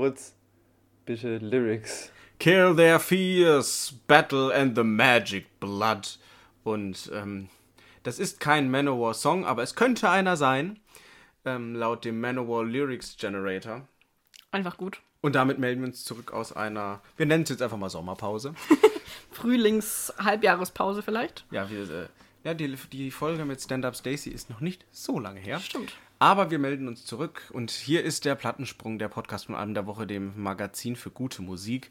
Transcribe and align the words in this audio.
Moritz, 0.00 0.32
bitte 1.04 1.36
Lyrics. 1.36 2.10
Kill 2.38 2.74
their 2.74 2.98
fears, 2.98 3.92
battle 4.06 4.50
and 4.50 4.74
the 4.74 4.82
magic 4.82 5.60
blood. 5.60 6.16
Und 6.64 7.10
ähm, 7.12 7.50
das 8.02 8.18
ist 8.18 8.40
kein 8.40 8.70
Manowar-Song, 8.70 9.44
aber 9.44 9.62
es 9.62 9.74
könnte 9.74 10.08
einer 10.08 10.38
sein, 10.38 10.80
ähm, 11.44 11.74
laut 11.74 12.06
dem 12.06 12.18
Manowar 12.18 12.64
Lyrics 12.64 13.18
Generator. 13.18 13.86
Einfach 14.52 14.78
gut. 14.78 15.02
Und 15.20 15.34
damit 15.34 15.58
melden 15.58 15.82
wir 15.82 15.88
uns 15.88 16.02
zurück 16.02 16.32
aus 16.32 16.54
einer, 16.54 17.02
wir 17.18 17.26
nennen 17.26 17.42
es 17.42 17.50
jetzt 17.50 17.60
einfach 17.60 17.76
mal 17.76 17.90
Sommerpause. 17.90 18.54
Frühlings-Halbjahrespause 19.32 21.02
vielleicht. 21.02 21.44
Ja, 21.50 21.68
wir, 21.68 21.82
äh, 21.90 22.06
ja 22.44 22.54
die, 22.54 22.74
die 22.90 23.10
Folge 23.10 23.44
mit 23.44 23.60
Stand-Up 23.60 23.94
Stacy 23.94 24.30
ist 24.30 24.48
noch 24.48 24.60
nicht 24.60 24.86
so 24.92 25.20
lange 25.20 25.40
her. 25.40 25.60
Stimmt. 25.60 25.92
Aber 26.22 26.50
wir 26.50 26.58
melden 26.58 26.86
uns 26.86 27.06
zurück 27.06 27.50
und 27.50 27.70
hier 27.70 28.04
ist 28.04 28.26
der 28.26 28.34
Plattensprung, 28.34 28.98
der 28.98 29.08
Podcast 29.08 29.46
von 29.46 29.54
Album 29.54 29.72
der 29.72 29.86
Woche, 29.86 30.06
dem 30.06 30.34
Magazin 30.36 30.94
für 30.94 31.10
gute 31.10 31.40
Musik. 31.40 31.90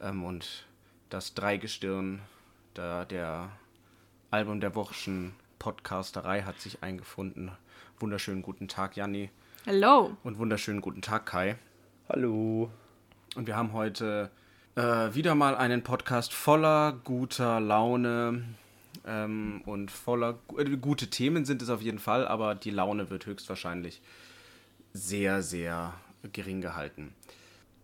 Ähm, 0.00 0.24
und 0.24 0.64
das 1.10 1.34
Dreigestirn 1.34 2.22
der, 2.74 3.04
der 3.04 3.50
Album 4.30 4.60
der 4.60 4.74
Wochen 4.74 5.36
Podcasterei 5.58 6.40
hat 6.40 6.58
sich 6.58 6.82
eingefunden. 6.82 7.50
Wunderschönen 7.98 8.40
guten 8.40 8.66
Tag, 8.66 8.96
Janni. 8.96 9.28
Hello. 9.66 10.16
Und 10.24 10.38
wunderschönen 10.38 10.80
guten 10.80 11.02
Tag, 11.02 11.26
Kai. 11.26 11.58
Hallo. 12.08 12.70
Und 13.34 13.46
wir 13.46 13.56
haben 13.56 13.74
heute 13.74 14.30
äh, 14.74 15.14
wieder 15.14 15.34
mal 15.34 15.54
einen 15.54 15.82
Podcast 15.82 16.32
voller 16.32 16.92
guter 17.04 17.60
Laune 17.60 18.42
ähm, 19.06 19.62
und 19.66 19.90
voller 19.90 20.38
äh, 20.56 20.64
gute 20.76 21.08
Themen 21.08 21.44
sind 21.44 21.62
es 21.62 21.70
auf 21.70 21.80
jeden 21.80 21.98
Fall, 21.98 22.26
aber 22.26 22.54
die 22.54 22.70
Laune 22.70 23.10
wird 23.10 23.26
höchstwahrscheinlich 23.26 24.02
sehr, 24.92 25.42
sehr 25.42 25.94
gering 26.32 26.60
gehalten. 26.60 27.14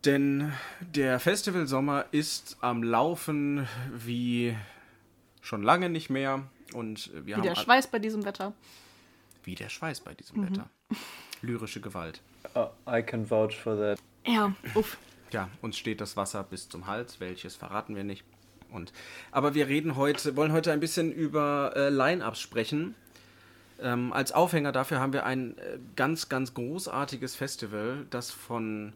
Denn 0.04 0.52
der 0.80 1.20
Festivalsommer 1.20 2.06
ist 2.10 2.56
am 2.60 2.82
Laufen 2.82 3.68
wie 3.94 4.56
schon 5.40 5.62
lange 5.62 5.88
nicht 5.90 6.10
mehr. 6.10 6.42
Und 6.72 7.12
wir 7.12 7.24
Wie 7.24 7.34
haben 7.34 7.42
der 7.42 7.54
Schweiß 7.54 7.86
bei 7.88 7.98
diesem 7.98 8.24
Wetter. 8.24 8.52
wie 9.44 9.54
der 9.54 9.68
Schweiß 9.68 10.00
bei 10.00 10.14
diesem 10.14 10.48
Wetter. 10.48 10.70
Lyrische 11.42 11.80
Gewalt. 11.80 12.20
Uh, 12.56 12.66
I 12.88 13.02
can 13.02 13.30
vouch 13.30 13.54
for 13.54 13.76
that. 13.76 13.98
Ja, 14.26 14.54
uff. 14.74 14.96
Ja, 15.32 15.48
uns 15.60 15.76
steht 15.78 16.00
das 16.00 16.16
Wasser 16.16 16.42
bis 16.42 16.68
zum 16.68 16.86
Hals, 16.86 17.20
welches 17.20 17.56
verraten 17.56 17.96
wir 17.96 18.04
nicht. 18.04 18.24
Und, 18.72 18.92
aber 19.30 19.54
wir 19.54 19.68
reden 19.68 19.96
heute, 19.96 20.36
wollen 20.36 20.52
heute 20.52 20.72
ein 20.72 20.80
bisschen 20.80 21.12
über 21.12 21.72
äh, 21.76 21.88
Line-Ups 21.88 22.40
sprechen. 22.40 22.94
Ähm, 23.80 24.12
als 24.12 24.32
Aufhänger 24.32 24.72
dafür 24.72 25.00
haben 25.00 25.12
wir 25.12 25.26
ein 25.26 25.58
äh, 25.58 25.78
ganz, 25.96 26.28
ganz 26.28 26.54
großartiges 26.54 27.34
Festival, 27.34 28.06
das 28.10 28.30
von, 28.30 28.92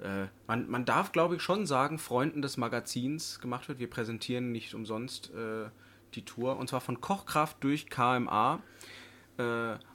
äh, 0.00 0.26
man, 0.46 0.70
man 0.70 0.84
darf 0.84 1.12
glaube 1.12 1.36
ich 1.36 1.42
schon 1.42 1.66
sagen, 1.66 1.98
Freunden 1.98 2.42
des 2.42 2.56
Magazins 2.56 3.40
gemacht 3.40 3.68
wird. 3.68 3.78
Wir 3.78 3.90
präsentieren 3.90 4.50
nicht 4.50 4.74
umsonst 4.74 5.30
äh, 5.34 5.68
die 6.14 6.24
Tour 6.24 6.56
und 6.56 6.68
zwar 6.68 6.80
von 6.80 7.00
Kochkraft 7.00 7.62
durch 7.62 7.90
KMA. 7.90 8.60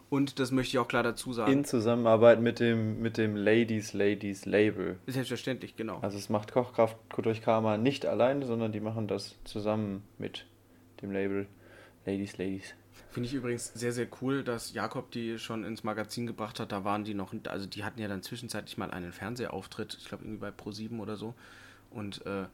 Und 0.09 0.39
das 0.39 0.51
möchte 0.51 0.75
ich 0.75 0.79
auch 0.79 0.87
klar 0.87 1.03
dazu 1.03 1.33
sagen. 1.33 1.51
In 1.51 1.65
Zusammenarbeit 1.65 2.39
mit 2.39 2.59
dem, 2.59 3.01
mit 3.01 3.17
dem 3.17 3.35
Ladies 3.35 3.93
Ladies 3.93 4.45
Label. 4.45 4.99
Selbstverständlich, 5.05 5.75
genau. 5.75 5.99
Also 5.99 6.17
es 6.17 6.29
macht 6.29 6.53
Kochkraft 6.53 6.97
durch 7.21 7.41
Karma 7.41 7.77
nicht 7.77 8.05
alleine, 8.05 8.45
sondern 8.45 8.71
die 8.71 8.79
machen 8.79 9.07
das 9.07 9.35
zusammen 9.43 10.03
mit 10.17 10.45
dem 11.01 11.11
Label 11.11 11.47
Ladies 12.05 12.37
Ladies. 12.37 12.73
Finde 13.09 13.27
ich 13.27 13.33
übrigens 13.33 13.73
sehr, 13.73 13.91
sehr 13.91 14.07
cool, 14.21 14.43
dass 14.43 14.73
Jakob 14.73 15.11
die 15.11 15.39
schon 15.39 15.63
ins 15.63 15.83
Magazin 15.83 16.25
gebracht 16.25 16.59
hat. 16.59 16.71
Da 16.71 16.83
waren 16.83 17.03
die 17.03 17.13
noch, 17.13 17.33
also 17.47 17.65
die 17.65 17.83
hatten 17.83 17.99
ja 17.99 18.07
dann 18.07 18.23
zwischenzeitlich 18.23 18.77
mal 18.77 18.91
einen 18.91 19.11
Fernsehauftritt, 19.11 19.97
ich 19.99 20.07
glaube 20.07 20.23
irgendwie 20.23 20.39
bei 20.39 20.49
Pro7 20.49 20.99
oder 20.99 21.15
so. 21.15 21.33
Und 21.89 22.25
äh, 22.25 22.45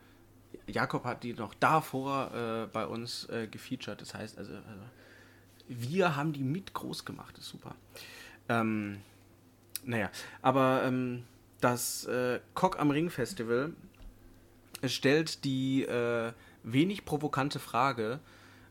Jakob 0.67 1.05
hat 1.05 1.23
die 1.23 1.33
noch 1.33 1.53
davor 1.53 2.31
äh, 2.33 2.67
bei 2.71 2.85
uns 2.85 3.25
äh, 3.29 3.47
gefeatured. 3.47 4.01
Das 4.01 4.13
heißt, 4.13 4.37
also, 4.37 4.53
also 4.53 4.83
wir 5.67 6.15
haben 6.15 6.33
die 6.33 6.43
mit 6.43 6.73
groß 6.73 7.05
gemacht. 7.05 7.37
Das 7.37 7.45
ist 7.45 7.51
super. 7.51 7.75
Ähm, 8.49 8.99
naja, 9.85 10.09
aber 10.41 10.83
ähm, 10.85 11.23
das 11.61 12.05
äh, 12.05 12.39
Cock 12.53 12.79
am 12.79 12.91
Ring 12.91 13.09
Festival 13.09 13.73
stellt 14.85 15.43
die 15.45 15.83
äh, 15.83 16.33
wenig 16.63 17.05
provokante 17.05 17.59
Frage, 17.59 18.19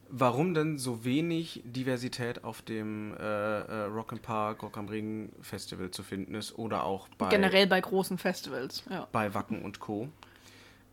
warum 0.08 0.52
denn 0.54 0.78
so 0.78 1.04
wenig 1.04 1.62
Diversität 1.64 2.44
auf 2.44 2.62
dem 2.62 3.14
äh, 3.16 3.20
äh, 3.20 3.82
Rock 3.84 4.12
and 4.12 4.22
Park, 4.22 4.62
Rock 4.62 4.76
am 4.76 4.88
Ring 4.88 5.32
Festival 5.41 5.91
zu 5.91 6.02
finden 6.02 6.34
ist 6.34 6.58
oder 6.58 6.84
auch 6.84 7.08
bei, 7.16 7.28
Generell 7.28 7.66
bei 7.66 7.81
großen 7.81 8.19
Festivals. 8.19 8.84
Ja. 8.91 9.08
bei 9.12 9.32
Wacken 9.32 9.62
und 9.62 9.81
Co. 9.81 10.08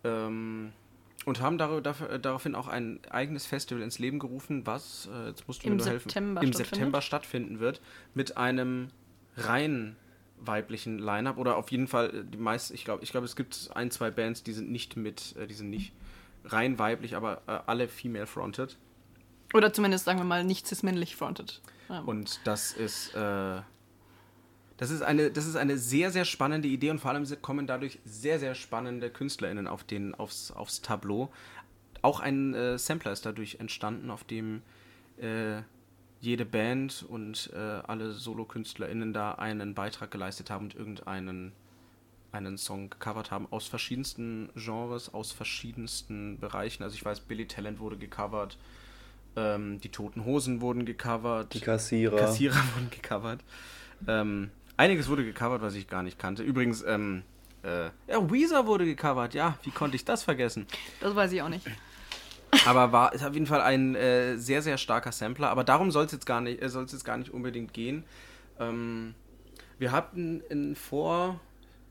Ähm, 0.06 0.72
und 1.29 1.41
haben 1.41 1.59
äh, 1.59 2.19
daraufhin 2.19 2.56
auch 2.56 2.67
ein 2.67 3.00
eigenes 3.09 3.45
Festival 3.45 3.84
ins 3.84 4.00
Leben 4.00 4.19
gerufen, 4.19 4.66
was, 4.66 5.07
äh, 5.13 5.28
jetzt 5.28 5.47
musst 5.47 5.63
du 5.63 5.67
Im 5.67 5.73
mir 5.73 5.78
nur 5.78 5.85
helfen, 5.85 6.09
September 6.09 6.41
im 6.41 6.47
stattfindet. 6.47 6.75
September 6.75 7.01
stattfinden 7.01 7.59
wird, 7.59 7.81
mit 8.13 8.35
einem 8.35 8.90
rein 9.38 9.95
weiblichen 10.41 11.00
Line-Up 11.00 11.38
oder 11.38 11.57
auf 11.57 11.72
jeden 11.72 11.88
Fall 11.88 12.09
äh, 12.09 12.23
die 12.25 12.38
meisten, 12.38 12.73
ich 12.73 12.84
glaube, 12.84 13.03
ich 13.03 13.12
glaube, 13.12 13.25
es 13.25 13.35
gibt 13.35 13.69
ein, 13.73 13.91
zwei 13.91 14.09
Bands, 14.12 14.44
die 14.44 14.53
sind 14.53 14.72
nicht 14.72 14.97
mit, 14.97 15.35
die 15.50 15.53
sind 15.53 15.69
nicht 15.69 15.94
rein 16.45 16.79
weiblich, 16.79 17.16
aber 17.16 17.41
alle 17.67 17.88
female-fronted. 17.88 18.78
Oder 19.53 19.73
zumindest, 19.73 20.06
sagen 20.06 20.19
wir 20.19 20.25
mal, 20.25 20.44
nicht 20.44 20.67
cis-männlich 20.67 21.16
fronted. 21.16 21.61
Ja. 21.90 22.00
Und 22.01 22.40
das 22.46 22.72
ist, 22.72 23.13
äh, 23.16 23.61
das 24.79 24.91
ist 24.91 25.01
eine, 25.01 25.29
das 25.29 25.45
ist 25.45 25.57
eine 25.57 25.78
sehr, 25.78 26.09
sehr 26.09 26.23
spannende 26.23 26.69
Idee 26.69 26.90
und 26.90 27.00
vor 27.00 27.12
allem 27.12 27.25
kommen 27.41 27.67
dadurch 27.67 28.00
sehr, 28.06 28.40
sehr 28.40 28.56
spannende 28.56 29.09
KünstlerInnen 29.09 29.67
auf 29.67 29.84
den, 29.84 30.16
aufs, 30.16 30.51
aufs 30.51 30.81
Tableau. 30.81 31.29
Auch 32.01 32.22
ein 32.22 32.53
äh, 32.53 32.78
Sampler 32.78 33.12
ist 33.12 33.25
dadurch 33.25 33.56
entstanden, 33.59 34.09
auf 34.09 34.23
dem 34.23 34.62
äh, 35.17 35.63
jede 36.22 36.45
Band 36.45 37.06
und 37.09 37.51
äh, 37.53 37.57
alle 37.57 38.13
Solo-KünstlerInnen 38.13 39.12
da 39.12 39.34
einen 39.34 39.73
Beitrag 39.73 40.12
geleistet 40.12 40.50
haben 40.50 40.67
und 40.67 40.75
irgendeinen 40.75 41.51
einen 42.31 42.57
Song 42.57 42.90
gecovert 42.90 43.31
haben 43.31 43.47
aus 43.51 43.67
verschiedensten 43.67 44.50
Genres, 44.56 45.13
aus 45.13 45.34
verschiedensten 45.34 46.40
Bereichen. 46.40 46.84
Also 46.84 46.96
ich 46.96 47.03
weiß, 47.03 47.22
Billy 47.22 47.47
Talent 47.47 47.79
wurde 47.79 47.97
gecovert, 47.97 48.57
ähm, 49.35 49.81
die 49.81 49.90
Toten 49.90 50.23
Hosen 50.23 50.61
wurden 50.61 50.85
gecovert. 50.85 51.53
Die 51.53 51.59
Kassierer. 51.59 52.16
Kassierer 52.16 52.56
wurden 52.75 52.90
gecovert. 52.91 53.41
Ähm, 54.07 54.51
einiges 54.79 55.09
wurde 55.09 55.25
gecovert, 55.25 55.62
was 55.62 55.75
ich 55.75 55.88
gar 55.88 56.03
nicht 56.03 56.17
kannte. 56.17 56.41
Übrigens, 56.41 56.84
ähm, 56.88 57.23
äh, 57.63 57.85
ja, 58.07 58.31
Weezer 58.31 58.66
wurde 58.66 58.85
gecovert. 58.85 59.34
Ja, 59.34 59.57
wie 59.63 59.72
konnte 59.72 59.97
ich 59.97 60.06
das 60.06 60.23
vergessen? 60.23 60.66
Das 61.01 61.16
weiß 61.16 61.31
ich 61.34 61.41
auch 61.41 61.50
nicht. 61.50 61.67
Aber 62.66 62.91
war 62.91 63.13
ist 63.13 63.23
auf 63.23 63.34
jeden 63.34 63.45
Fall 63.45 63.62
ein 63.62 63.94
äh, 63.95 64.38
sehr, 64.38 64.62
sehr 64.62 64.78
starker 64.78 65.12
Sampler. 65.12 65.50
Aber 65.50 65.63
darum 65.63 65.91
soll 65.91 66.06
es 66.06 66.13
jetzt 66.13 66.25
gar 66.25 66.40
nicht, 66.41 66.62
äh, 66.62 66.69
soll 66.69 66.85
es 66.85 66.94
jetzt 66.94 67.03
gar 67.03 67.17
nicht 67.17 67.29
unbedingt 67.29 67.73
gehen. 67.73 68.06
Ähm, 68.57 69.13
wir 69.78 69.91
hatten 69.91 70.41
in 70.50 70.75
vor, 70.75 71.40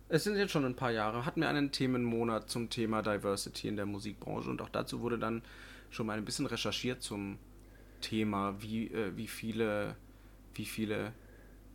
es 0.09 0.25
sind 0.25 0.37
jetzt 0.37 0.51
schon 0.51 0.65
ein 0.65 0.75
paar 0.75 0.91
Jahre, 0.91 1.27
hatten 1.27 1.43
wir 1.43 1.49
einen 1.49 1.71
Themenmonat 1.71 2.49
zum 2.49 2.71
Thema 2.71 3.03
Diversity 3.03 3.69
in 3.69 3.77
der 3.77 3.87
Musikbranche 3.87 4.49
und 4.49 4.63
auch 4.63 4.69
dazu 4.71 5.01
wurde 5.03 5.19
dann 5.19 5.43
schon 5.91 6.07
mal 6.07 6.17
ein 6.17 6.25
bisschen 6.25 6.47
recherchiert 6.47 7.03
zum 7.03 7.39
Thema, 8.01 8.55
wie, 8.61 8.87
äh, 8.87 9.15
wie 9.15 9.29
viele, 9.29 9.95
wie 10.55 10.65
viele 10.65 11.13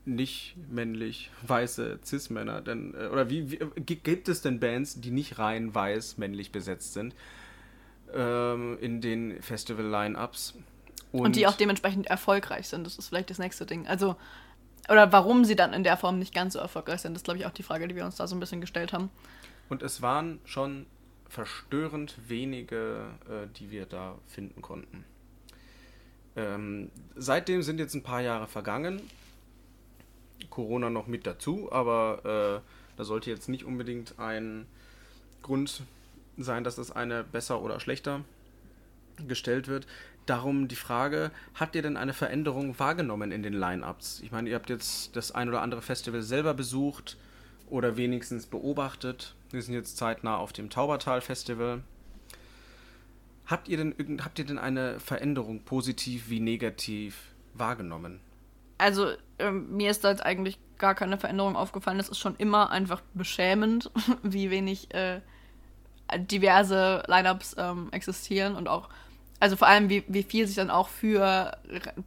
nicht 0.06 0.56
männlich 0.70 1.32
weiße 1.48 2.00
Cis-Männer 2.04 2.62
denn, 2.62 2.94
äh, 2.94 3.08
oder 3.08 3.30
wie, 3.30 3.52
wie 3.52 3.60
gi- 3.82 3.96
gibt 3.96 4.28
es 4.28 4.42
denn 4.42 4.60
Bands, 4.60 5.00
die 5.00 5.12
nicht 5.12 5.40
rein 5.40 5.74
weiß 5.74 6.18
männlich 6.18 6.52
besetzt 6.52 6.94
sind? 6.94 7.16
ähm, 8.16 8.78
in 8.80 9.02
den 9.02 9.42
Festival-Line-Ups. 9.42 10.54
Und, 11.12 11.36
die 11.36 11.48
auch 11.48 11.56
dementsprechend 11.56 12.08
erfolgreich 12.08 12.68
sind. 12.68 12.86
Das 12.86 12.98
ist 12.98 13.08
vielleicht 13.10 13.30
das 13.32 13.40
nächste 13.40 13.66
Ding. 13.66 13.88
Also, 13.88 14.16
oder 14.90 15.12
warum 15.12 15.46
sie 15.46 15.56
dann 15.56 15.74
in 15.74 15.84
der 15.84 15.98
Form 15.98 16.20
nicht 16.20 16.34
ganz 16.34 16.54
so 16.54 16.60
erfolgreich 16.60 17.02
sind, 17.02 17.14
das 17.14 17.22
ist, 17.22 17.26
glaube 17.26 17.40
ich, 17.40 17.46
auch 17.48 17.52
die 17.52 17.64
Frage, 17.64 17.88
die 17.88 17.96
wir 17.96 18.06
uns 18.06 18.16
da 18.18 18.28
so 18.28 18.36
ein 18.36 18.40
bisschen 18.40 18.62
gestellt 18.62 18.94
haben. 18.94 19.10
Und 19.70 19.82
es 19.82 20.04
waren 20.04 20.40
schon 20.46 20.86
verstörend 21.28 22.16
wenige, 22.28 23.08
äh, 23.28 23.48
die 23.58 23.72
wir 23.72 23.86
da 23.88 24.20
finden 24.28 24.62
konnten. 24.62 25.06
Ähm, 26.36 26.92
seitdem 27.16 27.64
sind 27.64 27.80
jetzt 27.80 27.96
ein 27.96 28.04
paar 28.04 28.22
Jahre 28.22 28.48
vergangen. 28.48 29.02
Corona 30.50 30.90
noch 30.90 31.08
mit 31.08 31.26
dazu, 31.26 31.72
aber 31.72 32.62
äh, 32.64 32.98
da 32.98 33.04
sollte 33.04 33.30
jetzt 33.30 33.50
nicht 33.50 33.64
unbedingt 33.64 34.20
ein 34.20 34.66
Grund 35.42 35.84
sein, 36.38 36.64
dass 36.64 36.76
das 36.76 36.92
eine 36.92 37.24
besser 37.24 37.62
oder 37.62 37.80
schlechter 37.80 38.22
gestellt 39.28 39.68
wird. 39.68 39.88
Darum 40.26 40.68
die 40.68 40.76
Frage, 40.76 41.32
habt 41.56 41.76
ihr 41.76 41.82
denn 41.82 41.98
eine 41.98 42.14
Veränderung 42.14 42.80
wahrgenommen 42.80 43.32
in 43.32 43.44
den 43.44 43.54
Line-Ups? 43.54 44.22
Ich 44.24 44.32
meine, 44.32 44.50
ihr 44.50 44.56
habt 44.56 44.70
jetzt 44.70 45.16
das 45.16 45.34
ein 45.34 45.50
oder 45.50 45.62
andere 45.62 45.82
Festival 45.82 46.22
selber 46.22 46.54
besucht 46.54 47.18
oder 47.70 47.98
wenigstens 47.98 48.46
beobachtet. 48.46 49.36
Wir 49.52 49.62
sind 49.62 49.74
jetzt 49.74 49.98
zeitnah 49.98 50.38
auf 50.38 50.54
dem 50.54 50.70
Taubertal-Festival. 50.70 51.82
Habt 53.46 53.68
ihr 53.68 53.78
denn 53.78 54.22
habt 54.24 54.40
ihr 54.40 54.46
denn 54.46 54.58
eine 54.58 55.00
Veränderung 55.02 55.60
positiv 55.64 56.30
wie 56.30 56.40
negativ 56.40 57.18
wahrgenommen? 57.54 58.22
Also, 58.78 59.12
ähm, 59.40 59.76
mir 59.76 59.92
ist 59.92 60.04
da 60.04 60.10
jetzt 60.10 60.26
eigentlich 60.26 60.58
gar 60.78 60.96
keine 60.96 61.18
Veränderung 61.18 61.56
aufgefallen. 61.56 62.00
Es 62.00 62.10
ist 62.10 62.20
schon 62.20 62.36
immer 62.36 62.72
einfach 62.72 63.02
beschämend, 63.14 63.92
wie 64.24 64.50
wenig 64.52 64.94
äh, 64.94 65.22
diverse 66.18 67.04
Lineups 67.08 67.56
ähm, 67.58 67.88
existieren 67.92 68.56
und 68.56 68.68
auch, 68.68 68.90
also 69.40 69.56
vor 69.56 69.68
allem, 69.68 69.90
wie, 69.90 70.04
wie 70.08 70.24
viel 70.24 70.48
sich 70.48 70.56
dann 70.56 70.70
auch 70.70 70.90
für 70.90 71.58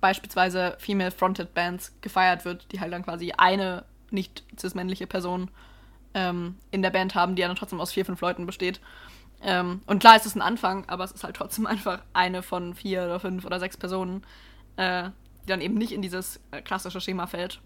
beispielsweise 0.01 0.77
Female-Fronted 0.79 1.55
Bands 1.55 1.93
gefeiert 2.01 2.45
wird, 2.45 2.71
die 2.73 2.81
halt 2.81 2.93
dann 2.93 3.05
quasi 3.05 3.33
eine 3.37 3.85
nicht 4.11 4.45
cis-männliche 4.59 5.07
Person 5.07 5.51
ähm, 6.15 6.57
in 6.71 6.83
der 6.83 6.91
Band 6.91 7.15
haben, 7.15 7.35
die 7.35 7.43
ja 7.43 7.49
dann 7.49 7.57
trotzdem 7.57 7.81
aus 7.81 7.93
vier, 7.93 8.05
fünf 8.05 8.21
Leuten 8.21 8.47
besteht. 8.47 8.81
Ähm, 9.43 9.83
und 9.87 10.01
klar, 10.01 10.17
es 10.17 10.27
ist 10.27 10.35
ein 10.35 10.43
Anfang, 10.43 10.85
aber 10.89 11.05
es 11.05 11.13
ist 11.13 11.25
halt 11.25 11.37
trotzdem 11.37 11.67
einfach 11.67 12.01
eine 12.13 12.43
von 12.43 12.75
vier 12.75 13.05
oder 13.05 13.21
fünf 13.21 13.45
oder 13.45 13.61
sechs 13.61 13.77
Personen, 13.77 14.25
äh, 14.77 15.11
die 15.47 15.51
dann 15.51 15.61
eben 15.61 15.75
nicht 15.75 15.93
in 15.93 16.03
dieses 16.03 16.41
äh, 16.51 16.61
klassische 16.61 17.01
Schema 17.01 17.27
fällt. 17.27 17.61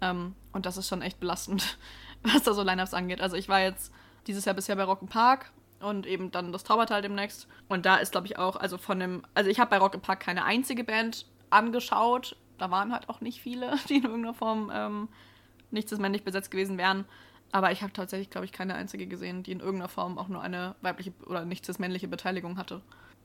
Ähm, 0.00 0.34
und 0.52 0.66
das 0.66 0.76
ist 0.76 0.88
schon 0.88 1.02
echt 1.02 1.20
belastend, 1.20 1.78
was 2.22 2.44
da 2.44 2.54
so 2.54 2.62
Lineups 2.62 2.94
angeht. 2.94 3.20
Also 3.20 3.36
ich 3.36 3.48
war 3.48 3.60
jetzt 3.60 3.92
dieses 4.26 4.44
Jahr 4.44 4.54
bisher 4.54 4.76
bei 4.76 4.84
Rock'n'Park 4.84 5.46
und 5.80 6.06
eben 6.06 6.30
dann 6.30 6.52
das 6.52 6.64
Taubertal 6.64 7.02
demnächst. 7.02 7.48
Und 7.68 7.86
da 7.86 7.96
ist, 7.96 8.12
glaube 8.12 8.26
ich, 8.26 8.38
auch, 8.38 8.56
also 8.56 8.78
von 8.78 9.00
dem, 9.00 9.22
also 9.34 9.50
ich 9.50 9.58
habe 9.58 9.70
bei 9.70 9.78
Rock'n'Park 9.78 10.16
keine 10.16 10.44
einzige 10.44 10.84
Band 10.84 11.26
angeschaut. 11.50 12.36
Da 12.58 12.70
waren 12.70 12.92
halt 12.92 13.08
auch 13.08 13.20
nicht 13.20 13.40
viele, 13.40 13.76
die 13.88 13.96
in 13.96 14.04
irgendeiner 14.04 14.34
Form 14.34 14.70
ähm, 14.72 15.08
nicht 15.70 15.90
männlich 15.98 16.24
besetzt 16.24 16.50
gewesen 16.50 16.78
wären. 16.78 17.04
Aber 17.52 17.72
ich 17.72 17.82
habe 17.82 17.92
tatsächlich, 17.92 18.30
glaube 18.30 18.44
ich, 18.44 18.52
keine 18.52 18.74
einzige 18.74 19.08
gesehen, 19.08 19.42
die 19.42 19.50
in 19.50 19.58
irgendeiner 19.58 19.88
Form 19.88 20.18
auch 20.18 20.28
nur 20.28 20.40
eine 20.40 20.76
weibliche 20.82 21.12
oder 21.26 21.44
nicht 21.44 21.66
männliche 21.80 22.06
Beteiligung 22.06 22.58
hatte. 22.58 22.80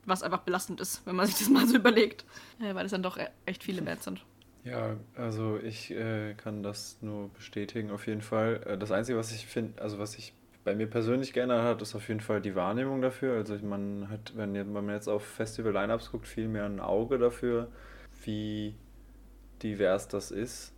Was 0.06 0.22
einfach 0.22 0.40
belastend 0.40 0.80
ist, 0.80 1.04
wenn 1.04 1.16
man 1.16 1.26
sich 1.26 1.38
das 1.38 1.48
mal 1.50 1.66
so 1.66 1.76
überlegt. 1.76 2.24
Weil 2.58 2.86
es 2.86 2.92
dann 2.92 3.02
doch 3.02 3.18
e-, 3.18 3.28
echt 3.44 3.62
viele 3.62 3.82
Bands 3.82 4.04
sind. 4.04 4.24
Ja, 4.64 4.96
also 5.14 5.60
ich 5.62 5.92
äh, 5.92 6.34
kann 6.34 6.64
das 6.64 6.98
nur 7.00 7.28
bestätigen, 7.28 7.92
auf 7.92 8.06
jeden 8.08 8.22
Fall. 8.22 8.62
Äh, 8.66 8.78
das 8.78 8.90
Einzige, 8.90 9.16
was 9.16 9.30
ich 9.30 9.46
finde, 9.46 9.80
also 9.80 9.98
was 9.98 10.12
sich 10.12 10.32
bei 10.64 10.74
mir 10.74 10.88
persönlich 10.88 11.32
geändert 11.32 11.62
hat, 11.62 11.80
ist 11.80 11.94
auf 11.94 12.08
jeden 12.08 12.20
Fall 12.20 12.40
die 12.40 12.56
Wahrnehmung 12.56 13.00
dafür. 13.00 13.34
Also 13.36 13.56
man 13.58 14.08
hat, 14.10 14.32
wenn 14.34 14.72
man 14.72 14.88
jetzt 14.88 15.06
auf 15.06 15.24
Festival-Lineups 15.24 16.10
guckt, 16.10 16.26
viel 16.26 16.48
mehr 16.48 16.64
ein 16.64 16.80
Auge 16.80 17.18
dafür, 17.18 17.68
wie 18.24 18.74
divers 19.62 20.08
das 20.08 20.32
ist. 20.32 20.74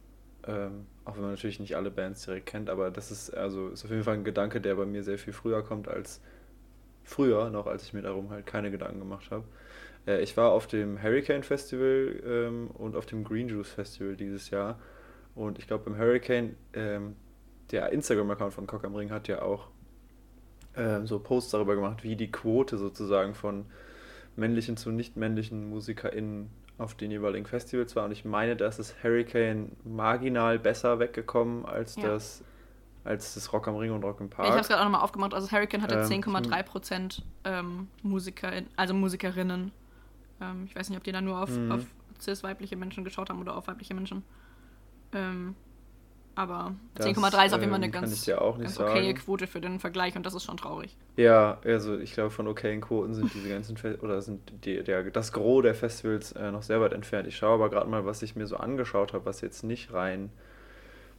Ähm, 0.46 0.86
auch 1.06 1.14
wenn 1.14 1.22
man 1.22 1.30
natürlich 1.30 1.58
nicht 1.58 1.74
alle 1.74 1.90
Bands 1.90 2.26
direkt 2.26 2.44
kennt, 2.44 2.68
aber 2.68 2.90
das 2.90 3.10
ist 3.10 3.30
also 3.30 3.68
ist 3.68 3.84
auf 3.84 3.90
jeden 3.90 4.04
Fall 4.04 4.14
ein 4.14 4.24
Gedanke, 4.24 4.60
der 4.60 4.74
bei 4.74 4.84
mir 4.84 5.02
sehr 5.02 5.18
viel 5.18 5.32
früher 5.32 5.62
kommt 5.62 5.88
als 5.88 6.20
früher, 7.08 7.50
noch 7.50 7.66
als 7.66 7.84
ich 7.84 7.92
mir 7.92 8.02
darum 8.02 8.30
halt 8.30 8.46
keine 8.46 8.70
Gedanken 8.70 8.98
gemacht 9.00 9.30
habe. 9.30 9.44
Äh, 10.06 10.22
ich 10.22 10.36
war 10.36 10.52
auf 10.52 10.66
dem 10.66 11.02
Hurricane 11.02 11.42
Festival 11.42 12.20
ähm, 12.24 12.70
und 12.74 12.96
auf 12.96 13.06
dem 13.06 13.24
Green 13.24 13.48
Juice 13.48 13.70
Festival 13.70 14.16
dieses 14.16 14.50
Jahr. 14.50 14.78
Und 15.34 15.58
ich 15.58 15.66
glaube, 15.66 15.84
beim 15.84 15.98
Hurricane, 15.98 16.56
ähm, 16.74 17.16
der 17.70 17.92
Instagram-Account 17.92 18.52
von 18.54 18.66
Cock 18.66 18.84
am 18.84 18.94
Ring 18.94 19.10
hat 19.10 19.28
ja 19.28 19.42
auch 19.42 19.68
ähm, 20.76 21.06
so 21.06 21.18
Posts 21.18 21.52
darüber 21.52 21.74
gemacht, 21.74 22.02
wie 22.02 22.16
die 22.16 22.30
Quote 22.30 22.78
sozusagen 22.78 23.34
von 23.34 23.66
männlichen 24.36 24.76
zu 24.76 24.90
nicht 24.90 25.16
männlichen 25.16 25.68
MusikerInnen 25.68 26.50
auf 26.78 26.94
den 26.94 27.10
jeweiligen 27.10 27.46
Festivals 27.46 27.96
war. 27.96 28.04
Und 28.04 28.12
ich 28.12 28.24
meine, 28.24 28.56
dass 28.56 28.78
es 28.78 29.02
Hurricane 29.02 29.72
marginal 29.84 30.58
besser 30.58 30.98
weggekommen 30.98 31.66
als 31.66 31.96
ja. 31.96 32.02
das 32.02 32.44
als 33.04 33.34
das 33.34 33.52
Rock 33.52 33.68
am 33.68 33.76
Ring 33.76 33.92
und 33.92 34.02
Rock 34.04 34.20
im 34.20 34.28
Park. 34.28 34.46
Ich 34.46 34.50
habe 34.52 34.60
es 34.60 34.68
gerade 34.68 34.80
auch 34.80 34.84
nochmal 34.84 35.02
aufgemacht. 35.02 35.34
Also 35.34 35.50
Hurricane 35.50 35.82
hatte 35.82 35.94
ähm, 35.94 36.22
10,3 36.22 36.62
Prozent 36.62 37.22
ähm, 37.44 37.88
Musiker, 38.02 38.52
also 38.76 38.94
Musikerinnen. 38.94 39.72
Ähm, 40.40 40.64
ich 40.66 40.76
weiß 40.76 40.90
nicht, 40.90 40.98
ob 40.98 41.04
die 41.04 41.12
da 41.12 41.20
nur 41.20 41.42
auf, 41.42 41.50
mhm. 41.50 41.72
auf 41.72 41.86
cis-weibliche 42.20 42.76
Menschen 42.76 43.04
geschaut 43.04 43.30
haben 43.30 43.40
oder 43.40 43.56
auf 43.56 43.68
weibliche 43.68 43.94
Menschen. 43.94 44.24
Ähm, 45.12 45.54
aber 46.38 46.76
10,3 46.98 47.46
ist 47.46 47.52
auf 47.52 47.60
jeden 47.60 47.72
Fall 47.72 47.82
eine 47.82 47.86
ähm, 47.86 47.92
ganz, 47.92 48.26
ja 48.26 48.38
ganz 48.38 48.78
okaye 48.78 49.12
Quote 49.14 49.48
für 49.48 49.60
den 49.60 49.80
Vergleich 49.80 50.14
und 50.14 50.24
das 50.24 50.34
ist 50.34 50.44
schon 50.44 50.56
traurig. 50.56 50.96
Ja, 51.16 51.58
also 51.64 51.98
ich 51.98 52.12
glaube, 52.12 52.30
von 52.30 52.46
okayen 52.46 52.80
Quoten 52.80 53.12
sind 53.12 53.34
diese 53.34 53.48
ganzen 53.48 53.76
Fe 53.76 53.98
oder 54.02 54.22
sind 54.22 54.52
die, 54.64 54.84
der, 54.84 55.02
das 55.10 55.32
Gros 55.32 55.64
der 55.64 55.74
Festivals 55.74 56.30
äh, 56.32 56.52
noch 56.52 56.62
sehr 56.62 56.80
weit 56.80 56.92
entfernt. 56.92 57.26
Ich 57.26 57.36
schaue 57.36 57.54
aber 57.54 57.70
gerade 57.70 57.90
mal, 57.90 58.06
was 58.06 58.22
ich 58.22 58.36
mir 58.36 58.46
so 58.46 58.56
angeschaut 58.56 59.14
habe, 59.14 59.24
was 59.24 59.40
jetzt 59.40 59.64
nicht 59.64 59.92
rein 59.92 60.30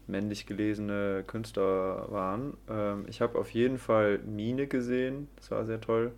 männlich 0.09 0.45
gelesene 0.45 1.23
Künstler 1.25 2.11
waren. 2.11 2.57
Ähm, 2.69 3.05
ich 3.07 3.21
habe 3.21 3.37
auf 3.37 3.51
jeden 3.51 3.77
Fall 3.77 4.19
Mine 4.19 4.67
gesehen, 4.67 5.27
das 5.37 5.51
war 5.51 5.65
sehr 5.65 5.79
toll. 5.79 6.11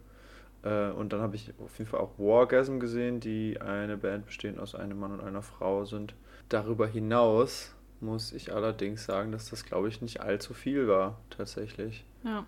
Äh, 0.64 0.90
und 0.92 1.14
dann 1.14 1.22
habe 1.22 1.36
ich 1.36 1.54
auf 1.60 1.78
jeden 1.78 1.90
Fall 1.90 2.00
auch 2.00 2.18
Wargasm 2.18 2.80
gesehen, 2.80 3.20
die 3.20 3.60
eine 3.62 3.98
Band 3.98 4.26
bestehend 4.26 4.60
aus 4.60 4.76
einem 4.76 5.00
Mann 5.00 5.12
und 5.12 5.22
einer 5.22 5.42
Frau 5.42 5.86
sind. 5.86 6.14
Darüber 6.50 6.88
hinaus 6.88 7.76
muss 8.00 8.34
ich 8.34 8.54
allerdings 8.54 9.06
sagen, 9.06 9.32
dass 9.32 9.50
das, 9.50 9.66
glaube 9.66 9.88
ich, 9.88 10.02
nicht 10.02 10.22
allzu 10.22 10.54
viel 10.54 10.88
war, 10.88 11.20
tatsächlich. 11.30 12.04
Ja. 12.24 12.46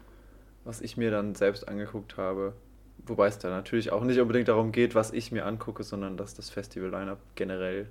Was 0.64 0.82
ich 0.82 0.98
mir 0.98 1.12
dann 1.12 1.36
selbst 1.36 1.68
angeguckt 1.68 2.18
habe. 2.18 2.54
Wobei 3.06 3.28
es 3.28 3.38
da 3.38 3.50
natürlich 3.50 3.92
auch 3.92 4.04
nicht 4.04 4.20
unbedingt 4.20 4.48
darum 4.48 4.72
geht, 4.72 4.96
was 4.96 5.12
ich 5.12 5.32
mir 5.32 5.46
angucke, 5.46 5.84
sondern 5.84 6.16
dass 6.16 6.36
das 6.36 6.50
Festival-Line-Up 6.50 7.20
generell. 7.36 7.88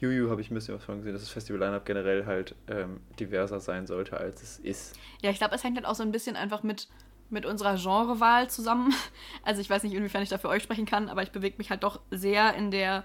Juju 0.00 0.30
habe 0.30 0.40
ich 0.40 0.50
ein 0.50 0.54
bisschen 0.54 0.74
was 0.74 0.84
von 0.84 0.98
gesehen, 0.98 1.12
dass 1.12 1.22
das 1.22 1.30
Festival-Line-Up 1.30 1.84
generell 1.84 2.24
halt 2.26 2.54
ähm, 2.68 3.00
diverser 3.18 3.60
sein 3.60 3.86
sollte, 3.86 4.16
als 4.16 4.42
es 4.42 4.58
ist. 4.58 4.98
Ja, 5.22 5.30
ich 5.30 5.38
glaube, 5.38 5.54
es 5.54 5.62
hängt 5.62 5.76
halt 5.76 5.86
auch 5.86 5.94
so 5.94 6.02
ein 6.02 6.10
bisschen 6.10 6.36
einfach 6.36 6.62
mit, 6.62 6.88
mit 7.28 7.44
unserer 7.44 7.76
Genrewahl 7.76 8.48
zusammen. 8.48 8.94
Also 9.42 9.60
ich 9.60 9.70
weiß 9.70 9.82
nicht, 9.82 9.94
inwiefern 9.94 10.22
ich 10.22 10.28
da 10.28 10.38
für 10.38 10.48
euch 10.48 10.62
sprechen 10.62 10.86
kann, 10.86 11.08
aber 11.08 11.22
ich 11.22 11.32
bewege 11.32 11.56
mich 11.58 11.70
halt 11.70 11.82
doch 11.82 12.00
sehr 12.10 12.54
in 12.54 12.70
der 12.70 13.04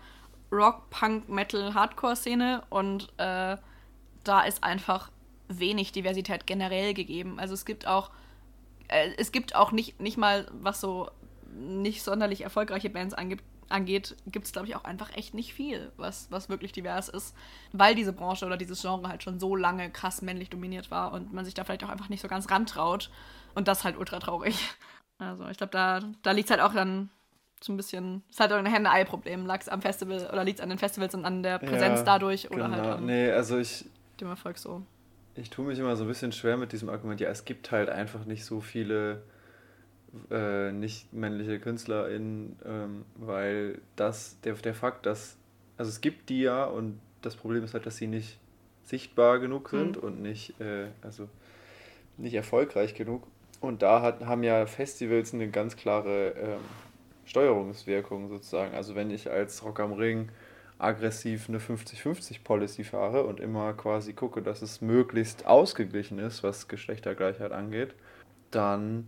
Rock, 0.52 0.90
Punk, 0.90 1.28
Metal, 1.30 1.74
Hardcore-Szene 1.74 2.64
und 2.70 3.10
äh, 3.18 3.58
da 4.24 4.42
ist 4.42 4.64
einfach 4.64 5.12
wenig 5.48 5.92
Diversität 5.92 6.48
generell 6.48 6.94
gegeben. 6.94 7.40
Also 7.40 7.54
es 7.54 7.66
gibt 7.66 7.88
auch, 7.88 8.12
äh, 8.88 9.12
es 9.18 9.32
gibt 9.32 9.56
auch 9.56 9.72
nicht, 9.72 10.00
nicht 10.02 10.18
mal, 10.18 10.48
was 10.52 10.82
so 10.82 11.10
nicht 11.54 12.04
sonderlich 12.04 12.42
erfolgreiche 12.42 12.90
Bands 12.90 13.14
angibt, 13.14 13.44
angeht, 13.70 14.16
gibt 14.28 14.46
es, 14.46 14.52
glaube 14.52 14.68
ich, 14.68 14.76
auch 14.76 14.84
einfach 14.84 15.16
echt 15.16 15.34
nicht 15.34 15.54
viel, 15.54 15.92
was, 15.98 16.28
was 16.32 16.50
wirklich 16.50 16.72
divers 16.72 17.10
ist, 17.10 17.36
weil 17.72 17.96
diese 17.96 18.14
Branche 18.14 18.46
oder 18.46 18.58
dieses 18.58 18.82
Genre 18.82 19.08
halt 19.08 19.24
schon 19.24 19.40
so 19.40 19.56
lange 19.56 19.90
krass 19.90 20.22
männlich 20.22 20.50
dominiert 20.50 20.92
war 20.92 21.14
und 21.14 21.34
man 21.34 21.46
sich 21.46 21.54
da 21.54 21.64
vielleicht 21.64 21.84
auch 21.84 21.90
einfach 21.90 22.10
nicht 22.10 22.22
so 22.22 22.28
ganz 22.28 22.50
rantraut. 22.50 23.10
Und 23.54 23.68
das 23.68 23.84
halt 23.84 23.98
ultra 23.98 24.20
traurig. 24.20 24.58
Also 25.18 25.48
ich 25.48 25.58
glaube, 25.58 25.72
da, 25.72 26.02
da 26.24 26.32
liegt 26.32 26.50
es 26.50 26.52
halt 26.52 26.60
auch 26.60 26.74
dann 26.74 27.10
so 27.62 27.72
ein 27.72 27.78
bisschen, 27.78 28.22
ist 28.30 28.40
halt 28.42 28.52
auch 28.52 28.58
ein 28.58 28.66
Henne-Ei-Problem. 28.66 29.46
Lag 29.46 29.62
es 29.62 29.70
am 29.70 29.82
Festival 29.82 30.30
oder 30.32 30.44
liegt 30.44 30.60
es 30.60 30.64
an 30.64 30.70
den 30.70 30.78
Festivals 30.78 31.16
und 31.16 31.24
an 31.24 31.42
der 31.42 31.58
Präsenz 31.58 32.00
ja, 32.00 32.04
dadurch 32.04 32.52
oder 32.52 32.66
genau. 32.66 32.76
halt 32.76 32.98
an 32.98 33.06
nee, 33.06 33.32
also 33.32 33.58
ich, 33.58 33.86
dem 34.20 34.28
Erfolg 34.28 34.58
so. 34.58 34.86
Ich 35.36 35.50
tue 35.50 35.66
mich 35.66 35.80
immer 35.80 35.96
so 35.96 36.04
ein 36.04 36.08
bisschen 36.08 36.32
schwer 36.32 36.58
mit 36.58 36.72
diesem 36.72 36.90
Argument. 36.90 37.20
Ja, 37.22 37.30
es 37.30 37.46
gibt 37.46 37.72
halt 37.72 37.90
einfach 37.90 38.26
nicht 38.26 38.46
so 38.46 38.62
viele 38.62 39.24
äh, 40.32 40.72
nicht 40.72 41.14
männliche 41.14 41.60
KünstlerInnen, 41.60 42.58
ähm, 42.66 43.06
weil 43.16 43.82
das, 43.96 44.40
der, 44.42 44.54
der 44.54 44.74
Fakt, 44.74 45.06
dass, 45.06 45.38
also 45.78 45.90
es 45.90 46.02
gibt 46.02 46.30
die 46.30 46.42
ja 46.42 46.66
und 46.66 47.00
das 47.22 47.36
Problem 47.36 47.64
ist 47.64 47.74
halt, 47.74 47.86
dass 47.86 47.98
sie 47.98 48.08
nicht 48.08 48.40
sichtbar 48.84 49.40
genug 49.40 49.70
sind 49.70 49.98
mhm. 49.98 50.04
und 50.04 50.22
nicht, 50.22 50.60
äh, 50.62 50.88
also 51.02 51.28
nicht 52.18 52.34
erfolgreich 52.34 52.94
genug. 52.94 53.28
Und 53.62 53.82
da 53.82 54.02
hat, 54.02 54.26
haben 54.26 54.44
ja 54.44 54.66
Festivals 54.68 55.34
eine 55.34 55.50
ganz 55.50 55.76
klare 55.76 56.30
ähm, 56.38 56.60
Steuerungswirkung 57.26 58.30
sozusagen. 58.30 58.76
Also 58.76 58.96
wenn 58.96 59.10
ich 59.10 59.30
als 59.30 59.64
Rock 59.64 59.80
am 59.80 59.94
Ring 59.94 60.30
aggressiv 60.78 61.50
eine 61.50 61.60
50-50 61.60 62.44
Policy 62.44 62.84
fahre 62.84 63.24
und 63.24 63.40
immer 63.40 63.74
quasi 63.74 64.14
gucke, 64.14 64.42
dass 64.42 64.62
es 64.62 64.82
möglichst 64.82 65.46
ausgeglichen 65.46 66.20
ist, 66.20 66.44
was 66.44 66.68
Geschlechtergleichheit 66.68 67.52
angeht, 67.52 67.96
dann 68.52 69.08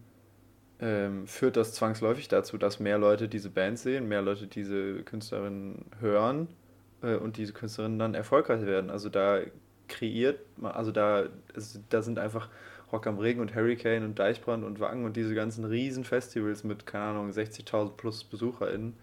ähm, 0.79 1.27
führt 1.27 1.57
das 1.57 1.73
zwangsläufig 1.73 2.27
dazu, 2.27 2.57
dass 2.57 2.79
mehr 2.79 2.97
Leute 2.97 3.27
diese 3.27 3.49
Band 3.49 3.79
sehen, 3.79 4.07
mehr 4.07 4.21
Leute 4.21 4.47
diese 4.47 5.01
Künstlerin 5.03 5.85
hören 5.99 6.47
äh, 7.01 7.15
und 7.15 7.37
diese 7.37 7.53
Künstlerinnen 7.53 7.99
dann 7.99 8.13
erfolgreich 8.13 8.65
werden. 8.65 8.89
Also 8.89 9.09
da 9.09 9.39
kreiert 9.87 10.39
man, 10.57 10.73
also 10.73 10.91
da, 10.91 11.25
also 11.55 11.79
da 11.89 12.01
sind 12.01 12.19
einfach 12.19 12.49
Rock 12.91 13.07
am 13.07 13.17
Regen 13.19 13.41
und 13.41 13.55
Hurricane 13.55 14.03
und 14.03 14.19
Deichbrand 14.19 14.63
und 14.63 14.79
Wacken 14.79 15.03
und 15.03 15.17
diese 15.17 15.35
ganzen 15.35 15.65
riesen 15.65 16.03
Festivals 16.03 16.63
mit, 16.63 16.85
keine 16.85 17.05
Ahnung, 17.05 17.29
60.000 17.29 17.91
plus 17.97 18.23
BesucherInnen 18.23 18.93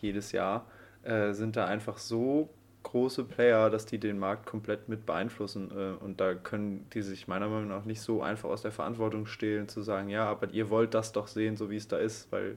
jedes 0.00 0.32
Jahr, 0.32 0.66
äh, 1.02 1.32
sind 1.32 1.56
da 1.56 1.66
einfach 1.66 1.98
so 1.98 2.50
große 2.82 3.24
Player, 3.24 3.70
dass 3.70 3.86
die 3.86 3.98
den 3.98 4.18
Markt 4.18 4.46
komplett 4.46 4.88
mit 4.88 5.06
beeinflussen. 5.06 5.70
Äh, 5.70 6.04
und 6.04 6.20
da 6.20 6.34
können 6.34 6.88
die 6.92 7.02
sich 7.02 7.28
meiner 7.28 7.48
Meinung 7.48 7.68
nach 7.68 7.84
nicht 7.84 8.00
so 8.00 8.22
einfach 8.22 8.48
aus 8.48 8.62
der 8.62 8.72
Verantwortung 8.72 9.26
stehlen, 9.26 9.68
zu 9.68 9.82
sagen, 9.82 10.08
ja, 10.08 10.24
aber 10.26 10.50
ihr 10.50 10.70
wollt 10.70 10.94
das 10.94 11.12
doch 11.12 11.26
sehen, 11.26 11.56
so 11.56 11.70
wie 11.70 11.76
es 11.76 11.88
da 11.88 11.98
ist, 11.98 12.30
weil 12.32 12.56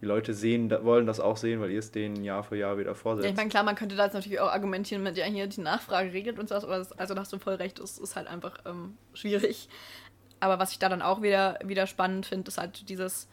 die 0.00 0.06
Leute 0.06 0.32
sehen, 0.32 0.70
wollen 0.84 1.06
das 1.06 1.18
auch 1.18 1.36
sehen, 1.36 1.60
weil 1.60 1.70
ihr 1.70 1.80
es 1.80 1.90
denen 1.90 2.22
Jahr 2.22 2.44
für 2.44 2.56
Jahr 2.56 2.78
wieder 2.78 2.94
vorsetzt. 2.94 3.28
Ich 3.28 3.36
meine, 3.36 3.48
klar, 3.48 3.64
man 3.64 3.74
könnte 3.74 3.96
da 3.96 4.04
jetzt 4.04 4.14
natürlich 4.14 4.38
auch 4.38 4.50
argumentieren 4.50 5.02
mit, 5.02 5.16
ja, 5.16 5.24
hier 5.24 5.46
die 5.48 5.60
Nachfrage 5.60 6.12
regelt 6.12 6.38
uns 6.38 6.50
das, 6.50 6.64
aber 6.64 6.78
das, 6.78 6.92
also 6.92 7.14
da 7.14 7.20
hast 7.20 7.32
du 7.32 7.38
voll 7.38 7.54
recht, 7.54 7.80
es 7.80 7.98
ist 7.98 8.14
halt 8.14 8.28
einfach 8.28 8.58
ähm, 8.64 8.96
schwierig. 9.14 9.68
Aber 10.40 10.60
was 10.60 10.70
ich 10.70 10.78
da 10.78 10.88
dann 10.88 11.02
auch 11.02 11.20
wieder, 11.20 11.58
wieder 11.64 11.88
spannend 11.88 12.26
finde, 12.26 12.48
ist 12.48 12.58
halt 12.58 12.88
dieses, 12.88 13.28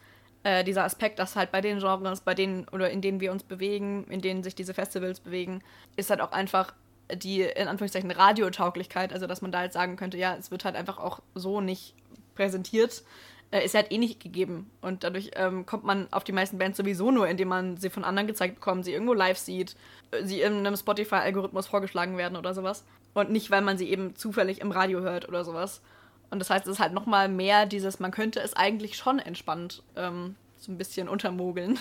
äh, 0.46 0.62
dieser 0.62 0.84
Aspekt, 0.84 1.18
dass 1.18 1.34
halt 1.34 1.50
bei 1.50 1.60
den 1.60 1.80
Genres, 1.80 2.20
bei 2.20 2.32
denen 2.32 2.68
oder 2.68 2.88
in 2.88 3.00
denen 3.00 3.18
wir 3.18 3.32
uns 3.32 3.42
bewegen, 3.42 4.04
in 4.08 4.20
denen 4.20 4.44
sich 4.44 4.54
diese 4.54 4.74
Festivals 4.74 5.18
bewegen, 5.18 5.60
ist 5.96 6.08
halt 6.08 6.20
auch 6.20 6.30
einfach 6.30 6.72
die 7.12 7.40
in 7.42 7.66
Anführungszeichen 7.66 8.12
Radiotauglichkeit, 8.12 9.12
also 9.12 9.26
dass 9.26 9.42
man 9.42 9.50
da 9.50 9.64
jetzt 9.64 9.72
sagen 9.74 9.96
könnte, 9.96 10.18
ja, 10.18 10.36
es 10.36 10.52
wird 10.52 10.64
halt 10.64 10.76
einfach 10.76 10.98
auch 10.98 11.18
so 11.34 11.60
nicht 11.60 11.94
präsentiert, 12.36 13.02
äh, 13.50 13.64
ist 13.64 13.74
halt 13.74 13.90
eh 13.90 13.98
nicht 13.98 14.22
gegeben. 14.22 14.70
Und 14.82 15.02
dadurch 15.02 15.32
ähm, 15.34 15.66
kommt 15.66 15.82
man 15.82 16.06
auf 16.12 16.22
die 16.22 16.32
meisten 16.32 16.58
Bands 16.58 16.76
sowieso 16.76 17.10
nur, 17.10 17.26
indem 17.26 17.48
man 17.48 17.76
sie 17.76 17.90
von 17.90 18.04
anderen 18.04 18.28
gezeigt 18.28 18.54
bekommt, 18.54 18.84
sie 18.84 18.92
irgendwo 18.92 19.14
live 19.14 19.38
sieht, 19.38 19.74
äh, 20.12 20.24
sie 20.24 20.42
in 20.42 20.64
einem 20.64 20.76
Spotify-Algorithmus 20.76 21.66
vorgeschlagen 21.66 22.18
werden 22.18 22.36
oder 22.36 22.54
sowas. 22.54 22.84
Und 23.14 23.32
nicht, 23.32 23.50
weil 23.50 23.62
man 23.62 23.78
sie 23.78 23.90
eben 23.90 24.14
zufällig 24.14 24.60
im 24.60 24.70
Radio 24.70 25.00
hört 25.00 25.28
oder 25.28 25.44
sowas. 25.44 25.82
Und 26.36 26.40
das 26.40 26.50
heißt, 26.50 26.66
es 26.66 26.72
ist 26.72 26.80
halt 26.80 26.92
nochmal 26.92 27.30
mehr 27.30 27.64
dieses, 27.64 27.98
man 27.98 28.10
könnte 28.10 28.40
es 28.40 28.52
eigentlich 28.52 28.98
schon 28.98 29.18
entspannt 29.18 29.82
ähm, 29.96 30.36
so 30.58 30.70
ein 30.70 30.76
bisschen 30.76 31.08
untermogeln. 31.08 31.78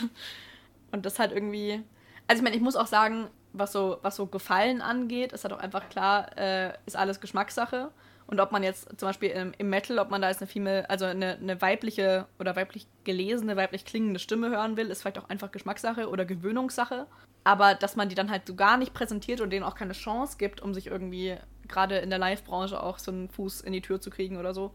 Und 0.93 1.05
das 1.05 1.19
halt 1.19 1.33
irgendwie. 1.33 1.83
Also 2.25 2.39
ich 2.39 2.43
meine, 2.45 2.55
ich 2.55 2.61
muss 2.61 2.77
auch 2.77 2.87
sagen, 2.87 3.27
was 3.51 3.73
so, 3.73 3.97
was 4.01 4.15
so 4.15 4.27
Gefallen 4.27 4.81
angeht, 4.81 5.33
ist 5.33 5.43
halt 5.43 5.53
auch 5.53 5.59
einfach 5.59 5.89
klar, 5.89 6.37
äh, 6.37 6.71
ist 6.85 6.95
alles 6.95 7.19
Geschmackssache. 7.19 7.91
Und 8.27 8.39
ob 8.39 8.53
man 8.53 8.63
jetzt 8.63 8.97
zum 8.97 9.09
Beispiel 9.09 9.31
im, 9.31 9.51
im 9.57 9.69
Metal, 9.69 9.99
ob 9.99 10.09
man 10.09 10.21
da 10.21 10.29
jetzt 10.29 10.39
eine 10.41 10.47
Female, 10.47 10.89
also 10.89 11.03
eine, 11.03 11.33
eine 11.35 11.61
weibliche 11.61 12.25
oder 12.39 12.55
weiblich 12.55 12.87
gelesene, 13.03 13.57
weiblich 13.57 13.83
klingende 13.83 14.21
Stimme 14.21 14.51
hören 14.51 14.77
will, 14.77 14.89
ist 14.89 15.01
vielleicht 15.01 15.19
auch 15.19 15.27
einfach 15.27 15.51
Geschmackssache 15.51 16.07
oder 16.07 16.23
Gewöhnungssache. 16.23 17.07
Aber 17.43 17.75
dass 17.75 17.97
man 17.97 18.07
die 18.07 18.15
dann 18.15 18.31
halt 18.31 18.47
so 18.47 18.55
gar 18.55 18.77
nicht 18.77 18.93
präsentiert 18.93 19.41
und 19.41 19.49
denen 19.49 19.65
auch 19.65 19.75
keine 19.75 19.91
Chance 19.91 20.37
gibt, 20.37 20.61
um 20.61 20.73
sich 20.73 20.87
irgendwie 20.87 21.35
gerade 21.67 21.97
in 21.97 22.09
der 22.09 22.19
Live-Branche 22.19 22.81
auch 22.81 22.99
so 22.99 23.11
einen 23.11 23.29
Fuß 23.29 23.61
in 23.61 23.73
die 23.73 23.81
Tür 23.81 23.99
zu 23.99 24.09
kriegen 24.09 24.37
oder 24.37 24.53
so, 24.53 24.71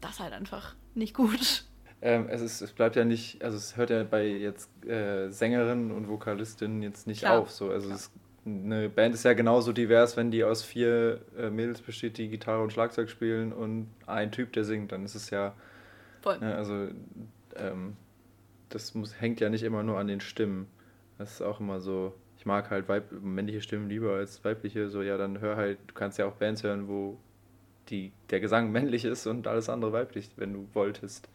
das 0.00 0.12
ist 0.12 0.20
halt 0.20 0.32
einfach 0.32 0.74
nicht 0.94 1.14
gut. 1.14 1.64
Ähm, 2.04 2.26
es, 2.28 2.40
ist, 2.40 2.60
es 2.60 2.72
bleibt 2.72 2.96
ja 2.96 3.04
nicht, 3.04 3.42
also 3.44 3.56
es 3.56 3.76
hört 3.76 3.90
ja 3.90 4.02
bei 4.02 4.26
jetzt 4.26 4.68
äh, 4.86 5.28
Sängerinnen 5.30 5.92
und 5.92 6.08
Vokalistinnen 6.08 6.82
jetzt 6.82 7.06
nicht 7.06 7.20
Klar. 7.20 7.38
auf. 7.38 7.50
So. 7.50 7.70
Also 7.70 7.92
es, 7.92 8.10
eine 8.44 8.88
Band 8.88 9.14
ist 9.14 9.24
ja 9.24 9.34
genauso 9.34 9.72
divers, 9.72 10.16
wenn 10.16 10.32
die 10.32 10.42
aus 10.42 10.64
vier 10.64 11.20
äh, 11.38 11.48
Mädels 11.48 11.80
besteht, 11.80 12.18
die 12.18 12.28
Gitarre 12.28 12.60
und 12.62 12.72
Schlagzeug 12.72 13.08
spielen 13.08 13.52
und 13.52 13.88
ein 14.06 14.32
Typ, 14.32 14.52
der 14.52 14.64
singt, 14.64 14.90
dann 14.90 15.04
ist 15.04 15.14
es 15.14 15.30
ja, 15.30 15.54
Voll. 16.22 16.40
ne, 16.40 16.56
also 16.56 16.88
ähm, 17.54 17.96
das 18.68 18.94
muss, 18.94 19.20
hängt 19.20 19.40
ja 19.40 19.48
nicht 19.48 19.62
immer 19.62 19.84
nur 19.84 19.98
an 19.98 20.08
den 20.08 20.20
Stimmen. 20.20 20.66
Das 21.18 21.34
ist 21.34 21.42
auch 21.42 21.60
immer 21.60 21.80
so, 21.80 22.14
ich 22.42 22.46
mag 22.46 22.70
halt 22.70 22.88
weib 22.88 23.12
männliche 23.12 23.60
Stimmen 23.60 23.88
lieber 23.88 24.14
als 24.14 24.44
weibliche, 24.44 24.88
so 24.88 25.00
ja, 25.00 25.16
dann 25.16 25.40
hör 25.40 25.54
halt, 25.54 25.78
du 25.86 25.94
kannst 25.94 26.18
ja 26.18 26.26
auch 26.26 26.32
Bands 26.32 26.64
hören, 26.64 26.88
wo 26.88 27.16
die, 27.88 28.10
der 28.30 28.40
Gesang 28.40 28.72
männlich 28.72 29.04
ist 29.04 29.28
und 29.28 29.46
alles 29.46 29.68
andere 29.68 29.92
weiblich, 29.92 30.28
wenn 30.34 30.52
du 30.52 30.66
wolltest. 30.72 31.28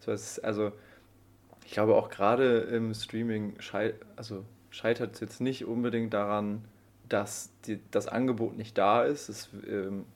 So, 0.00 0.10
es 0.10 0.38
ist, 0.38 0.38
also, 0.38 0.72
ich 1.66 1.72
glaube 1.72 1.96
auch 1.96 2.08
gerade 2.08 2.60
im 2.60 2.94
Streaming 2.94 3.60
schei 3.60 3.92
also 4.16 4.46
scheitert 4.70 5.16
es 5.16 5.20
jetzt 5.20 5.42
nicht 5.42 5.66
unbedingt 5.66 6.14
daran, 6.14 6.64
dass 7.10 7.50
die, 7.66 7.78
das 7.90 8.08
Angebot 8.08 8.56
nicht 8.56 8.78
da 8.78 9.04
ist. 9.04 9.28
Es, 9.28 9.50
ähm, 9.68 10.06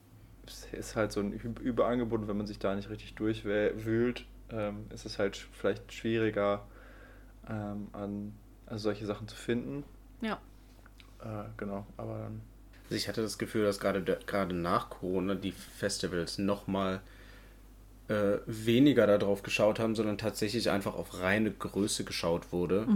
es 0.46 0.66
ist 0.72 0.96
halt 0.96 1.12
so 1.12 1.20
ein 1.20 1.32
Überangebot, 1.34 2.26
wenn 2.26 2.38
man 2.38 2.46
sich 2.46 2.58
da 2.58 2.74
nicht 2.74 2.88
richtig 2.88 3.16
durchwühlt, 3.16 4.24
ähm, 4.50 4.86
ist 4.94 5.04
es 5.04 5.18
halt 5.18 5.36
vielleicht 5.36 5.92
schwieriger, 5.92 6.66
ähm, 7.50 7.88
an 7.92 8.32
also 8.64 8.84
solche 8.84 9.04
Sachen 9.04 9.28
zu 9.28 9.36
finden. 9.36 9.84
Ja. 10.20 10.38
Äh, 11.20 11.44
genau, 11.56 11.86
aber 11.96 12.18
dann. 12.18 12.40
Also 12.84 12.94
ich 12.96 13.08
hatte 13.08 13.22
das 13.22 13.38
Gefühl, 13.38 13.64
dass 13.64 13.80
gerade 13.80 14.02
gerade 14.26 14.54
nach 14.54 14.90
Corona 14.90 15.34
die 15.34 15.52
Festivals 15.52 16.38
nochmal 16.38 17.00
äh, 18.08 18.38
weniger 18.46 19.06
darauf 19.06 19.42
geschaut 19.42 19.80
haben, 19.80 19.96
sondern 19.96 20.18
tatsächlich 20.18 20.70
einfach 20.70 20.94
auf 20.94 21.20
reine 21.20 21.50
Größe 21.50 22.04
geschaut 22.04 22.52
wurde 22.52 22.86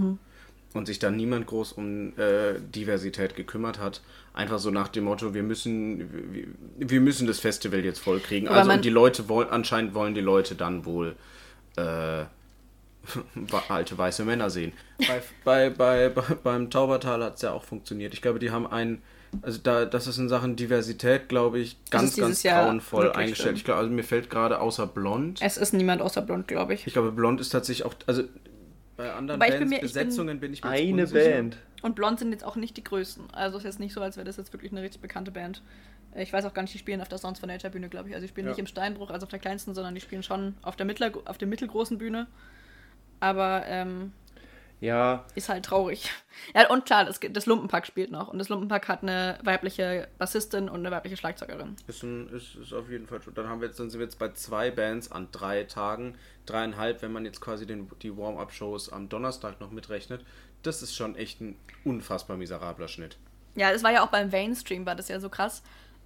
und 0.74 0.86
sich 0.86 1.00
dann 1.00 1.16
niemand 1.16 1.48
groß 1.48 1.72
um 1.72 2.16
äh, 2.16 2.60
Diversität 2.60 3.34
gekümmert 3.34 3.80
hat. 3.80 4.00
Einfach 4.32 4.60
so 4.60 4.70
nach 4.70 4.86
dem 4.86 5.04
Motto, 5.04 5.34
wir 5.34 5.42
müssen, 5.42 6.32
wir, 6.32 6.46
wir 6.88 7.00
müssen 7.00 7.26
das 7.26 7.40
Festival 7.40 7.84
jetzt 7.84 7.98
vollkriegen. 7.98 8.48
Aber 8.48 8.58
Also 8.58 8.76
die 8.80 8.90
Leute 8.90 9.28
wollen, 9.28 9.48
anscheinend 9.48 9.94
wollen 9.94 10.14
die 10.14 10.20
Leute 10.20 10.54
dann 10.54 10.84
wohl 10.84 11.16
äh, 11.76 12.26
alte 13.68 13.96
weiße 13.96 14.24
Männer 14.24 14.50
sehen. 14.50 14.72
Bei, 14.98 15.22
bei, 15.44 15.70
bei, 15.70 16.08
bei, 16.10 16.22
beim 16.42 16.70
Taubertal 16.70 17.22
hat 17.24 17.36
es 17.36 17.42
ja 17.42 17.52
auch 17.52 17.64
funktioniert. 17.64 18.14
Ich 18.14 18.22
glaube, 18.22 18.38
die 18.38 18.50
haben 18.50 18.66
ein, 18.66 19.02
also 19.42 19.58
da, 19.62 19.84
das 19.84 20.06
ist 20.06 20.18
in 20.18 20.28
Sachen 20.28 20.56
Diversität, 20.56 21.28
glaube 21.28 21.58
ich, 21.58 21.76
ganz, 21.90 22.16
ganz 22.16 22.42
grauenvoll 22.42 23.12
eingestellt. 23.12 23.36
schlimm. 23.38 23.54
Ich 23.56 23.64
glaube, 23.64 23.80
also 23.80 23.90
mir 23.92 24.04
fällt 24.04 24.28
gerade 24.30 24.60
außer 24.60 24.86
Blond. 24.86 25.40
Es 25.42 25.56
ist 25.56 25.72
niemand 25.72 26.02
außer 26.02 26.22
Blond, 26.22 26.48
glaube 26.48 26.74
ich. 26.74 26.86
Ich 26.86 26.92
glaube, 26.92 27.12
Blond 27.12 27.40
ist 27.40 27.50
tatsächlich 27.50 27.86
auch, 27.86 27.94
also 28.06 28.24
bei 28.96 29.12
anderen 29.12 29.40
bin 29.40 29.48
Bands, 29.50 29.70
mir- 29.70 29.76
ich 29.76 29.80
bin- 29.80 29.88
Besetzungen 29.88 30.40
bin 30.40 30.52
ich 30.52 30.62
mir 30.62 30.70
Eine 30.70 31.02
unsicher. 31.02 31.30
Band. 31.30 31.56
Und 31.82 31.94
Blond 31.96 32.18
sind 32.18 32.32
jetzt 32.32 32.44
auch 32.44 32.56
nicht 32.56 32.76
die 32.76 32.84
größten. 32.84 33.30
Also 33.32 33.56
es 33.56 33.64
ist 33.64 33.68
jetzt 33.68 33.80
nicht 33.80 33.94
so, 33.94 34.02
als 34.02 34.16
wäre 34.16 34.26
das 34.26 34.36
jetzt 34.36 34.52
wirklich 34.52 34.70
eine 34.72 34.82
richtig 34.82 35.00
bekannte 35.00 35.30
Band. 35.30 35.62
Ich 36.14 36.32
weiß 36.32 36.44
auch 36.44 36.52
gar 36.52 36.60
nicht, 36.62 36.74
die 36.74 36.78
spielen 36.78 37.00
auf 37.00 37.08
der 37.08 37.16
Sounds 37.18 37.40
von 37.40 37.48
Nature 37.48 37.70
Bühne, 37.70 37.88
glaube 37.88 38.08
ich. 38.10 38.14
Also 38.14 38.24
die 38.26 38.28
spielen 38.28 38.46
Ja. 38.48 38.50
nicht 38.50 38.58
im 38.58 38.66
Steinbruch, 38.66 39.08
also 39.10 39.24
auf 39.24 39.30
der 39.30 39.38
kleinsten, 39.38 39.74
sondern 39.74 39.94
die 39.94 40.00
spielen 40.02 40.22
schon 40.22 40.56
auf 40.60 40.76
der, 40.76 40.84
mittler, 40.84 41.12
auf 41.24 41.38
der 41.38 41.48
mittelgroßen 41.48 41.96
Bühne. 41.96 42.26
Aber 43.20 43.64
ähm, 43.66 44.12
Ja, 44.80 45.24
ist 45.34 45.48
halt 45.48 45.64
traurig. 45.64 46.10
Ja, 46.54 46.70
und 46.70 46.86
klar, 46.86 47.04
das, 47.04 47.20
das 47.20 47.44
Lumpenpack 47.44 47.86
spielt 47.86 48.10
noch. 48.10 48.28
Und 48.28 48.38
das 48.38 48.48
Lumpenpack 48.48 48.88
hat 48.88 49.02
eine 49.02 49.38
weibliche 49.44 50.08
Bassistin 50.16 50.70
und 50.70 50.80
eine 50.80 50.90
weibliche 50.90 51.18
Schlagzeugerin. 51.18 51.76
Ist, 51.86 52.02
ein, 52.02 52.30
ist, 52.30 52.54
ist 52.54 52.72
auf 52.72 52.88
jeden 52.88 53.06
Fall 53.06 53.20
schon. 53.20 53.34
Dann 53.34 53.46
haben 53.46 53.60
wir 53.60 53.68
jetzt, 53.68 53.78
dann 53.78 53.90
sind 53.90 54.00
wir 54.00 54.06
jetzt 54.06 54.18
bei 54.18 54.30
zwei 54.30 54.70
Bands 54.70 55.12
an 55.12 55.28
drei 55.32 55.64
Tagen, 55.64 56.16
dreieinhalb, 56.46 57.02
wenn 57.02 57.12
man 57.12 57.26
jetzt 57.26 57.42
quasi 57.42 57.66
den, 57.66 57.90
die 58.00 58.16
Warm-up-Shows 58.16 58.90
am 58.90 59.10
Donnerstag 59.10 59.60
noch 59.60 59.70
mitrechnet. 59.70 60.24
Das 60.62 60.80
ist 60.80 60.96
schon 60.96 61.14
echt 61.14 61.42
ein 61.42 61.56
unfassbar 61.84 62.38
miserabler 62.38 62.88
Schnitt. 62.88 63.18
Ja, 63.54 63.70
das 63.72 63.82
war 63.82 63.92
ja 63.92 64.02
auch 64.02 64.10
beim 64.10 64.30
Mainstream, 64.30 64.86
war 64.86 64.94
das 64.94 65.08
ja 65.08 65.20
so 65.20 65.28
krass. 65.28 65.62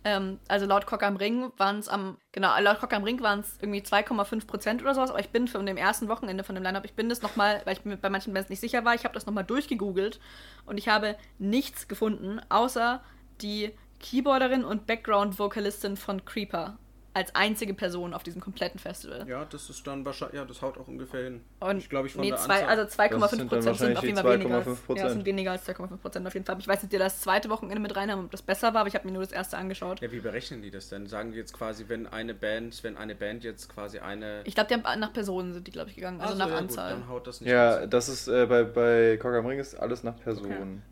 Ähm, 0.06 0.38
also 0.48 0.66
laut 0.66 0.86
Cock 0.86 1.02
am 1.02 1.16
Ring 1.16 1.50
waren 1.56 1.78
es 1.78 1.88
am, 1.88 2.18
genau, 2.32 2.58
laut 2.60 2.78
Cock 2.78 2.92
am 2.92 3.04
Ring 3.04 3.20
waren 3.22 3.40
es 3.40 3.56
irgendwie 3.60 3.80
2,5 3.80 4.46
Prozent 4.46 4.82
oder 4.82 4.94
sowas, 4.94 5.10
aber 5.10 5.20
ich 5.20 5.30
bin 5.30 5.48
von 5.48 5.64
dem 5.64 5.78
ersten 5.78 6.08
Wochenende 6.08 6.44
von 6.44 6.54
dem 6.54 6.62
Line-Up, 6.62 6.84
ich 6.84 6.94
bin 6.94 7.08
das 7.08 7.22
nochmal, 7.22 7.62
weil 7.64 7.72
ich 7.72 7.84
mir 7.86 7.96
bei 7.96 8.10
manchen 8.10 8.34
Bands 8.34 8.50
nicht 8.50 8.60
sicher 8.60 8.84
war, 8.84 8.94
ich 8.94 9.04
habe 9.04 9.14
das 9.14 9.24
nochmal 9.24 9.44
durchgegoogelt 9.44 10.20
und 10.66 10.76
ich 10.76 10.88
habe 10.88 11.16
nichts 11.38 11.88
gefunden, 11.88 12.40
außer 12.50 13.02
die 13.40 13.72
Keyboarderin 13.98 14.64
und 14.64 14.86
Background-Vokalistin 14.86 15.96
von 15.96 16.24
Creeper 16.26 16.76
als 17.14 17.34
einzige 17.36 17.74
Person 17.74 18.12
auf 18.12 18.24
diesem 18.24 18.40
kompletten 18.40 18.80
Festival. 18.80 19.24
Ja, 19.28 19.44
das 19.44 19.70
ist 19.70 19.86
dann 19.86 20.04
wahrscheinlich, 20.04 20.36
ja, 20.36 20.44
das 20.44 20.60
haut 20.62 20.76
auch 20.78 20.88
ungefähr 20.88 21.22
hin. 21.24 21.40
Und 21.60 21.78
ich 21.78 21.88
glaube, 21.88 22.08
ich 22.08 22.12
von 22.14 22.22
nee, 22.22 22.30
der 22.30 22.38
zwei, 22.38 22.66
Anzahl- 22.66 22.68
also 22.80 22.82
2,5 22.82 23.20
Das 23.20 23.30
sind 23.30 23.40
dann 23.40 23.48
Prozent 23.48 23.76
sind 23.78 23.96
auf 23.96 24.04
jeden 24.04 24.16
Fall 24.16 24.40
weniger. 24.40 24.56
Als, 24.56 24.66
2,5%. 24.66 24.96
ja, 24.98 25.08
sind 25.10 25.24
weniger 25.24 25.50
als 25.52 25.64
2,5 25.68 25.96
Prozent 25.98 26.26
auf 26.26 26.34
jeden 26.34 26.44
Fall. 26.44 26.56
Ich 26.58 26.66
weiß 26.66 26.76
nicht, 26.78 26.84
ob 26.84 26.90
die 26.90 26.98
das 26.98 27.20
zweite 27.20 27.48
Wochenende 27.50 27.80
mit 27.80 27.94
rein 27.94 28.10
haben, 28.10 28.24
ob 28.24 28.30
das 28.32 28.42
besser 28.42 28.74
war, 28.74 28.80
aber 28.80 28.88
ich 28.88 28.94
habe 28.96 29.06
mir 29.06 29.12
nur 29.12 29.22
das 29.22 29.30
erste 29.32 29.56
angeschaut. 29.56 30.00
Ja, 30.00 30.10
wie 30.10 30.18
berechnen 30.18 30.60
die 30.60 30.72
das 30.72 30.88
denn? 30.88 31.06
Sagen 31.06 31.30
die 31.30 31.38
jetzt 31.38 31.52
quasi, 31.52 31.84
wenn 31.86 32.08
eine 32.08 32.34
Band, 32.34 32.82
wenn 32.82 32.96
eine 32.96 33.14
Band 33.14 33.44
jetzt 33.44 33.68
quasi 33.68 34.00
eine. 34.00 34.42
Ich 34.44 34.56
glaube, 34.56 34.68
die 34.68 34.74
haben 34.82 35.00
nach 35.00 35.12
Personen 35.12 35.54
sind 35.54 35.66
die, 35.68 35.70
glaube 35.70 35.90
ich, 35.90 35.96
gegangen, 35.96 36.20
also 36.20 36.32
Ach 36.34 36.36
so, 36.36 36.42
nach 36.44 36.50
ja, 36.50 36.58
Anzahl. 36.58 36.94
Gut, 36.94 37.02
dann 37.02 37.08
haut 37.08 37.26
das 37.28 37.40
nicht 37.40 37.50
Ja, 37.50 37.76
raus. 37.78 37.86
das 37.90 38.08
ist 38.08 38.26
äh, 38.26 38.46
bei, 38.46 38.64
bei 38.64 39.16
Cock 39.18 39.34
am 39.34 39.46
Ring 39.46 39.60
ist 39.60 39.76
alles 39.76 40.02
nach 40.02 40.18
Person. 40.18 40.82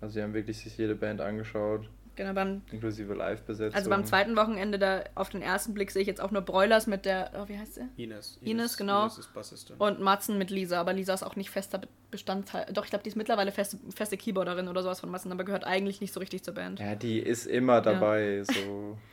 Also 0.00 0.14
sie 0.14 0.22
haben 0.22 0.34
wirklich 0.34 0.58
sich 0.58 0.76
jede 0.78 0.94
Band 0.94 1.20
angeschaut, 1.20 1.88
Genau, 2.16 2.32
beim, 2.32 2.62
inklusive 2.70 3.12
Live-Besetzung. 3.14 3.74
also 3.76 3.90
beim 3.90 4.04
zweiten 4.04 4.36
Wochenende, 4.36 4.78
da 4.78 5.02
auf 5.14 5.30
den 5.30 5.42
ersten 5.42 5.74
Blick 5.74 5.90
sehe 5.90 6.02
ich 6.02 6.08
jetzt 6.08 6.20
auch 6.20 6.30
nur 6.30 6.42
Broilers 6.42 6.86
mit 6.86 7.04
der, 7.04 7.30
oh, 7.36 7.48
wie 7.48 7.58
heißt 7.58 7.74
sie? 7.74 7.88
Ines. 7.96 8.38
Ines, 8.42 8.76
genau. 8.76 9.02
Ines 9.04 9.18
ist 9.18 9.34
Bassistin. 9.34 9.76
Und 9.78 10.00
Matzen 10.00 10.38
mit 10.38 10.50
Lisa, 10.50 10.80
aber 10.80 10.92
Lisa 10.92 11.14
ist 11.14 11.22
auch 11.22 11.36
nicht 11.36 11.50
fester 11.50 11.78
Be- 11.78 11.88
Bestandteil. 12.10 12.66
Doch, 12.72 12.84
ich 12.84 12.90
glaube, 12.90 13.02
die 13.02 13.08
ist 13.08 13.16
mittlerweile 13.16 13.50
feste, 13.50 13.78
feste 13.94 14.16
Keyboarderin 14.16 14.68
oder 14.68 14.82
sowas 14.82 15.00
von 15.00 15.10
Matzen, 15.10 15.32
aber 15.32 15.44
gehört 15.44 15.64
eigentlich 15.64 16.00
nicht 16.00 16.12
so 16.12 16.20
richtig 16.20 16.44
zur 16.44 16.54
Band. 16.54 16.78
Ja, 16.80 16.94
die 16.94 17.18
ist 17.18 17.46
immer 17.46 17.80
dabei. 17.80 18.42
So. 18.44 18.96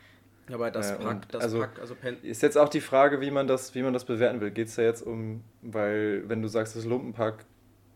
Ja, 0.48 0.56
aber 0.56 0.72
das 0.72 0.90
Äh, 0.90 0.96
Pack, 0.96 1.06
und 1.06 1.26
das 1.34 1.42
also- 1.44 1.60
Pack, 1.60 1.78
also 1.80 1.94
Ist 2.22 2.42
jetzt 2.42 2.58
auch 2.58 2.68
die 2.68 2.80
Frage, 2.80 3.20
wie 3.20 3.30
man 3.30 3.46
das, 3.46 3.76
wie 3.76 3.82
man 3.82 3.92
das 3.92 4.04
bewerten 4.04 4.40
will. 4.40 4.50
Geht 4.50 4.66
es 4.68 4.74
da 4.74 4.82
jetzt 4.82 5.00
um, 5.06 5.44
weil 5.62 6.28
wenn 6.28 6.42
du 6.42 6.48
sagst, 6.48 6.74
das 6.74 6.84
Lumpenpack 6.84 7.44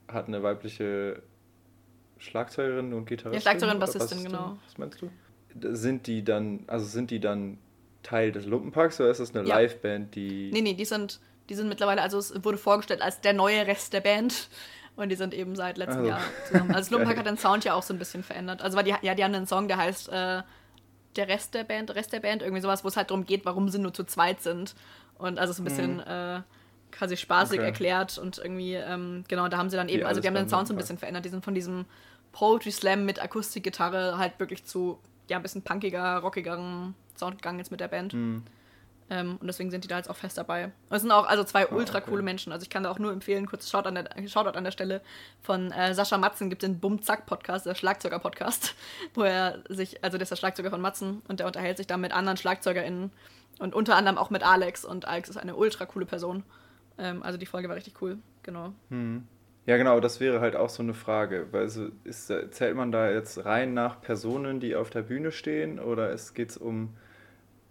hat 0.07 0.29
eine 0.29 0.45
weibliche 0.45 1.23
Schlagzeugerin 2.19 2.93
und 2.93 3.07
Gitarristin? 3.07 3.35
Ja, 3.35 3.41
Schlagzeugerin, 3.41 3.77
oder 3.79 3.87
Bassistin, 3.87 4.25
genau. 4.25 4.57
Was 4.67 4.79
meinst 4.79 5.03
du? 5.03 5.11
Sind 5.75 6.07
die 6.07 6.23
dann, 6.25 6.65
also 6.67 6.85
sind 6.87 7.11
die 7.11 7.21
dann 7.21 7.59
Teil 8.03 8.33
des 8.33 8.47
Lumpenpacks 8.47 9.01
oder 9.01 9.11
ist 9.11 9.21
das 9.21 9.35
eine 9.35 9.47
Ja. 9.49 9.59
Liveband, 9.59 10.15
die. 10.15 10.51
Nee, 10.53 10.61
nee, 10.61 10.75
die 10.75 10.85
sind, 10.85 11.21
die 11.49 11.55
sind 11.55 11.69
mittlerweile, 11.69 12.03
also 12.03 12.19
es 12.19 12.33
wurde 12.45 12.59
vorgestellt 12.59 13.03
als 13.03 13.21
der 13.21 13.33
neue 13.33 13.67
Rest 13.67 13.93
der 13.93 14.01
Band. 14.01 14.49
Und 14.97 15.11
die 15.11 15.17
sind 15.17 15.35
eben 15.35 15.55
seit 15.57 15.77
letztem 15.77 15.99
Also. 15.99 16.09
Jahr 16.09 16.21
zusammen. 16.49 16.75
Also 16.75 16.91
Lumpenpack 16.93 17.17
Geil. 17.17 17.25
hat 17.27 17.31
den 17.31 17.37
Sound 17.39 17.65
ja 17.67 17.75
auch 17.75 17.83
so 17.83 17.93
ein 17.93 17.99
bisschen 17.99 18.23
verändert. 18.23 18.63
Also 18.63 18.79
weil 18.79 18.85
die, 18.85 18.95
ja, 19.03 19.15
die 19.15 19.23
haben 19.23 19.35
einen 19.35 19.47
Song, 19.47 19.69
der 19.69 19.77
heißt 19.77 20.09
äh, 20.09 20.43
Der 21.17 21.29
Rest 21.29 21.53
der 21.53 21.65
Band, 21.65 21.95
Rest 21.95 22.15
der 22.15 22.21
Band, 22.21 22.41
irgendwie 22.41 22.63
sowas, 22.63 22.83
wo 22.83 22.89
es 22.89 22.97
halt 22.97 23.11
darum 23.11 23.27
geht, 23.27 23.45
warum 23.45 23.69
sie 23.69 23.79
nur 23.79 23.93
zu 23.93 24.05
zweit 24.05 24.41
sind. 24.41 24.75
Und 25.19 25.39
also 25.39 25.53
so 25.53 25.61
ein 25.61 25.65
bisschen 25.67 26.01
äh, 26.01 26.41
quasi 26.97 27.17
spaßig 27.17 27.59
Mhm. 27.59 27.63
Okay. 27.63 27.67
erklärt 27.67 28.19
und 28.19 28.39
irgendwie, 28.39 28.75
ähm, 28.75 29.25
genau, 29.29 29.49
da 29.49 29.59
haben 29.59 29.71
sie 29.71 29.77
dann 29.77 29.89
eben, 29.89 30.01
Wie 30.01 30.05
also 30.05 30.21
die 30.21 30.27
haben 30.27 30.35
den 30.35 30.49
Sound 30.49 30.69
so 30.69 30.75
ein 30.75 30.77
bisschen 30.77 30.99
verändert. 30.99 31.25
Die 31.25 31.29
sind 31.29 31.45
von 31.45 31.55
diesem 31.55 31.85
Poetry 32.33 32.71
Slam 32.71 33.05
mit 33.05 33.21
Akustikgitarre 33.23 34.19
halt 34.19 34.39
wirklich 34.39 34.65
zu, 34.65 34.99
ja, 35.29 35.37
ein 35.37 35.43
bisschen 35.43 35.63
punkiger, 35.63 36.19
rockigeren 36.19 36.95
Sound 37.17 37.39
gegangen 37.39 37.59
jetzt 37.59 37.71
mit 37.71 37.81
der 37.81 37.89
Band. 37.89 38.13
Hm. 38.13 38.43
Ähm, 39.09 39.37
und 39.41 39.47
deswegen 39.47 39.71
sind 39.71 39.85
die 39.85 39.89
da 39.89 39.99
jetzt 39.99 40.11
auch 40.11 40.17
fest 40.17 40.37
dabei. 40.37 40.65
Und 40.65 40.97
es 40.97 41.03
sind 41.03 41.13
auch 41.13 41.27
also 41.27 41.45
zwei 41.45 41.69
oh, 41.69 41.77
ultra 41.77 42.01
coole 42.01 42.23
Menschen. 42.23 42.53
Also 42.53 42.65
ich 42.65 42.71
kann 42.71 42.83
da 42.83 42.91
auch 42.91 42.99
nur 42.99 43.13
empfehlen, 43.13 43.47
kurz 43.47 43.71
Shoutout 43.71 43.89
an 43.89 43.95
der, 43.95 44.29
Shoutout 44.29 44.59
an 44.59 44.65
der 44.65 44.73
Stelle 44.73 45.01
von 45.43 45.71
äh, 45.71 45.95
Sascha 45.95 46.19
Matzen 46.19 46.51
gibt 46.51 46.63
es 46.63 46.69
den 46.69 46.81
Bum 46.81 47.01
Zack 47.03 47.25
Podcast, 47.25 47.67
der 47.67 47.77
Schlagzeuger-Podcast, 47.77 48.75
wo 49.15 49.23
er 49.23 49.63
sich, 49.69 50.03
also 50.03 50.19
der 50.19 50.25
ist 50.25 50.31
der 50.31 50.37
Schlagzeuger 50.37 50.71
von 50.71 50.81
Matzen 50.81 51.23
und 51.29 51.39
der 51.39 51.47
unterhält 51.47 51.77
sich 51.77 51.87
da 51.87 51.97
mit 51.97 52.13
anderen 52.13 52.37
SchlagzeugerInnen 52.37 53.13
und 53.61 53.75
unter 53.75 53.95
anderem 53.95 54.19
auch 54.19 54.31
mit 54.31 54.43
Alex. 54.43 54.85
Und 54.85 55.07
Alex 55.07 55.29
ist 55.29 55.37
eine 55.37 55.55
ultra 55.55 55.87
coole 55.87 56.07
Person. 56.07 56.43
Ähm, 56.99 57.23
also 57.23 57.39
die 57.39 57.47
Folge 57.47 57.69
war 57.69 57.77
richtig 57.77 58.01
cool, 58.03 58.19
genau. 58.43 58.73
Hm. 58.91 59.25
Ja, 59.67 59.77
genau, 59.77 59.99
das 59.99 60.21
wäre 60.21 60.41
halt 60.41 60.55
auch 60.55 60.69
so 60.69 60.83
eine 60.83 60.95
Frage. 60.95 61.49
Weil 61.51 61.69
so 61.69 61.89
ist, 62.05 62.33
zählt 62.51 62.77
man 62.77 62.93
da 62.93 63.11
jetzt 63.11 63.45
rein 63.45 63.75
nach 63.75 64.01
Personen, 64.01 64.61
die 64.61 64.77
auf 64.77 64.91
der 64.91 65.03
Bühne 65.03 65.33
stehen, 65.33 65.81
oder 65.81 66.15
geht 66.35 66.51
es 66.51 66.57
um 66.57 66.95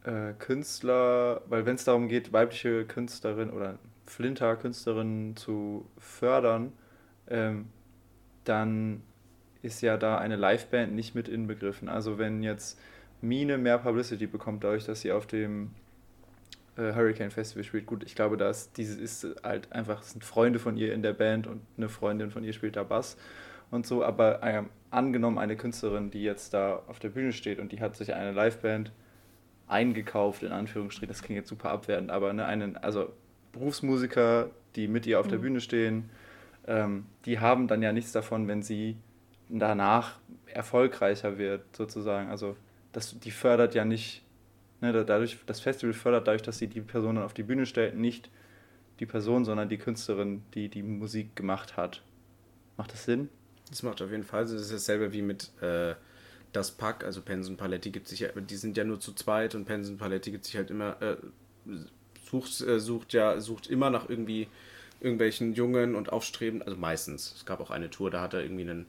äh, 0.03 0.33
Künstler, 0.37 1.41
weil 1.47 1.65
wenn 1.65 1.75
es 1.75 1.85
darum 1.85 2.09
geht, 2.09 2.33
weibliche 2.33 2.85
Künstlerinnen 2.85 3.53
oder 3.53 3.79
Flinter-Künstlerinnen 4.05 5.35
zu 5.35 5.89
fördern, 5.97 6.73
ähm, 7.27 7.69
dann 8.43 9.01
ist 9.61 9.81
ja 9.81 9.97
da 9.97 10.17
eine 10.17 10.35
Liveband 10.35 10.93
nicht 10.93 11.15
mit 11.15 11.27
inbegriffen. 11.27 11.89
Also 11.89 12.17
wenn 12.17 12.43
jetzt 12.43 12.79
Mine 13.21 13.57
mehr 13.57 13.79
Publicity 13.79 14.27
bekommt, 14.27 14.63
dadurch, 14.63 14.85
dass 14.85 15.01
sie 15.01 15.11
auf 15.11 15.25
dem 15.25 15.71
Hurricane 16.81 17.31
Festival 17.31 17.63
spielt, 17.63 17.85
gut, 17.85 18.03
ich 18.03 18.15
glaube, 18.15 18.37
das 18.37 18.71
diese 18.73 18.99
ist 18.99 19.27
halt 19.43 19.71
einfach, 19.71 20.01
es 20.01 20.11
sind 20.11 20.23
Freunde 20.23 20.59
von 20.59 20.77
ihr 20.77 20.93
in 20.93 21.01
der 21.01 21.13
Band 21.13 21.47
und 21.47 21.61
eine 21.77 21.89
Freundin 21.89 22.31
von 22.31 22.43
ihr 22.43 22.53
spielt 22.53 22.75
da 22.75 22.83
Bass 22.83 23.17
und 23.71 23.85
so, 23.85 24.03
aber 24.03 24.43
äh, 24.43 24.63
angenommen 24.91 25.37
eine 25.37 25.55
Künstlerin, 25.55 26.11
die 26.11 26.23
jetzt 26.23 26.53
da 26.53 26.81
auf 26.87 26.99
der 26.99 27.09
Bühne 27.09 27.31
steht 27.31 27.59
und 27.59 27.71
die 27.71 27.79
hat 27.79 27.95
sich 27.95 28.13
eine 28.13 28.31
Liveband 28.31 28.91
eingekauft, 29.67 30.43
in 30.43 30.51
Anführungsstrichen, 30.51 31.07
das 31.07 31.23
klingt 31.23 31.37
jetzt 31.37 31.49
super 31.49 31.71
abwertend, 31.71 32.11
aber 32.11 32.33
ne, 32.33 32.45
einen, 32.45 32.77
also 32.77 33.11
Berufsmusiker, 33.51 34.49
die 34.75 34.87
mit 34.87 35.07
ihr 35.07 35.19
auf 35.19 35.27
mhm. 35.27 35.31
der 35.31 35.37
Bühne 35.37 35.61
stehen, 35.61 36.09
ähm, 36.67 37.05
die 37.25 37.39
haben 37.39 37.67
dann 37.67 37.81
ja 37.81 37.93
nichts 37.93 38.11
davon, 38.11 38.47
wenn 38.47 38.61
sie 38.61 38.97
danach 39.49 40.19
erfolgreicher 40.47 41.37
wird, 41.37 41.75
sozusagen. 41.75 42.29
Also 42.29 42.55
das, 42.91 43.19
die 43.19 43.31
fördert 43.31 43.75
ja 43.75 43.85
nicht, 43.85 44.23
ne, 44.91 45.05
dadurch, 45.05 45.37
das 45.45 45.59
Festival 45.59 45.93
fördert 45.93 46.27
dadurch, 46.27 46.41
dass 46.41 46.57
sie 46.57 46.67
die 46.67 46.81
Person 46.81 47.15
dann 47.15 47.25
auf 47.25 47.33
die 47.33 47.43
Bühne 47.43 47.65
stellt, 47.65 47.95
nicht 47.95 48.29
die 48.99 49.05
Person, 49.05 49.45
sondern 49.45 49.69
die 49.69 49.77
Künstlerin, 49.77 50.43
die 50.53 50.69
die 50.69 50.83
Musik 50.83 51.35
gemacht 51.35 51.77
hat. 51.77 52.01
Macht 52.77 52.93
das 52.93 53.05
Sinn? 53.05 53.29
Das 53.69 53.83
macht 53.83 54.01
auf 54.01 54.11
jeden 54.11 54.23
Fall 54.23 54.47
Sinn. 54.47 54.57
Das 54.57 54.67
ist 54.67 54.73
dasselbe 54.73 55.11
wie 55.13 55.21
mit 55.21 55.51
äh, 55.61 55.95
das 56.55 56.71
Pack, 56.71 57.03
also 57.03 57.21
Pensen 57.21 57.57
Paletti 57.57 57.91
gibt 57.91 58.07
sich 58.07 58.21
ja, 58.21 58.29
die 58.29 58.55
sind 58.55 58.77
ja 58.77 58.83
nur 58.83 58.99
zu 58.99 59.13
zweit 59.13 59.55
und 59.55 59.65
Pensen 59.65 59.97
Paletti 59.97 60.31
gibt 60.31 60.45
sich 60.45 60.55
halt 60.55 60.71
immer, 60.71 61.01
äh, 61.01 61.17
sucht, 62.29 62.61
äh, 62.61 62.79
sucht 62.79 63.13
ja, 63.13 63.39
sucht 63.39 63.67
immer 63.67 63.89
nach 63.89 64.09
irgendwie 64.09 64.47
irgendwelchen 65.01 65.53
Jungen 65.53 65.95
und 65.95 66.11
aufstrebenden, 66.11 66.67
also 66.67 66.79
meistens. 66.79 67.33
Es 67.35 67.45
gab 67.45 67.59
auch 67.59 67.71
eine 67.71 67.89
Tour, 67.89 68.09
da 68.09 68.21
hat 68.21 68.33
er 68.33 68.41
irgendwie 68.41 68.63
einen, 68.63 68.85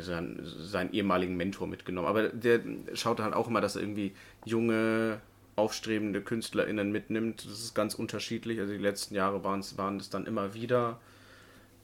seinen, 0.00 0.40
seinen 0.44 0.92
ehemaligen 0.92 1.36
Mentor 1.36 1.66
mitgenommen. 1.66 2.08
Aber 2.08 2.28
der 2.28 2.60
schaut 2.94 3.20
halt 3.20 3.34
auch 3.34 3.48
immer, 3.48 3.60
dass 3.60 3.76
er 3.76 3.82
irgendwie 3.82 4.12
junge, 4.44 5.20
aufstrebende 5.56 6.20
KünstlerInnen 6.20 6.92
mitnimmt. 6.92 7.44
Das 7.44 7.52
ist 7.52 7.74
ganz 7.74 7.94
unterschiedlich. 7.94 8.60
Also 8.60 8.72
die 8.72 8.78
letzten 8.78 9.14
Jahre 9.14 9.42
waren 9.44 9.60
es 9.60 9.78
waren 9.78 9.98
das 9.98 10.10
dann 10.10 10.26
immer 10.26 10.54
wieder 10.54 11.00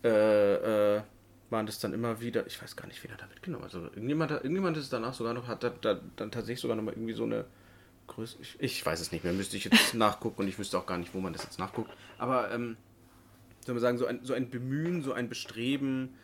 äh, 0.04 0.96
äh, 0.96 1.02
waren 1.50 1.66
das 1.66 1.78
dann 1.78 1.92
immer 1.92 2.20
wieder, 2.20 2.46
ich 2.46 2.60
weiß 2.60 2.76
gar 2.76 2.86
nicht, 2.86 3.02
wen 3.04 3.10
er 3.10 3.16
da 3.16 3.26
mitgenommen 3.26 3.64
hat. 3.64 3.74
Also 3.74 3.86
irgendjemand, 3.86 4.30
irgendjemand 4.30 4.76
ist 4.76 4.92
danach 4.92 5.14
sogar 5.14 5.32
noch, 5.32 5.46
hat 5.46 5.62
da, 5.62 5.70
da, 5.70 6.00
dann 6.16 6.30
tatsächlich 6.30 6.60
sogar 6.60 6.76
noch 6.76 6.82
mal 6.82 6.92
irgendwie 6.92 7.12
so 7.12 7.24
eine 7.24 7.44
Größe, 8.08 8.36
ich, 8.40 8.56
ich, 8.58 8.86
weiß 8.86 9.00
es 9.00 9.12
nicht 9.12 9.24
mehr, 9.24 9.32
müsste 9.32 9.56
ich 9.56 9.64
jetzt 9.64 9.94
nachgucken 9.94 10.42
und 10.42 10.48
ich 10.48 10.58
wüsste 10.58 10.78
auch 10.78 10.86
gar 10.86 10.98
nicht, 10.98 11.14
wo 11.14 11.20
man 11.20 11.32
das 11.32 11.44
jetzt 11.44 11.58
nachguckt. 11.58 11.90
Aber, 12.18 12.50
ähm, 12.52 12.76
soll 13.64 13.74
man 13.74 13.82
sagen, 13.82 13.98
so 13.98 14.06
ein, 14.06 14.20
so 14.22 14.32
ein 14.34 14.50
Bemühen, 14.50 15.02
so 15.02 15.12
ein 15.12 15.28
Bestreben, 15.28 16.14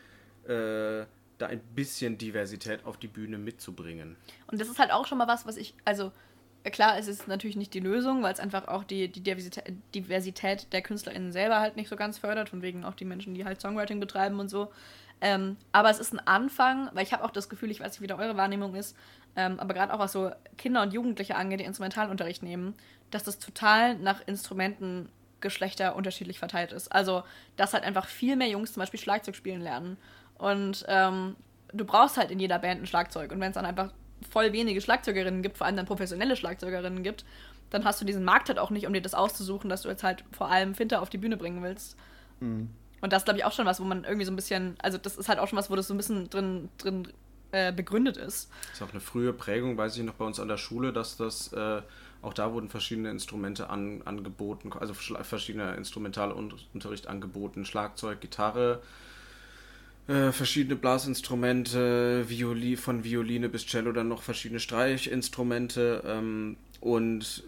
äh, 0.46 1.04
da 1.42 1.48
ein 1.48 1.60
bisschen 1.74 2.18
Diversität 2.18 2.84
auf 2.84 2.96
die 2.96 3.08
Bühne 3.08 3.38
mitzubringen. 3.38 4.16
Und 4.46 4.60
das 4.60 4.68
ist 4.68 4.78
halt 4.78 4.92
auch 4.92 5.06
schon 5.06 5.18
mal 5.18 5.28
was, 5.28 5.46
was 5.46 5.56
ich, 5.56 5.74
also 5.84 6.12
klar, 6.70 6.98
es 6.98 7.08
ist 7.08 7.28
natürlich 7.28 7.56
nicht 7.56 7.74
die 7.74 7.80
Lösung, 7.80 8.22
weil 8.22 8.32
es 8.32 8.40
einfach 8.40 8.68
auch 8.68 8.84
die, 8.84 9.08
die 9.08 9.20
Diversität, 9.20 9.74
Diversität 9.94 10.72
der 10.72 10.82
KünstlerInnen 10.82 11.32
selber 11.32 11.60
halt 11.60 11.76
nicht 11.76 11.88
so 11.88 11.96
ganz 11.96 12.18
fördert, 12.18 12.48
von 12.48 12.62
wegen 12.62 12.84
auch 12.84 12.94
die 12.94 13.04
Menschen, 13.04 13.34
die 13.34 13.44
halt 13.44 13.60
Songwriting 13.60 14.00
betreiben 14.00 14.38
und 14.38 14.48
so. 14.48 14.70
Ähm, 15.20 15.56
aber 15.70 15.90
es 15.90 15.98
ist 16.00 16.12
ein 16.12 16.26
Anfang, 16.26 16.90
weil 16.94 17.04
ich 17.04 17.12
habe 17.12 17.24
auch 17.24 17.30
das 17.30 17.48
Gefühl, 17.48 17.70
ich 17.70 17.80
weiß 17.80 17.92
nicht, 17.92 18.00
wie 18.00 18.06
da 18.08 18.18
eure 18.18 18.36
Wahrnehmung 18.36 18.74
ist, 18.74 18.96
ähm, 19.36 19.60
aber 19.60 19.72
gerade 19.72 19.94
auch 19.94 19.98
was 19.98 20.12
so 20.12 20.30
Kinder 20.58 20.82
und 20.82 20.92
Jugendliche 20.92 21.36
angeht, 21.36 21.60
die 21.60 21.64
Instrumentalunterricht 21.64 22.42
nehmen, 22.42 22.74
dass 23.10 23.22
das 23.22 23.38
total 23.38 23.96
nach 23.98 24.20
Instrumentengeschlechter 24.26 25.94
unterschiedlich 25.94 26.38
verteilt 26.38 26.72
ist. 26.72 26.90
Also, 26.90 27.22
dass 27.56 27.72
halt 27.72 27.84
einfach 27.84 28.06
viel 28.08 28.34
mehr 28.34 28.48
Jungs 28.48 28.72
zum 28.72 28.80
Beispiel 28.80 28.98
Schlagzeug 28.98 29.36
spielen 29.36 29.60
lernen. 29.60 29.96
Und 30.42 30.84
ähm, 30.88 31.36
du 31.72 31.84
brauchst 31.84 32.16
halt 32.16 32.32
in 32.32 32.40
jeder 32.40 32.58
Band 32.58 32.82
ein 32.82 32.86
Schlagzeug. 32.86 33.30
Und 33.30 33.38
wenn 33.38 33.50
es 33.50 33.54
dann 33.54 33.64
einfach 33.64 33.92
voll 34.28 34.52
wenige 34.52 34.80
Schlagzeugerinnen 34.80 35.40
gibt, 35.40 35.56
vor 35.56 35.68
allem 35.68 35.76
dann 35.76 35.86
professionelle 35.86 36.34
Schlagzeugerinnen 36.34 37.04
gibt, 37.04 37.24
dann 37.70 37.84
hast 37.84 38.00
du 38.00 38.04
diesen 38.04 38.24
Markt 38.24 38.48
halt 38.48 38.58
auch 38.58 38.70
nicht, 38.70 38.88
um 38.88 38.92
dir 38.92 39.00
das 39.00 39.14
auszusuchen, 39.14 39.70
dass 39.70 39.82
du 39.82 39.88
jetzt 39.88 40.02
halt 40.02 40.24
vor 40.32 40.50
allem 40.50 40.74
Finter 40.74 41.00
auf 41.00 41.10
die 41.10 41.18
Bühne 41.18 41.36
bringen 41.36 41.62
willst. 41.62 41.96
Mhm. 42.40 42.70
Und 43.00 43.12
das 43.12 43.24
glaube 43.24 43.38
ich 43.38 43.44
auch 43.44 43.52
schon 43.52 43.66
was, 43.66 43.80
wo 43.80 43.84
man 43.84 44.02
irgendwie 44.02 44.24
so 44.24 44.32
ein 44.32 44.36
bisschen, 44.36 44.74
also 44.82 44.98
das 44.98 45.16
ist 45.16 45.28
halt 45.28 45.38
auch 45.38 45.46
schon 45.46 45.56
was, 45.56 45.70
wo 45.70 45.76
das 45.76 45.86
so 45.86 45.94
ein 45.94 45.96
bisschen 45.96 46.28
drin, 46.28 46.68
drin 46.76 47.06
äh, 47.52 47.72
begründet 47.72 48.16
ist. 48.16 48.50
Das 48.62 48.80
ist 48.80 48.82
auch 48.82 48.90
eine 48.90 49.00
frühe 49.00 49.32
Prägung, 49.32 49.76
weiß 49.76 49.96
ich 49.96 50.02
noch 50.02 50.14
bei 50.14 50.24
uns 50.24 50.40
an 50.40 50.48
der 50.48 50.56
Schule, 50.56 50.92
dass 50.92 51.16
das 51.16 51.52
äh, 51.52 51.82
auch 52.20 52.34
da 52.34 52.52
wurden 52.52 52.68
verschiedene 52.68 53.10
Instrumente 53.10 53.70
an, 53.70 54.02
angeboten, 54.02 54.72
also 54.72 54.92
verschiedene 54.94 55.76
Instrumentalunterricht 55.76 57.06
angeboten, 57.06 57.64
Schlagzeug, 57.64 58.20
Gitarre, 58.20 58.82
äh, 60.08 60.32
verschiedene 60.32 60.76
Blasinstrumente, 60.76 62.28
Violi, 62.28 62.76
von 62.76 63.04
Violine 63.04 63.48
bis 63.48 63.66
Cello, 63.66 63.92
dann 63.92 64.08
noch 64.08 64.22
verschiedene 64.22 64.60
Streichinstrumente 64.60 66.02
ähm, 66.06 66.56
und 66.80 67.44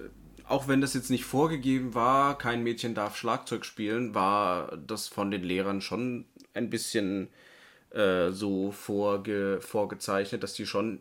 auch 0.46 0.68
wenn 0.68 0.80
das 0.80 0.94
jetzt 0.94 1.10
nicht 1.10 1.24
vorgegeben 1.24 1.94
war, 1.94 2.36
kein 2.38 2.62
Mädchen 2.62 2.94
darf 2.94 3.16
Schlagzeug 3.16 3.64
spielen, 3.64 4.14
war 4.14 4.76
das 4.86 5.08
von 5.08 5.30
den 5.30 5.42
Lehrern 5.42 5.80
schon 5.80 6.26
ein 6.52 6.70
bisschen 6.70 7.28
äh, 7.90 8.30
so 8.30 8.70
vorge 8.70 9.58
vorgezeichnet, 9.60 10.42
dass 10.42 10.52
die 10.52 10.66
schon, 10.66 11.00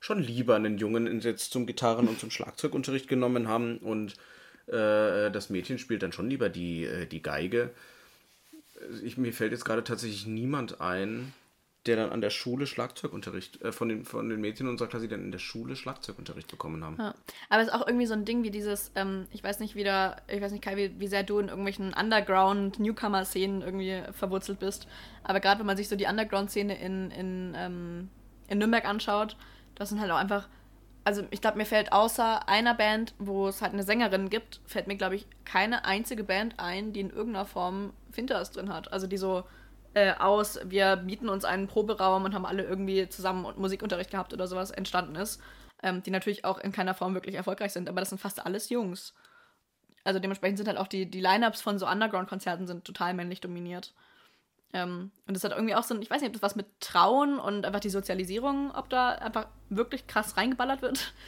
schon 0.00 0.20
lieber 0.20 0.54
einen 0.54 0.78
Jungen 0.78 1.20
jetzt 1.20 1.52
zum 1.52 1.66
Gitarren- 1.66 2.08
und 2.08 2.20
zum 2.20 2.30
Schlagzeugunterricht 2.30 3.08
genommen 3.08 3.48
haben 3.48 3.78
und 3.78 4.14
äh, 4.68 5.30
das 5.30 5.50
Mädchen 5.50 5.78
spielt 5.78 6.02
dann 6.02 6.12
schon 6.12 6.30
lieber 6.30 6.48
die, 6.48 6.84
äh, 6.84 7.06
die 7.06 7.22
Geige. 7.22 7.70
Ich, 9.02 9.16
mir 9.16 9.32
fällt 9.32 9.52
jetzt 9.52 9.64
gerade 9.64 9.84
tatsächlich 9.84 10.26
niemand 10.26 10.80
ein, 10.80 11.32
der 11.86 11.96
dann 11.96 12.10
an 12.10 12.20
der 12.20 12.30
Schule 12.30 12.66
Schlagzeugunterricht 12.66 13.62
äh, 13.62 13.72
von, 13.72 13.88
den, 13.88 14.04
von 14.04 14.28
den 14.28 14.40
Mädchen 14.40 14.68
unserer 14.68 14.88
Klasse, 14.88 15.04
die 15.06 15.14
dann 15.14 15.24
in 15.24 15.32
der 15.32 15.38
Schule 15.38 15.76
Schlagzeugunterricht 15.76 16.50
bekommen 16.50 16.84
haben. 16.84 16.96
Ja. 16.98 17.14
Aber 17.48 17.62
es 17.62 17.68
ist 17.68 17.74
auch 17.74 17.86
irgendwie 17.86 18.06
so 18.06 18.14
ein 18.14 18.24
Ding 18.24 18.42
wie 18.42 18.50
dieses, 18.50 18.90
ähm, 18.94 19.26
ich 19.30 19.42
weiß 19.42 19.60
nicht, 19.60 19.74
wie 19.74 19.84
da, 19.84 20.16
ich 20.28 20.40
weiß 20.40 20.52
nicht, 20.52 20.64
Kai, 20.64 20.76
wie, 20.76 20.98
wie 20.98 21.06
sehr 21.06 21.22
du 21.22 21.38
in 21.38 21.48
irgendwelchen 21.48 21.94
Underground-Newcomer-Szenen 21.94 23.62
irgendwie 23.62 24.02
verwurzelt 24.12 24.58
bist. 24.58 24.88
Aber 25.22 25.40
gerade 25.40 25.60
wenn 25.60 25.66
man 25.66 25.76
sich 25.76 25.88
so 25.88 25.96
die 25.96 26.06
Underground-Szene 26.06 26.78
in, 26.80 27.10
in, 27.10 27.54
ähm, 27.56 28.08
in 28.48 28.58
Nürnberg 28.58 28.84
anschaut, 28.84 29.36
das 29.74 29.90
sind 29.90 30.00
halt 30.00 30.10
auch 30.10 30.16
einfach, 30.16 30.48
also 31.04 31.22
ich 31.30 31.40
glaube, 31.40 31.58
mir 31.58 31.66
fällt 31.66 31.92
außer 31.92 32.48
einer 32.48 32.74
Band, 32.74 33.14
wo 33.18 33.46
es 33.46 33.62
halt 33.62 33.72
eine 33.72 33.84
Sängerin 33.84 34.28
gibt, 34.28 34.60
fällt 34.66 34.88
mir, 34.88 34.96
glaube 34.96 35.14
ich, 35.14 35.26
keine 35.44 35.84
einzige 35.84 36.24
Band 36.24 36.58
ein, 36.58 36.92
die 36.92 37.00
in 37.00 37.10
irgendeiner 37.10 37.46
Form 37.46 37.92
Finters 38.16 38.50
drin 38.50 38.72
hat. 38.72 38.92
Also 38.92 39.06
die 39.06 39.16
so 39.16 39.44
äh, 39.94 40.12
aus, 40.14 40.58
wir 40.64 40.96
mieten 40.96 41.28
uns 41.28 41.44
einen 41.44 41.68
Proberaum 41.68 42.24
und 42.24 42.34
haben 42.34 42.44
alle 42.44 42.64
irgendwie 42.64 43.08
zusammen 43.08 43.46
Musikunterricht 43.56 44.10
gehabt 44.10 44.34
oder 44.34 44.48
sowas 44.48 44.70
entstanden 44.70 45.14
ist. 45.14 45.40
Ähm, 45.82 46.02
die 46.02 46.10
natürlich 46.10 46.44
auch 46.44 46.58
in 46.58 46.72
keiner 46.72 46.94
Form 46.94 47.14
wirklich 47.14 47.34
erfolgreich 47.34 47.72
sind, 47.72 47.88
aber 47.88 48.00
das 48.00 48.08
sind 48.08 48.20
fast 48.20 48.44
alles 48.44 48.70
Jungs. 48.70 49.14
Also 50.04 50.20
dementsprechend 50.20 50.58
sind 50.58 50.68
halt 50.68 50.78
auch 50.78 50.86
die, 50.86 51.10
die 51.10 51.20
Line-Ups 51.20 51.60
von 51.60 51.78
so 51.78 51.86
Underground-Konzerten 51.86 52.66
sind 52.66 52.84
total 52.84 53.12
männlich 53.12 53.40
dominiert. 53.40 53.92
Ähm, 54.72 55.10
und 55.26 55.34
das 55.34 55.44
hat 55.44 55.52
irgendwie 55.52 55.74
auch 55.74 55.82
so 55.82 55.94
ein, 55.94 56.02
ich 56.02 56.10
weiß 56.10 56.20
nicht, 56.20 56.28
ob 56.28 56.34
das 56.34 56.42
was 56.42 56.56
mit 56.56 56.66
Trauen 56.80 57.38
und 57.38 57.64
einfach 57.64 57.80
die 57.80 57.90
Sozialisierung, 57.90 58.70
ob 58.72 58.88
da 58.88 59.10
einfach 59.12 59.48
wirklich 59.68 60.06
krass 60.06 60.36
reingeballert 60.36 60.82
wird. 60.82 61.12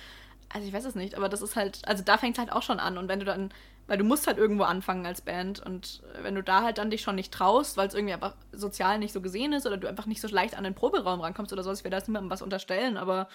Also 0.50 0.66
ich 0.66 0.72
weiß 0.72 0.86
es 0.86 0.94
nicht, 0.94 1.14
aber 1.14 1.28
das 1.28 1.42
ist 1.42 1.56
halt, 1.56 1.86
also 1.86 2.02
da 2.02 2.16
fängt 2.16 2.36
es 2.36 2.38
halt 2.38 2.50
auch 2.50 2.62
schon 2.62 2.80
an. 2.80 2.96
Und 2.96 3.06
wenn 3.06 3.18
du 3.18 3.26
dann 3.26 3.52
weil 3.88 3.98
du 3.98 4.04
musst 4.04 4.26
halt 4.26 4.38
irgendwo 4.38 4.64
anfangen 4.64 5.04
als 5.06 5.22
Band 5.22 5.60
und 5.60 6.02
wenn 6.22 6.34
du 6.34 6.42
da 6.42 6.62
halt 6.62 6.78
dann 6.78 6.90
dich 6.90 7.00
schon 7.00 7.16
nicht 7.16 7.32
traust, 7.32 7.76
weil 7.76 7.88
es 7.88 7.94
irgendwie 7.94 8.14
einfach 8.14 8.36
sozial 8.52 8.98
nicht 8.98 9.12
so 9.12 9.20
gesehen 9.20 9.52
ist 9.52 9.66
oder 9.66 9.78
du 9.78 9.88
einfach 9.88 10.06
nicht 10.06 10.20
so 10.20 10.28
leicht 10.28 10.56
an 10.56 10.62
den 10.62 10.74
Proberaum 10.74 11.20
rankommst 11.20 11.52
oder 11.52 11.64
so, 11.64 11.72
ich 11.72 11.82
werde 11.82 11.96
das 11.96 12.06
niemandem 12.06 12.30
was 12.30 12.42
unterstellen, 12.42 12.96
aber 12.96 13.28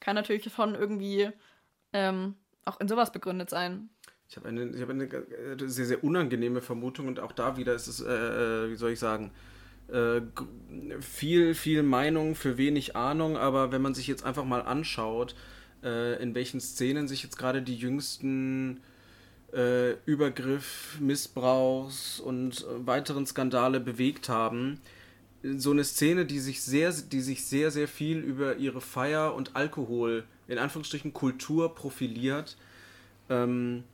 kann 0.00 0.14
natürlich 0.14 0.50
schon 0.54 0.76
irgendwie 0.76 1.30
ähm, 1.92 2.36
auch 2.64 2.80
in 2.80 2.88
sowas 2.88 3.12
begründet 3.12 3.50
sein. 3.50 3.90
Ich 4.28 4.36
habe 4.36 4.48
eine, 4.48 4.80
hab 4.80 4.90
eine 4.90 5.04
äh, 5.04 5.56
sehr, 5.66 5.86
sehr 5.86 6.04
unangenehme 6.04 6.60
Vermutung 6.60 7.08
und 7.08 7.18
auch 7.18 7.32
da 7.32 7.56
wieder 7.56 7.74
ist 7.74 7.88
es, 7.88 8.00
äh, 8.00 8.12
äh, 8.12 8.70
wie 8.70 8.76
soll 8.76 8.92
ich 8.92 9.00
sagen, 9.00 9.32
äh, 9.88 10.20
viel, 11.00 11.54
viel 11.54 11.82
Meinung 11.82 12.36
für 12.36 12.56
wenig 12.56 12.94
Ahnung, 12.94 13.36
aber 13.36 13.72
wenn 13.72 13.82
man 13.82 13.94
sich 13.94 14.06
jetzt 14.06 14.24
einfach 14.24 14.44
mal 14.44 14.60
anschaut, 14.60 15.34
äh, 15.82 16.22
in 16.22 16.36
welchen 16.36 16.60
Szenen 16.60 17.08
sich 17.08 17.24
jetzt 17.24 17.36
gerade 17.36 17.62
die 17.62 17.76
jüngsten 17.76 18.80
äh, 19.52 19.92
Übergriff, 20.04 20.98
Missbrauchs 21.00 22.20
und 22.20 22.60
äh, 22.62 22.86
weiteren 22.86 23.26
Skandale 23.26 23.80
bewegt 23.80 24.28
haben. 24.28 24.80
So 25.42 25.70
eine 25.70 25.84
Szene, 25.84 26.26
die 26.26 26.40
sich 26.40 26.62
sehr, 26.62 26.92
die 26.92 27.20
sich 27.20 27.44
sehr, 27.44 27.70
sehr 27.70 27.88
viel 27.88 28.18
über 28.18 28.56
ihre 28.56 28.80
Feier 28.80 29.34
und 29.34 29.56
Alkohol, 29.56 30.24
in 30.48 30.58
Anführungsstrichen 30.58 31.12
Kultur 31.12 31.74
profiliert, 31.74 32.56
ähm, 33.30 33.84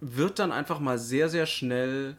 wird 0.00 0.38
dann 0.38 0.50
einfach 0.50 0.80
mal 0.80 0.98
sehr, 0.98 1.28
sehr 1.28 1.46
schnell 1.46 2.16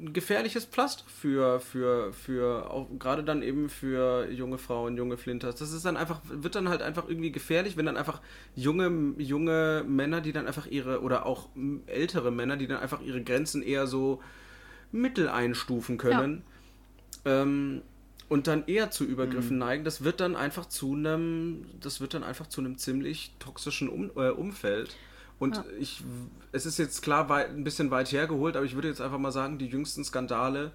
ein 0.00 0.12
gefährliches 0.12 0.64
Pflaster 0.64 1.04
für, 1.06 1.60
für, 1.60 2.12
für 2.12 2.70
auch 2.70 2.88
gerade 2.98 3.22
dann 3.22 3.42
eben 3.42 3.68
für 3.68 4.30
junge 4.30 4.58
Frauen, 4.58 4.96
junge 4.96 5.16
Flinters. 5.16 5.56
Das 5.56 5.72
ist 5.72 5.84
dann 5.84 5.96
einfach, 5.96 6.20
wird 6.24 6.54
dann 6.54 6.68
halt 6.68 6.82
einfach 6.82 7.08
irgendwie 7.08 7.30
gefährlich, 7.30 7.76
wenn 7.76 7.86
dann 7.86 7.96
einfach 7.96 8.20
junge, 8.56 9.14
junge 9.18 9.84
Männer, 9.86 10.20
die 10.20 10.32
dann 10.32 10.46
einfach 10.46 10.66
ihre, 10.66 11.02
oder 11.02 11.26
auch 11.26 11.50
ältere 11.86 12.30
Männer, 12.30 12.56
die 12.56 12.66
dann 12.66 12.78
einfach 12.78 13.02
ihre 13.02 13.22
Grenzen 13.22 13.62
eher 13.62 13.86
so 13.86 14.22
mittel 14.90 15.28
einstufen 15.28 15.98
können. 15.98 16.42
Ja. 17.24 17.42
Ähm, 17.42 17.82
und 18.28 18.46
dann 18.46 18.64
eher 18.68 18.90
zu 18.92 19.04
Übergriffen 19.04 19.54
mhm. 19.54 19.58
neigen, 19.58 19.84
das 19.84 20.04
wird 20.04 20.20
dann 20.20 20.36
einfach 20.36 20.66
zu 20.66 20.94
einem, 20.94 21.66
das 21.80 22.00
wird 22.00 22.14
dann 22.14 22.22
einfach 22.22 22.46
zu 22.46 22.60
einem 22.60 22.78
ziemlich 22.78 23.34
toxischen 23.40 23.88
um, 23.88 24.10
äh, 24.16 24.30
Umfeld. 24.30 24.96
Und 25.40 25.56
ja. 25.56 25.64
ich, 25.80 26.02
es 26.52 26.66
ist 26.66 26.78
jetzt 26.78 27.02
klar 27.02 27.28
weit, 27.28 27.48
ein 27.48 27.64
bisschen 27.64 27.90
weit 27.90 28.12
hergeholt, 28.12 28.56
aber 28.56 28.66
ich 28.66 28.74
würde 28.74 28.88
jetzt 28.88 29.00
einfach 29.00 29.18
mal 29.18 29.32
sagen, 29.32 29.58
die 29.58 29.66
jüngsten 29.66 30.04
Skandale 30.04 30.70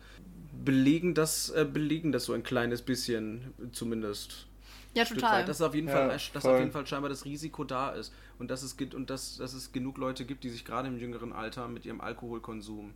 belegen 0.66 1.14
das, 1.14 1.52
äh, 1.52 1.66
belegen 1.72 2.12
das 2.12 2.26
so 2.26 2.34
ein 2.34 2.44
kleines 2.44 2.82
bisschen 2.82 3.54
zumindest. 3.72 4.48
Ja, 4.96 5.06
total. 5.06 5.46
Dass 5.46 5.62
auf 5.62 5.76
jeden 5.76 5.88
ja, 5.88 5.94
Fall, 5.94 6.20
dass 6.34 6.46
auf 6.46 6.58
jeden 6.58 6.72
Fall 6.72 6.88
scheinbar 6.88 7.10
das 7.10 7.26
Risiko 7.26 7.64
da 7.64 7.92
ist 7.92 8.12
und 8.40 8.50
dass 8.50 8.64
es 8.64 8.76
gibt 8.76 8.96
und 8.96 9.10
dass, 9.10 9.38
dass 9.38 9.54
es 9.54 9.72
genug 9.72 9.98
Leute 9.98 10.26
gibt, 10.26 10.44
die 10.44 10.50
sich 10.50 10.66
gerade 10.66 10.88
im 10.88 10.98
jüngeren 10.98 11.32
Alter 11.32 11.68
mit 11.68 11.86
ihrem 11.86 12.02
Alkoholkonsum 12.02 12.94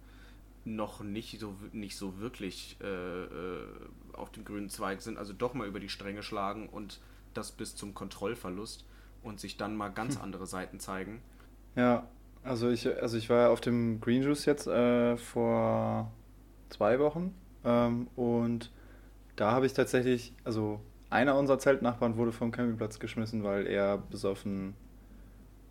noch 0.65 1.01
nicht 1.01 1.39
so 1.39 1.55
nicht 1.71 1.97
so 1.97 2.19
wirklich 2.19 2.77
äh, 2.81 3.23
äh, 3.23 3.67
auf 4.13 4.31
dem 4.31 4.43
grünen 4.43 4.69
Zweig 4.69 5.01
sind, 5.01 5.17
also 5.17 5.33
doch 5.33 5.53
mal 5.53 5.67
über 5.67 5.79
die 5.79 5.89
Stränge 5.89 6.23
schlagen 6.23 6.67
und 6.69 6.99
das 7.33 7.51
bis 7.51 7.75
zum 7.75 7.93
Kontrollverlust 7.93 8.85
und 9.21 9.39
sich 9.39 9.57
dann 9.57 9.75
mal 9.75 9.89
ganz 9.89 10.15
hm. 10.15 10.23
andere 10.23 10.47
Seiten 10.47 10.79
zeigen. 10.79 11.21
Ja, 11.75 12.07
also 12.43 12.69
ich, 12.69 12.87
also 13.01 13.17
ich 13.17 13.29
war 13.29 13.37
ja 13.37 13.49
auf 13.49 13.61
dem 13.61 14.01
Green 14.01 14.23
Juice 14.23 14.45
jetzt 14.45 14.67
äh, 14.67 15.17
vor 15.17 16.11
zwei 16.69 16.99
Wochen 16.99 17.33
ähm, 17.63 18.07
und 18.15 18.71
da 19.35 19.51
habe 19.51 19.65
ich 19.65 19.73
tatsächlich, 19.73 20.33
also 20.43 20.81
einer 21.09 21.37
unserer 21.37 21.59
Zeltnachbarn 21.59 22.17
wurde 22.17 22.31
vom 22.31 22.51
Campingplatz 22.51 22.99
geschmissen, 22.99 23.43
weil 23.43 23.67
er 23.67 23.97
besoffen 23.97 24.75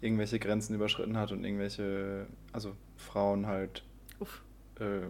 irgendwelche 0.01 0.39
Grenzen 0.39 0.75
überschritten 0.75 1.17
hat 1.17 1.33
und 1.33 1.45
irgendwelche, 1.45 2.27
also 2.53 2.73
Frauen 2.97 3.47
halt 3.47 3.83
äh, 4.79 5.07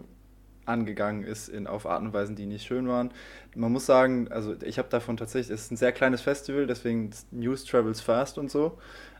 angegangen 0.65 1.23
ist 1.23 1.49
in, 1.49 1.67
auf 1.67 1.85
Arten 1.85 2.07
und 2.07 2.13
Weisen, 2.13 2.35
die 2.35 2.45
nicht 2.45 2.65
schön 2.65 2.87
waren. 2.87 3.11
Man 3.55 3.71
muss 3.71 3.85
sagen, 3.85 4.31
also 4.31 4.55
ich 4.61 4.77
habe 4.77 4.89
davon 4.89 5.17
tatsächlich, 5.17 5.53
es 5.53 5.63
ist 5.63 5.71
ein 5.71 5.77
sehr 5.77 5.91
kleines 5.91 6.21
Festival, 6.21 6.67
deswegen 6.67 7.09
News 7.31 7.65
travels 7.65 8.01
fast 8.01 8.37
und 8.37 8.51
so. 8.51 8.77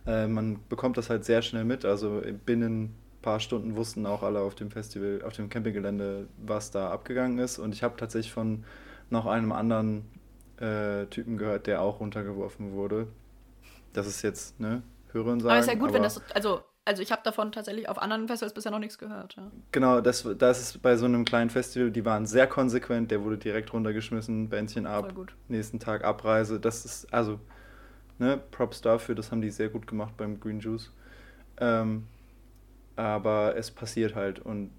Äh, 0.10 0.28
man 0.28 0.60
bekommt 0.69 0.98
das 0.98 1.10
halt 1.10 1.24
sehr 1.24 1.41
schnell 1.41 1.63
mit. 1.63 1.86
Also 1.86 2.22
binnen 2.45 2.84
ein 2.84 2.95
paar 3.22 3.39
Stunden 3.39 3.76
wussten 3.76 4.06
auch 4.06 4.24
alle 4.24 4.41
auf 4.41 4.56
dem 4.56 4.72
Festival, 4.72 5.22
auf 5.26 5.34
dem 5.34 5.50
Campinggelände, 5.50 6.28
was 6.38 6.72
da 6.72 6.89
abgegangen 6.89 7.38
ist. 7.38 7.60
Und 7.60 7.76
ich 7.76 7.84
habe 7.84 7.95
tatsächlich 7.95 8.34
von 8.34 8.65
noch 9.12 9.28
einem 9.28 9.52
anderen 9.52 10.06
äh, 10.58 11.06
Typen 11.08 11.38
gehört, 11.38 11.67
der 11.67 11.82
auch 11.82 12.00
runtergeworfen 12.00 12.74
wurde. 12.74 13.08
Das 13.93 14.08
ist 14.08 14.24
jetzt, 14.24 14.60
ne, 14.60 14.82
hören 15.12 15.39
sagen. 15.39 15.52
Aber 15.52 15.60
ist 15.60 15.67
ja 15.67 15.76
gut, 15.76 15.93
wenn 15.93 16.04
das, 16.04 16.22
also 16.34 16.62
also 16.86 17.04
ich 17.04 17.12
habe 17.12 17.22
davon 17.24 17.52
tatsächlich 17.52 17.88
auf 17.88 18.02
anderen 18.02 18.28
Festivals 18.28 18.54
bisher 18.54 18.72
noch 18.72 18.80
nichts 18.80 18.98
gehört. 18.98 19.36
Ja. 19.36 19.52
Genau, 19.72 20.02
das, 20.02 20.28
das 20.39 20.60
ist 20.60 20.82
bei 20.82 20.98
so 20.98 21.06
einem 21.06 21.24
kleinen 21.24 21.52
Festival, 21.52 21.91
die 21.91 22.04
waren 22.04 22.26
sehr 22.26 22.48
konsequent, 22.48 23.12
der 23.12 23.24
wurde 23.24 23.38
direkt 23.38 23.72
runtergeschmissen, 23.74 24.50
Bändchen 24.50 24.88
ab, 24.88 25.13
nächsten 25.50 25.80
Tag 25.80 26.04
Abreise. 26.04 26.60
Das 26.60 26.86
ist, 26.86 27.13
also 27.13 27.39
Ne, 28.20 28.38
Props 28.52 28.82
dafür, 28.82 29.16
das 29.16 29.32
haben 29.32 29.42
die 29.42 29.50
sehr 29.50 29.70
gut 29.70 29.88
gemacht 29.88 30.16
beim 30.18 30.40
Green 30.40 30.60
Juice. 30.60 30.92
Ähm, 31.58 32.06
aber 32.96 33.56
es 33.56 33.72
passiert 33.72 34.14
halt 34.14 34.40
und 34.40 34.72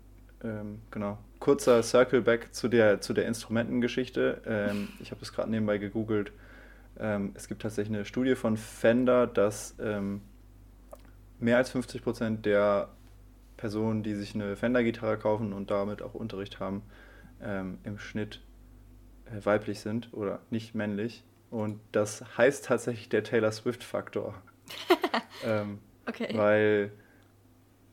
ähm, 0.44 0.81
genau. 0.90 1.18
Kurzer 1.38 1.83
Circle 1.83 2.20
back 2.20 2.55
zu 2.55 2.68
der, 2.68 3.00
zu 3.00 3.14
der 3.14 3.26
Instrumentengeschichte. 3.26 4.42
Ähm, 4.46 4.88
ich 5.00 5.11
habe 5.11 5.20
das 5.20 5.33
gerade 5.33 5.50
nebenbei 5.50 5.79
gegoogelt. 5.79 6.33
Ähm, 6.98 7.33
es 7.35 7.48
gibt 7.48 7.62
tatsächlich 7.62 7.96
eine 7.96 8.05
Studie 8.05 8.35
von 8.35 8.59
Fender, 8.59 9.26
dass 9.26 9.74
ähm, 9.81 10.20
mehr 11.38 11.57
als 11.57 11.70
50 11.70 12.03
Prozent 12.03 12.44
der 12.44 12.90
Personen, 13.57 14.03
die 14.03 14.14
sich 14.14 14.35
eine 14.35 14.57
Fender-Gitarre 14.57 15.16
kaufen 15.16 15.53
und 15.55 15.70
damit 15.70 16.03
auch 16.03 16.14
Unterricht 16.14 16.61
haben, 16.61 16.83
ähm, 17.42 17.79
im 17.85 17.98
Schnitt 17.98 18.42
äh, 19.26 19.44
weiblich 19.44 19.81
sind 19.81 20.12
oder 20.12 20.40
nicht 20.50 20.74
männlich. 20.74 21.24
Und 21.50 21.80
das 21.92 22.24
heißt 22.38 22.66
tatsächlich 22.66 23.08
der 23.08 23.24
Taylor 23.24 23.50
Swift-Faktor. 23.50 24.34
ähm, 25.44 25.78
okay. 26.06 26.28
Weil, 26.32 26.92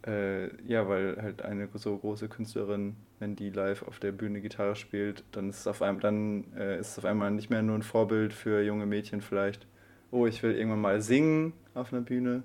äh, 0.06 0.64
ja, 0.66 0.88
weil 0.88 1.18
halt 1.22 1.42
eine 1.42 1.68
so 1.74 1.98
große 1.98 2.30
Künstlerin, 2.30 2.96
wenn 3.20 3.36
die 3.36 3.50
live 3.50 3.82
auf 3.84 4.00
der 4.00 4.12
Bühne 4.12 4.42
Gitarre 4.42 4.76
spielt, 4.76 5.24
dann 5.32 5.50
ist 5.50 5.62
es 5.62 5.68
auf 5.68 5.82
einmal, 5.82 6.02
dann 6.02 6.54
äh, 6.56 6.80
ist 6.80 6.92
es 6.92 6.98
auf 7.00 7.06
einmal 7.06 7.32
nicht 7.32 7.50
mehr 7.50 7.64
nur 7.64 7.76
ein 7.76 7.84
Vorbild 7.84 8.32
für 8.32 8.62
junge 8.62 8.86
Mädchen 8.86 9.22
vielleicht. 9.22 9.66
Oh, 10.12 10.28
ich 10.28 10.44
will 10.44 10.56
irgendwann 10.56 10.82
mal 10.82 11.02
singen 11.02 11.54
auf 11.74 11.92
einer 11.92 12.04
Bühne, 12.04 12.44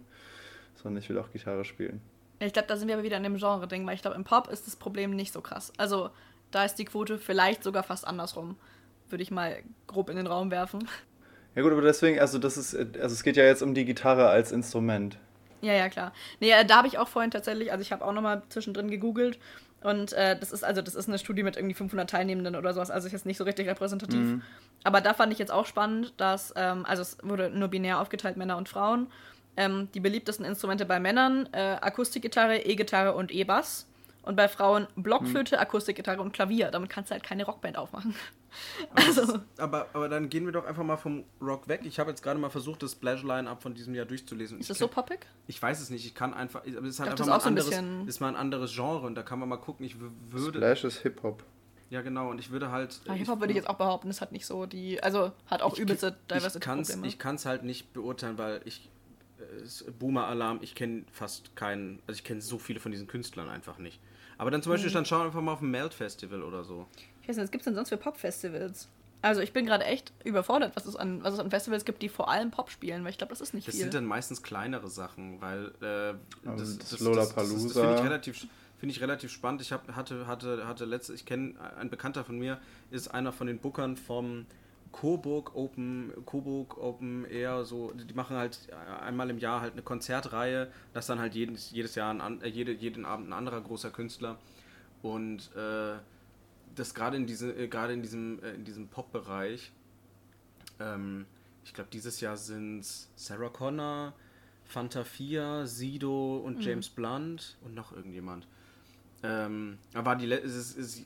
sondern 0.74 1.02
ich 1.02 1.08
will 1.10 1.18
auch 1.18 1.30
Gitarre 1.30 1.64
spielen. 1.64 2.00
Ich 2.40 2.52
glaube, 2.52 2.66
da 2.66 2.76
sind 2.76 2.88
wir 2.88 2.94
aber 2.94 3.04
wieder 3.04 3.18
in 3.18 3.22
dem 3.22 3.36
Genre-Ding, 3.36 3.86
weil 3.86 3.94
ich 3.94 4.02
glaube, 4.02 4.16
im 4.16 4.24
Pop 4.24 4.48
ist 4.48 4.66
das 4.66 4.74
Problem 4.74 5.14
nicht 5.14 5.32
so 5.32 5.42
krass. 5.42 5.72
Also 5.76 6.10
da 6.50 6.64
ist 6.64 6.74
die 6.76 6.84
Quote 6.84 7.18
vielleicht 7.18 7.62
sogar 7.62 7.82
fast 7.82 8.06
andersrum 8.06 8.56
würde 9.12 9.22
ich 9.22 9.30
mal 9.30 9.58
grob 9.86 10.10
in 10.10 10.16
den 10.16 10.26
Raum 10.26 10.50
werfen. 10.50 10.88
Ja 11.54 11.62
gut, 11.62 11.72
aber 11.72 11.82
deswegen, 11.82 12.18
also 12.18 12.38
das 12.38 12.56
ist, 12.56 12.74
also 12.74 13.14
es 13.14 13.22
geht 13.22 13.36
ja 13.36 13.44
jetzt 13.44 13.62
um 13.62 13.74
die 13.74 13.84
Gitarre 13.84 14.28
als 14.28 14.52
Instrument. 14.52 15.18
Ja, 15.60 15.74
ja, 15.74 15.88
klar. 15.88 16.12
Nee, 16.40 16.50
äh, 16.50 16.64
da 16.64 16.78
habe 16.78 16.88
ich 16.88 16.98
auch 16.98 17.08
vorhin 17.08 17.30
tatsächlich, 17.30 17.70
also 17.70 17.82
ich 17.82 17.92
habe 17.92 18.04
auch 18.04 18.12
nochmal 18.12 18.42
zwischendrin 18.48 18.90
gegoogelt 18.90 19.38
und 19.82 20.12
äh, 20.12 20.38
das 20.38 20.52
ist, 20.52 20.64
also 20.64 20.82
das 20.82 20.94
ist 20.94 21.08
eine 21.08 21.18
Studie 21.18 21.42
mit 21.42 21.56
irgendwie 21.56 21.74
500 21.74 22.08
Teilnehmenden 22.08 22.56
oder 22.56 22.72
sowas, 22.72 22.90
also 22.90 23.06
ist 23.06 23.12
jetzt 23.12 23.26
nicht 23.26 23.36
so 23.36 23.44
richtig 23.44 23.68
repräsentativ. 23.68 24.18
Mhm. 24.18 24.42
Aber 24.84 25.00
da 25.00 25.14
fand 25.14 25.32
ich 25.32 25.38
jetzt 25.38 25.52
auch 25.52 25.66
spannend, 25.66 26.14
dass, 26.16 26.52
ähm, 26.56 26.84
also 26.86 27.02
es 27.02 27.18
wurde 27.22 27.50
nur 27.50 27.68
binär 27.68 28.00
aufgeteilt, 28.00 28.36
Männer 28.36 28.56
und 28.56 28.68
Frauen. 28.68 29.08
Ähm, 29.56 29.88
die 29.92 30.00
beliebtesten 30.00 30.46
Instrumente 30.46 30.86
bei 30.86 30.98
Männern, 30.98 31.48
äh, 31.52 31.76
Akustikgitarre, 31.80 32.64
E-Gitarre 32.64 33.14
und 33.14 33.30
E-Bass. 33.30 33.86
Und 34.22 34.36
bei 34.36 34.48
Frauen 34.48 34.86
Blockflöte, 34.96 35.56
hm. 35.56 35.62
Akustikgitarre 35.62 36.22
und 36.22 36.32
Klavier. 36.32 36.70
Damit 36.70 36.88
kannst 36.88 37.10
du 37.10 37.12
halt 37.12 37.22
keine 37.22 37.44
Rockband 37.44 37.76
aufmachen. 37.76 38.14
Aber, 38.90 39.02
also. 39.06 39.22
ist, 39.22 39.40
aber, 39.58 39.88
aber 39.92 40.08
dann 40.08 40.28
gehen 40.28 40.44
wir 40.44 40.52
doch 40.52 40.64
einfach 40.64 40.84
mal 40.84 40.96
vom 40.96 41.24
Rock 41.40 41.68
weg. 41.68 41.82
Ich 41.84 41.98
habe 41.98 42.10
jetzt 42.10 42.22
gerade 42.22 42.38
mal 42.38 42.50
versucht, 42.50 42.82
das 42.82 42.92
Splash-Line-Up 42.92 43.62
von 43.62 43.74
diesem 43.74 43.94
Jahr 43.94 44.06
durchzulesen. 44.06 44.58
Ist 44.60 44.70
das 44.70 44.78
so 44.78 44.88
poppig? 44.88 45.26
Ich 45.46 45.60
weiß 45.60 45.80
es 45.80 45.90
nicht. 45.90 46.04
Ich 46.04 46.14
kann 46.14 46.34
einfach. 46.34 46.60
Aber 46.60 46.86
es 46.86 46.94
ist 46.94 47.00
halt 47.00 47.10
einfach 47.10 47.26
mal 47.26 47.34
ein 47.34 47.40
anderes, 47.40 48.08
ist 48.08 48.20
mal 48.20 48.28
ein 48.28 48.36
anderes 48.36 48.74
Genre 48.74 49.06
und 49.06 49.14
da 49.14 49.22
kann 49.22 49.38
man 49.38 49.48
mal 49.48 49.56
gucken. 49.56 49.84
Ich 49.86 49.96
würde. 50.00 50.58
Splash 50.58 50.84
ist 50.84 50.98
Hip-Hop. 50.98 51.44
Ja, 51.90 52.00
genau, 52.00 52.30
und 52.30 52.38
ich 52.38 52.50
würde 52.50 52.70
halt. 52.70 53.00
Ja, 53.04 53.12
Hip-Hop 53.12 53.40
würde 53.40 53.52
ich 53.52 53.56
jetzt 53.56 53.68
auch 53.68 53.76
behaupten, 53.76 54.08
es 54.08 54.20
hat 54.20 54.32
nicht 54.32 54.46
so 54.46 54.64
die. 54.66 55.02
Also 55.02 55.32
hat 55.46 55.60
auch 55.60 55.76
übelste 55.76 56.16
Diversity-Probleme. 56.30 57.06
Ich 57.06 57.18
kann 57.18 57.34
es 57.34 57.44
halt 57.44 57.64
nicht 57.64 57.92
beurteilen, 57.92 58.38
weil 58.38 58.62
ich. 58.64 58.88
Äh, 59.38 59.90
Boomer-Alarm, 59.98 60.60
ich 60.62 60.74
kenne 60.74 61.04
fast 61.12 61.54
keinen. 61.54 62.00
Also 62.06 62.18
ich 62.18 62.24
kenne 62.24 62.40
so 62.40 62.58
viele 62.58 62.80
von 62.80 62.92
diesen 62.92 63.08
Künstlern 63.08 63.48
einfach 63.48 63.78
nicht. 63.78 64.00
Aber 64.38 64.50
dann 64.50 64.62
zum 64.62 64.72
Beispiel 64.72 64.90
mhm. 64.90 64.94
dann 64.94 65.04
schauen 65.04 65.20
wir 65.20 65.26
einfach 65.26 65.42
mal 65.42 65.52
auf 65.52 65.60
ein 65.60 65.70
Melt-Festival 65.70 66.42
oder 66.42 66.64
so. 66.64 66.86
Ich 67.22 67.28
weiß 67.28 67.36
nicht, 67.36 67.44
was 67.44 67.50
gibt 67.50 67.62
es 67.62 67.64
denn 67.64 67.74
sonst 67.74 67.88
für 67.88 67.96
Pop-Festivals? 67.96 68.88
Also 69.22 69.40
ich 69.40 69.52
bin 69.52 69.64
gerade 69.66 69.84
echt 69.84 70.12
überfordert, 70.24 70.74
was 70.74 70.84
es, 70.84 70.96
an, 70.96 71.22
was 71.22 71.34
es 71.34 71.40
an 71.40 71.48
Festivals 71.48 71.84
gibt, 71.84 72.02
die 72.02 72.08
vor 72.08 72.28
allem 72.28 72.50
Pop 72.50 72.70
spielen, 72.70 73.04
weil 73.04 73.10
ich 73.10 73.18
glaube, 73.18 73.30
das 73.30 73.40
ist 73.40 73.54
nicht 73.54 73.68
das 73.68 73.76
viel. 73.76 73.84
Das 73.84 73.92
sind 73.92 73.94
dann 73.94 74.06
meistens 74.06 74.42
kleinere 74.42 74.88
Sachen, 74.88 75.40
weil 75.40 75.66
äh, 75.80 76.14
das, 76.44 76.78
das, 76.78 76.90
das, 76.90 77.00
Lollapalooza. 77.00 77.64
Das, 77.64 77.74
das, 77.74 77.82
finde 77.82 77.94
ich 77.94 78.02
relativ 78.02 78.46
finde 78.78 78.96
ich 78.96 79.00
relativ 79.00 79.30
spannend. 79.30 79.60
Ich 79.60 79.70
hab, 79.70 79.94
hatte 79.94 80.26
hatte 80.26 80.66
hatte 80.66 80.84
letzte, 80.84 81.14
ich 81.14 81.24
kenne 81.24 81.54
ein 81.78 81.88
Bekannter 81.88 82.24
von 82.24 82.36
mir 82.36 82.58
ist 82.90 83.14
einer 83.14 83.32
von 83.32 83.46
den 83.46 83.58
Bookern 83.58 83.96
vom 83.96 84.44
Coburg 84.90 85.54
Open, 85.54 86.12
Coburg 86.26 86.76
Open 86.78 87.24
Air, 87.24 87.64
so, 87.64 87.92
die 87.92 88.14
machen 88.14 88.36
halt 88.36 88.58
einmal 89.00 89.30
im 89.30 89.38
Jahr 89.38 89.60
halt 89.60 89.72
eine 89.72 89.82
Konzertreihe, 89.82 90.70
das 90.92 91.06
dann 91.06 91.18
halt 91.18 91.34
jedes, 91.34 91.70
jedes 91.70 91.94
Jahr, 91.94 92.10
ein, 92.10 92.42
äh, 92.42 92.48
jede, 92.48 92.72
jeden 92.72 93.04
Abend 93.04 93.28
ein 93.28 93.32
anderer 93.32 93.60
großer 93.60 93.90
Künstler. 93.90 94.36
Und 95.00 95.50
äh, 95.56 95.94
das 96.74 96.94
gerade 96.94 97.16
in, 97.16 97.26
diese, 97.26 97.52
äh, 97.52 97.68
gerade 97.68 97.92
in 97.92 98.02
diesem, 98.02 98.42
äh, 98.42 98.52
in 98.52 98.64
diesem 98.64 98.88
Pop-Bereich, 98.88 99.72
ähm, 100.80 101.26
ich 101.64 101.74
glaube, 101.74 101.90
dieses 101.92 102.20
Jahr 102.20 102.36
sind 102.36 102.84
Sarah 103.16 103.48
Connor, 103.48 104.14
Fanta 104.64 105.04
4, 105.04 105.66
Sido 105.66 106.38
und 106.38 106.58
mhm. 106.58 106.62
James 106.62 106.88
Blunt 106.88 107.58
und 107.62 107.74
noch 107.74 107.92
irgendjemand. 107.92 108.46
Ähm, 109.22 109.78
aber 109.94 110.16
die, 110.16 110.30
es 110.32 110.54
ist, 110.54 110.78
es, 110.78 111.02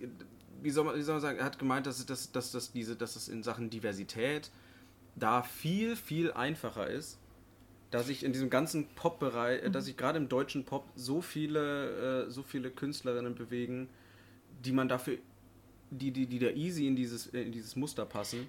wie 0.63 0.71
soll, 0.71 0.85
man, 0.85 0.97
wie 0.97 1.03
soll 1.03 1.17
man 1.17 1.23
sagen, 1.23 1.39
er 1.39 1.45
hat 1.45 1.59
gemeint, 1.59 1.87
dass, 1.87 2.05
dass, 2.07 2.33
dass, 2.33 2.53
dass, 2.53 2.73
diese, 2.73 2.97
dass 2.97 3.17
es 3.17 3.29
in 3.29 3.43
Sachen 3.43 3.69
Diversität 3.69 4.51
da 5.15 5.43
viel, 5.43 5.97
viel 5.97 6.33
einfacher 6.33 6.89
ist, 6.89 7.19
dass 7.91 8.09
ich 8.09 8.25
in 8.25 8.33
diesem 8.33 8.51
ganzen 8.51 8.89
Pop-Bereich, 8.89 9.63
äh, 9.65 9.71
dass 9.71 9.85
sich 9.85 9.97
gerade 9.97 10.19
im 10.19 10.29
deutschen 10.29 10.65
Pop 10.65 10.87
so 10.95 11.21
viele, 11.21 12.27
äh, 12.27 12.31
so 12.31 12.43
viele 12.43 12.71
Künstlerinnen 12.71 13.35
bewegen, 13.35 13.89
die 14.65 14.73
man 14.73 14.89
dafür, 14.89 15.19
die, 15.91 16.11
die, 16.11 16.27
die 16.27 16.39
da 16.39 16.49
easy 16.49 16.87
in 16.87 16.97
dieses, 16.97 17.27
in 17.29 17.53
dieses 17.53 17.77
Muster 17.77 18.05
passen. 18.05 18.47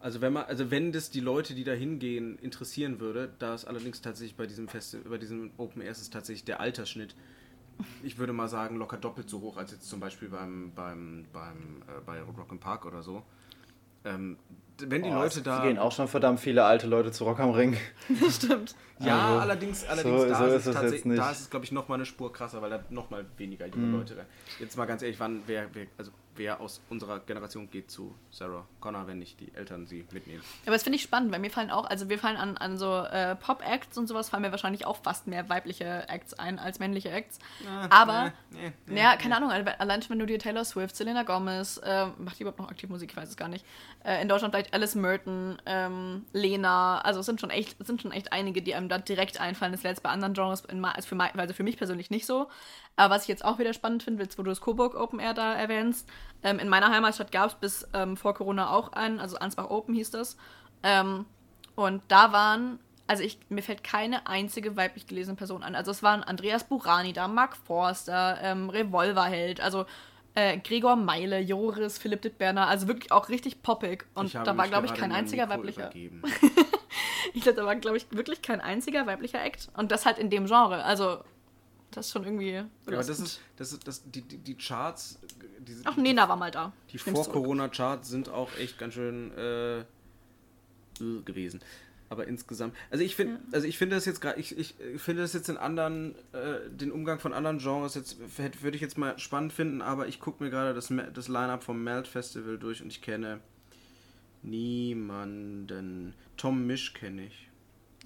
Also 0.00 0.20
wenn 0.20 0.32
man, 0.32 0.44
also 0.44 0.70
wenn 0.70 0.92
das 0.92 1.10
die 1.10 1.20
Leute, 1.20 1.54
die 1.54 1.64
da 1.64 1.72
hingehen, 1.72 2.38
interessieren 2.38 3.00
würde, 3.00 3.32
da 3.38 3.54
ist 3.54 3.66
allerdings 3.66 4.00
tatsächlich 4.00 4.36
bei 4.36 4.46
diesem 4.46 4.66
Festival, 4.66 5.10
bei 5.10 5.18
diesem 5.18 5.50
Open 5.58 5.82
Air 5.82 5.90
ist 5.90 6.10
tatsächlich 6.12 6.44
der 6.44 6.60
Altersschnitt, 6.60 7.14
ich 8.02 8.18
würde 8.18 8.32
mal 8.32 8.48
sagen, 8.48 8.76
locker 8.76 8.96
doppelt 8.96 9.28
so 9.28 9.40
hoch 9.40 9.56
als 9.56 9.72
jetzt 9.72 9.88
zum 9.88 10.00
Beispiel 10.00 10.28
beim, 10.28 10.72
beim, 10.74 11.26
beim 11.32 11.82
äh, 11.82 12.00
bei 12.04 12.20
Rock 12.22 12.60
Park 12.60 12.86
oder 12.86 13.02
so. 13.02 13.22
Ähm, 14.04 14.38
wenn 14.88 15.02
die 15.02 15.10
Oh, 15.10 15.14
Leute 15.14 15.38
es 15.38 15.42
da. 15.42 15.62
gehen 15.62 15.78
auch 15.78 15.92
schon 15.92 16.08
verdammt 16.08 16.40
viele 16.40 16.64
alte 16.64 16.86
Leute 16.86 17.12
zu 17.12 17.24
Rock 17.24 17.40
am 17.40 17.50
Ring. 17.50 17.76
Das 18.20 18.36
stimmt. 18.36 18.74
Ja, 18.98 19.28
Also, 19.28 19.40
allerdings, 19.40 19.84
allerdings 19.86 20.20
so- 20.22 20.28
da, 20.28 20.34
so 20.34 20.44
ist 20.46 20.52
ist 20.54 20.66
es 20.66 20.74
tatsächlich- 20.74 21.16
da 21.16 21.30
ist 21.30 21.40
es, 21.40 21.50
glaube 21.50 21.64
ich, 21.64 21.72
nochmal 21.72 21.96
eine 21.96 22.04
Spur 22.06 22.30
krasser, 22.32 22.60
weil 22.60 22.68
da 22.70 22.80
nochmal 22.90 23.24
weniger 23.38 23.66
junge 23.66 23.86
Mhm. 23.86 23.94
Leute 23.98 24.16
rein. 24.18 24.26
Jetzt 24.58 24.76
mal 24.76 24.84
ganz 24.86 25.00
ehrlich, 25.02 25.18
wann, 25.18 25.42
wer, 25.46 25.68
wer, 25.74 25.86
also 25.96 26.10
wer 26.36 26.60
aus 26.60 26.80
unserer 26.90 27.18
Generation 27.20 27.70
geht 27.70 27.90
zu 27.90 28.14
Sarah 28.30 28.66
Connor, 28.80 29.06
wenn 29.06 29.18
nicht 29.18 29.40
die 29.40 29.54
Eltern 29.54 29.86
sie 29.86 30.04
mitnehmen? 30.12 30.42
Aber 30.66 30.72
das 30.74 30.82
finde 30.82 30.96
ich 30.96 31.02
spannend, 31.02 31.32
weil 31.32 31.40
mir 31.40 31.50
fallen 31.50 31.70
auch, 31.70 31.86
also 31.86 32.10
wir 32.10 32.18
fallen 32.18 32.36
an, 32.36 32.58
an 32.58 32.76
so 32.76 33.04
äh, 33.04 33.36
Pop-Acts 33.36 33.96
und 33.96 34.06
sowas, 34.06 34.28
fallen 34.28 34.42
mir 34.42 34.50
wahrscheinlich 34.50 34.84
auch 34.86 34.98
fast 35.02 35.26
mehr 35.26 35.48
weibliche 35.48 36.06
Acts 36.08 36.34
ein 36.34 36.58
als 36.58 36.78
männliche 36.78 37.10
Acts. 37.10 37.38
Aber, 37.88 38.32
nee, 38.50 38.72
nee, 38.86 39.00
ja, 39.00 39.12
nee. 39.12 39.22
keine 39.22 39.36
Ahnung, 39.36 39.50
allein 39.50 40.02
schon 40.02 40.10
wenn 40.10 40.18
du 40.18 40.26
dir 40.26 40.38
Taylor 40.38 40.64
Swift, 40.64 40.94
Selena 40.94 41.22
Gomez, 41.22 41.78
äh, 41.78 42.06
macht 42.18 42.38
die 42.38 42.42
überhaupt 42.42 42.58
noch 42.58 42.70
aktiv 42.70 42.90
Musik, 42.90 43.10
ich 43.12 43.16
weiß 43.16 43.30
es 43.30 43.36
gar 43.36 43.48
nicht. 43.48 43.64
Äh, 44.04 44.22
in 44.22 44.28
Deutschland 44.28 44.54
vielleicht 44.54 44.69
Alice 44.72 44.94
Merton, 44.94 45.60
ähm, 45.66 46.24
Lena, 46.32 47.00
also 47.00 47.20
es 47.20 47.26
sind 47.26 47.40
schon 47.40 47.50
echt, 47.50 47.80
es 47.80 47.86
sind 47.86 48.02
schon 48.02 48.12
echt 48.12 48.32
einige, 48.32 48.62
die 48.62 48.74
einem 48.74 48.88
da 48.88 48.98
direkt 48.98 49.40
einfallen. 49.40 49.72
Das 49.72 49.82
wäre 49.82 49.92
jetzt 49.92 50.02
bei 50.02 50.10
anderen 50.10 50.34
Genres, 50.34 50.64
in, 50.64 50.84
also, 50.84 51.08
für, 51.08 51.18
also 51.38 51.54
für 51.54 51.62
mich 51.62 51.76
persönlich 51.76 52.10
nicht 52.10 52.26
so. 52.26 52.48
Aber 52.96 53.14
was 53.14 53.22
ich 53.22 53.28
jetzt 53.28 53.44
auch 53.44 53.58
wieder 53.58 53.72
spannend 53.74 54.02
finde, 54.02 54.26
wo 54.36 54.42
du 54.42 54.50
das 54.50 54.60
Coburg 54.60 54.94
Open 54.94 55.20
Air 55.20 55.34
da 55.34 55.54
erwähnst, 55.54 56.08
ähm, 56.42 56.58
in 56.58 56.68
meiner 56.68 56.90
Heimatstadt 56.90 57.32
gab 57.32 57.48
es 57.48 57.54
bis 57.54 57.88
ähm, 57.94 58.16
vor 58.16 58.34
Corona 58.34 58.70
auch 58.70 58.92
einen, 58.92 59.20
also 59.20 59.36
Ansbach 59.38 59.70
Open 59.70 59.94
hieß 59.94 60.10
das. 60.10 60.36
Ähm, 60.82 61.26
und 61.74 62.02
da 62.08 62.32
waren, 62.32 62.78
also 63.06 63.22
ich, 63.22 63.38
mir 63.48 63.62
fällt 63.62 63.84
keine 63.84 64.26
einzige 64.26 64.76
weiblich 64.76 65.06
gelesene 65.06 65.36
Person 65.36 65.62
an. 65.62 65.74
Also 65.74 65.90
es 65.90 66.02
waren 66.02 66.22
Andreas 66.22 66.64
Burani 66.64 67.12
da, 67.12 67.28
Mark 67.28 67.56
Forster, 67.56 68.38
ähm, 68.42 68.70
Revolverheld, 68.70 69.60
also 69.60 69.86
äh, 70.34 70.58
Gregor 70.58 70.96
Meile, 70.96 71.40
Joris, 71.40 71.98
Philipp 71.98 72.22
Dittberner, 72.22 72.68
also 72.68 72.88
wirklich 72.88 73.12
auch 73.12 73.28
richtig 73.28 73.62
poppig. 73.62 74.06
Und 74.14 74.34
da 74.34 74.56
war, 74.56 74.68
glaube 74.68 74.86
ich, 74.86 74.94
kein 74.94 75.12
einziger 75.12 75.46
Mikro 75.46 75.58
weiblicher. 75.58 75.90
Ich 77.32 77.42
glaube, 77.42 77.60
da 77.60 77.66
war, 77.66 77.76
glaube 77.76 77.96
ich, 77.96 78.10
wirklich 78.10 78.42
kein 78.42 78.60
einziger 78.60 79.06
weiblicher 79.06 79.42
Act. 79.44 79.68
Und 79.76 79.92
das 79.92 80.06
halt 80.06 80.18
in 80.18 80.30
dem 80.30 80.46
Genre. 80.46 80.82
Also, 80.82 81.22
das 81.90 82.06
ist 82.06 82.12
schon 82.12 82.24
irgendwie. 82.24 82.50
Ja, 82.50 82.60
aber 82.86 82.96
das 82.96 83.06
belastend. 83.06 83.28
ist, 83.28 83.40
das 83.56 83.72
ist, 83.72 83.86
das, 83.86 84.10
die, 84.10 84.22
die, 84.22 84.38
die 84.38 84.56
Charts, 84.56 85.18
diese, 85.58 85.82
Ach, 85.84 85.96
Nena 85.96 86.28
war 86.28 86.36
mal 86.36 86.50
da. 86.50 86.72
die. 86.90 86.98
Vor-Corona-Charts 86.98 88.08
sind 88.08 88.28
auch 88.28 88.50
echt 88.58 88.78
ganz 88.78 88.94
schön 88.94 89.30
äh, 89.36 89.84
gewesen. 91.24 91.60
Aber 92.10 92.26
insgesamt, 92.26 92.74
also 92.90 93.04
ich 93.04 93.14
finde, 93.14 93.38
also 93.52 93.68
ich 93.68 93.78
finde 93.78 93.94
das 93.94 94.04
jetzt 94.04 94.20
gerade, 94.20 94.40
ich, 94.40 94.58
ich 94.58 94.74
finde 94.96 95.22
das 95.22 95.32
jetzt 95.32 95.48
in 95.48 95.56
anderen, 95.56 96.16
äh, 96.32 96.68
den 96.68 96.90
Umgang 96.90 97.20
von 97.20 97.32
anderen 97.32 97.58
Genres 97.58 97.94
jetzt 97.94 98.18
würde 98.36 98.74
ich 98.74 98.80
jetzt 98.80 98.98
mal 98.98 99.16
spannend 99.20 99.52
finden, 99.52 99.80
aber 99.80 100.08
ich 100.08 100.18
gucke 100.18 100.42
mir 100.42 100.50
gerade 100.50 100.74
das, 100.74 100.92
das 101.14 101.28
Line-Up 101.28 101.62
vom 101.62 101.84
Melt 101.84 102.08
Festival 102.08 102.58
durch 102.58 102.82
und 102.82 102.88
ich 102.88 103.00
kenne 103.00 103.38
niemanden. 104.42 106.14
Tom 106.36 106.66
Misch 106.66 106.94
kenne 106.94 107.26
ich. 107.26 107.48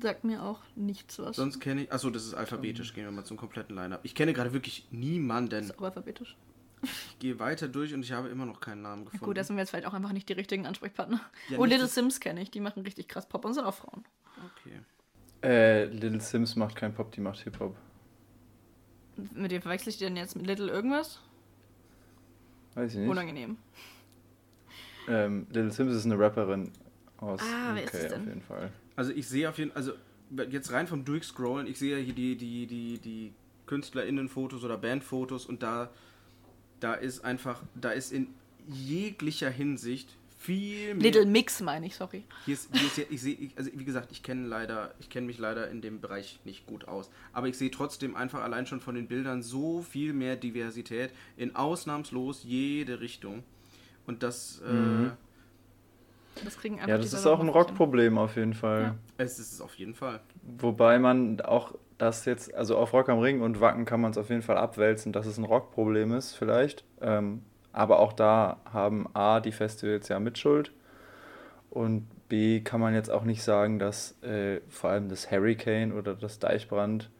Sagt 0.02 0.24
mir 0.24 0.42
auch 0.42 0.60
nichts 0.74 1.18
was. 1.18 1.36
Sonst 1.36 1.60
kenne 1.60 1.84
ich, 1.84 1.92
achso, 1.92 2.10
das 2.10 2.26
ist 2.26 2.34
alphabetisch, 2.34 2.92
gehen 2.92 3.04
wir 3.04 3.10
mal 3.10 3.24
zum 3.24 3.38
kompletten 3.38 3.74
Line-Up. 3.74 4.00
Ich 4.02 4.14
kenne 4.14 4.34
gerade 4.34 4.52
wirklich 4.52 4.86
niemanden. 4.90 5.64
ist 5.64 5.78
auch 5.78 5.82
alphabetisch. 5.84 6.36
Ich 6.84 7.18
gehe 7.18 7.38
weiter 7.38 7.68
durch 7.68 7.92
und 7.94 8.02
ich 8.04 8.12
habe 8.12 8.28
immer 8.28 8.46
noch 8.46 8.60
keinen 8.60 8.82
Namen 8.82 9.04
gefunden. 9.04 9.24
Gut, 9.24 9.36
da 9.36 9.44
sind 9.44 9.56
wir 9.56 9.62
jetzt 9.62 9.70
vielleicht 9.70 9.86
auch 9.86 9.94
einfach 9.94 10.12
nicht 10.12 10.28
die 10.28 10.32
richtigen 10.34 10.66
Ansprechpartner. 10.66 11.20
Ja, 11.48 11.58
oh, 11.58 11.64
Little 11.64 11.80
das- 11.84 11.94
Sims 11.94 12.20
kenne 12.20 12.40
ich. 12.42 12.50
Die 12.50 12.60
machen 12.60 12.82
richtig 12.82 13.08
krass 13.08 13.26
Pop 13.28 13.44
und 13.44 13.54
sind 13.54 13.64
auch 13.64 13.74
Frauen. 13.74 14.04
Okay. 14.56 14.80
Äh, 15.42 15.84
Little 15.86 16.20
Sims 16.20 16.56
macht 16.56 16.76
kein 16.76 16.94
Pop, 16.94 17.12
die 17.12 17.20
macht 17.20 17.40
Hip-Hop. 17.40 17.76
Mit 19.34 19.52
dem 19.52 19.62
verwechsel 19.62 19.90
ich 19.90 19.98
die 19.98 20.04
denn 20.04 20.16
jetzt 20.16 20.34
mit 20.36 20.46
Little 20.46 20.68
irgendwas? 20.68 21.20
Weiß 22.74 22.92
ich 22.92 22.98
nicht. 22.98 23.08
Unangenehm. 23.08 23.56
Ähm, 25.08 25.46
Little 25.50 25.70
Sims 25.70 25.94
ist 25.94 26.06
eine 26.06 26.18
Rapperin 26.18 26.70
aus 27.18 27.40
Ah, 27.42 27.74
wer 27.74 27.84
UK 27.84 27.94
ist 27.94 27.94
es 27.94 28.08
denn? 28.08 28.20
auf 28.20 28.26
jeden 28.26 28.42
Fall. 28.42 28.72
Also 28.96 29.12
ich 29.12 29.28
sehe 29.28 29.48
auf 29.48 29.58
jeden 29.58 29.72
also 29.76 29.92
jetzt 30.50 30.72
rein 30.72 30.86
vom 30.86 31.04
Durchscrollen, 31.04 31.66
ich 31.66 31.78
sehe 31.78 31.98
hier 31.98 32.14
die, 32.14 32.36
die, 32.36 32.66
die, 32.66 32.98
die 32.98 33.32
KünstlerInnen-Fotos 33.66 34.64
oder 34.64 34.76
Bandfotos 34.78 35.46
und 35.46 35.62
da, 35.62 35.90
da 36.84 36.92
ist 36.92 37.24
einfach, 37.24 37.62
da 37.74 37.92
ist 37.92 38.12
in 38.12 38.26
jeglicher 38.68 39.48
Hinsicht 39.48 40.14
viel 40.36 40.94
mehr. 40.94 41.02
Little 41.02 41.24
Mix 41.24 41.62
meine 41.62 41.86
ich, 41.86 41.96
sorry. 41.96 42.24
Hier 42.44 42.52
ist, 42.52 42.68
hier 42.76 42.86
ist 42.86 42.98
ja, 42.98 43.04
ich 43.08 43.22
sehe, 43.22 43.50
also 43.56 43.70
wie 43.72 43.84
gesagt, 43.86 44.12
ich 44.12 44.22
kenne 44.22 44.46
leider, 44.46 44.92
ich 45.00 45.08
kenne 45.08 45.26
mich 45.26 45.38
leider 45.38 45.70
in 45.70 45.80
dem 45.80 46.02
Bereich 46.02 46.40
nicht 46.44 46.66
gut 46.66 46.86
aus. 46.86 47.10
Aber 47.32 47.48
ich 47.48 47.56
sehe 47.56 47.70
trotzdem 47.70 48.14
einfach 48.16 48.42
allein 48.42 48.66
schon 48.66 48.82
von 48.82 48.94
den 48.94 49.08
Bildern 49.08 49.42
so 49.42 49.80
viel 49.80 50.12
mehr 50.12 50.36
Diversität 50.36 51.10
in 51.38 51.56
ausnahmslos 51.56 52.42
jede 52.44 53.00
Richtung. 53.00 53.42
Und 54.06 54.22
das, 54.22 54.60
Mhm. 54.70 55.12
Das 56.44 56.58
kriegen 56.58 56.74
einfach 56.74 56.88
Ja, 56.88 56.98
das 56.98 57.14
ist 57.14 57.26
auch 57.26 57.40
ein. 57.40 57.48
Rockproblem 57.48 58.18
auf 58.18 58.36
jeden 58.36 58.52
Fall. 58.54 58.82
Ja. 58.82 58.96
äh, 59.16 59.22
es 59.24 59.38
ist 59.38 59.52
es 59.52 59.60
auf 59.62 59.74
jeden 59.76 59.94
Fall. 59.94 60.20
Wobei 60.58 60.98
man 60.98 61.40
auch 61.40 61.74
das 62.04 62.24
jetzt, 62.26 62.54
also 62.54 62.76
auf 62.76 62.92
Rock 62.92 63.08
am 63.08 63.18
Ring 63.18 63.40
und 63.40 63.60
Wacken 63.60 63.84
kann 63.84 64.00
man 64.00 64.12
es 64.12 64.18
auf 64.18 64.28
jeden 64.28 64.42
Fall 64.42 64.58
abwälzen, 64.58 65.12
dass 65.12 65.26
es 65.26 65.38
ein 65.38 65.44
Rockproblem 65.44 66.12
ist, 66.14 66.34
vielleicht. 66.34 66.84
Ähm, 67.00 67.42
aber 67.72 67.98
auch 67.98 68.12
da 68.12 68.60
haben 68.72 69.08
A, 69.14 69.40
die 69.40 69.52
Festivals 69.52 70.08
ja 70.08 70.20
Mitschuld 70.20 70.72
und 71.70 72.06
B, 72.28 72.60
kann 72.60 72.80
man 72.80 72.94
jetzt 72.94 73.10
auch 73.10 73.24
nicht 73.24 73.42
sagen, 73.42 73.78
dass 73.78 74.22
äh, 74.22 74.60
vor 74.68 74.90
allem 74.90 75.08
das 75.08 75.30
Hurricane 75.30 75.92
oder 75.92 76.14
das 76.14 76.38
Deichbrand 76.38 77.10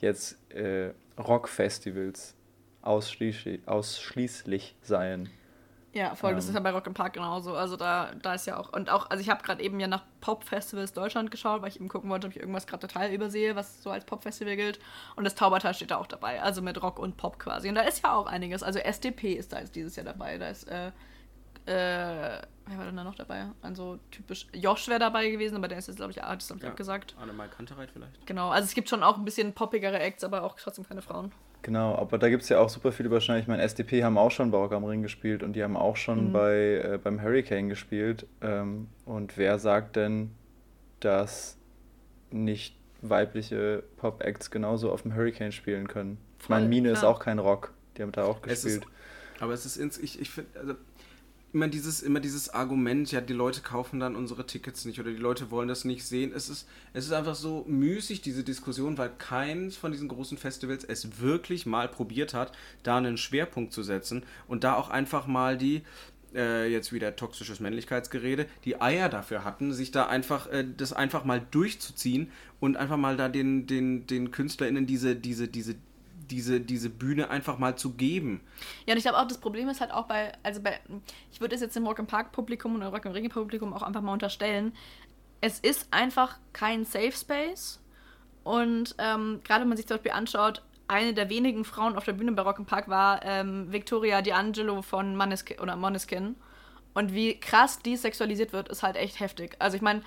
jetzt 0.00 0.38
äh, 0.52 0.90
Rockfestivals 1.18 2.34
ausschließlich, 2.82 3.60
ausschließlich 3.66 4.76
seien. 4.82 5.28
Ja, 5.92 6.14
voll, 6.14 6.34
das 6.36 6.44
Ähm. 6.44 6.50
ist 6.50 6.54
ja 6.54 6.60
bei 6.60 6.70
Rock 6.70 6.86
im 6.86 6.94
Park 6.94 7.14
genauso. 7.14 7.54
Also 7.56 7.76
da, 7.76 8.12
da 8.22 8.34
ist 8.34 8.46
ja 8.46 8.56
auch, 8.58 8.72
und 8.72 8.90
auch, 8.90 9.10
also 9.10 9.20
ich 9.20 9.28
habe 9.28 9.42
gerade 9.42 9.60
eben 9.62 9.80
ja 9.80 9.88
nach 9.88 10.04
Pop-Festivals 10.20 10.92
Deutschland 10.92 11.32
geschaut, 11.32 11.62
weil 11.62 11.68
ich 11.70 11.76
eben 11.76 11.88
gucken 11.88 12.08
wollte, 12.10 12.28
ob 12.28 12.32
ich 12.34 12.38
irgendwas 12.40 12.66
gerade 12.68 12.86
total 12.86 13.10
übersehe, 13.12 13.56
was 13.56 13.82
so 13.82 13.90
als 13.90 14.04
Pop-Festival 14.04 14.54
gilt. 14.54 14.78
Und 15.16 15.24
das 15.24 15.34
Taubertal 15.34 15.74
steht 15.74 15.90
da 15.90 15.96
auch 15.96 16.06
dabei, 16.06 16.40
also 16.42 16.62
mit 16.62 16.80
Rock 16.80 16.98
und 17.00 17.16
Pop 17.16 17.40
quasi. 17.40 17.68
Und 17.68 17.74
da 17.74 17.80
ist 17.82 18.04
ja 18.04 18.14
auch 18.14 18.26
einiges. 18.26 18.62
Also 18.62 18.78
SDP 18.78 19.32
ist 19.34 19.52
da 19.52 19.58
jetzt 19.58 19.74
dieses 19.74 19.96
Jahr 19.96 20.04
dabei. 20.06 20.38
Da 20.38 20.48
ist, 20.48 20.68
äh, 20.68 20.88
äh, 21.66 22.40
wer 22.66 22.78
war 22.78 22.84
denn 22.84 22.96
da 22.96 23.02
noch 23.04 23.16
dabei? 23.16 23.46
Also 23.60 23.98
typisch, 24.12 24.46
Josh 24.52 24.86
wäre 24.88 25.00
dabei 25.00 25.28
gewesen, 25.28 25.56
aber 25.56 25.66
der 25.68 25.78
ist 25.78 25.88
jetzt, 25.88 25.96
glaube 25.96 26.12
ich, 26.12 26.22
Artist, 26.22 26.50
habe 26.50 26.58
ich 26.58 26.64
Ja. 26.64 26.70
abgesagt. 26.70 27.16
Annemal 27.20 27.48
Kantereit 27.48 27.90
vielleicht. 27.90 28.26
Genau, 28.26 28.50
also 28.50 28.64
es 28.64 28.74
gibt 28.74 28.88
schon 28.88 29.02
auch 29.02 29.16
ein 29.18 29.24
bisschen 29.24 29.52
poppigere 29.54 29.98
Acts, 29.98 30.22
aber 30.22 30.44
auch 30.44 30.54
trotzdem 30.56 30.86
keine 30.86 31.02
Frauen. 31.02 31.32
Genau, 31.62 31.94
aber 31.94 32.16
da 32.18 32.30
gibt 32.30 32.42
es 32.42 32.48
ja 32.48 32.58
auch 32.58 32.68
super 32.70 32.90
viele 32.90 33.08
Überschneidungen. 33.08 33.42
Ich 33.42 33.48
meine, 33.48 33.62
SDP 33.62 34.02
haben 34.02 34.16
auch 34.16 34.30
schon 34.30 34.50
bei 34.50 34.58
Rock 34.58 34.72
am 34.72 34.84
Ring 34.84 35.02
gespielt 35.02 35.42
und 35.42 35.52
die 35.54 35.62
haben 35.62 35.76
auch 35.76 35.96
schon 35.96 36.28
Mhm. 36.28 36.32
bei, 36.32 36.54
äh, 36.82 36.98
beim 37.02 37.20
Hurricane 37.22 37.68
gespielt. 37.68 38.26
Ähm, 38.40 38.88
und 39.04 39.36
wer 39.36 39.58
sagt 39.58 39.96
denn, 39.96 40.30
dass 41.00 41.58
nicht 42.30 42.76
weibliche 43.02 43.82
Pop-Acts 43.98 44.50
genauso 44.50 44.90
auf 44.90 45.02
dem 45.02 45.14
Hurricane 45.14 45.52
spielen 45.52 45.86
können? 45.88 46.18
Ich 46.40 46.48
meine, 46.48 46.66
Mine 46.68 46.90
ist 46.92 47.00
klar. 47.00 47.10
auch 47.12 47.20
kein 47.20 47.38
Rock. 47.38 47.72
Die 47.96 48.02
haben 48.02 48.12
da 48.12 48.24
auch 48.24 48.38
Es 48.46 48.64
ist- 48.64 48.80
gespielt. 48.80 48.86
Aber 49.40 49.52
es 49.54 49.64
ist 49.66 49.76
ins, 49.76 49.98
ich, 49.98 50.20
ich 50.20 50.30
finde, 50.30 50.58
also 50.58 50.74
immer 51.52 51.68
dieses, 51.68 52.02
immer 52.02 52.20
dieses 52.20 52.50
Argument, 52.50 53.10
ja, 53.10 53.20
die 53.20 53.32
Leute 53.32 53.60
kaufen 53.60 54.00
dann 54.00 54.16
unsere 54.16 54.46
Tickets 54.46 54.84
nicht 54.84 55.00
oder 55.00 55.10
die 55.10 55.16
Leute 55.16 55.50
wollen 55.50 55.68
das 55.68 55.84
nicht 55.84 56.04
sehen. 56.04 56.32
Es 56.34 56.48
ist, 56.48 56.68
es 56.92 57.06
ist 57.06 57.12
einfach 57.12 57.34
so 57.34 57.64
müßig, 57.66 58.20
diese 58.20 58.44
Diskussion, 58.44 58.98
weil 58.98 59.10
keins 59.18 59.76
von 59.76 59.92
diesen 59.92 60.08
großen 60.08 60.38
Festivals 60.38 60.84
es 60.84 61.20
wirklich 61.20 61.66
mal 61.66 61.88
probiert 61.88 62.34
hat, 62.34 62.52
da 62.82 62.96
einen 62.96 63.16
Schwerpunkt 63.16 63.72
zu 63.72 63.82
setzen 63.82 64.22
und 64.46 64.64
da 64.64 64.74
auch 64.74 64.90
einfach 64.90 65.26
mal 65.26 65.58
die, 65.58 65.82
äh, 66.34 66.70
jetzt 66.70 66.92
wieder 66.92 67.16
toxisches 67.16 67.60
Männlichkeitsgerede, 67.60 68.46
die 68.64 68.80
Eier 68.80 69.08
dafür 69.08 69.44
hatten, 69.44 69.72
sich 69.72 69.90
da 69.90 70.06
einfach, 70.06 70.46
äh, 70.48 70.64
das 70.76 70.92
einfach 70.92 71.24
mal 71.24 71.44
durchzuziehen 71.50 72.30
und 72.60 72.76
einfach 72.76 72.96
mal 72.96 73.16
da 73.16 73.28
den, 73.28 73.66
den, 73.66 74.06
den 74.06 74.30
KünstlerInnen 74.30 74.86
diese, 74.86 75.16
diese, 75.16 75.48
diese, 75.48 75.74
diese, 76.30 76.60
diese 76.60 76.90
Bühne 76.90 77.30
einfach 77.30 77.58
mal 77.58 77.76
zu 77.76 77.92
geben. 77.92 78.40
Ja, 78.86 78.94
und 78.94 78.98
ich 78.98 79.04
glaube 79.04 79.18
auch, 79.18 79.26
das 79.26 79.38
Problem 79.38 79.68
ist 79.68 79.80
halt 79.80 79.92
auch 79.92 80.06
bei, 80.06 80.32
also 80.42 80.60
bei, 80.62 80.80
ich 81.32 81.40
würde 81.40 81.54
es 81.54 81.60
jetzt 81.60 81.76
dem 81.76 81.86
Rock 81.86 81.98
im 81.98 82.06
Park 82.06 82.32
Publikum 82.32 82.74
und 82.74 82.82
Rock 82.82 83.04
im 83.04 83.12
Ring 83.12 83.28
Publikum 83.28 83.72
auch 83.72 83.82
einfach 83.82 84.02
mal 84.02 84.12
unterstellen. 84.12 84.72
Es 85.40 85.58
ist 85.58 85.88
einfach 85.90 86.38
kein 86.52 86.84
Safe 86.84 87.12
Space. 87.12 87.80
Und 88.42 88.94
ähm, 88.98 89.40
gerade 89.44 89.62
wenn 89.62 89.68
man 89.68 89.76
sich 89.76 89.86
zum 89.86 89.96
Beispiel 89.96 90.12
anschaut, 90.12 90.62
eine 90.88 91.14
der 91.14 91.30
wenigen 91.30 91.64
Frauen 91.64 91.96
auf 91.96 92.04
der 92.04 92.14
Bühne 92.14 92.32
bei 92.32 92.42
Rock 92.42 92.58
im 92.58 92.66
Park 92.66 92.88
war 92.88 93.24
ähm, 93.24 93.72
Victoria 93.72 94.18
D'Angelo 94.18 94.82
von 94.82 95.14
Maneskin, 95.14 95.60
oder 95.60 95.76
Moneskin. 95.76 96.34
Und 96.94 97.14
wie 97.14 97.38
krass 97.38 97.78
die 97.78 97.96
sexualisiert 97.96 98.52
wird, 98.52 98.68
ist 98.68 98.82
halt 98.82 98.96
echt 98.96 99.20
heftig. 99.20 99.54
Also 99.60 99.76
ich 99.76 99.82
meine, 99.82 100.02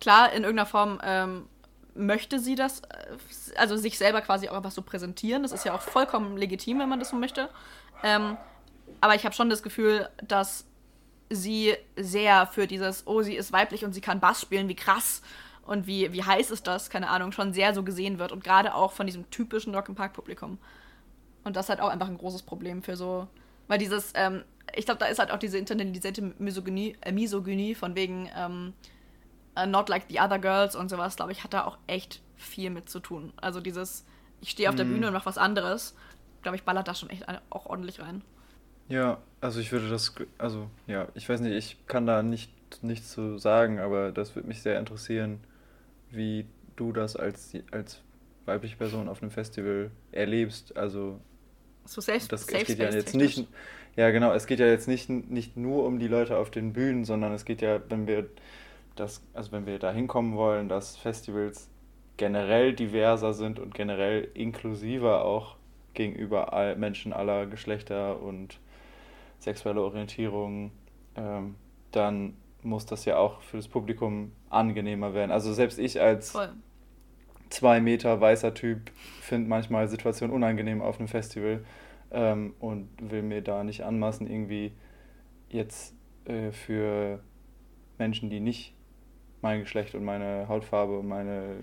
klar, 0.00 0.32
in 0.32 0.44
irgendeiner 0.44 0.66
Form 0.66 1.00
ähm, 1.04 1.46
möchte 1.94 2.38
sie 2.38 2.54
das, 2.54 2.80
äh, 2.80 3.56
also 3.56 3.76
sich 3.76 3.98
selber 3.98 4.20
quasi 4.20 4.48
auch 4.48 4.56
einfach 4.56 4.70
so 4.70 4.82
präsentieren. 4.82 5.42
Das 5.42 5.52
ist 5.52 5.64
ja 5.64 5.74
auch 5.74 5.82
vollkommen 5.82 6.36
legitim, 6.36 6.78
wenn 6.78 6.88
man 6.88 6.98
das 6.98 7.10
so 7.10 7.16
möchte. 7.16 7.48
Ähm, 8.02 8.36
aber 9.00 9.14
ich 9.14 9.24
habe 9.24 9.34
schon 9.34 9.50
das 9.50 9.62
Gefühl, 9.62 10.08
dass 10.26 10.66
sie 11.30 11.74
sehr 11.96 12.46
für 12.46 12.66
dieses, 12.66 13.06
oh, 13.06 13.22
sie 13.22 13.34
ist 13.34 13.52
weiblich 13.52 13.84
und 13.84 13.92
sie 13.92 14.00
kann 14.00 14.20
Bass 14.20 14.40
spielen, 14.40 14.68
wie 14.68 14.76
krass 14.76 15.22
und 15.66 15.86
wie, 15.86 16.12
wie 16.12 16.22
heiß 16.22 16.50
ist 16.50 16.66
das, 16.66 16.90
keine 16.90 17.08
Ahnung, 17.08 17.32
schon 17.32 17.52
sehr 17.52 17.74
so 17.74 17.82
gesehen 17.82 18.18
wird. 18.18 18.32
Und 18.32 18.44
gerade 18.44 18.74
auch 18.74 18.92
von 18.92 19.06
diesem 19.06 19.30
typischen 19.30 19.74
Rock'n'Park-Publikum. 19.74 20.58
Und 21.44 21.56
das 21.56 21.66
ist 21.66 21.70
halt 21.70 21.80
auch 21.80 21.88
einfach 21.88 22.08
ein 22.08 22.18
großes 22.18 22.42
Problem 22.42 22.82
für 22.82 22.96
so, 22.96 23.28
weil 23.68 23.78
dieses, 23.78 24.12
ähm, 24.14 24.44
ich 24.74 24.84
glaube, 24.84 24.98
da 24.98 25.06
ist 25.06 25.18
halt 25.18 25.30
auch 25.30 25.38
diese 25.38 25.58
internalisierte 25.58 26.34
Misogynie, 26.38 26.96
äh, 27.00 27.12
Misogynie 27.12 27.74
von 27.74 27.94
wegen 27.94 28.28
ähm, 28.36 28.74
uh, 29.58 29.66
Not 29.66 29.88
Like 29.88 30.04
the 30.08 30.20
Other 30.20 30.38
Girls 30.38 30.76
und 30.76 30.88
sowas, 30.88 31.16
glaube 31.16 31.32
ich, 31.32 31.44
hat 31.44 31.52
da 31.52 31.64
auch 31.64 31.78
echt 31.86 32.20
viel 32.36 32.70
mit 32.70 32.88
zu 32.88 33.00
tun. 33.00 33.32
Also 33.36 33.60
dieses, 33.60 34.04
ich 34.40 34.50
stehe 34.50 34.68
auf 34.68 34.74
der 34.74 34.84
mhm. 34.84 34.94
Bühne 34.94 35.06
und 35.08 35.12
mache 35.12 35.26
was 35.26 35.38
anderes, 35.38 35.96
glaube 36.42 36.56
ich, 36.56 36.64
ballert 36.64 36.88
da 36.88 36.94
schon 36.94 37.10
echt 37.10 37.24
auch 37.50 37.66
ordentlich 37.66 38.00
rein. 38.00 38.22
Ja, 38.88 39.18
also 39.40 39.60
ich 39.60 39.72
würde 39.72 39.88
das, 39.88 40.14
also 40.38 40.68
ja, 40.86 41.08
ich 41.14 41.28
weiß 41.28 41.40
nicht, 41.40 41.52
ich 41.52 41.86
kann 41.86 42.06
da 42.06 42.22
nicht 42.22 42.50
nichts 42.82 43.10
zu 43.10 43.38
sagen, 43.38 43.78
aber 43.78 44.12
das 44.12 44.34
würde 44.34 44.48
mich 44.48 44.62
sehr 44.62 44.78
interessieren, 44.78 45.40
wie 46.10 46.46
du 46.76 46.92
das 46.92 47.16
als, 47.16 47.52
als 47.70 48.00
weibliche 48.46 48.76
Person 48.76 49.08
auf 49.08 49.22
einem 49.22 49.30
Festival 49.30 49.90
erlebst. 50.10 50.76
Also 50.76 51.20
so 51.84 52.00
safe, 52.00 52.26
das, 52.28 52.46
safe 52.46 52.58
es 52.58 52.66
geht 52.66 52.78
ja 52.78 52.90
jetzt 52.90 53.14
nicht, 53.14 53.46
ja 53.96 54.10
genau, 54.10 54.32
es 54.32 54.46
geht 54.46 54.60
ja 54.60 54.66
jetzt 54.66 54.88
nicht, 54.88 55.08
nicht 55.10 55.56
nur 55.56 55.84
um 55.84 55.98
die 55.98 56.08
Leute 56.08 56.36
auf 56.36 56.50
den 56.50 56.72
Bühnen, 56.72 57.04
sondern 57.04 57.32
es 57.32 57.44
geht 57.44 57.60
ja, 57.60 57.80
wenn 57.88 58.06
wir 58.06 58.28
das, 58.96 59.26
also 59.32 59.52
wenn 59.52 59.66
wir 59.66 59.78
da 59.78 59.92
hinkommen 59.92 60.36
wollen, 60.36 60.68
dass 60.68 60.96
Festivals 60.96 61.70
generell 62.16 62.74
diverser 62.74 63.32
sind 63.32 63.58
und 63.58 63.74
generell 63.74 64.28
inklusiver 64.34 65.24
auch 65.24 65.56
gegenüber 65.94 66.52
all, 66.52 66.76
Menschen 66.76 67.12
aller 67.12 67.46
Geschlechter 67.46 68.20
und 68.20 68.58
sexuelle 69.38 69.82
Orientierung, 69.82 70.72
ähm, 71.16 71.56
dann 71.90 72.36
muss 72.62 72.86
das 72.86 73.04
ja 73.04 73.18
auch 73.18 73.40
für 73.42 73.56
das 73.56 73.68
Publikum 73.68 74.32
angenehmer 74.50 75.14
werden. 75.14 75.30
Also 75.30 75.52
selbst 75.52 75.78
ich 75.78 76.00
als 76.00 76.30
Voll. 76.30 76.52
zwei 77.50 77.80
Meter 77.80 78.20
weißer 78.20 78.54
Typ 78.54 78.90
finde 79.20 79.48
manchmal 79.48 79.88
Situationen 79.88 80.34
unangenehm 80.34 80.80
auf 80.80 80.98
einem 80.98 81.08
Festival 81.08 81.64
ähm, 82.12 82.54
und 82.60 82.88
will 83.00 83.22
mir 83.22 83.42
da 83.42 83.64
nicht 83.64 83.82
anmaßen, 83.82 84.30
irgendwie 84.30 84.72
jetzt 85.48 85.94
äh, 86.24 86.52
für 86.52 87.20
Menschen, 87.98 88.30
die 88.30 88.40
nicht 88.40 88.74
mein 89.42 89.60
Geschlecht 89.60 89.94
und 89.94 90.04
meine 90.04 90.46
Hautfarbe 90.48 90.98
und 90.98 91.08
meine, 91.08 91.56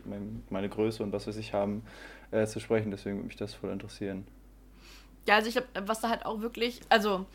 meine, 0.50 0.70
Größe 0.70 1.02
und 1.02 1.12
was 1.12 1.28
weiß 1.28 1.38
ich 1.38 1.54
haben, 1.54 1.84
äh, 2.32 2.46
zu 2.46 2.60
sprechen. 2.60 2.92
Deswegen 2.92 3.18
würde 3.18 3.28
mich 3.28 3.38
das 3.38 3.54
voll 3.54 3.72
interessieren. 3.72 4.28
Ja, 5.28 5.36
also 5.36 5.48
ich 5.48 5.54
glaube, 5.54 5.68
was 5.88 6.02
da 6.02 6.10
halt 6.10 6.26
auch 6.26 6.42
wirklich, 6.42 6.82
also 6.90 7.26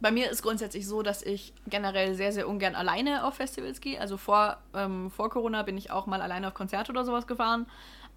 bei 0.00 0.10
mir 0.10 0.30
ist 0.30 0.42
grundsätzlich 0.42 0.86
so, 0.86 1.02
dass 1.02 1.22
ich 1.22 1.54
generell 1.68 2.14
sehr, 2.14 2.32
sehr 2.32 2.48
ungern 2.48 2.74
alleine 2.74 3.24
auf 3.24 3.34
Festivals 3.34 3.80
gehe. 3.80 4.00
Also 4.00 4.16
vor, 4.16 4.58
ähm, 4.74 5.10
vor 5.10 5.30
Corona 5.30 5.62
bin 5.62 5.78
ich 5.78 5.92
auch 5.92 6.06
mal 6.06 6.20
alleine 6.20 6.48
auf 6.48 6.54
Konzerte 6.54 6.90
oder 6.90 7.04
sowas 7.04 7.26
gefahren. 7.26 7.66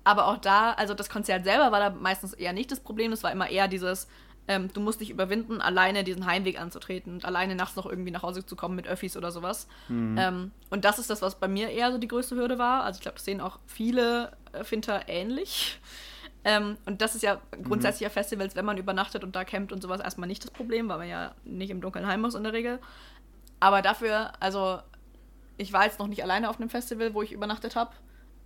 Aber 0.04 0.28
auch 0.28 0.38
da, 0.38 0.72
also 0.72 0.94
das 0.96 1.10
Konzert 1.10 1.44
selber 1.44 1.72
war 1.72 1.80
da 1.80 1.90
meistens 1.92 2.34
eher 2.34 2.54
nicht 2.54 2.72
das 2.72 2.80
Problem. 2.80 3.12
Das 3.12 3.24
war 3.24 3.32
immer 3.32 3.50
eher 3.50 3.68
dieses, 3.68 4.08
ähm, 4.48 4.72
du 4.72 4.80
musst 4.80 5.02
dich 5.02 5.10
überwinden, 5.10 5.62
alleine 5.62 6.04
diesen 6.04 6.26
Heimweg 6.26 6.60
anzutreten 6.60 7.14
und 7.14 7.26
alleine 7.26 7.56
nachts 7.56 7.76
noch 7.76 7.86
irgendwie 7.86 8.12
nach 8.12 8.24
Hause 8.24 8.46
zu 8.46 8.56
kommen 8.56 8.76
mit 8.76 8.88
Öffis 8.88 9.18
oder 9.18 9.32
sowas. 9.32 9.68
Mhm. 9.88 10.18
Ähm, 10.18 10.52
und 10.70 10.86
das 10.86 11.00
ist 11.00 11.10
das, 11.10 11.22
was 11.22 11.36
bei 11.36 11.48
mir 11.48 11.70
eher 11.70 11.92
so 11.92 11.98
die 11.98 12.08
größte 12.08 12.36
Hürde 12.36 12.58
war. 12.58 12.84
Also 12.84 12.98
ich 12.98 13.02
glaube, 13.02 13.16
das 13.16 13.26
sehen 13.26 13.42
auch 13.42 13.60
viele 13.66 14.32
Finter 14.64 15.08
ähnlich. 15.08 15.80
Ähm, 16.44 16.78
und 16.86 17.02
das 17.02 17.16
ist 17.16 17.24
ja 17.24 17.42
grundsätzlich 17.64 18.02
mhm. 18.02 18.06
ja 18.06 18.10
Festivals, 18.12 18.56
wenn 18.56 18.66
man 18.66 18.78
übernachtet 18.78 19.24
und 19.24 19.36
da 19.36 19.44
campt 19.44 19.72
und 19.72 19.82
sowas, 19.82 20.00
erstmal 20.00 20.28
nicht 20.28 20.44
das 20.44 20.52
Problem, 20.52 20.88
weil 20.90 21.00
man 21.00 21.10
ja 21.10 21.34
nicht 21.44 21.72
im 21.72 21.82
Dunkeln 21.82 22.06
heim 22.06 22.22
muss 22.22 22.36
in 22.36 22.44
der 22.44 22.54
Regel. 22.54 22.80
Aber 23.60 23.82
dafür, 23.82 24.34
also 24.40 24.80
ich 25.58 25.74
war 25.74 25.86
jetzt 25.86 25.98
noch 25.98 26.08
nicht 26.08 26.22
alleine 26.22 26.50
auf 26.50 26.60
einem 26.60 26.70
Festival, 26.70 27.16
wo 27.16 27.24
ich 27.24 27.32
übernachtet 27.32 27.76
habe. 27.76 27.92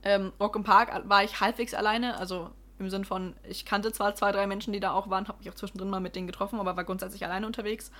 Ähm, 0.03 0.31
Rock 0.39 0.55
im 0.55 0.63
Park 0.63 1.09
war 1.09 1.25
ich 1.25 1.41
halbwegs 1.41 1.73
alleine, 1.73 2.17
also 2.17 2.51
im 2.79 2.89
Sinn 2.89 3.05
von, 3.05 3.35
ich 3.47 3.65
kannte 3.65 3.91
zwar 3.91 4.15
zwei, 4.15 4.31
drei 4.31 4.47
Menschen, 4.47 4.73
die 4.73 4.79
da 4.79 4.91
auch 4.91 5.09
waren, 5.09 5.27
habe 5.27 5.39
mich 5.39 5.49
auch 5.49 5.55
zwischendrin 5.55 5.89
mal 5.89 5.99
mit 5.99 6.15
denen 6.15 6.27
getroffen, 6.27 6.59
aber 6.59 6.75
war 6.75 6.83
grundsätzlich 6.83 7.23
alleine 7.25 7.45
unterwegs. 7.45 7.91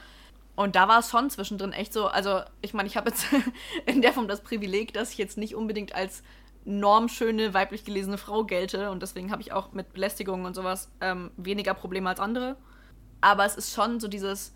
Und 0.55 0.75
da 0.75 0.87
war 0.87 0.99
es 0.99 1.09
schon 1.09 1.29
zwischendrin 1.29 1.71
echt 1.71 1.93
so, 1.93 2.07
also 2.07 2.41
ich 2.61 2.73
meine, 2.73 2.87
ich 2.87 2.97
habe 2.97 3.09
jetzt 3.09 3.27
in 3.85 4.01
der 4.01 4.13
Form 4.13 4.27
das 4.27 4.41
Privileg, 4.41 4.93
dass 4.93 5.11
ich 5.11 5.17
jetzt 5.17 5.37
nicht 5.37 5.55
unbedingt 5.55 5.95
als 5.95 6.23
normschöne, 6.65 7.53
weiblich 7.53 7.85
gelesene 7.85 8.17
Frau 8.17 8.43
gelte 8.43 8.91
und 8.91 9.01
deswegen 9.01 9.31
habe 9.31 9.41
ich 9.41 9.53
auch 9.53 9.71
mit 9.71 9.93
Belästigungen 9.93 10.45
und 10.45 10.55
sowas 10.55 10.91
ähm, 11.01 11.31
weniger 11.37 11.73
Probleme 11.73 12.09
als 12.09 12.19
andere. 12.19 12.57
Aber 13.21 13.45
es 13.45 13.55
ist 13.55 13.73
schon 13.73 13.99
so 13.99 14.07
dieses 14.07 14.53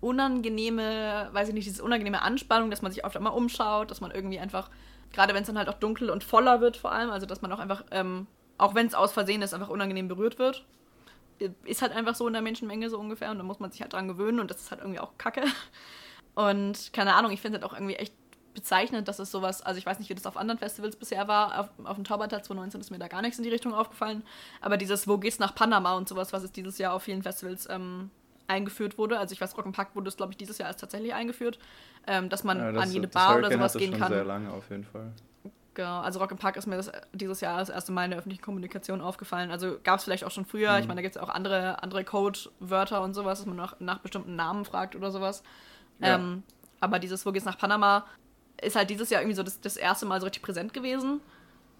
unangenehme, 0.00 1.28
weiß 1.32 1.48
ich 1.48 1.54
nicht, 1.54 1.66
diese 1.66 1.82
unangenehme 1.82 2.22
Anspannung, 2.22 2.70
dass 2.70 2.82
man 2.82 2.92
sich 2.92 3.04
oft 3.04 3.16
einmal 3.16 3.32
umschaut, 3.32 3.90
dass 3.90 4.00
man 4.00 4.10
irgendwie 4.10 4.40
einfach, 4.40 4.68
gerade 5.12 5.32
wenn 5.32 5.42
es 5.42 5.46
dann 5.46 5.58
halt 5.58 5.68
auch 5.68 5.78
dunkel 5.78 6.10
und 6.10 6.24
voller 6.24 6.60
wird 6.60 6.76
vor 6.76 6.92
allem, 6.92 7.10
also 7.10 7.24
dass 7.24 7.40
man 7.40 7.52
auch 7.52 7.60
einfach, 7.60 7.84
ähm, 7.92 8.26
auch 8.62 8.74
wenn 8.76 8.86
es 8.86 8.94
aus 8.94 9.12
Versehen 9.12 9.42
ist, 9.42 9.54
einfach 9.54 9.68
unangenehm 9.68 10.06
berührt 10.06 10.38
wird. 10.38 10.64
Ist 11.64 11.82
halt 11.82 11.92
einfach 11.92 12.14
so 12.14 12.26
in 12.28 12.32
der 12.32 12.42
Menschenmenge 12.42 12.88
so 12.88 12.98
ungefähr 12.98 13.32
und 13.32 13.38
da 13.38 13.42
muss 13.42 13.58
man 13.58 13.72
sich 13.72 13.82
halt 13.82 13.92
dran 13.92 14.06
gewöhnen 14.06 14.38
und 14.38 14.50
das 14.50 14.60
ist 14.60 14.70
halt 14.70 14.80
irgendwie 14.80 15.00
auch 15.00 15.18
kacke. 15.18 15.42
Und 16.34 16.94
keine 16.94 17.14
Ahnung, 17.14 17.30
ich 17.32 17.40
finde 17.42 17.58
es 17.58 17.62
halt 17.62 17.70
auch 17.70 17.76
irgendwie 17.76 17.96
echt 17.96 18.14
bezeichnet, 18.54 19.08
dass 19.08 19.18
es 19.18 19.30
sowas, 19.30 19.60
also 19.60 19.78
ich 19.78 19.84
weiß 19.84 19.98
nicht, 19.98 20.08
wie 20.08 20.14
das 20.14 20.26
auf 20.26 20.36
anderen 20.36 20.58
Festivals 20.58 20.96
bisher 20.96 21.28
war, 21.28 21.60
auf, 21.60 21.68
auf 21.84 21.96
dem 21.96 22.04
Taubertal 22.04 22.42
2019 22.42 22.80
ist 22.80 22.90
mir 22.90 22.98
da 22.98 23.08
gar 23.08 23.20
nichts 23.20 23.38
in 23.38 23.44
die 23.44 23.50
Richtung 23.50 23.74
aufgefallen, 23.74 24.22
aber 24.60 24.76
dieses 24.76 25.08
Wo 25.08 25.18
geht's 25.18 25.38
nach 25.38 25.54
Panama 25.54 25.94
und 25.96 26.08
sowas, 26.08 26.32
was 26.32 26.42
es 26.42 26.52
dieses 26.52 26.78
Jahr 26.78 26.94
auf 26.94 27.02
vielen 27.02 27.22
Festivals 27.22 27.68
ähm, 27.68 28.10
eingeführt 28.48 28.96
wurde, 28.96 29.18
also 29.18 29.32
ich 29.32 29.40
weiß, 29.40 29.56
Rock'n'Pack 29.56 29.88
wurde 29.94 30.08
es, 30.08 30.16
glaube 30.16 30.32
ich, 30.32 30.38
dieses 30.38 30.58
Jahr 30.58 30.68
erst 30.68 30.80
tatsächlich 30.80 31.12
eingeführt, 31.12 31.58
ähm, 32.06 32.28
dass 32.28 32.44
man 32.44 32.58
ja, 32.58 32.72
das, 32.72 32.84
an 32.84 32.92
jede 32.92 33.08
Bar 33.08 33.38
oder 33.38 33.50
sowas 33.50 33.74
gehen 33.74 33.98
kann. 33.98 34.12
sehr 34.12 34.24
lange 34.24 34.50
auf 34.52 34.70
jeden 34.70 34.84
Fall. 34.84 35.12
Genau, 35.74 36.00
also 36.00 36.20
Rock'n'Park 36.20 36.56
ist 36.56 36.66
mir 36.66 36.76
das, 36.76 36.92
dieses 37.12 37.40
Jahr 37.40 37.58
das 37.58 37.70
erste 37.70 37.92
Mal 37.92 38.04
in 38.04 38.10
der 38.10 38.18
öffentlichen 38.18 38.42
Kommunikation 38.42 39.00
aufgefallen. 39.00 39.50
Also 39.50 39.78
gab 39.82 39.98
es 39.98 40.04
vielleicht 40.04 40.24
auch 40.24 40.30
schon 40.30 40.44
früher. 40.44 40.72
Mhm. 40.72 40.78
Ich 40.80 40.86
meine, 40.86 40.98
da 40.98 41.02
gibt 41.02 41.16
es 41.16 41.22
auch 41.22 41.30
andere, 41.30 41.82
andere 41.82 42.04
Codewörter 42.04 43.02
und 43.02 43.14
sowas, 43.14 43.38
dass 43.38 43.46
man 43.46 43.56
nach, 43.56 43.80
nach 43.80 44.00
bestimmten 44.00 44.36
Namen 44.36 44.64
fragt 44.66 44.94
oder 44.96 45.10
sowas. 45.10 45.42
Ja. 45.98 46.16
Ähm, 46.16 46.42
aber 46.80 46.98
dieses 46.98 47.24
Wo 47.24 47.32
geht's 47.32 47.46
nach 47.46 47.58
Panama 47.58 48.04
ist 48.60 48.76
halt 48.76 48.90
dieses 48.90 49.10
Jahr 49.10 49.22
irgendwie 49.22 49.36
so 49.36 49.42
das, 49.42 49.60
das 49.60 49.76
erste 49.76 50.06
Mal 50.06 50.20
so 50.20 50.26
richtig 50.26 50.42
präsent 50.42 50.72
gewesen. 50.72 51.20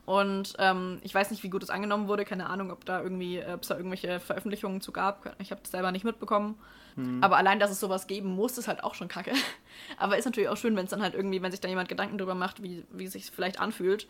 Und 0.04 0.54
ähm, 0.58 0.98
ich 1.02 1.14
weiß 1.14 1.30
nicht, 1.30 1.42
wie 1.44 1.48
gut 1.48 1.62
es 1.62 1.70
angenommen 1.70 2.08
wurde. 2.08 2.24
Keine 2.24 2.50
Ahnung, 2.50 2.72
ob 2.72 2.84
da 2.84 3.00
irgendwie, 3.00 3.38
äh, 3.38 3.52
ob 3.52 3.62
es 3.62 3.68
da 3.68 3.76
irgendwelche 3.76 4.18
Veröffentlichungen 4.18 4.80
zu 4.80 4.90
gab. 4.90 5.36
Ich 5.38 5.50
habe 5.52 5.60
das 5.62 5.70
selber 5.70 5.92
nicht 5.92 6.04
mitbekommen. 6.04 6.58
Mhm. 6.96 7.22
Aber 7.22 7.36
allein, 7.36 7.60
dass 7.60 7.70
es 7.70 7.80
sowas 7.80 8.06
geben 8.06 8.34
muss, 8.34 8.58
ist 8.58 8.68
halt 8.68 8.82
auch 8.82 8.94
schon 8.94 9.08
kacke. 9.08 9.32
Aber 9.98 10.18
ist 10.18 10.24
natürlich 10.24 10.48
auch 10.48 10.56
schön, 10.56 10.74
wenn 10.76 10.84
es 10.84 10.90
dann 10.90 11.02
halt 11.02 11.14
irgendwie, 11.14 11.40
wenn 11.40 11.52
sich 11.52 11.60
da 11.60 11.68
jemand 11.68 11.88
Gedanken 11.88 12.18
drüber 12.18 12.34
macht, 12.34 12.62
wie, 12.62 12.84
wie 12.90 13.04
es 13.04 13.12
sich 13.12 13.30
vielleicht 13.30 13.60
anfühlt. 13.60 14.08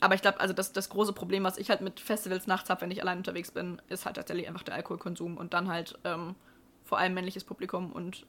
Aber 0.00 0.14
ich 0.14 0.22
glaube, 0.22 0.40
also 0.40 0.52
das, 0.54 0.72
das 0.72 0.88
große 0.88 1.12
Problem, 1.12 1.44
was 1.44 1.58
ich 1.58 1.70
halt 1.70 1.80
mit 1.80 2.00
Festivals 2.00 2.46
nachts 2.46 2.70
habe, 2.70 2.80
wenn 2.80 2.90
ich 2.90 3.02
allein 3.02 3.18
unterwegs 3.18 3.52
bin, 3.52 3.80
ist 3.88 4.04
halt 4.04 4.16
tatsächlich 4.16 4.48
einfach 4.48 4.64
der 4.64 4.74
Alkoholkonsum 4.74 5.36
und 5.36 5.54
dann 5.54 5.68
halt 5.68 5.96
ähm, 6.04 6.34
vor 6.82 6.98
allem 6.98 7.14
männliches 7.14 7.44
Publikum 7.44 7.92
und 7.92 8.26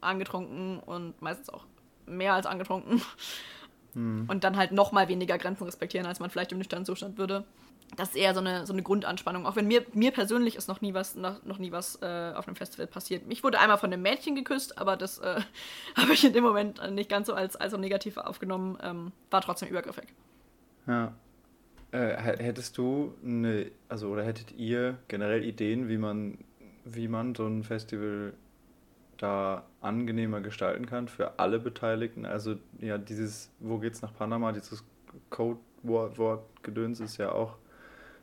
angetrunken 0.00 0.80
und 0.80 1.20
meistens 1.22 1.48
auch 1.48 1.64
mehr 2.06 2.34
als 2.34 2.46
angetrunken. 2.46 3.02
Hm. 3.94 4.24
Und 4.28 4.44
dann 4.44 4.56
halt 4.56 4.72
noch 4.72 4.92
mal 4.92 5.08
weniger 5.08 5.38
Grenzen 5.38 5.64
respektieren, 5.64 6.06
als 6.06 6.20
man 6.20 6.30
vielleicht 6.30 6.52
im 6.52 6.58
nüchternen 6.58 6.86
Zustand 6.86 7.18
würde. 7.18 7.44
Das 7.96 8.10
ist 8.10 8.16
eher 8.16 8.32
so 8.32 8.40
eine, 8.40 8.66
so 8.66 8.72
eine 8.72 8.82
Grundanspannung. 8.82 9.44
Auch 9.44 9.56
wenn 9.56 9.66
mir, 9.66 9.84
mir 9.92 10.12
persönlich 10.12 10.56
ist 10.56 10.66
noch 10.66 10.80
nie 10.80 10.94
was, 10.94 11.14
noch, 11.14 11.44
noch 11.44 11.58
nie 11.58 11.72
was 11.72 12.00
äh, 12.00 12.32
auf 12.34 12.46
einem 12.46 12.56
Festival 12.56 12.86
passiert. 12.86 13.22
Ich 13.28 13.44
wurde 13.44 13.58
einmal 13.58 13.76
von 13.76 13.92
einem 13.92 14.00
Mädchen 14.00 14.34
geküsst, 14.34 14.78
aber 14.78 14.96
das 14.96 15.18
äh, 15.18 15.40
habe 15.96 16.12
ich 16.12 16.24
in 16.24 16.32
dem 16.32 16.42
Moment 16.42 16.80
nicht 16.92 17.10
ganz 17.10 17.26
so 17.26 17.34
als, 17.34 17.56
als 17.56 17.72
so 17.72 17.78
negativ 17.78 18.16
aufgenommen. 18.16 18.78
Ähm, 18.82 19.12
war 19.30 19.42
trotzdem 19.42 19.68
übergriffig. 19.68 20.06
Ja. 20.86 21.12
Äh, 21.90 22.16
hättest 22.16 22.78
du 22.78 23.14
eine, 23.22 23.70
also 23.90 24.08
oder 24.08 24.24
hättet 24.24 24.52
ihr 24.52 24.96
generell 25.08 25.44
Ideen, 25.44 25.90
wie 25.90 25.98
man, 25.98 26.38
wie 26.86 27.08
man 27.08 27.34
so 27.34 27.46
ein 27.46 27.62
Festival 27.62 28.32
da 29.22 29.64
angenehmer 29.80 30.40
gestalten 30.40 30.86
kann 30.86 31.08
für 31.08 31.38
alle 31.38 31.58
Beteiligten. 31.58 32.26
Also 32.26 32.56
ja, 32.80 32.98
dieses, 32.98 33.50
wo 33.60 33.78
geht's 33.78 34.02
nach 34.02 34.12
Panama, 34.14 34.52
dieses 34.52 34.84
Codewort-Gedöns 35.30 37.00
ist 37.00 37.18
ja 37.18 37.32
auch 37.32 37.56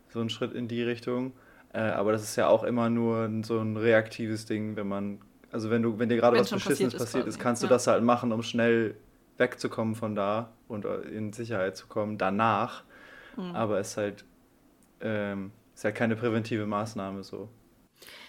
so 0.09 0.19
ein 0.19 0.29
Schritt 0.29 0.53
in 0.53 0.67
die 0.67 0.83
Richtung. 0.83 1.33
Äh, 1.71 1.79
aber 1.79 2.11
das 2.11 2.23
ist 2.23 2.35
ja 2.35 2.47
auch 2.47 2.63
immer 2.63 2.89
nur 2.89 3.29
so 3.43 3.59
ein 3.59 3.77
reaktives 3.77 4.45
Ding, 4.45 4.75
wenn 4.75 4.87
man, 4.87 5.19
also 5.51 5.69
wenn 5.69 5.83
du, 5.83 5.99
wenn 5.99 6.09
dir 6.09 6.17
gerade 6.17 6.37
was 6.37 6.49
Beschissenes 6.49 6.93
passiert, 6.93 6.99
passiert 6.99 7.27
ist, 7.27 7.39
kannst 7.39 7.61
ja. 7.61 7.69
du 7.69 7.73
das 7.73 7.87
halt 7.87 8.03
machen, 8.03 8.31
um 8.31 8.43
schnell 8.43 8.95
wegzukommen 9.37 9.95
von 9.95 10.15
da 10.15 10.49
und 10.67 10.85
äh, 10.85 11.01
in 11.01 11.31
Sicherheit 11.31 11.77
zu 11.77 11.87
kommen 11.87 12.17
danach. 12.17 12.83
Mhm. 13.37 13.55
Aber 13.55 13.79
es 13.79 13.91
ist 13.91 13.97
halt, 13.97 14.25
ähm, 15.01 15.51
ist 15.75 15.85
halt 15.85 15.95
keine 15.95 16.15
präventive 16.15 16.65
Maßnahme 16.65 17.23
so. 17.23 17.49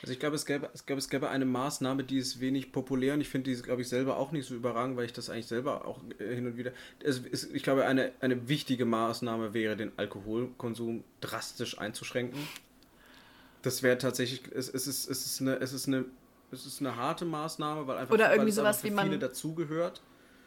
Also 0.03 0.13
ich 0.13 0.19
glaube, 0.19 0.35
es 0.37 0.47
gäbe, 0.47 0.69
es, 0.75 0.85
gäbe, 0.87 0.99
es 0.99 1.09
gäbe 1.09 1.29
eine 1.29 1.45
Maßnahme, 1.45 2.03
die 2.05 2.19
ist 2.19 2.41
wenig 2.41 2.73
populär 2.73 3.15
und 3.15 3.21
ich 3.21 3.29
finde 3.29 3.51
die, 3.55 3.63
glaube 3.63 3.83
ich, 3.83 3.89
selber 3.89 4.17
auch 4.17 4.33
nicht 4.33 4.47
so 4.47 4.55
überragend, 4.55 4.97
weil 4.97 5.05
ich 5.05 5.13
das 5.13 5.31
eigentlich 5.31 5.47
selber 5.47 5.85
auch 5.85 6.01
äh, 6.19 6.35
hin 6.35 6.47
und 6.47 6.57
wieder. 6.57 6.73
Es 7.03 7.19
ist, 7.19 7.55
ich 7.55 7.63
glaube, 7.63 7.87
eine, 7.87 8.13
eine 8.21 8.49
wichtige 8.49 8.85
Maßnahme 8.85 9.55
wäre, 9.55 9.77
den 9.77 9.93
Alkoholkonsum 9.97 11.05
drastisch 11.21 11.79
einzuschränken. 11.79 12.41
Das 13.63 13.83
wäre 13.83 13.99
tatsächlich, 13.99 14.43
es, 14.55 14.69
es, 14.69 14.87
ist, 14.87 15.09
es, 15.11 15.27
ist 15.27 15.41
eine, 15.41 15.57
es, 15.57 15.73
ist 15.73 15.87
eine, 15.87 16.05
es 16.51 16.67
ist 16.67 16.81
eine 16.81 16.97
harte 16.97 17.25
Maßnahme, 17.25 17.87
weil 17.87 17.99
einfach 17.99 18.15
Oder 18.15 18.25
weil 18.25 18.33
irgendwie 18.33 18.51
es 18.51 18.57
sowas 18.57 18.83
wie 18.85 18.91
man- 18.91 19.07
viele 19.07 19.19
dazugehört. 19.19 20.01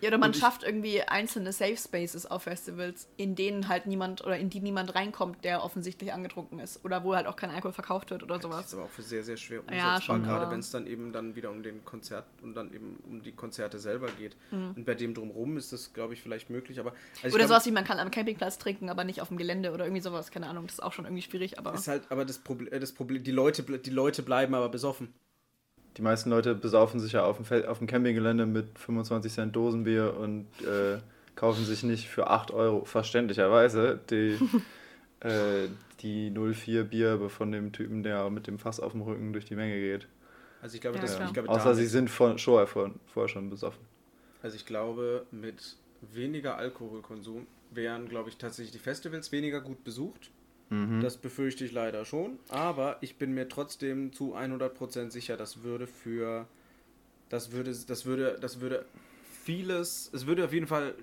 Ja, 0.03 0.09
oder 0.09 0.17
man 0.17 0.31
Und 0.31 0.35
ich- 0.35 0.41
schafft 0.41 0.63
irgendwie 0.63 1.01
einzelne 1.01 1.53
Safe 1.53 1.77
Spaces 1.77 2.25
auf 2.25 2.43
Festivals, 2.43 3.07
in 3.15 3.35
denen 3.35 3.69
halt 3.69 3.85
niemand 3.85 4.21
oder 4.21 4.37
in 4.37 4.49
die 4.49 4.59
niemand 4.59 4.93
reinkommt, 4.95 5.45
der 5.45 5.63
offensichtlich 5.63 6.11
angetrunken 6.11 6.59
ist. 6.59 6.83
Oder 6.83 7.05
wo 7.05 7.15
halt 7.15 7.25
auch 7.25 7.37
kein 7.37 7.49
Alkohol 7.51 7.71
verkauft 7.71 8.11
wird 8.11 8.21
oder 8.21 8.35
Das 8.35 8.43
sowas. 8.43 8.65
ist 8.65 8.73
aber 8.73 8.83
auch 8.83 8.89
für 8.89 9.01
sehr, 9.01 9.23
sehr 9.23 9.37
schwer 9.37 9.59
Ja, 9.59 9.93
umsetzbar, 9.95 10.01
schon, 10.01 10.23
gerade 10.23 10.51
wenn 10.51 10.59
es 10.59 10.71
dann 10.71 10.87
eben 10.87 11.13
dann 11.13 11.35
wieder 11.37 11.51
um 11.51 11.63
den 11.63 11.85
Konzert 11.85 12.25
und 12.41 12.53
dann 12.53 12.73
eben 12.73 12.97
um 13.09 13.23
die 13.23 13.31
Konzerte 13.31 13.79
selber 13.79 14.07
geht. 14.11 14.35
Mhm. 14.51 14.71
Und 14.75 14.85
bei 14.85 14.93
dem 14.93 15.13
drumherum 15.13 15.55
ist 15.55 15.71
das, 15.71 15.93
glaube 15.93 16.13
ich, 16.15 16.21
vielleicht 16.21 16.49
möglich, 16.49 16.79
aber 16.81 16.91
also 17.23 17.27
Oder 17.27 17.29
glaube, 17.37 17.47
sowas 17.47 17.65
wie 17.65 17.71
man 17.71 17.85
kann 17.85 17.97
am 17.99 18.11
Campingplatz 18.11 18.57
trinken, 18.57 18.89
aber 18.89 19.05
nicht 19.05 19.21
auf 19.21 19.29
dem 19.29 19.37
Gelände 19.37 19.71
oder 19.71 19.85
irgendwie 19.85 20.01
sowas, 20.01 20.31
keine 20.31 20.47
Ahnung. 20.47 20.65
Das 20.65 20.73
ist 20.73 20.83
auch 20.83 20.91
schon 20.91 21.05
irgendwie 21.05 21.23
schwierig, 21.23 21.57
aber. 21.57 21.73
ist 21.75 21.87
halt, 21.87 22.03
aber 22.11 22.25
das 22.25 22.39
Problem, 22.39 22.77
das 22.77 22.91
Problem, 22.91 23.23
die 23.23 23.31
Leute, 23.31 23.63
die 23.63 23.89
Leute 23.89 24.21
bleiben 24.21 24.53
aber 24.53 24.67
besoffen. 24.67 25.13
Die 25.97 26.01
meisten 26.01 26.29
Leute 26.29 26.55
besaufen 26.55 26.99
sich 26.99 27.11
ja 27.13 27.23
auf 27.23 27.37
dem, 27.37 27.45
Fel- 27.45 27.65
auf 27.67 27.77
dem 27.77 27.87
Campinggelände 27.87 28.45
mit 28.45 28.79
25 28.79 29.31
Cent 29.31 29.55
Dosenbier 29.55 30.15
und 30.17 30.47
äh, 30.61 30.99
kaufen 31.35 31.65
sich 31.65 31.83
nicht 31.83 32.09
für 32.09 32.27
8 32.27 32.51
Euro, 32.51 32.85
verständlicherweise, 32.85 33.99
die, 34.09 34.39
äh, 35.21 35.67
die 36.01 36.31
04 36.31 36.83
Bier 36.85 37.29
von 37.29 37.51
dem 37.51 37.71
Typen, 37.71 38.03
der 38.03 38.29
mit 38.29 38.47
dem 38.47 38.59
Fass 38.59 38.79
auf 38.79 38.91
dem 38.93 39.01
Rücken 39.01 39.33
durch 39.33 39.45
die 39.45 39.55
Menge 39.55 39.75
geht. 39.79 40.07
Also 40.61 40.75
ich 40.75 40.81
glaube, 40.81 40.97
Ja, 40.97 41.03
das, 41.03 41.19
ich 41.19 41.33
glaube, 41.33 41.47
Außer 41.49 41.75
sie 41.75 41.87
sind 41.87 42.09
von, 42.09 42.37
vorher, 42.39 42.67
vorher 42.67 43.27
schon 43.29 43.49
besoffen. 43.49 43.81
Also 44.41 44.55
ich 44.57 44.65
glaube, 44.65 45.25
mit 45.31 45.77
weniger 46.01 46.57
Alkoholkonsum 46.57 47.47
wären, 47.71 48.09
glaube 48.09 48.29
ich, 48.29 48.37
tatsächlich 48.37 48.71
die 48.71 48.79
Festivals 48.79 49.31
weniger 49.31 49.61
gut 49.61 49.83
besucht. 49.83 50.29
Mhm. 50.73 51.01
Das 51.01 51.17
befürchte 51.17 51.63
ich 51.65 51.71
leider 51.71 52.03
schon. 52.03 52.39
Aber 52.49 52.97
ich 53.01 53.17
bin 53.17 53.33
mir 53.33 53.47
trotzdem 53.47 54.11
zu 54.11 54.35
100% 54.35 55.11
sicher, 55.11 55.37
das 55.37 55.63
würde 55.63 55.85
für. 55.85 56.47
Das 57.29 57.51
würde, 57.51 57.75
das 57.87 58.05
würde, 58.05 58.37
das 58.41 58.59
würde 58.59 58.85
vieles. 59.43 60.09
Es 60.13 60.25
würde 60.25 60.45
auf 60.45 60.53
jeden 60.53 60.67
Fall 60.67 60.95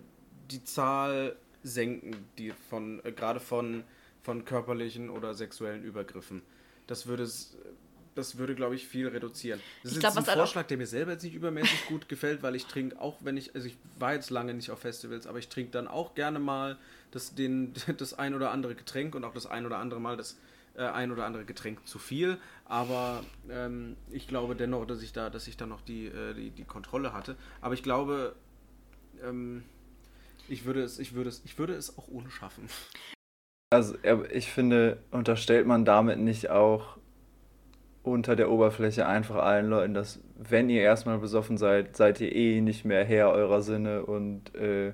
die 0.51 0.64
Zahl 0.64 1.37
senken, 1.62 2.16
die 2.39 2.53
von, 2.68 3.05
äh, 3.05 3.12
gerade 3.12 3.39
von, 3.41 3.85
von 4.23 4.45
körperlichen 4.45 5.09
oder 5.11 5.35
sexuellen 5.35 5.85
Übergriffen. 5.85 6.43
Das 6.87 7.07
würde 7.07 7.23
es. 7.23 7.57
Das 8.15 8.39
würde, 8.39 8.55
glaube 8.55 8.75
ich, 8.75 8.87
viel 8.87 9.09
reduzieren. 9.09 9.61
Das 9.83 9.93
Ich 9.93 9.99
ist 9.99 10.01
glaub, 10.01 10.17
ein 10.17 10.27
halt 10.27 10.37
Vorschlag, 10.37 10.67
der 10.67 10.77
mir 10.77 10.87
selber 10.87 11.13
jetzt 11.13 11.23
nicht 11.23 11.35
übermäßig 11.35 11.87
gut 11.87 12.09
gefällt, 12.09 12.43
weil 12.43 12.57
ich 12.57 12.67
trinke 12.67 13.01
auch, 13.01 13.17
wenn 13.21 13.37
ich, 13.37 13.55
also 13.55 13.67
ich 13.69 13.77
war 13.99 14.15
jetzt 14.15 14.31
lange 14.31 14.53
nicht 14.53 14.71
auf 14.71 14.81
Festivals, 14.81 15.27
aber 15.27 15.39
ich 15.39 15.49
trinke 15.49 15.71
dann 15.71 15.87
auch 15.87 16.15
gerne 16.15 16.39
mal 16.39 16.77
das, 17.13 17.35
den, 17.35 17.73
das 17.99 18.15
ein 18.15 18.35
oder 18.35 18.51
andere 18.51 18.75
Getränk 18.75 19.15
und 19.15 19.25
auch 19.25 19.33
das 19.33 19.47
ein 19.47 19.65
oder 19.65 19.79
andere 19.79 20.01
Mal 20.01 20.17
das 20.17 20.39
äh, 20.75 20.83
ein 20.83 21.13
oder 21.13 21.25
andere 21.25 21.45
Getränk 21.45 21.87
zu 21.87 21.99
viel. 21.99 22.39
Aber 22.65 23.25
ähm, 23.49 23.97
ich 24.11 24.29
glaube 24.29 24.57
dennoch, 24.57 24.87
dass 24.87 25.03
ich 25.03 25.13
da, 25.13 25.31
dass 25.31 25.47
ich 25.47 25.57
da 25.57 25.67
noch 25.67 25.81
die, 25.81 26.07
äh, 26.07 26.35
die, 26.35 26.51
die 26.51 26.65
Kontrolle 26.65 27.13
hatte. 27.13 27.37
Aber 27.61 27.75
ich 27.75 27.83
glaube, 27.83 28.35
ähm, 29.23 29.65
ich 30.49 30.65
würde 30.65 30.83
es, 30.83 30.99
ich 30.99 31.15
würde 31.15 31.31
es, 31.31 31.43
ich 31.45 31.59
würde 31.59 31.75
es 31.75 31.97
auch 31.97 32.09
ohne 32.09 32.31
schaffen. 32.31 32.69
Also 33.73 33.97
ich 34.33 34.51
finde, 34.51 34.99
unterstellt 35.13 35.67
man 35.67 35.85
damit 35.85 36.19
nicht 36.19 36.51
auch 36.51 36.97
unter 38.03 38.35
der 38.37 38.51
Oberfläche 38.51 39.07
einfach 39.07 39.37
allen 39.37 39.69
Leuten, 39.69 39.95
dass 39.95 40.21
wenn 40.39 40.71
ihr 40.71 40.81
erstmal 40.81 41.19
besoffen 41.19 41.59
seid, 41.59 41.97
seid 41.97 42.21
ihr 42.21 42.35
eh 42.35 42.61
nicht 42.61 42.85
mehr 42.85 43.05
Herr 43.05 43.31
eurer 43.31 43.61
Sinne 43.63 44.05
und 44.07 44.55
äh, 44.55 44.93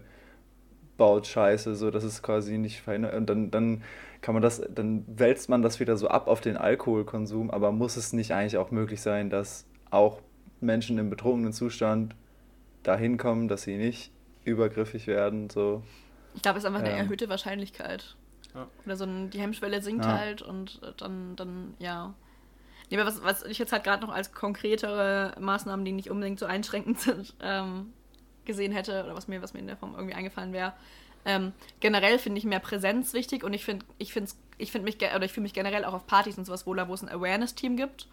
baut 0.96 1.26
Scheiße, 1.26 1.76
so 1.76 1.90
dass 1.90 2.04
es 2.04 2.22
quasi 2.22 2.58
nicht 2.58 2.80
verhindert. 2.80 3.14
Und 3.14 3.26
dann, 3.30 3.50
dann 3.50 3.82
kann 4.22 4.34
man 4.34 4.42
das, 4.42 4.62
dann 4.74 5.04
wälzt 5.06 5.48
man 5.48 5.62
das 5.62 5.78
wieder 5.78 5.96
so 5.96 6.08
ab 6.08 6.26
auf 6.26 6.40
den 6.40 6.56
Alkoholkonsum, 6.56 7.50
aber 7.50 7.70
muss 7.70 7.96
es 7.96 8.12
nicht 8.12 8.32
eigentlich 8.32 8.56
auch 8.56 8.70
möglich 8.70 9.00
sein, 9.00 9.30
dass 9.30 9.66
auch 9.90 10.20
Menschen 10.60 10.98
im 10.98 11.10
betrunkenen 11.10 11.52
Zustand 11.52 12.16
dahin 12.82 13.18
kommen, 13.18 13.46
dass 13.46 13.62
sie 13.62 13.76
nicht 13.76 14.10
übergriffig 14.44 15.06
werden, 15.06 15.50
so. 15.50 15.82
Ich 16.34 16.42
glaube, 16.42 16.58
es 16.58 16.64
ist 16.64 16.68
einfach 16.68 16.80
eine 16.80 16.90
Ähm. 16.92 16.98
erhöhte 16.98 17.28
Wahrscheinlichkeit. 17.28 18.16
Ja. 18.54 18.66
Oder 18.84 18.96
so 18.96 19.04
ein, 19.04 19.30
die 19.30 19.38
Hemmschwelle 19.40 19.80
sinkt 19.82 20.04
Ja. 20.04 20.18
halt 20.18 20.42
und 20.42 20.80
dann, 20.98 21.36
dann, 21.36 21.74
ja. 21.78 22.14
Nee, 22.90 22.98
aber 22.98 23.06
was, 23.06 23.22
was 23.22 23.42
ich 23.44 23.58
jetzt 23.58 23.72
halt 23.72 23.84
gerade 23.84 24.04
noch 24.04 24.12
als 24.12 24.32
konkretere 24.32 25.34
Maßnahmen, 25.40 25.84
die 25.84 25.92
nicht 25.92 26.10
unbedingt 26.10 26.38
so 26.38 26.46
einschränkend 26.46 27.00
sind, 27.00 27.34
ähm, 27.40 27.92
gesehen 28.44 28.72
hätte, 28.72 29.04
oder 29.04 29.14
was 29.16 29.28
mir, 29.28 29.42
was 29.42 29.54
mir 29.54 29.60
in 29.60 29.66
der 29.66 29.76
Form 29.76 29.94
irgendwie 29.94 30.14
eingefallen 30.14 30.52
wäre. 30.52 30.72
Ähm, 31.24 31.52
generell 31.80 32.20
finde 32.20 32.38
ich 32.38 32.44
mehr 32.44 32.60
Präsenz 32.60 33.12
wichtig 33.12 33.42
und 33.42 33.52
ich 33.52 33.64
finde, 33.64 33.84
ich 33.98 34.14
ich 34.58 34.72
finde 34.72 34.84
mich, 34.84 34.96
oder 34.96 35.24
ich 35.24 35.32
fühle 35.32 35.42
mich 35.42 35.54
generell 35.54 35.84
auch 35.84 35.92
auf 35.92 36.06
Partys 36.06 36.38
und 36.38 36.44
sowas 36.44 36.66
wohler, 36.66 36.88
wo 36.88 36.94
es 36.94 37.02
ein 37.02 37.08
Awareness-Team 37.08 37.76
gibt. 37.76 38.06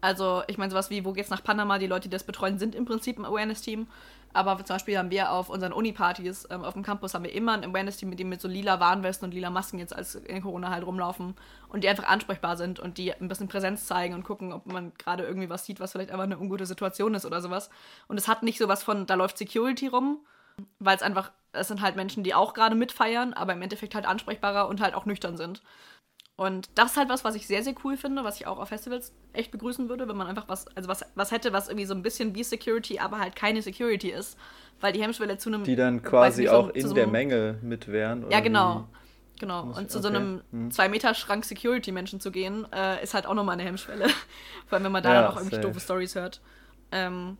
Also, 0.00 0.42
ich 0.46 0.58
meine, 0.58 0.70
sowas 0.70 0.90
wie, 0.90 1.04
wo 1.04 1.12
geht's 1.12 1.30
nach 1.30 1.42
Panama? 1.42 1.78
Die 1.78 1.86
Leute, 1.86 2.08
die 2.08 2.14
das 2.14 2.24
betreuen, 2.24 2.58
sind 2.58 2.74
im 2.74 2.84
Prinzip 2.84 3.18
ein 3.18 3.24
Awareness-Team. 3.24 3.88
Aber 4.32 4.56
zum 4.64 4.74
Beispiel 4.74 4.98
haben 4.98 5.10
wir 5.10 5.32
auf 5.32 5.48
unseren 5.48 5.72
Uni-Partys 5.72 6.48
ähm, 6.50 6.62
auf 6.62 6.74
dem 6.74 6.82
Campus 6.82 7.14
haben 7.14 7.24
wir 7.24 7.32
immer 7.32 7.54
ein 7.54 7.64
Awareness-Team, 7.64 8.10
mit 8.10 8.18
dem 8.18 8.28
mit 8.28 8.40
so 8.40 8.48
lila 8.48 8.78
Warnwesten 8.78 9.26
und 9.26 9.32
lila 9.32 9.50
Masken 9.50 9.78
jetzt 9.78 9.96
als 9.96 10.16
in 10.16 10.42
Corona 10.42 10.70
halt 10.70 10.84
rumlaufen 10.84 11.34
und 11.68 11.82
die 11.82 11.88
einfach 11.88 12.06
ansprechbar 12.06 12.56
sind 12.56 12.78
und 12.78 12.98
die 12.98 13.12
ein 13.12 13.28
bisschen 13.28 13.48
Präsenz 13.48 13.86
zeigen 13.86 14.14
und 14.14 14.24
gucken, 14.24 14.52
ob 14.52 14.66
man 14.66 14.92
gerade 14.98 15.24
irgendwie 15.24 15.48
was 15.48 15.64
sieht, 15.64 15.80
was 15.80 15.92
vielleicht 15.92 16.10
einfach 16.10 16.24
eine 16.24 16.38
ungute 16.38 16.66
Situation 16.66 17.14
ist 17.14 17.24
oder 17.24 17.40
sowas. 17.40 17.70
Und 18.06 18.18
es 18.18 18.28
hat 18.28 18.42
nicht 18.42 18.58
sowas 18.58 18.82
von, 18.82 19.06
da 19.06 19.14
läuft 19.14 19.38
Security 19.38 19.86
rum, 19.86 20.18
weil 20.78 20.96
es 20.96 21.02
einfach, 21.02 21.32
es 21.52 21.68
sind 21.68 21.80
halt 21.80 21.96
Menschen, 21.96 22.22
die 22.22 22.34
auch 22.34 22.52
gerade 22.52 22.76
mitfeiern, 22.76 23.32
aber 23.32 23.54
im 23.54 23.62
Endeffekt 23.62 23.94
halt 23.94 24.06
ansprechbarer 24.06 24.68
und 24.68 24.80
halt 24.80 24.94
auch 24.94 25.06
nüchtern 25.06 25.36
sind. 25.38 25.62
Und 26.38 26.70
das 26.76 26.92
ist 26.92 26.96
halt 26.96 27.08
was, 27.08 27.24
was 27.24 27.34
ich 27.34 27.48
sehr, 27.48 27.64
sehr 27.64 27.74
cool 27.84 27.96
finde, 27.96 28.22
was 28.22 28.36
ich 28.40 28.46
auch 28.46 28.58
auf 28.58 28.68
Festivals 28.68 29.12
echt 29.32 29.50
begrüßen 29.50 29.88
würde, 29.88 30.08
wenn 30.08 30.16
man 30.16 30.28
einfach 30.28 30.46
was, 30.46 30.68
also 30.76 30.88
was, 30.88 31.04
was 31.16 31.32
hätte, 31.32 31.52
was 31.52 31.66
irgendwie 31.66 31.84
so 31.84 31.94
ein 31.94 32.02
bisschen 32.02 32.36
wie 32.36 32.44
Security, 32.44 33.00
aber 33.00 33.18
halt 33.18 33.34
keine 33.34 33.60
Security 33.60 34.10
ist. 34.10 34.38
Weil 34.80 34.92
die 34.92 35.02
Hemmschwelle 35.02 35.36
zu 35.38 35.48
einem. 35.50 35.64
Die 35.64 35.74
dann 35.74 36.00
quasi 36.00 36.42
nicht, 36.42 36.50
so- 36.52 36.56
auch 36.56 36.66
zu 36.68 36.74
in 36.74 36.86
so 36.88 36.94
der 36.94 37.02
einem- 37.02 37.12
Menge 37.12 37.58
mit 37.62 37.88
wären. 37.88 38.30
Ja, 38.30 38.38
genau. 38.38 38.86
Genau. 39.40 39.64
Muss 39.66 39.78
Und 39.78 39.90
zu 39.90 40.00
so 40.00 40.06
okay. 40.08 40.16
einem 40.16 40.42
Hm. 40.52 40.70
2-Meter-Schrank 40.70 41.44
Security-Menschen 41.44 42.20
zu 42.20 42.30
gehen, 42.30 42.66
äh, 42.72 43.02
ist 43.02 43.14
halt 43.14 43.26
auch 43.26 43.34
nochmal 43.34 43.54
eine 43.54 43.64
Hemmschwelle. 43.64 44.06
Vor 44.68 44.76
allem, 44.76 44.84
wenn 44.84 44.92
man 44.92 45.02
da 45.02 45.12
Ja, 45.14 45.22
dann 45.22 45.30
auch 45.32 45.36
irgendwie 45.36 45.56
safe. 45.56 45.66
doofe 45.66 45.80
Stories 45.80 46.14
hört. 46.14 46.40
Ähm, 46.92 47.36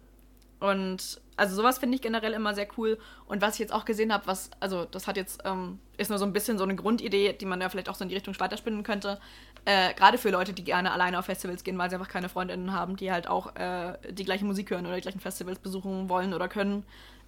und 0.60 1.20
also 1.36 1.54
sowas 1.54 1.78
finde 1.78 1.94
ich 1.94 2.02
generell 2.02 2.32
immer 2.32 2.54
sehr 2.54 2.66
cool. 2.76 2.98
Und 3.26 3.40
was 3.40 3.54
ich 3.54 3.60
jetzt 3.60 3.72
auch 3.72 3.84
gesehen 3.84 4.12
habe, 4.12 4.26
was, 4.26 4.50
also 4.58 4.84
das 4.84 5.06
hat 5.06 5.16
jetzt, 5.16 5.42
ähm, 5.44 5.78
ist 5.96 6.10
nur 6.10 6.18
so 6.18 6.24
ein 6.24 6.32
bisschen 6.32 6.58
so 6.58 6.64
eine 6.64 6.74
Grundidee, 6.74 7.32
die 7.32 7.46
man 7.46 7.60
ja 7.60 7.68
vielleicht 7.68 7.88
auch 7.88 7.94
so 7.94 8.02
in 8.02 8.08
die 8.08 8.16
Richtung 8.16 8.38
weiterspinnen 8.38 8.82
könnte. 8.82 9.20
Äh, 9.64 9.94
Gerade 9.94 10.18
für 10.18 10.30
Leute, 10.30 10.52
die 10.52 10.64
gerne 10.64 10.90
alleine 10.90 11.18
auf 11.18 11.26
Festivals 11.26 11.62
gehen, 11.62 11.78
weil 11.78 11.90
sie 11.90 11.96
einfach 11.96 12.08
keine 12.08 12.28
Freundinnen 12.28 12.72
haben, 12.72 12.96
die 12.96 13.12
halt 13.12 13.28
auch 13.28 13.54
äh, 13.54 13.96
die 14.10 14.24
gleiche 14.24 14.44
Musik 14.44 14.70
hören 14.70 14.84
oder 14.86 14.96
die 14.96 15.02
gleichen 15.02 15.20
Festivals 15.20 15.60
besuchen 15.60 16.08
wollen 16.08 16.34
oder 16.34 16.48
können. 16.48 16.84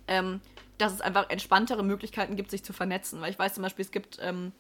Ähm, 0.08 0.40
dass 0.78 0.92
es 0.92 1.00
einfach 1.00 1.28
entspanntere 1.28 1.84
Möglichkeiten 1.84 2.36
gibt, 2.36 2.50
sich 2.50 2.64
zu 2.64 2.72
vernetzen. 2.72 3.20
Weil 3.20 3.30
ich 3.30 3.38
weiß 3.38 3.54
zum 3.54 3.62
Beispiel, 3.62 3.84
es 3.84 3.90
gibt 3.92 4.18
ähm, 4.20 4.52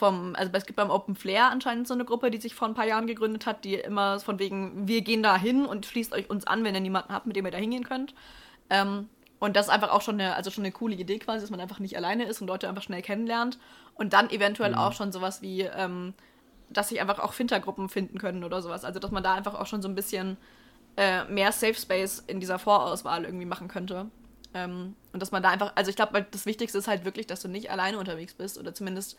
vom, 0.00 0.34
also 0.34 0.50
es 0.52 0.66
gibt 0.66 0.76
beim 0.76 0.90
Open 0.90 1.14
Flair 1.14 1.50
anscheinend 1.50 1.86
so 1.86 1.94
eine 1.94 2.04
Gruppe, 2.04 2.30
die 2.30 2.38
sich 2.38 2.54
vor 2.54 2.66
ein 2.66 2.74
paar 2.74 2.86
Jahren 2.86 3.06
gegründet 3.06 3.46
hat, 3.46 3.64
die 3.64 3.74
immer 3.74 4.18
von 4.18 4.38
wegen, 4.38 4.88
wir 4.88 5.02
gehen 5.02 5.22
da 5.22 5.36
hin 5.36 5.66
und 5.66 5.86
schließt 5.86 6.12
euch 6.12 6.28
uns 6.28 6.46
an, 6.46 6.64
wenn 6.64 6.74
ihr 6.74 6.80
niemanden 6.80 7.12
habt, 7.12 7.26
mit 7.26 7.36
dem 7.36 7.44
ihr 7.44 7.52
da 7.52 7.58
hingehen 7.58 7.84
könnt. 7.84 8.14
Ähm, 8.70 9.08
und 9.38 9.56
das 9.56 9.66
ist 9.66 9.72
einfach 9.72 9.90
auch 9.90 10.00
schon 10.00 10.20
eine, 10.20 10.34
also 10.34 10.50
schon 10.50 10.64
eine 10.64 10.72
coole 10.72 10.96
Idee 10.96 11.18
quasi, 11.18 11.42
dass 11.42 11.50
man 11.50 11.60
einfach 11.60 11.78
nicht 11.78 11.96
alleine 11.96 12.24
ist 12.24 12.40
und 12.40 12.48
Leute 12.48 12.68
einfach 12.68 12.82
schnell 12.82 13.02
kennenlernt. 13.02 13.58
Und 13.94 14.12
dann 14.14 14.30
eventuell 14.30 14.74
auch 14.74 14.92
schon 14.94 15.12
sowas 15.12 15.42
wie, 15.42 15.62
ähm, 15.62 16.14
dass 16.70 16.88
sich 16.88 17.00
einfach 17.00 17.18
auch 17.18 17.34
Fintergruppen 17.34 17.88
finden 17.88 18.18
können 18.18 18.42
oder 18.42 18.62
sowas. 18.62 18.84
Also 18.84 18.98
dass 19.00 19.10
man 19.10 19.22
da 19.22 19.34
einfach 19.34 19.54
auch 19.54 19.66
schon 19.66 19.82
so 19.82 19.88
ein 19.88 19.94
bisschen 19.94 20.38
äh, 20.96 21.24
mehr 21.24 21.52
Safe 21.52 21.74
Space 21.74 22.24
in 22.26 22.40
dieser 22.40 22.58
Vorauswahl 22.58 23.24
irgendwie 23.24 23.46
machen 23.46 23.68
könnte. 23.68 24.06
Ähm, 24.54 24.94
und 25.12 25.20
dass 25.20 25.30
man 25.30 25.42
da 25.42 25.50
einfach, 25.50 25.72
also 25.74 25.90
ich 25.90 25.96
glaube, 25.96 26.26
das 26.30 26.46
Wichtigste 26.46 26.78
ist 26.78 26.88
halt 26.88 27.04
wirklich, 27.04 27.26
dass 27.26 27.42
du 27.42 27.48
nicht 27.48 27.70
alleine 27.70 27.98
unterwegs 27.98 28.34
bist 28.34 28.58
oder 28.58 28.74
zumindest, 28.74 29.18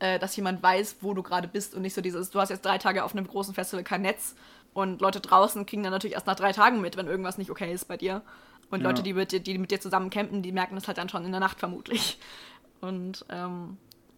äh, 0.00 0.18
dass 0.18 0.34
jemand 0.36 0.62
weiß, 0.62 0.96
wo 1.00 1.14
du 1.14 1.22
gerade 1.22 1.46
bist 1.48 1.74
und 1.74 1.82
nicht 1.82 1.94
so 1.94 2.00
dieses, 2.00 2.30
du 2.30 2.40
hast 2.40 2.48
jetzt 2.50 2.64
drei 2.64 2.78
Tage 2.78 3.04
auf 3.04 3.12
einem 3.14 3.26
großen 3.26 3.54
Festival 3.54 3.84
kein 3.84 4.02
Netz 4.02 4.34
und 4.74 5.00
Leute 5.00 5.20
draußen 5.20 5.64
kriegen 5.66 5.82
dann 5.82 5.92
natürlich 5.92 6.14
erst 6.14 6.26
nach 6.26 6.36
drei 6.36 6.52
Tagen 6.52 6.80
mit, 6.80 6.96
wenn 6.96 7.06
irgendwas 7.06 7.38
nicht 7.38 7.50
okay 7.50 7.72
ist 7.72 7.86
bei 7.86 7.96
dir. 7.96 8.22
Und 8.70 8.82
Ja. 8.82 8.88
Leute, 8.88 9.02
die 9.02 9.12
mit, 9.14 9.32
dir- 9.32 9.40
die 9.40 9.58
mit 9.58 9.70
dir 9.70 9.80
zusammen 9.80 10.10
campen, 10.10 10.42
die 10.42 10.52
merken 10.52 10.74
das 10.76 10.86
halt 10.86 10.98
dann 10.98 11.08
schon 11.08 11.24
in 11.24 11.30
der 11.32 11.40
Nacht 11.40 11.58
vermutlich. 11.58 12.18
Und 12.80 13.24
ähm, 13.28 13.76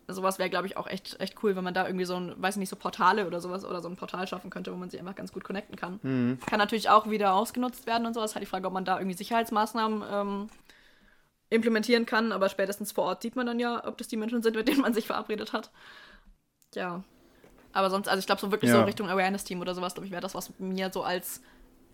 sowas 0.08 0.38
wäre, 0.38 0.50
glaube 0.50 0.66
ich, 0.66 0.76
auch 0.76 0.86
echt, 0.86 1.18
echt 1.20 1.42
cool, 1.42 1.56
wenn 1.56 1.64
man 1.64 1.72
da 1.74 1.86
irgendwie 1.86 2.04
so 2.04 2.16
ein, 2.16 2.34
weiß 2.36 2.56
nicht, 2.56 2.68
so 2.68 2.76
Portale 2.76 3.26
oder 3.26 3.40
sowas 3.40 3.64
oder 3.64 3.80
so 3.80 3.88
ein 3.88 3.96
Portal 3.96 4.28
schaffen 4.28 4.50
könnte, 4.50 4.72
wo 4.72 4.76
man 4.76 4.90
sich 4.90 5.00
einfach 5.00 5.14
ganz 5.14 5.32
gut 5.32 5.42
connecten 5.42 5.74
kann. 5.76 5.98
Mhm. 6.02 6.38
Kann 6.46 6.58
natürlich 6.58 6.90
auch 6.90 7.08
wieder 7.08 7.32
ausgenutzt 7.34 7.86
werden 7.86 8.06
und 8.06 8.12
sowas. 8.14 8.34
Halt 8.34 8.42
die 8.42 8.46
Frage, 8.46 8.66
ob 8.66 8.74
man 8.74 8.84
da 8.84 8.98
irgendwie 8.98 9.16
Sicherheitsmaßnahmen 9.16 10.02
ähm, 10.12 10.48
implementieren 11.52 12.06
kann, 12.06 12.32
aber 12.32 12.48
spätestens 12.48 12.92
vor 12.92 13.04
Ort 13.04 13.22
sieht 13.22 13.36
man 13.36 13.46
dann 13.46 13.58
ja, 13.58 13.86
ob 13.86 13.98
das 13.98 14.08
die 14.08 14.16
Menschen 14.16 14.42
sind, 14.42 14.56
mit 14.56 14.68
denen 14.68 14.80
man 14.80 14.94
sich 14.94 15.06
verabredet 15.06 15.52
hat. 15.52 15.70
Ja. 16.74 17.04
Aber 17.72 17.90
sonst, 17.90 18.08
also 18.08 18.18
ich 18.20 18.26
glaube, 18.26 18.40
so 18.40 18.50
wirklich 18.50 18.70
Ja. 18.70 18.78
so 18.78 18.84
Richtung 18.84 19.08
Awareness-Team 19.08 19.60
oder 19.60 19.74
sowas, 19.74 19.94
glaube 19.94 20.06
ich, 20.06 20.12
wäre 20.12 20.22
das, 20.22 20.34
was 20.34 20.52
mir 20.58 20.90
so 20.92 21.02
als 21.02 21.42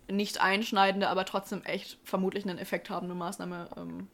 nicht 0.09 0.41
einschneidende, 0.41 1.09
aber 1.09 1.25
trotzdem 1.25 1.61
echt 1.63 1.99
vermutlich 2.03 2.45
einen 2.47 2.57
Effekt 2.57 2.89
habende 2.89 3.15
Maßnahme 3.15 3.69
ähm, 3.77 4.07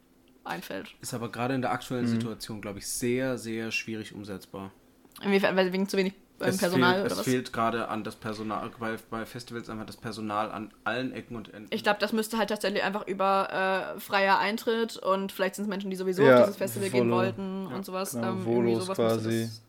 einfällt. 0.44 0.94
Ist 1.00 1.14
aber 1.14 1.30
gerade 1.30 1.54
in 1.54 1.62
der 1.62 1.72
aktuellen 1.72 2.06
Situation, 2.06 2.60
glaube 2.60 2.78
ich, 2.80 2.86
sehr, 2.86 3.38
sehr 3.38 3.70
schwierig 3.70 4.12
umsetzbar. 4.14 4.72
Inwiefern, 5.22 5.56
weil 5.56 5.72
wegen 5.72 5.88
zu 5.88 5.96
wenig 5.96 6.12
es 6.38 6.58
Personal 6.58 6.92
fehlt, 6.94 7.04
oder 7.04 7.12
es 7.12 7.18
was? 7.18 7.24
fehlt 7.24 7.52
gerade 7.52 7.88
an 7.88 8.04
das 8.04 8.16
Personal, 8.16 8.70
bei, 8.78 8.96
bei 9.10 9.24
Festivals 9.26 9.70
einfach 9.70 9.86
das 9.86 9.96
Personal 9.96 10.50
an 10.50 10.70
allen 10.84 11.12
Ecken 11.12 11.36
und 11.36 11.52
Enden. 11.54 11.68
Ich 11.72 11.82
glaube, 11.82 11.98
das 12.00 12.12
müsste 12.12 12.36
halt 12.38 12.50
tatsächlich 12.50 12.82
einfach 12.82 13.06
über 13.06 13.94
äh, 13.96 14.00
freier 14.00 14.38
Eintritt 14.38 14.96
und 14.96 15.32
vielleicht 15.32 15.54
sind 15.54 15.64
es 15.64 15.68
Menschen, 15.68 15.90
die 15.90 15.96
sowieso 15.96 16.22
Ja, 16.22 16.34
auf 16.40 16.40
dieses 16.42 16.56
Festival 16.56 16.90
gehen 16.90 17.04
Volo. 17.10 17.16
wollten 17.16 17.66
und 17.66 17.84
sowas. 17.86 18.12
Genau, 18.12 18.28
ähm, 18.28 18.44
Volos 18.44 18.88
quasi. 18.90 19.42
das- 19.44 19.62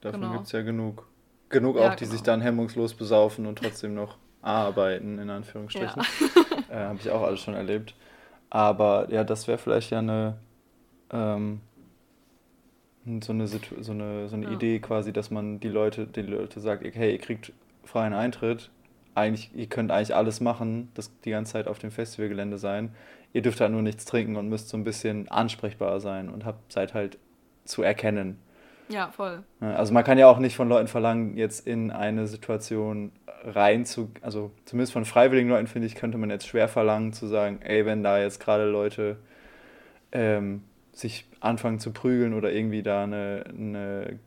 Davon 0.00 0.20
genau. 0.20 0.32
gibt 0.34 0.46
es 0.46 0.52
ja 0.52 0.62
genug. 0.62 1.06
Genug 1.48 1.76
Ja, 1.76 1.90
auch, 1.90 1.94
die 1.94 2.04
genau. 2.04 2.12
sich 2.12 2.22
dann 2.22 2.40
hemmungslos 2.40 2.94
besaufen 2.94 3.46
und 3.46 3.58
trotzdem 3.58 3.94
noch 3.94 4.16
arbeiten, 4.42 5.18
in 5.18 5.30
Anführungsstrichen. 5.30 6.02
äh, 6.68 6.74
Habe 6.76 6.98
ich 7.00 7.10
auch 7.10 7.22
alles 7.22 7.40
schon 7.40 7.54
erlebt. 7.54 7.94
Aber 8.50 9.10
ja, 9.10 9.24
das 9.24 9.48
wäre 9.48 9.58
vielleicht 9.58 9.90
ja 9.90 9.98
eine, 10.00 10.36
ähm, 11.10 11.60
so 13.22 13.32
eine, 13.32 13.46
Situ 13.46 13.74
so 13.80 13.92
eine, 13.92 14.28
so 14.28 14.36
eine 14.36 14.46
Ja. 14.46 14.52
Idee 14.52 14.78
quasi, 14.78 15.12
dass 15.12 15.30
man 15.30 15.60
die 15.60 15.68
Leute, 15.68 16.06
die 16.06 16.22
Leute 16.22 16.60
sagt, 16.60 16.84
hey, 16.84 17.12
ihr 17.12 17.18
kriegt 17.18 17.52
freien 17.84 18.14
Eintritt. 18.14 18.70
Eigentlich, 19.14 19.50
ihr 19.54 19.66
könnt 19.66 19.92
eigentlich 19.92 20.14
alles 20.14 20.40
machen, 20.40 20.90
das 20.94 21.10
die 21.20 21.30
ganze 21.30 21.52
Zeit 21.52 21.68
auf 21.68 21.78
dem 21.78 21.90
Festivalgelände 21.90 22.58
sein. 22.58 22.94
Ihr 23.32 23.42
dürft 23.42 23.60
halt 23.60 23.72
nur 23.72 23.82
nichts 23.82 24.04
trinken 24.04 24.36
und 24.36 24.48
müsst 24.48 24.68
so 24.68 24.76
ein 24.76 24.84
bisschen 24.84 25.28
ansprechbar 25.28 26.00
sein 26.00 26.28
und 26.28 26.44
habt, 26.44 26.72
seid 26.72 26.94
halt 26.94 27.18
zu 27.64 27.82
erkennen. 27.82 28.38
Ja, 28.88 29.10
voll. 29.10 29.42
Also 29.60 29.94
man 29.94 30.04
kann 30.04 30.18
ja 30.18 30.26
auch 30.26 30.38
nicht 30.38 30.56
von 30.56 30.68
Leuten 30.68 30.88
verlangen, 30.88 31.36
jetzt 31.36 31.66
in 31.66 31.90
eine 31.90 32.26
Situation 32.26 33.12
rein 33.44 33.84
zu, 33.86 34.10
also 34.20 34.50
zumindest 34.64 34.92
von 34.92 35.04
freiwilligen 35.04 35.48
Leuten, 35.48 35.66
finde 35.66 35.86
ich, 35.86 35.94
könnte 35.94 36.18
man 36.18 36.30
jetzt 36.30 36.46
schwer 36.46 36.68
verlangen 36.68 37.12
zu 37.12 37.26
sagen, 37.26 37.60
ey, 37.62 37.86
wenn 37.86 38.02
da 38.02 38.18
jetzt 38.18 38.40
gerade 38.40 38.64
Leute 38.70 39.16
ähm, 40.12 40.62
sich 40.94 41.26
anfangen 41.40 41.80
zu 41.80 41.92
prügeln 41.92 42.34
oder 42.34 42.52
irgendwie 42.52 42.82
da 42.82 43.02
eine, 43.04 43.44
eine 43.48 44.18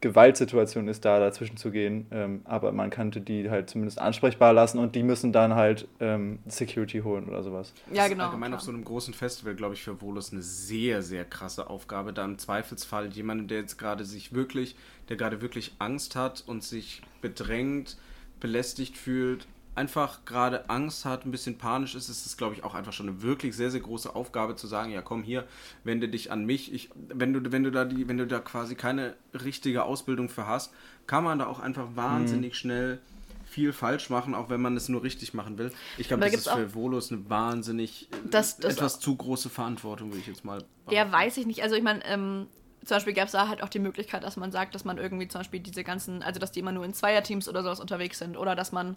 Gewaltsituation 0.00 0.88
ist, 0.88 1.04
da 1.04 1.18
dazwischen 1.18 1.56
zu 1.56 1.70
gehen. 1.70 2.06
Ähm, 2.10 2.40
aber 2.44 2.72
man 2.72 2.90
könnte 2.90 3.20
die 3.20 3.50
halt 3.50 3.68
zumindest 3.68 3.98
ansprechbar 3.98 4.52
lassen 4.52 4.78
und 4.78 4.94
die 4.94 5.02
müssen 5.02 5.32
dann 5.32 5.54
halt 5.54 5.88
ähm, 6.00 6.38
Security 6.46 7.00
holen 7.00 7.28
oder 7.28 7.42
sowas. 7.42 7.72
Ja, 7.88 7.96
Das 7.96 8.04
ist 8.04 8.10
genau. 8.12 8.24
Allgemein 8.26 8.50
klar. 8.50 8.58
auf 8.58 8.64
so 8.64 8.70
einem 8.70 8.84
großen 8.84 9.12
Festival, 9.12 9.54
glaube 9.54 9.74
ich, 9.74 9.82
für 9.82 10.00
Volus 10.00 10.32
eine 10.32 10.42
sehr, 10.42 11.02
sehr 11.02 11.24
krasse 11.24 11.68
Aufgabe. 11.68 12.12
Da 12.12 12.24
im 12.24 12.38
Zweifelsfall 12.38 13.08
jemandem, 13.08 13.48
der 13.48 13.58
jetzt 13.58 13.78
gerade 13.78 14.04
sich 14.04 14.32
wirklich, 14.32 14.76
der 15.08 15.16
gerade 15.16 15.42
wirklich 15.42 15.74
Angst 15.78 16.16
hat 16.16 16.44
und 16.46 16.62
sich 16.62 17.02
bedrängt, 17.20 17.98
belästigt 18.40 18.96
fühlt, 18.96 19.46
einfach 19.80 20.24
gerade 20.26 20.68
Angst 20.68 21.04
hat, 21.06 21.24
ein 21.24 21.30
bisschen 21.30 21.56
panisch 21.56 21.94
ist, 21.94 22.08
ist 22.10 22.26
es, 22.26 22.36
glaube 22.36 22.54
ich, 22.54 22.62
auch 22.64 22.74
einfach 22.74 22.92
schon 22.92 23.08
eine 23.08 23.22
wirklich 23.22 23.56
sehr, 23.56 23.70
sehr 23.70 23.80
große 23.80 24.14
Aufgabe 24.14 24.54
zu 24.54 24.66
sagen, 24.66 24.90
ja 24.92 25.00
komm 25.00 25.22
hier, 25.22 25.44
wende 25.84 26.08
dich 26.08 26.30
an 26.30 26.44
mich. 26.44 26.72
Ich, 26.74 26.90
wenn 26.94 27.32
du, 27.32 27.50
wenn 27.50 27.64
du 27.64 27.70
da 27.70 27.84
die, 27.86 28.06
wenn 28.08 28.18
du 28.18 28.26
da 28.26 28.38
quasi 28.40 28.74
keine 28.74 29.14
richtige 29.32 29.84
Ausbildung 29.84 30.28
für 30.28 30.46
hast, 30.46 30.72
kann 31.06 31.24
man 31.24 31.38
da 31.38 31.46
auch 31.46 31.58
einfach 31.60 31.88
wahnsinnig 31.94 32.56
schnell 32.56 32.98
viel 33.46 33.72
falsch 33.72 34.10
machen, 34.10 34.34
auch 34.34 34.48
wenn 34.50 34.60
man 34.60 34.76
es 34.76 34.88
nur 34.88 35.02
richtig 35.02 35.34
machen 35.34 35.58
will. 35.58 35.72
Ich 35.96 36.06
glaube, 36.08 36.20
das 36.22 36.34
ist 36.34 36.48
für 36.48 36.74
Volos 36.74 37.10
eine 37.10 37.28
wahnsinnig 37.28 38.08
äh, 38.12 38.28
Das- 38.30 38.58
das 38.58 38.74
etwas 38.76 39.00
zu 39.00 39.16
große 39.16 39.48
Verantwortung, 39.48 40.10
würde 40.10 40.20
ich 40.20 40.26
jetzt 40.28 40.44
mal 40.44 40.62
Ja, 40.90 41.10
weiß 41.10 41.36
ich 41.38 41.46
nicht. 41.46 41.62
Also 41.62 41.74
ich 41.74 41.82
meine, 41.82 42.04
ähm, 42.04 42.46
zum 42.84 42.96
Beispiel 42.96 43.12
gab 43.12 43.26
es 43.26 43.32
da 43.32 43.48
halt 43.48 43.62
auch 43.62 43.68
die 43.68 43.78
Möglichkeit, 43.78 44.22
dass 44.24 44.36
man 44.36 44.52
sagt, 44.52 44.74
dass 44.74 44.84
man 44.84 44.96
irgendwie 44.98 45.28
zum 45.28 45.40
Beispiel 45.40 45.60
diese 45.60 45.84
ganzen, 45.84 46.22
also 46.22 46.38
dass 46.40 46.50
die 46.52 46.60
immer 46.60 46.72
nur 46.72 46.84
in 46.84 46.94
Zweierteams 46.94 47.48
oder 47.48 47.62
sowas 47.62 47.78
unterwegs 47.80 48.18
sind 48.18 48.36
oder 48.38 48.54
dass 48.54 48.72
man 48.72 48.96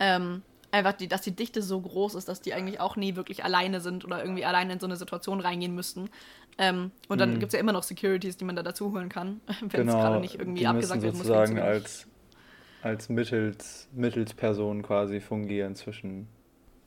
ähm, 0.00 0.42
einfach 0.72 0.92
die, 0.94 1.08
dass 1.08 1.22
die 1.22 1.34
Dichte 1.34 1.62
so 1.62 1.80
groß 1.80 2.14
ist, 2.14 2.28
dass 2.28 2.40
die 2.40 2.54
eigentlich 2.54 2.80
auch 2.80 2.96
nie 2.96 3.16
wirklich 3.16 3.44
alleine 3.44 3.80
sind 3.80 4.04
oder 4.04 4.22
irgendwie 4.22 4.44
alleine 4.44 4.72
in 4.72 4.80
so 4.80 4.86
eine 4.86 4.96
Situation 4.96 5.40
reingehen 5.40 5.74
müssten. 5.74 6.10
Ähm, 6.58 6.90
und 7.08 7.20
dann 7.20 7.38
gibt 7.38 7.52
es 7.52 7.52
ja 7.54 7.60
immer 7.60 7.72
noch 7.72 7.82
Securities, 7.82 8.36
die 8.36 8.44
man 8.44 8.56
da 8.56 8.62
dazu 8.62 8.92
holen 8.92 9.08
kann, 9.08 9.40
wenn 9.60 9.88
es 9.88 9.94
gerade 9.94 10.20
nicht 10.20 10.34
irgendwie 10.34 10.60
Genau, 10.60 10.72
die 10.72 10.76
abgesagt 10.78 11.02
muss. 11.02 11.12
sozusagen 11.12 11.56
wenig. 11.56 11.64
als, 11.64 12.06
als 12.82 13.08
Mittels, 13.08 13.88
Mittelsperson 13.92 14.82
quasi 14.82 15.20
fungieren 15.20 15.74
zwischen 15.76 16.28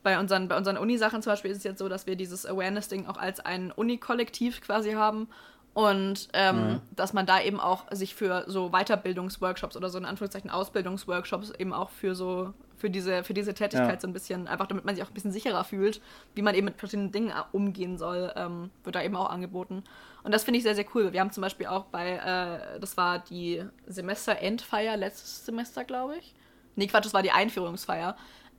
bei 0.03 0.20
unseren, 0.20 0.49
bei 0.49 0.57
unseren 0.57 0.78
Uni-Sachen 0.78 1.22
zum 1.22 1.32
Beispiel 1.32 1.51
ist 1.51 1.59
es 1.59 1.64
jetzt 1.64 1.80
so, 1.80 1.88
dass 1.88 2.05
wir 2.07 2.18
dieses 2.18 2.45
Awareness-Ding 2.45 3.07
auch 3.07 3.16
als 3.16 3.39
ein 3.39 3.72
Uni-Kollektiv 3.72 4.59
quasi 4.59 4.91
haben. 4.91 5.30
Und 5.74 6.28
ähm, 6.34 6.55
Mhm. 6.74 6.82
dass 6.95 7.13
man 7.13 7.26
da 7.26 7.41
eben 7.41 7.59
auch 7.59 7.86
sich 7.91 8.13
für 8.13 8.43
so 8.47 8.69
Weiterbildungsworkshops 8.69 9.76
oder 9.76 9.89
so 9.89 9.97
in 9.97 10.05
Anführungszeichen 10.05 10.51
Ausbildungsworkshops 10.51 11.49
eben 11.57 11.74
auch 11.74 11.89
für 11.89 12.13
so, 12.13 12.53
für 12.78 12.91
diese, 12.91 13.24
für 13.24 13.34
diese 13.34 13.55
Tätigkeit 13.55 13.95
Ja. 13.95 13.99
so 13.99 14.07
ein 14.07 14.13
bisschen, 14.13 14.47
einfach 14.47 14.67
damit 14.67 14.86
man 14.86 14.93
sich 14.93 15.03
auch 15.03 15.07
ein 15.09 15.13
bisschen 15.15 15.32
sicherer 15.32 15.63
fühlt, 15.63 15.99
wie 16.36 16.43
man 16.43 16.53
eben 16.53 16.65
mit 16.65 16.78
verschiedenen 16.78 17.11
Dingen 17.11 17.34
umgehen 17.53 17.97
soll, 17.97 18.32
ähm, 18.36 18.69
wird 18.84 18.95
da 18.95 19.01
eben 19.01 19.15
auch 19.15 19.30
angeboten. 19.32 19.84
Und 20.21 20.32
das 20.32 20.43
finde 20.43 20.57
ich 20.59 20.63
sehr, 20.63 20.76
sehr 20.76 20.86
cool. 20.93 21.11
Wir 21.11 21.21
haben 21.21 21.32
zum 21.32 21.41
Beispiel 21.41 21.65
auch 21.65 21.86
bei, 21.86 22.17
äh, 22.17 22.80
das 22.80 22.95
war 22.95 23.17
die 23.19 23.63
Semesterendfeier 23.88 24.95
letztes 24.95 25.45
Semester, 25.45 25.84
glaube 25.84 26.17
ich. 26.17 26.36
Nee, 26.76 26.88
Quatsch, 26.88 27.05
das 27.05 27.13
war 27.15 27.24
die 27.24 27.32
Einführungsfeier. 27.32 28.15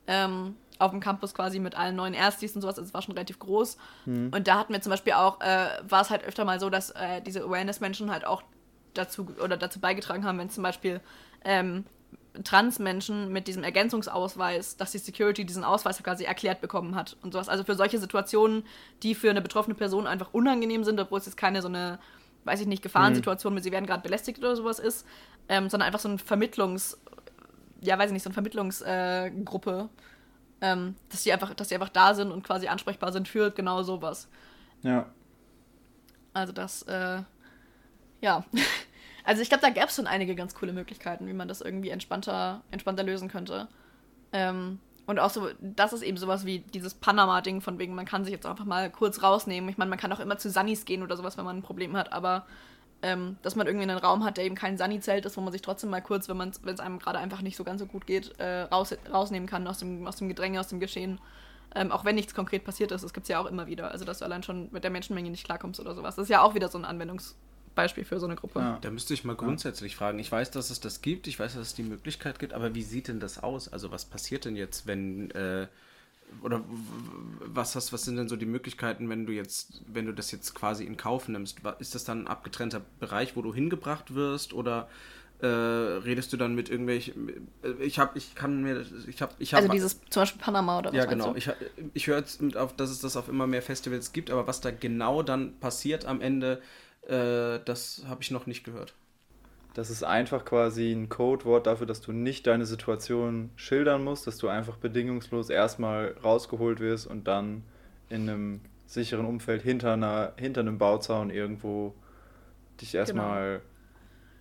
Ähm, 0.07 0.55
auf 0.79 0.91
dem 0.91 0.99
Campus 0.99 1.33
quasi 1.33 1.59
mit 1.59 1.75
allen 1.75 1.95
neuen 1.95 2.13
Erstis 2.13 2.55
und 2.55 2.61
sowas. 2.61 2.77
Also 2.77 2.87
es 2.87 2.93
war 2.93 3.01
schon 3.01 3.13
relativ 3.13 3.39
groß. 3.39 3.77
Und 4.31 4.47
da 4.47 4.59
hatten 4.59 4.73
wir 4.73 4.81
zum 4.81 4.89
Beispiel 4.89 5.13
auch, 5.13 5.39
äh, 5.41 5.67
war 5.87 6.01
es 6.01 6.09
halt 6.09 6.23
öfter 6.23 6.45
mal 6.45 6.59
so, 6.59 6.69
dass 6.69 6.91
äh, 6.91 7.21
diese 7.21 7.43
Awareness-Menschen 7.43 8.11
halt 8.11 8.25
auch 8.25 8.43
dazu 8.93 9.27
oder 9.43 9.57
dazu 9.57 9.79
beigetragen 9.79 10.25
haben, 10.25 10.37
wenn 10.37 10.49
zum 10.49 10.63
Beispiel 10.63 11.01
ähm, 11.43 11.85
Trans-Menschen 12.43 13.31
mit 13.31 13.47
diesem 13.47 13.63
Ergänzungsausweis, 13.63 14.77
dass 14.77 14.91
die 14.91 14.97
Security 14.97 15.45
diesen 15.45 15.63
Ausweis 15.63 16.01
quasi 16.03 16.25
erklärt 16.25 16.61
bekommen 16.61 16.95
hat 16.95 17.15
und 17.21 17.33
sowas. 17.33 17.49
Also 17.49 17.63
für 17.63 17.75
solche 17.75 17.99
Situationen, 17.99 18.63
die 19.03 19.15
für 19.15 19.29
eine 19.29 19.41
betroffene 19.41 19.75
Person 19.75 20.07
einfach 20.07 20.33
unangenehm 20.33 20.83
sind, 20.83 20.99
obwohl 20.99 21.19
es 21.19 21.25
jetzt 21.25 21.37
keine 21.37 21.61
so 21.61 21.67
eine, 21.67 21.99
weiß 22.43 22.61
ich 22.61 22.67
nicht, 22.67 22.83
Gefahrensituation 22.83 23.53
mit 23.53 23.63
sie 23.63 23.71
werden 23.71 23.85
gerade 23.85 24.03
belästigt 24.03 24.39
oder 24.39 24.55
sowas 24.55 24.79
ist, 24.79 25.05
ähm, 25.47 25.69
sondern 25.69 25.87
einfach 25.87 25.99
so 25.99 26.09
ein 26.09 26.19
Vermittlungs, 26.19 26.99
ja, 27.81 27.97
weiß 27.97 28.07
ich 28.07 28.13
nicht, 28.13 28.23
so 28.23 28.29
eine 28.29 28.33
Vermittlungsgruppe, 28.33 29.89
äh, 29.91 30.05
ähm, 30.61 30.95
dass 31.09 31.23
die 31.23 31.33
einfach, 31.33 31.53
dass 31.53 31.67
die 31.69 31.75
einfach 31.75 31.89
da 31.89 32.13
sind 32.13 32.31
und 32.31 32.43
quasi 32.43 32.67
ansprechbar 32.67 33.11
sind 33.11 33.27
für 33.27 33.51
genau 33.51 33.83
sowas. 33.83 34.27
Ja, 34.81 35.07
Also 36.33 36.53
das, 36.53 36.83
äh, 36.83 37.21
ja. 38.21 38.45
Also 39.27 39.41
ich 39.41 39.49
glaube, 39.49 39.63
da 39.63 39.71
gäbe 39.71 39.87
es 39.87 39.95
schon 39.95 40.05
einige 40.05 40.35
ganz 40.35 40.53
coole 40.53 40.71
Möglichkeiten, 40.71 41.27
wie 41.27 41.33
man 41.33 41.47
das 41.47 41.59
irgendwie 41.59 41.89
entspannter, 41.89 42.61
entspannter 42.69 43.01
lösen 43.01 43.27
könnte. 43.27 43.67
Ähm, 44.31 44.77
und 45.07 45.17
auch 45.17 45.31
so, 45.31 45.49
das 45.61 45.93
ist 45.93 46.03
eben 46.03 46.17
sowas 46.17 46.45
wie 46.45 46.59
dieses 46.59 46.93
Panama-Ding, 46.93 47.61
von 47.61 47.79
wegen, 47.79 47.95
man 47.95 48.05
kann 48.05 48.23
sich 48.23 48.31
jetzt 48.31 48.45
einfach 48.45 48.65
mal 48.65 48.91
kurz 48.91 49.23
rausnehmen. 49.23 49.67
Ich 49.67 49.79
meine, 49.79 49.89
man 49.89 49.97
kann 49.97 50.13
auch 50.13 50.19
immer 50.19 50.37
zu 50.37 50.51
Sunnis 50.51 50.85
gehen 50.85 51.01
oder 51.01 51.17
sowas, 51.17 51.37
wenn 51.37 51.45
man 51.45 51.57
ein 51.57 51.63
Problem 51.63 51.97
hat, 51.97 52.13
aber 52.13 52.45
ähm, 53.01 53.37
dass 53.41 53.55
man 53.55 53.67
irgendwie 53.67 53.83
einen 53.83 53.97
Raum 53.97 54.23
hat, 54.23 54.37
der 54.37 54.45
eben 54.45 54.55
kein 54.55 54.77
Sunny-Zelt 54.77 55.25
ist, 55.25 55.37
wo 55.37 55.41
man 55.41 55.51
sich 55.51 55.61
trotzdem 55.61 55.89
mal 55.89 56.01
kurz, 56.01 56.27
wenn 56.27 56.39
es 56.39 56.79
einem 56.79 56.99
gerade 56.99 57.19
einfach 57.19 57.41
nicht 57.41 57.57
so 57.57 57.63
ganz 57.63 57.79
so 57.81 57.85
gut 57.85 58.07
geht, 58.07 58.39
äh, 58.39 58.61
raus, 58.61 58.95
rausnehmen 59.11 59.47
kann 59.47 59.67
aus 59.67 59.79
dem, 59.79 60.07
aus 60.07 60.15
dem 60.15 60.27
Gedränge, 60.27 60.59
aus 60.59 60.67
dem 60.69 60.79
Geschehen. 60.79 61.19
Ähm, 61.75 61.91
auch 61.91 62.05
wenn 62.05 62.15
nichts 62.15 62.33
konkret 62.33 62.63
passiert 62.63 62.91
ist, 62.91 63.03
das 63.03 63.13
gibt 63.13 63.25
es 63.25 63.29
ja 63.29 63.39
auch 63.39 63.47
immer 63.47 63.67
wieder. 63.67 63.91
Also, 63.91 64.05
dass 64.05 64.19
du 64.19 64.25
allein 64.25 64.43
schon 64.43 64.69
mit 64.71 64.83
der 64.83 64.91
Menschenmenge 64.91 65.29
nicht 65.29 65.43
klarkommst 65.43 65.79
oder 65.79 65.93
sowas. 65.93 66.15
Das 66.15 66.23
ist 66.23 66.29
ja 66.29 66.41
auch 66.41 66.55
wieder 66.55 66.69
so 66.69 66.77
ein 66.77 66.85
Anwendungsbeispiel 66.85 68.05
für 68.05 68.19
so 68.19 68.27
eine 68.27 68.35
Gruppe. 68.35 68.59
Ja. 68.59 68.77
Da 68.79 68.89
müsste 68.89 69.13
ich 69.13 69.25
mal 69.25 69.35
grundsätzlich 69.35 69.95
fragen. 69.95 70.17
Ich 70.19 70.31
weiß, 70.31 70.51
dass 70.51 70.69
es 70.69 70.79
das 70.79 71.01
gibt, 71.01 71.27
ich 71.27 71.37
weiß, 71.37 71.55
dass 71.55 71.61
es 71.61 71.73
die 71.73 71.83
Möglichkeit 71.83 72.39
gibt, 72.39 72.53
aber 72.53 72.75
wie 72.75 72.83
sieht 72.83 73.09
denn 73.09 73.19
das 73.19 73.43
aus? 73.43 73.67
Also 73.67 73.91
was 73.91 74.05
passiert 74.05 74.45
denn 74.45 74.55
jetzt, 74.55 74.87
wenn 74.87 75.31
äh, 75.31 75.67
oder 76.41 76.63
was 77.39 77.75
hast, 77.75 77.93
was 77.93 78.03
sind 78.03 78.17
denn 78.17 78.27
so 78.29 78.35
die 78.35 78.45
Möglichkeiten, 78.45 79.09
wenn 79.09 79.25
du 79.25 79.33
jetzt, 79.33 79.81
wenn 79.87 80.05
du 80.05 80.13
das 80.13 80.31
jetzt 80.31 80.53
quasi 80.53 80.83
in 80.85 80.97
Kauf 80.97 81.27
nimmst? 81.27 81.61
Ist 81.79 81.95
das 81.95 82.03
dann 82.03 82.23
ein 82.23 82.27
abgetrennter 82.27 82.81
Bereich, 82.99 83.35
wo 83.35 83.41
du 83.41 83.53
hingebracht 83.53 84.13
wirst 84.15 84.53
oder 84.53 84.87
äh, 85.39 85.47
redest 85.47 86.31
du 86.33 86.37
dann 86.37 86.55
mit 86.55 86.69
irgendwelchen? 86.69 87.49
äh, 87.63 87.83
Ich 87.83 87.99
habe, 87.99 88.17
ich 88.17 88.35
kann 88.35 88.63
mir, 88.63 88.85
ich 89.07 89.21
habe, 89.21 89.33
ich 89.39 89.53
habe. 89.53 89.63
Also 89.63 89.73
dieses 89.73 89.99
zum 90.09 90.21
Beispiel 90.21 90.41
Panama 90.41 90.79
oder 90.79 90.89
was 90.91 90.97
Ja, 90.97 91.05
genau. 91.05 91.31
du? 91.31 91.37
Ich, 91.37 91.49
ich 91.93 92.07
höre 92.07 92.17
jetzt 92.19 92.55
auf, 92.55 92.75
dass 92.75 92.89
es 92.89 92.99
das 92.99 93.17
auf 93.17 93.27
immer 93.27 93.47
mehr 93.47 93.61
Festivals 93.61 94.13
gibt, 94.13 94.29
aber 94.29 94.47
was 94.47 94.61
da 94.61 94.71
genau 94.71 95.23
dann 95.23 95.59
passiert 95.59 96.05
am 96.05 96.21
Ende, 96.21 96.61
äh, 97.07 97.59
das 97.65 98.03
habe 98.07 98.21
ich 98.21 98.31
noch 98.31 98.45
nicht 98.45 98.63
gehört. 98.63 98.93
Das 99.75 99.89
ist 99.89 100.03
einfach 100.03 100.45
quasi 100.45 100.93
ein 100.93 101.09
Codewort 101.09 101.67
dafür, 101.67 101.85
dass 101.85 101.99
du 101.99 102.13
nicht 102.13 102.47
deine 102.47 102.65
Situation 102.65 103.51
schildern 103.57 104.05
musst, 104.05 104.25
dass 104.25 104.37
du 104.37 104.47
einfach 104.47 104.77
bedingungslos 104.77 105.49
erstmal 105.49 106.15
rausgeholt 106.23 106.79
wirst 106.79 107.05
und 107.07 107.27
dann 107.27 107.63
in 108.07 108.29
einem 108.29 108.61
sicheren 108.85 109.25
Umfeld 109.25 109.61
hinter, 109.61 109.93
einer, 109.93 110.31
hinter 110.37 110.61
einem 110.61 110.77
Bauzaun 110.77 111.29
irgendwo 111.29 111.93
dich 112.79 112.95
erstmal 112.95 113.61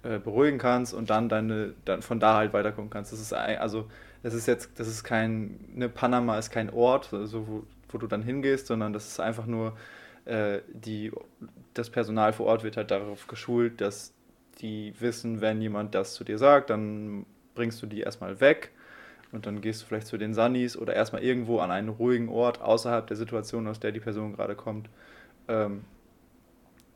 äh, 0.04 0.20
beruhigen 0.20 0.58
kannst 0.58 0.94
und 0.94 1.10
dann 1.10 1.28
deine 1.28 1.74
dann 1.84 2.00
von 2.00 2.20
da 2.20 2.36
halt 2.36 2.52
weiterkommen 2.52 2.90
kannst. 2.90 3.12
Das 3.12 3.20
ist 3.20 3.34
ein, 3.34 3.58
also 3.58 3.88
das 4.22 4.34
ist 4.34 4.46
jetzt 4.46 4.78
das 4.78 4.86
ist 4.86 5.02
kein 5.02 5.58
ne 5.74 5.88
Panama 5.88 6.38
ist 6.38 6.50
kein 6.50 6.70
Ort, 6.70 7.12
also 7.12 7.48
wo, 7.48 7.62
wo 7.88 7.98
du 7.98 8.06
dann 8.06 8.22
hingehst, 8.22 8.68
sondern 8.68 8.92
das 8.92 9.08
ist 9.08 9.18
einfach 9.18 9.46
nur 9.46 9.76
äh, 10.26 10.60
die 10.72 11.10
das 11.72 11.90
Personal 11.90 12.32
vor 12.32 12.46
Ort 12.46 12.62
wird 12.62 12.76
halt 12.76 12.92
darauf 12.92 13.26
geschult, 13.26 13.80
dass 13.80 14.14
die 14.60 14.94
wissen, 15.00 15.40
wenn 15.40 15.60
jemand 15.60 15.94
das 15.94 16.14
zu 16.14 16.24
dir 16.24 16.38
sagt, 16.38 16.70
dann 16.70 17.26
bringst 17.54 17.82
du 17.82 17.86
die 17.86 18.00
erstmal 18.00 18.40
weg 18.40 18.70
und 19.32 19.46
dann 19.46 19.60
gehst 19.60 19.82
du 19.82 19.86
vielleicht 19.86 20.06
zu 20.06 20.16
den 20.16 20.34
Sunnies 20.34 20.76
oder 20.76 20.94
erstmal 20.94 21.22
irgendwo 21.22 21.58
an 21.58 21.70
einen 21.70 21.88
ruhigen 21.88 22.28
Ort 22.28 22.60
außerhalb 22.60 23.06
der 23.06 23.16
Situation, 23.16 23.66
aus 23.66 23.80
der 23.80 23.92
die 23.92 24.00
Person 24.00 24.34
gerade 24.34 24.54
kommt, 24.54 24.88
ähm, 25.48 25.84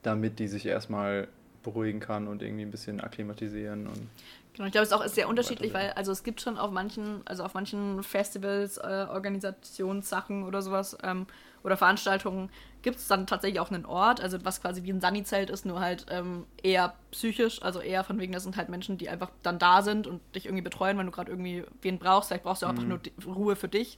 damit 0.03 0.39
die 0.39 0.49
sich 0.49 0.67
erstmal 0.67 1.29
beruhigen 1.69 2.01
kann 2.01 2.29
und 2.29 2.43
irgendwie 2.43 2.63
ein 2.63 2.71
bisschen 2.71 3.01
akklimatisieren 3.01 3.87
und 3.87 4.09
Genau, 4.55 4.67
ich 4.67 4.73
glaube, 4.73 4.87
es 4.87 4.91
ist 4.91 4.99
auch 4.99 5.07
sehr 5.07 5.29
unterschiedlich, 5.29 5.73
weil 5.73 5.93
also 5.93 6.11
es 6.11 6.25
gibt 6.25 6.41
schon 6.41 6.59
auf 6.59 6.73
manchen, 6.73 7.23
also 7.27 7.45
auf 7.45 7.55
manchen 7.55 8.03
Festivals, 8.03 8.77
äh, 8.79 9.07
Organisationssachen 9.09 10.43
oder 10.43 10.63
sowas 10.63 10.99
ähm, 11.05 11.29
oder 11.63 11.77
Veranstaltungen 11.77 12.51
gibt 12.83 12.97
es 12.97 13.07
dann 13.07 13.29
tatsächlich 13.29 13.61
auch 13.61 13.71
einen 13.71 13.87
Ort, 13.87 14.21
also 14.21 14.45
was 14.45 14.61
quasi 14.61 14.83
wie 14.83 14.93
ein 14.93 15.01
Sunny-Zelt 15.01 15.51
ist, 15.51 15.65
nur 15.65 15.79
halt 15.79 16.07
ähm, 16.11 16.45
eher 16.61 16.95
psychisch, 17.13 17.63
also 17.63 17.79
eher 17.79 18.03
von 18.03 18.19
wegen, 18.19 18.33
das 18.33 18.43
sind 18.43 18.57
halt 18.57 18.69
Menschen, 18.69 18.99
die 18.99 19.09
einfach 19.09 19.31
dann 19.45 19.61
da 19.61 19.83
sind 19.83 20.09
und 20.09 20.21
dich 20.35 20.47
irgendwie 20.47 20.63
betreuen, 20.63 20.99
wenn 20.99 21.07
du 21.07 21.13
gerade 21.13 21.31
irgendwie 21.31 21.63
wen 21.83 22.01
brauchst. 22.01 22.29
Vielleicht 22.29 22.43
brauchst 22.43 22.63
du 22.63 22.67
auch 22.67 22.71
einfach 22.71 22.83
nur 22.83 23.01
Ruhe 23.27 23.55
für 23.55 23.69
dich. 23.69 23.97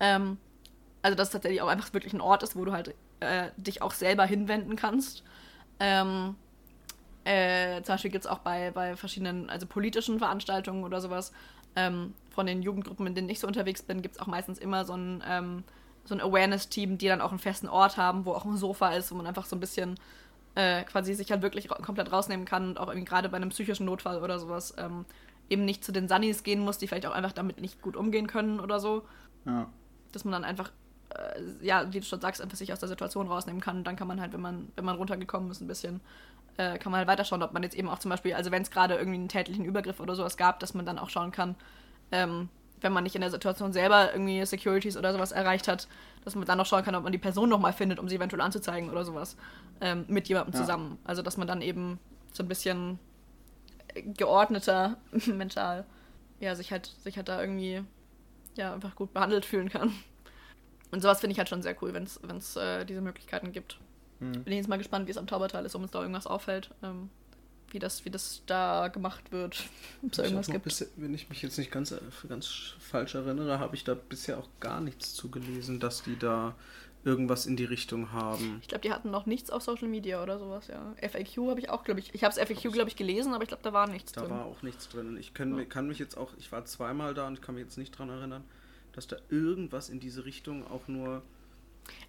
Ähm, 0.00 0.38
also 1.02 1.16
dass 1.16 1.28
es 1.28 1.32
tatsächlich 1.32 1.60
auch 1.60 1.68
einfach 1.68 1.92
wirklich 1.92 2.14
ein 2.14 2.22
Ort 2.22 2.42
ist, 2.42 2.56
wo 2.56 2.64
du 2.64 2.72
halt 2.72 2.94
äh, 3.20 3.50
dich 3.58 3.82
auch 3.82 3.92
selber 3.92 4.24
hinwenden 4.24 4.76
kannst. 4.76 5.22
Ähm, 5.80 6.36
äh, 7.24 7.82
zum 7.82 7.94
Beispiel 7.94 8.10
gibt 8.10 8.24
es 8.24 8.30
auch 8.30 8.40
bei, 8.40 8.70
bei 8.72 8.96
verschiedenen, 8.96 9.48
also 9.48 9.66
politischen 9.66 10.18
Veranstaltungen 10.18 10.84
oder 10.84 11.00
sowas, 11.00 11.32
ähm, 11.76 12.14
von 12.30 12.46
den 12.46 12.62
Jugendgruppen, 12.62 13.06
in 13.06 13.14
denen 13.14 13.28
ich 13.28 13.40
so 13.40 13.46
unterwegs 13.46 13.82
bin, 13.82 14.02
gibt 14.02 14.16
es 14.16 14.20
auch 14.20 14.26
meistens 14.26 14.58
immer 14.58 14.84
so 14.84 14.94
ein, 14.94 15.22
ähm, 15.26 15.64
so 16.04 16.14
ein 16.14 16.20
Awareness-Team, 16.20 16.98
die 16.98 17.06
dann 17.06 17.20
auch 17.20 17.30
einen 17.30 17.38
festen 17.38 17.68
Ort 17.68 17.96
haben, 17.96 18.24
wo 18.24 18.32
auch 18.32 18.44
ein 18.44 18.56
Sofa 18.56 18.90
ist, 18.90 19.10
wo 19.12 19.14
man 19.14 19.26
einfach 19.26 19.46
so 19.46 19.56
ein 19.56 19.60
bisschen 19.60 19.98
äh, 20.54 20.82
quasi 20.84 21.14
sich 21.14 21.30
halt 21.30 21.42
wirklich 21.42 21.68
komplett 21.68 22.12
rausnehmen 22.12 22.44
kann 22.44 22.70
und 22.70 22.80
auch 22.80 22.88
irgendwie 22.88 23.06
gerade 23.06 23.28
bei 23.28 23.36
einem 23.36 23.50
psychischen 23.50 23.86
Notfall 23.86 24.22
oder 24.22 24.38
sowas 24.38 24.74
ähm, 24.78 25.06
eben 25.48 25.64
nicht 25.64 25.84
zu 25.84 25.92
den 25.92 26.08
Sunnies 26.08 26.42
gehen 26.42 26.60
muss, 26.60 26.78
die 26.78 26.88
vielleicht 26.88 27.06
auch 27.06 27.12
einfach 27.12 27.32
damit 27.32 27.60
nicht 27.60 27.80
gut 27.80 27.96
umgehen 27.96 28.26
können 28.26 28.60
oder 28.60 28.80
so. 28.80 29.02
Ja. 29.46 29.68
Dass 30.12 30.24
man 30.24 30.32
dann 30.32 30.44
einfach, 30.44 30.70
äh, 31.10 31.64
ja, 31.64 31.92
wie 31.92 32.00
du 32.00 32.06
schon 32.06 32.20
sagst, 32.20 32.42
einfach 32.42 32.56
sich 32.56 32.72
aus 32.72 32.80
der 32.80 32.88
Situation 32.88 33.28
rausnehmen 33.28 33.60
kann 33.60 33.78
und 33.78 33.84
dann 33.84 33.96
kann 33.96 34.08
man 34.08 34.20
halt, 34.20 34.32
wenn 34.32 34.40
man, 34.40 34.68
wenn 34.76 34.84
man 34.84 34.96
runtergekommen 34.96 35.50
ist, 35.50 35.60
ein 35.60 35.68
bisschen 35.68 36.00
äh, 36.56 36.78
kann 36.78 36.92
man 36.92 36.98
halt 36.98 37.08
weiterschauen, 37.08 37.42
ob 37.42 37.52
man 37.52 37.62
jetzt 37.62 37.74
eben 37.74 37.88
auch 37.88 37.98
zum 37.98 38.10
Beispiel, 38.10 38.34
also 38.34 38.50
wenn 38.50 38.62
es 38.62 38.70
gerade 38.70 38.94
irgendwie 38.94 39.18
einen 39.18 39.28
tätlichen 39.28 39.64
Übergriff 39.64 40.00
oder 40.00 40.14
sowas 40.14 40.36
gab, 40.36 40.60
dass 40.60 40.74
man 40.74 40.84
dann 40.86 40.98
auch 40.98 41.10
schauen 41.10 41.32
kann, 41.32 41.54
ähm, 42.10 42.48
wenn 42.80 42.92
man 42.92 43.04
nicht 43.04 43.14
in 43.14 43.20
der 43.20 43.30
Situation 43.30 43.72
selber 43.72 44.12
irgendwie 44.12 44.44
Securities 44.44 44.96
oder 44.96 45.12
sowas 45.12 45.32
erreicht 45.32 45.68
hat, 45.68 45.88
dass 46.24 46.34
man 46.34 46.44
dann 46.44 46.58
noch 46.58 46.66
schauen 46.66 46.84
kann, 46.84 46.94
ob 46.94 47.04
man 47.04 47.12
die 47.12 47.18
Person 47.18 47.48
nochmal 47.48 47.72
findet, 47.72 47.98
um 47.98 48.08
sie 48.08 48.16
eventuell 48.16 48.40
anzuzeigen 48.42 48.90
oder 48.90 49.04
sowas 49.04 49.36
ähm, 49.80 50.04
mit 50.08 50.28
jemandem 50.28 50.54
Ja. 50.54 50.60
zusammen. 50.60 50.98
Also 51.04 51.22
dass 51.22 51.36
man 51.36 51.46
dann 51.46 51.62
eben 51.62 51.98
so 52.32 52.42
ein 52.42 52.48
bisschen 52.48 52.98
geordneter 53.94 54.96
mental, 55.26 55.84
ja, 56.40 56.54
sich 56.54 56.72
halt, 56.72 56.86
sich 56.86 57.16
halt 57.16 57.28
da 57.28 57.40
irgendwie 57.40 57.84
ja, 58.56 58.74
einfach 58.74 58.94
gut 58.94 59.12
behandelt 59.14 59.44
fühlen 59.44 59.68
kann. 59.68 59.92
Und 60.90 61.00
sowas 61.00 61.20
finde 61.20 61.32
ich 61.32 61.38
halt 61.38 61.48
schon 61.48 61.62
sehr 61.62 61.80
cool, 61.82 61.94
wenn 61.94 62.04
es 62.36 62.56
äh, 62.56 62.84
diese 62.84 63.00
Möglichkeiten 63.00 63.52
gibt. 63.52 63.78
Hm. 64.22 64.44
Bin 64.44 64.54
jetzt 64.54 64.68
mal 64.68 64.78
gespannt, 64.78 65.06
wie 65.06 65.10
es 65.10 65.18
am 65.18 65.26
Taubertal 65.26 65.64
ist, 65.66 65.74
ob 65.74 65.82
uns 65.82 65.90
da 65.90 66.00
irgendwas 66.00 66.26
auffällt. 66.26 66.70
Ähm, 66.82 67.10
wie, 67.70 67.78
das, 67.78 68.04
wie 68.04 68.10
das 68.10 68.42
da 68.46 68.88
gemacht 68.88 69.32
wird. 69.32 69.64
Ob 70.02 70.10
es 70.10 70.16
da 70.18 70.24
irgendwas 70.24 70.46
gibt. 70.48 70.64
Bisher, 70.64 70.88
wenn 70.96 71.14
ich 71.14 71.30
mich 71.30 71.40
jetzt 71.40 71.56
nicht 71.56 71.70
ganz, 71.70 71.90
äh, 71.90 72.00
ganz 72.28 72.74
falsch 72.78 73.14
erinnere, 73.14 73.58
habe 73.60 73.74
ich 73.76 73.82
da 73.82 73.94
bisher 73.94 74.36
auch 74.36 74.48
gar 74.60 74.82
nichts 74.82 75.14
zugelesen, 75.14 75.80
dass 75.80 76.02
die 76.02 76.18
da 76.18 76.54
irgendwas 77.04 77.46
in 77.46 77.56
die 77.56 77.64
Richtung 77.64 78.12
haben. 78.12 78.58
Ich 78.60 78.68
glaube, 78.68 78.82
die 78.82 78.92
hatten 78.92 79.10
noch 79.10 79.24
nichts 79.26 79.50
auf 79.50 79.62
Social 79.62 79.88
Media 79.88 80.22
oder 80.22 80.38
sowas, 80.38 80.68
ja. 80.68 80.94
FAQ 81.00 81.48
habe 81.48 81.60
ich 81.60 81.70
auch, 81.70 81.82
glaube 81.82 81.98
ich. 82.00 82.14
Ich 82.14 82.22
habe 82.24 82.32
es 82.32 82.38
FAQ, 82.38 82.70
glaube 82.72 82.90
ich, 82.90 82.96
gelesen, 82.96 83.32
aber 83.32 83.42
ich 83.42 83.48
glaube, 83.48 83.62
da 83.64 83.72
war 83.72 83.88
nichts 83.88 84.12
Da 84.12 84.20
drin. 84.20 84.30
war 84.30 84.44
auch 84.44 84.62
nichts 84.62 84.88
drin. 84.90 85.08
Und 85.08 85.16
ich 85.16 85.32
kann, 85.34 85.56
Ja. 85.58 85.64
kann 85.64 85.88
mich 85.88 85.98
jetzt 85.98 86.16
auch, 86.18 86.30
ich 86.38 86.52
war 86.52 86.64
zweimal 86.66 87.14
da 87.14 87.26
und 87.26 87.34
ich 87.34 87.40
kann 87.40 87.54
mich 87.54 87.64
jetzt 87.64 87.78
nicht 87.78 87.98
dran 87.98 88.10
erinnern, 88.10 88.44
dass 88.92 89.06
da 89.06 89.16
irgendwas 89.30 89.88
in 89.88 89.98
diese 89.98 90.26
Richtung 90.26 90.64
auch 90.70 90.86
nur. 90.88 91.22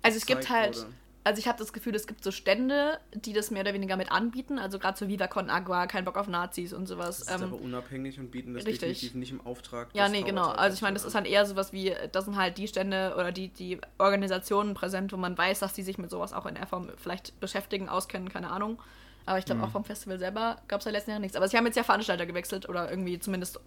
also 0.01 0.17
es 0.17 0.25
gibt 0.25 0.49
halt, 0.49 0.75
wurde. 0.77 0.87
Also 1.23 1.39
ich 1.39 1.47
habe 1.47 1.57
das 1.57 1.71
Gefühl, 1.73 1.95
es 1.95 2.05
gibt 2.07 2.23
so 2.23 2.31
Stände, 2.31 2.99
die 3.13 3.33
das 3.33 3.49
mehr 3.51 3.61
oder 3.61 3.73
weniger 3.73 3.95
mit 3.97 4.11
anbieten. 4.11 4.59
Also 4.59 4.77
gerade 4.79 4.97
so 4.97 5.07
Viva 5.07 5.27
Con 5.27 5.49
Agua, 5.49 5.87
kein 5.87 6.03
Bock 6.05 6.17
auf 6.17 6.27
Nazis 6.27 6.73
und 6.73 6.85
sowas. 6.87 7.19
Das 7.19 7.27
ist 7.35 7.41
Ähm, 7.41 7.47
aber 7.53 7.61
unabhängig 7.61 8.19
und 8.19 8.31
bieten 8.31 8.53
das 8.53 8.65
richtig. 8.65 8.79
definitiv 8.89 9.15
nicht 9.15 9.31
im 9.31 9.45
Auftrag. 9.45 9.89
Ja, 9.93 10.09
nee, 10.09 10.21
genau. 10.23 10.41
Taubertals 10.43 10.59
Also 10.61 10.75
ich 10.75 10.81
meine, 10.81 10.93
das 10.95 11.05
ist 11.05 11.15
an. 11.15 11.23
halt 11.23 11.31
eher 11.31 11.45
sowas 11.45 11.71
wie, 11.73 11.93
das 12.11 12.25
sind 12.25 12.35
halt 12.37 12.57
die 12.57 12.67
Stände 12.67 13.13
oder 13.17 13.31
die, 13.31 13.47
die 13.49 13.79
Organisationen 13.97 14.73
präsent, 14.73 15.13
wo 15.13 15.17
man 15.17 15.37
weiß, 15.37 15.59
dass 15.59 15.73
die 15.73 15.83
sich 15.83 15.97
mit 15.97 16.09
sowas 16.09 16.33
auch 16.33 16.45
in 16.45 16.55
der 16.55 16.67
Form 16.67 16.89
vielleicht 16.97 17.39
beschäftigen, 17.39 17.89
auskennen, 17.89 18.29
keine 18.29 18.51
Ahnung. 18.51 18.81
Aber 19.25 19.37
ich 19.39 19.45
glaube, 19.45 19.59
Mhm. 19.59 19.67
auch 19.67 19.71
vom 19.71 19.85
Festival 19.85 20.19
selber 20.19 20.57
gab 20.67 20.79
es 20.81 20.85
ja 20.85 20.91
letzten 20.91 21.11
Jahre 21.11 21.21
nichts. 21.21 21.37
Aber 21.37 21.47
sie 21.47 21.55
haben 21.55 21.65
jetzt 21.65 21.77
ja 21.77 21.83
Veranstalter 21.83 22.25
gewechselt 22.25 22.67
oder 22.67 22.89
irgendwie 22.89 23.17
zumindest 23.19 23.59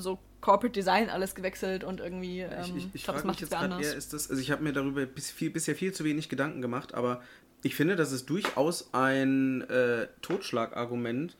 so 0.00 0.18
Corporate 0.40 0.72
Design 0.72 1.10
alles 1.10 1.34
gewechselt 1.34 1.84
und 1.84 2.00
irgendwie, 2.00 2.40
ähm, 2.40 2.60
ich 2.60 2.76
ich, 2.76 2.88
ich 2.94 3.04
glaub, 3.04 3.16
frage 3.16 3.28
mich 3.28 3.40
jetzt 3.40 3.50
gerade 3.50 3.82
eher, 3.82 3.94
ist 3.94 4.12
das, 4.12 4.30
also 4.30 4.40
ich 4.40 4.50
habe 4.50 4.62
mir 4.62 4.72
darüber 4.72 5.04
bis, 5.06 5.30
viel, 5.30 5.50
bisher 5.50 5.74
viel 5.74 5.92
zu 5.92 6.04
wenig 6.04 6.28
Gedanken 6.28 6.62
gemacht, 6.62 6.94
aber 6.94 7.22
ich 7.62 7.74
finde, 7.74 7.96
das 7.96 8.12
ist 8.12 8.30
durchaus 8.30 8.90
ein 8.92 9.62
äh, 9.62 10.06
Totschlagargument, 10.22 11.36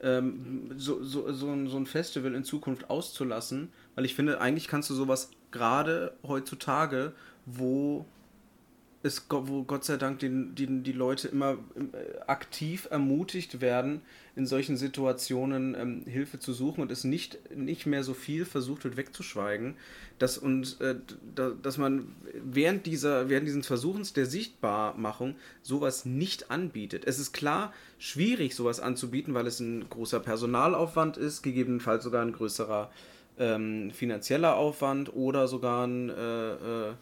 ähm, 0.00 0.70
so, 0.76 1.02
so, 1.02 1.32
so, 1.32 1.50
ein, 1.50 1.68
so 1.68 1.76
ein 1.76 1.86
Festival 1.86 2.34
in 2.34 2.44
Zukunft 2.44 2.90
auszulassen, 2.90 3.72
weil 3.94 4.04
ich 4.04 4.14
finde, 4.14 4.40
eigentlich 4.40 4.68
kannst 4.68 4.90
du 4.90 4.94
sowas 4.94 5.30
gerade 5.52 6.16
heutzutage, 6.26 7.12
wo 7.46 8.04
go- 9.28 9.46
wo 9.46 9.64
Gott 9.64 9.84
sei 9.84 9.98
Dank 9.98 10.18
die, 10.20 10.30
die, 10.54 10.82
die 10.82 10.92
Leute 10.92 11.28
immer 11.28 11.52
äh, 11.52 12.20
aktiv 12.26 12.88
ermutigt 12.90 13.60
werden, 13.60 14.00
in 14.34 14.46
solchen 14.46 14.76
Situationen 14.78 15.76
ähm, 15.78 16.02
Hilfe 16.06 16.38
zu 16.38 16.52
suchen 16.52 16.80
und 16.80 16.90
es 16.90 17.04
nicht, 17.04 17.38
nicht 17.54 17.84
mehr 17.86 18.02
so 18.02 18.14
viel 18.14 18.44
versucht 18.46 18.84
wird 18.84 18.96
wegzuschweigen, 18.96 19.76
dass, 20.18 20.38
und, 20.38 20.80
äh, 20.80 20.96
da, 21.34 21.50
dass 21.50 21.76
man 21.76 22.16
während, 22.42 22.86
dieser, 22.86 23.28
während 23.28 23.46
dieses 23.46 23.66
Versuchens 23.66 24.14
der 24.14 24.26
Sichtbarmachung 24.26 25.36
sowas 25.62 26.04
nicht 26.06 26.50
anbietet. 26.50 27.04
Es 27.06 27.18
ist 27.18 27.32
klar 27.32 27.72
schwierig, 27.98 28.54
sowas 28.54 28.80
anzubieten, 28.80 29.34
weil 29.34 29.46
es 29.46 29.60
ein 29.60 29.88
großer 29.90 30.20
Personalaufwand 30.20 31.16
ist, 31.18 31.42
gegebenenfalls 31.42 32.04
sogar 32.04 32.22
ein 32.22 32.32
größerer 32.32 32.90
ähm, 33.38 33.90
finanzieller 33.90 34.56
Aufwand 34.56 35.14
oder 35.14 35.46
sogar 35.46 35.86
ein 35.86 36.08
äh, 36.08 36.52
äh, 36.52 36.92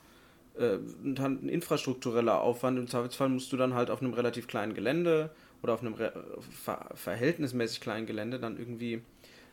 äh, 0.59 0.76
ein 1.05 1.48
infrastruktureller 1.48 2.40
Aufwand. 2.40 2.78
Im 2.78 2.88
Zweifelsfall 2.88 3.28
musst 3.28 3.53
du 3.53 3.57
dann 3.57 3.74
halt 3.74 3.90
auf 3.90 4.03
einem 4.03 4.14
relativ 4.14 4.46
kleinen 4.46 4.74
Gelände 4.74 5.30
oder 5.62 5.74
auf 5.74 5.80
einem 5.80 5.94
ver 5.94 6.90
verhältnismäßig 6.94 7.80
kleinen 7.80 8.07
Gelände 8.07 8.38
dann 8.38 8.59
irgendwie 8.59 9.03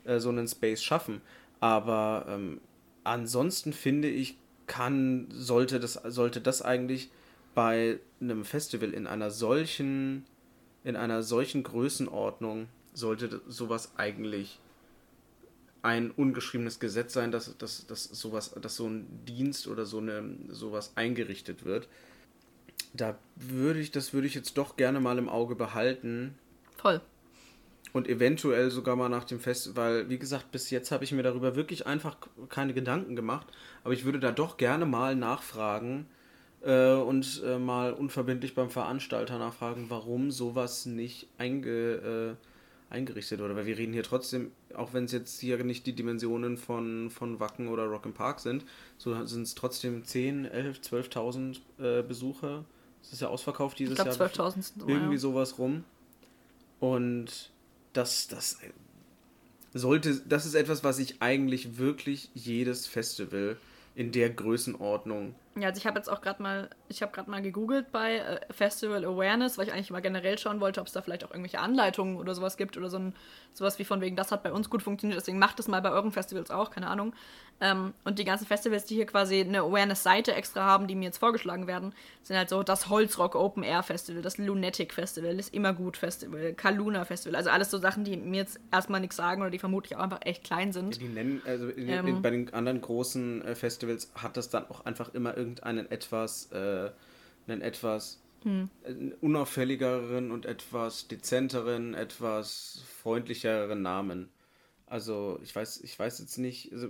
äh, 0.03 0.19
so 0.19 0.29
einen 0.29 0.47
Space 0.47 0.83
schaffen. 0.83 1.21
Aber 1.59 2.25
ähm, 2.27 2.61
ansonsten 3.03 3.73
finde 3.73 4.09
ich, 4.09 4.37
kann, 4.67 5.27
sollte 5.31 5.79
das, 5.79 5.93
sollte 5.93 6.41
das 6.41 6.61
eigentlich 6.61 7.09
bei 7.55 7.99
einem 8.21 8.45
Festival 8.45 8.91
in 8.93 9.07
einer 9.07 9.31
solchen, 9.31 10.25
in 10.83 10.95
einer 10.95 11.23
solchen 11.23 11.63
Größenordnung, 11.63 12.67
sollte 12.93 13.41
sowas 13.47 13.93
eigentlich 13.97 14.59
ein 15.81 16.11
ungeschriebenes 16.11 16.79
Gesetz 16.79 17.13
sein, 17.13 17.31
dass, 17.31 17.57
dass, 17.57 17.87
dass 17.87 18.03
sowas, 18.03 18.53
dass 18.61 18.75
so 18.75 18.87
ein 18.87 19.07
Dienst 19.25 19.67
oder 19.67 19.85
so 19.85 19.99
eine 19.99 20.23
sowas 20.49 20.91
eingerichtet 20.95 21.65
wird. 21.65 21.87
Da 22.93 23.17
würde 23.35 23.79
ich, 23.79 23.91
das 23.91 24.13
würde 24.13 24.27
ich 24.27 24.33
jetzt 24.33 24.57
doch 24.57 24.75
gerne 24.75 24.99
mal 24.99 25.17
im 25.17 25.29
Auge 25.29 25.55
behalten 25.55 26.35
Voll. 26.77 27.01
und 27.93 28.07
eventuell 28.07 28.71
sogar 28.71 28.95
mal 28.95 29.09
nach 29.09 29.25
dem 29.25 29.39
Festival, 29.39 30.09
wie 30.09 30.17
gesagt, 30.17 30.51
bis 30.51 30.69
jetzt 30.69 30.91
habe 30.91 31.03
ich 31.03 31.11
mir 31.11 31.23
darüber 31.23 31.55
wirklich 31.55 31.85
einfach 31.85 32.17
keine 32.49 32.73
Gedanken 32.73 33.15
gemacht, 33.15 33.47
aber 33.83 33.93
ich 33.93 34.05
würde 34.05 34.19
da 34.19 34.31
doch 34.31 34.57
gerne 34.57 34.85
mal 34.85 35.15
nachfragen 35.15 36.07
äh, 36.61 36.93
und 36.93 37.41
äh, 37.45 37.57
mal 37.57 37.93
unverbindlich 37.93 38.55
beim 38.55 38.69
Veranstalter 38.69 39.37
nachfragen, 39.37 39.85
warum 39.89 40.31
sowas 40.31 40.85
nicht 40.85 41.27
einge, 41.37 42.37
äh, 42.91 42.93
eingerichtet 42.93 43.39
wurde, 43.39 43.55
weil 43.55 43.67
wir 43.67 43.77
reden 43.77 43.93
hier 43.93 44.03
trotzdem, 44.03 44.51
auch 44.75 44.93
wenn 44.93 45.05
es 45.05 45.11
jetzt 45.11 45.39
hier 45.39 45.63
nicht 45.63 45.85
die 45.85 45.93
Dimensionen 45.93 46.57
von, 46.57 47.09
von 47.09 47.39
Wacken 47.39 47.67
oder 47.67 47.85
Rock 47.85 48.05
im 48.05 48.13
Park 48.13 48.39
sind, 48.39 48.65
so 48.97 49.25
sind 49.25 49.43
es 49.43 49.55
trotzdem 49.55 50.03
10, 50.03 50.45
11, 50.45 50.79
12.000 50.79 51.57
äh, 51.79 52.03
Besucher. 52.03 52.65
Das 53.01 53.13
ist 53.13 53.21
ja 53.21 53.29
ausverkauft 53.29 53.79
dieses 53.79 53.97
Ich 53.97 54.03
glaube, 54.03 54.17
Jahr. 54.17 54.29
12.000 54.29 54.61
sind 54.61 54.87
Irgendwie 54.87 55.13
ja. 55.13 55.19
sowas 55.19 55.57
rum. 55.57 55.83
Und 56.79 57.51
das, 57.93 58.27
das 58.27 58.59
sollte, 59.73 60.21
das 60.27 60.45
ist 60.45 60.55
etwas, 60.55 60.83
was 60.83 60.97
sich 60.97 61.21
eigentlich 61.21 61.77
wirklich 61.77 62.29
jedes 62.33 62.87
Festival 62.87 63.57
in 63.95 64.11
der 64.11 64.29
Größenordnung 64.29 65.35
Ja, 65.55 65.69
also 65.69 65.79
ich 65.79 65.87
habe 65.87 65.97
jetzt 65.97 66.09
auch 66.09 66.21
gerade 66.21 66.41
mal, 66.41 66.69
ich 66.89 67.01
habe 67.01 67.11
gerade 67.11 67.29
mal 67.29 67.41
gegoogelt 67.41 67.91
bei 67.91 68.17
äh, 68.17 68.39
Festival 68.51 69.03
Awareness, 69.03 69.57
weil 69.57 69.67
ich 69.67 69.73
eigentlich 69.73 69.89
mal 69.89 70.01
generell 70.01 70.37
schauen 70.37 70.61
wollte, 70.61 70.79
ob 70.79 70.87
es 70.87 70.93
da 70.93 71.01
vielleicht 71.01 71.23
auch 71.23 71.31
irgendwelche 71.31 71.59
Anleitungen 71.59 72.17
oder 72.17 72.35
sowas 72.35 72.55
gibt 72.55 72.77
oder 72.77 72.89
so 72.89 72.97
ein, 72.97 73.15
sowas 73.53 73.79
wie 73.79 73.83
von 73.83 73.99
wegen, 73.99 74.15
das 74.15 74.31
hat 74.31 74.43
bei 74.43 74.53
uns 74.53 74.69
gut 74.69 74.83
funktioniert, 74.83 75.19
deswegen 75.19 75.39
macht 75.39 75.59
es 75.59 75.67
mal 75.67 75.81
bei 75.81 75.91
euren 75.91 76.11
Festivals 76.11 76.51
auch, 76.51 76.69
keine 76.69 76.87
Ahnung. 76.87 77.13
Ähm, 77.61 77.93
und 78.05 78.19
die 78.19 78.25
ganzen 78.25 78.45
Festivals, 78.45 78.85
die 78.85 78.95
hier 78.95 79.05
quasi 79.05 79.41
eine 79.41 79.59
Awareness-Seite 79.59 80.33
extra 80.33 80.61
haben, 80.63 80.87
die 80.87 80.95
mir 80.95 81.05
jetzt 81.05 81.17
vorgeschlagen 81.17 81.67
werden, 81.67 81.93
sind 82.23 82.37
halt 82.37 82.49
so 82.49 82.63
das 82.63 82.89
Holzrock 82.89 83.35
Open 83.35 83.63
Air 83.63 83.83
Festival, 83.83 84.21
das 84.21 84.37
Lunatic 84.37 84.93
Festival, 84.93 85.35
das 85.35 85.49
Immergut 85.49 85.97
Festival, 85.97 86.53
Kaluna 86.53 87.03
Festival, 87.05 87.35
also 87.35 87.49
alles 87.49 87.69
so 87.69 87.77
Sachen, 87.79 88.05
die 88.05 88.15
mir 88.15 88.37
jetzt 88.37 88.59
erstmal 88.71 89.01
nichts 89.01 89.17
sagen 89.17 89.41
oder 89.41 89.51
die 89.51 89.59
vermutlich 89.59 89.97
auch 89.97 90.01
einfach 90.01 90.21
echt 90.23 90.45
klein 90.45 90.71
sind. 90.71 90.95
Ja, 90.95 91.01
die 91.01 91.13
nennen, 91.13 91.41
also 91.45 91.67
in, 91.67 91.89
Ähm. 91.89 92.07
in, 92.07 92.21
bei 92.21 92.29
den 92.29 92.53
anderen 92.53 92.79
großen 92.79 93.43
äh, 93.43 93.55
Festivals 93.55 94.11
hat 94.15 94.37
das 94.37 94.49
dann 94.49 94.69
auch 94.69 94.85
einfach 94.85 95.13
immer 95.13 95.35
irgendeinen 95.39 95.89
etwas, 95.91 96.51
äh, 96.51 96.91
einen 97.47 97.61
etwas 97.61 98.19
Hm. 98.43 98.69
unauffälligeren 99.19 100.31
und 100.31 100.45
etwas 100.45 101.09
dezenteren, 101.09 101.93
etwas 101.93 102.83
freundlicheren 103.01 103.81
Namen. 103.81 104.29
Also 104.87 105.39
ich 105.43 105.53
weiß, 105.53 105.81
ich 105.83 105.99
weiß 105.99 106.19
jetzt 106.19 106.37
nicht, 106.37 106.71
also, 106.71 106.87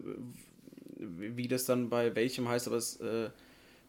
wie 0.97 1.37
wie 1.37 1.47
das 1.47 1.65
dann 1.65 1.89
bei 1.89 2.15
welchem 2.15 2.47
heißt, 2.47 2.67
aber 2.67 2.77
es, 2.77 2.97
äh, 3.01 3.31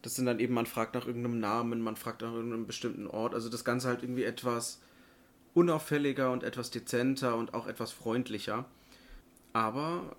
das 0.01 0.15
sind 0.15 0.25
dann 0.25 0.39
eben, 0.39 0.53
man 0.53 0.65
fragt 0.65 0.95
nach 0.95 1.05
irgendeinem 1.05 1.39
Namen, 1.39 1.81
man 1.81 1.95
fragt 1.95 2.23
nach 2.23 2.33
irgendeinem 2.33 2.65
bestimmten 2.65 3.05
Ort. 3.07 3.35
Also 3.35 3.47
das 3.49 3.63
Ganze 3.63 3.87
halt 3.87 4.01
irgendwie 4.01 4.23
etwas 4.23 4.81
unauffälliger 5.53 6.31
und 6.31 6.43
etwas 6.43 6.71
dezenter 6.71 7.35
und 7.35 7.53
auch 7.53 7.67
etwas 7.67 7.91
freundlicher. 7.91 8.65
Aber 9.53 10.15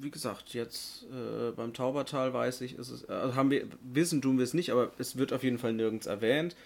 wie 0.00 0.10
gesagt, 0.10 0.54
jetzt 0.54 1.04
äh, 1.04 1.50
beim 1.52 1.72
Taubertal 1.72 2.32
weiß 2.32 2.60
ich, 2.62 2.78
ist 2.78 2.90
es, 2.90 3.08
also 3.08 3.34
haben 3.34 3.50
wir, 3.50 3.66
wissen 3.82 4.22
tun 4.22 4.38
wir 4.38 4.44
es 4.44 4.54
nicht, 4.54 4.70
aber 4.70 4.92
es 4.98 5.16
wird 5.16 5.32
auf 5.32 5.42
jeden 5.42 5.58
Fall 5.58 5.72
nirgends 5.72 6.06
erwähnt. 6.06 6.56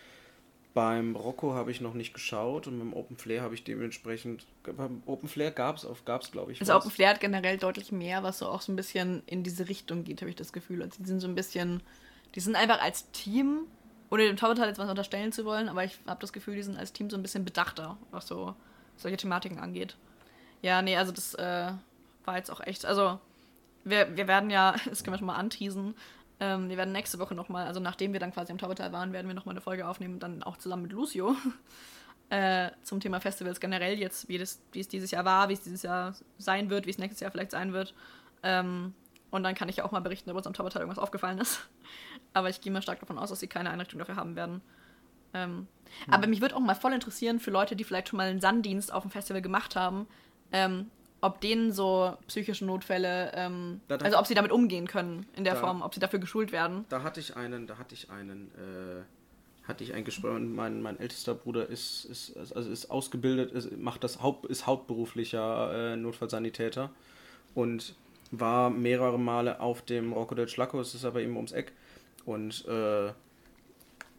Beim 0.74 1.16
Rocco 1.16 1.54
habe 1.54 1.70
ich 1.70 1.80
noch 1.80 1.94
nicht 1.94 2.14
geschaut 2.14 2.66
und 2.66 2.78
beim 2.78 2.92
Open 2.92 3.16
Flair 3.16 3.42
habe 3.42 3.54
ich 3.54 3.64
dementsprechend. 3.64 4.46
Beim 4.62 5.02
Open 5.06 5.28
Flair 5.28 5.50
gab 5.50 5.76
es, 5.76 5.86
gab's, 6.04 6.30
glaube 6.30 6.52
ich. 6.52 6.60
Also 6.60 6.72
was. 6.72 6.84
Open 6.84 6.90
Flair 6.90 7.10
hat 7.10 7.20
generell 7.20 7.58
deutlich 7.58 7.90
mehr, 7.90 8.22
was 8.22 8.38
so 8.38 8.46
auch 8.46 8.60
so 8.60 8.70
ein 8.72 8.76
bisschen 8.76 9.22
in 9.26 9.42
diese 9.42 9.68
Richtung 9.68 10.04
geht, 10.04 10.20
habe 10.20 10.30
ich 10.30 10.36
das 10.36 10.52
Gefühl. 10.52 10.82
Also 10.82 11.02
die 11.02 11.08
sind 11.08 11.20
so 11.20 11.26
ein 11.26 11.34
bisschen, 11.34 11.80
die 12.34 12.40
sind 12.40 12.54
einfach 12.54 12.80
als 12.80 13.10
Team, 13.10 13.62
ohne 14.10 14.26
dem 14.26 14.36
Taubertal 14.36 14.68
jetzt 14.68 14.78
was 14.78 14.88
unterstellen 14.88 15.32
zu 15.32 15.44
wollen, 15.44 15.68
aber 15.68 15.84
ich 15.84 15.98
habe 16.06 16.20
das 16.20 16.32
Gefühl, 16.32 16.54
die 16.54 16.62
sind 16.62 16.78
als 16.78 16.92
Team 16.92 17.10
so 17.10 17.16
ein 17.16 17.22
bisschen 17.22 17.44
bedachter, 17.44 17.96
was 18.10 18.28
so 18.28 18.54
solche 18.96 19.16
Thematiken 19.16 19.58
angeht. 19.58 19.96
Ja, 20.62 20.82
nee, 20.82 20.96
also 20.96 21.12
das 21.12 21.34
äh, 21.34 21.72
war 22.28 22.36
jetzt 22.36 22.50
auch 22.50 22.60
echt, 22.60 22.86
also 22.86 23.18
wir, 23.82 24.16
wir 24.16 24.28
werden 24.28 24.50
ja, 24.50 24.76
das 24.88 25.02
können 25.02 25.14
wir 25.14 25.18
schon 25.18 25.26
mal 25.26 25.34
anteasen, 25.34 25.96
ähm, 26.38 26.68
wir 26.68 26.76
werden 26.76 26.92
nächste 26.92 27.18
Woche 27.18 27.34
nochmal, 27.34 27.66
also 27.66 27.80
nachdem 27.80 28.12
wir 28.12 28.20
dann 28.20 28.32
quasi 28.32 28.52
am 28.52 28.58
Taubertal 28.58 28.92
waren, 28.92 29.12
werden 29.12 29.26
wir 29.26 29.34
nochmal 29.34 29.54
eine 29.54 29.60
Folge 29.60 29.88
aufnehmen, 29.88 30.20
dann 30.20 30.44
auch 30.44 30.56
zusammen 30.56 30.82
mit 30.82 30.92
Lucio 30.92 31.34
äh, 32.30 32.70
zum 32.84 33.00
Thema 33.00 33.20
Festivals 33.20 33.58
generell 33.58 33.98
jetzt, 33.98 34.28
wie, 34.28 34.38
das, 34.38 34.62
wie 34.70 34.80
es 34.80 34.88
dieses 34.88 35.10
Jahr 35.10 35.24
war, 35.24 35.48
wie 35.48 35.54
es 35.54 35.62
dieses 35.62 35.82
Jahr 35.82 36.14
sein 36.38 36.70
wird, 36.70 36.86
wie 36.86 36.90
es 36.90 36.98
nächstes 36.98 37.20
Jahr 37.20 37.32
vielleicht 37.32 37.50
sein 37.50 37.72
wird. 37.72 37.94
Ähm, 38.44 38.94
und 39.30 39.42
dann 39.42 39.54
kann 39.54 39.68
ich 39.68 39.76
ja 39.76 39.84
auch 39.84 39.90
mal 39.90 40.00
berichten, 40.00 40.30
ob 40.30 40.36
uns 40.36 40.46
am 40.46 40.54
Taubertal 40.54 40.82
irgendwas 40.82 41.02
aufgefallen 41.02 41.38
ist. 41.38 41.68
Aber 42.34 42.48
ich 42.48 42.60
gehe 42.60 42.72
mal 42.72 42.82
stark 42.82 43.00
davon 43.00 43.18
aus, 43.18 43.30
dass 43.30 43.40
sie 43.40 43.48
keine 43.48 43.70
Einrichtung 43.70 43.98
dafür 43.98 44.16
haben 44.16 44.36
werden. 44.36 44.62
Ähm, 45.34 45.66
Aber 46.10 46.26
mich 46.26 46.40
würde 46.40 46.56
auch 46.56 46.60
mal 46.60 46.74
voll 46.74 46.92
interessieren 46.92 47.40
für 47.40 47.50
Leute, 47.50 47.76
die 47.76 47.84
vielleicht 47.84 48.08
schon 48.08 48.16
mal 48.16 48.28
einen 48.28 48.40
Sanddienst 48.40 48.92
auf 48.92 49.02
dem 49.02 49.10
Festival 49.10 49.42
gemacht 49.42 49.76
haben, 49.76 50.06
ähm, 50.52 50.90
ob 51.20 51.40
denen 51.40 51.72
so 51.72 52.16
psychische 52.28 52.64
Notfälle, 52.64 53.32
ähm, 53.34 53.80
Da- 53.88 53.96
da- 53.96 54.04
also 54.06 54.18
ob 54.18 54.26
sie 54.26 54.34
damit 54.34 54.52
umgehen 54.52 54.86
können 54.86 55.26
in 55.36 55.44
der 55.44 55.54
Da- 55.54 55.60
Form, 55.60 55.82
ob 55.82 55.92
sie 55.94 56.00
dafür 56.00 56.18
geschult 56.18 56.52
werden. 56.52 56.84
Da 56.88 57.02
hatte 57.02 57.20
ich 57.20 57.36
einen, 57.36 57.66
da 57.66 57.78
hatte 57.78 57.94
ich 57.94 58.10
einen, 58.10 58.50
äh, 58.56 59.66
hatte 59.66 59.82
ich 59.84 59.92
ein 59.94 60.04
Gespräch. 60.04 60.32
Mein, 60.40 60.80
mein 60.80 60.98
ältester 61.00 61.34
Bruder 61.34 61.68
ist, 61.68 62.04
ist, 62.04 62.36
also 62.54 62.70
ist 62.70 62.90
ausgebildet, 62.90 63.52
ist, 63.52 63.76
macht 63.76 64.04
das 64.04 64.22
Haupt, 64.22 64.46
ist 64.46 64.66
hauptberuflicher 64.66 65.92
äh, 65.92 65.96
Notfallsanitäter 65.96 66.90
und 67.54 67.94
war 68.30 68.70
mehrere 68.70 69.18
Male 69.18 69.60
auf 69.60 69.82
dem 69.82 70.12
Rocco 70.12 70.34
del 70.34 70.48
Schlacco, 70.48 70.80
es 70.80 70.94
ist 70.94 71.04
aber 71.04 71.20
eben 71.20 71.34
ums 71.36 71.52
Eck. 71.52 71.72
Und 72.26 72.66
äh, 72.68 73.08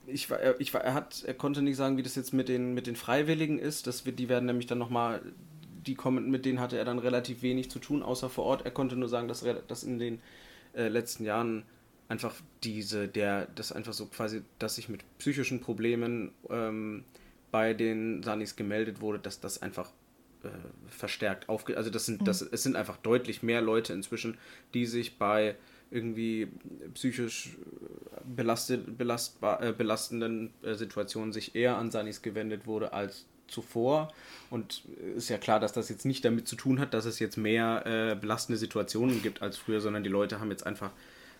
ich 0.07 0.29
war, 0.29 0.39
er- 0.39 0.59
ich 0.59 0.73
war, 0.73 0.81
er 0.81 0.93
hat, 0.95 1.23
er 1.25 1.33
konnte 1.35 1.61
nicht 1.61 1.77
sagen, 1.77 1.97
wie 1.97 2.03
das 2.03 2.15
jetzt 2.15 2.33
mit 2.33 2.49
den, 2.49 2.73
mit 2.73 2.87
den 2.87 2.95
Freiwilligen 2.95 3.59
ist. 3.59 3.85
Das 3.87 4.05
wird, 4.05 4.17
die 4.19 4.27
werden 4.29 4.45
nämlich 4.47 4.65
dann 4.67 4.79
nochmal, 4.79 5.21
die 5.85 5.95
kommen, 5.95 6.29
mit 6.29 6.45
denen 6.45 6.59
hatte 6.59 6.77
er 6.77 6.85
dann 6.85 6.99
relativ 6.99 7.41
wenig 7.41 7.69
zu 7.69 7.79
tun, 7.79 8.03
außer 8.03 8.29
vor 8.29 8.45
Ort. 8.45 8.65
Er 8.65 8.71
konnte 8.71 8.95
nur 8.95 9.09
sagen, 9.09 9.27
dass, 9.27 9.45
dass 9.67 9.83
in 9.83 9.99
den 9.99 10.21
äh, 10.73 10.87
letzten 10.87 11.23
Jahren 11.23 11.63
einfach 12.07 12.35
diese, 12.63 13.07
der, 13.07 13.47
das 13.47 13.71
einfach 13.71 13.93
so 13.93 14.07
quasi, 14.07 14.41
dass 14.57 14.75
sich 14.75 14.89
mit 14.89 15.01
psychischen 15.19 15.61
Problemen 15.61 16.31
ähm, 16.49 17.03
bei 17.51 17.73
den 17.73 18.23
Sanis 18.23 18.55
gemeldet 18.55 19.01
wurde, 19.01 19.19
dass 19.19 19.39
das 19.39 19.61
einfach 19.61 19.91
äh, 20.43 20.49
verstärkt 20.87 21.49
aufge... 21.49 21.77
Also 21.77 21.89
das 21.89 22.05
sind, 22.05 22.27
das, 22.27 22.41
es 22.41 22.63
sind 22.63 22.75
einfach 22.75 22.97
deutlich 22.97 23.43
mehr 23.43 23.61
Leute 23.61 23.93
inzwischen, 23.93 24.37
die 24.73 24.85
sich 24.85 25.17
bei 25.17 25.55
irgendwie 25.91 26.47
psychisch 26.93 27.57
belastet, 28.35 28.97
belastbar, 28.97 29.61
äh, 29.61 29.73
belastenden 29.73 30.51
äh, 30.61 30.75
Situationen 30.75 31.33
sich 31.33 31.55
eher 31.55 31.77
an 31.77 31.91
Sanis 31.91 32.21
gewendet 32.21 32.67
wurde 32.67 32.93
als 32.93 33.25
zuvor. 33.51 34.11
Und 34.49 34.83
äh, 35.01 35.17
ist 35.17 35.29
ja 35.29 35.37
klar, 35.37 35.59
dass 35.59 35.73
das 35.73 35.89
jetzt 35.89 36.05
nicht 36.05 36.23
damit 36.25 36.47
zu 36.47 36.55
tun 36.55 36.79
hat, 36.79 36.93
dass 36.93 37.05
es 37.05 37.19
jetzt 37.19 37.37
mehr 37.37 37.85
äh, 37.85 38.15
belastende 38.15 38.57
Situationen 38.57 39.21
gibt 39.21 39.41
als 39.41 39.57
früher, 39.57 39.81
sondern 39.81 40.03
die 40.03 40.09
Leute 40.09 40.39
haben 40.39 40.51
jetzt 40.51 40.65
einfach 40.65 40.91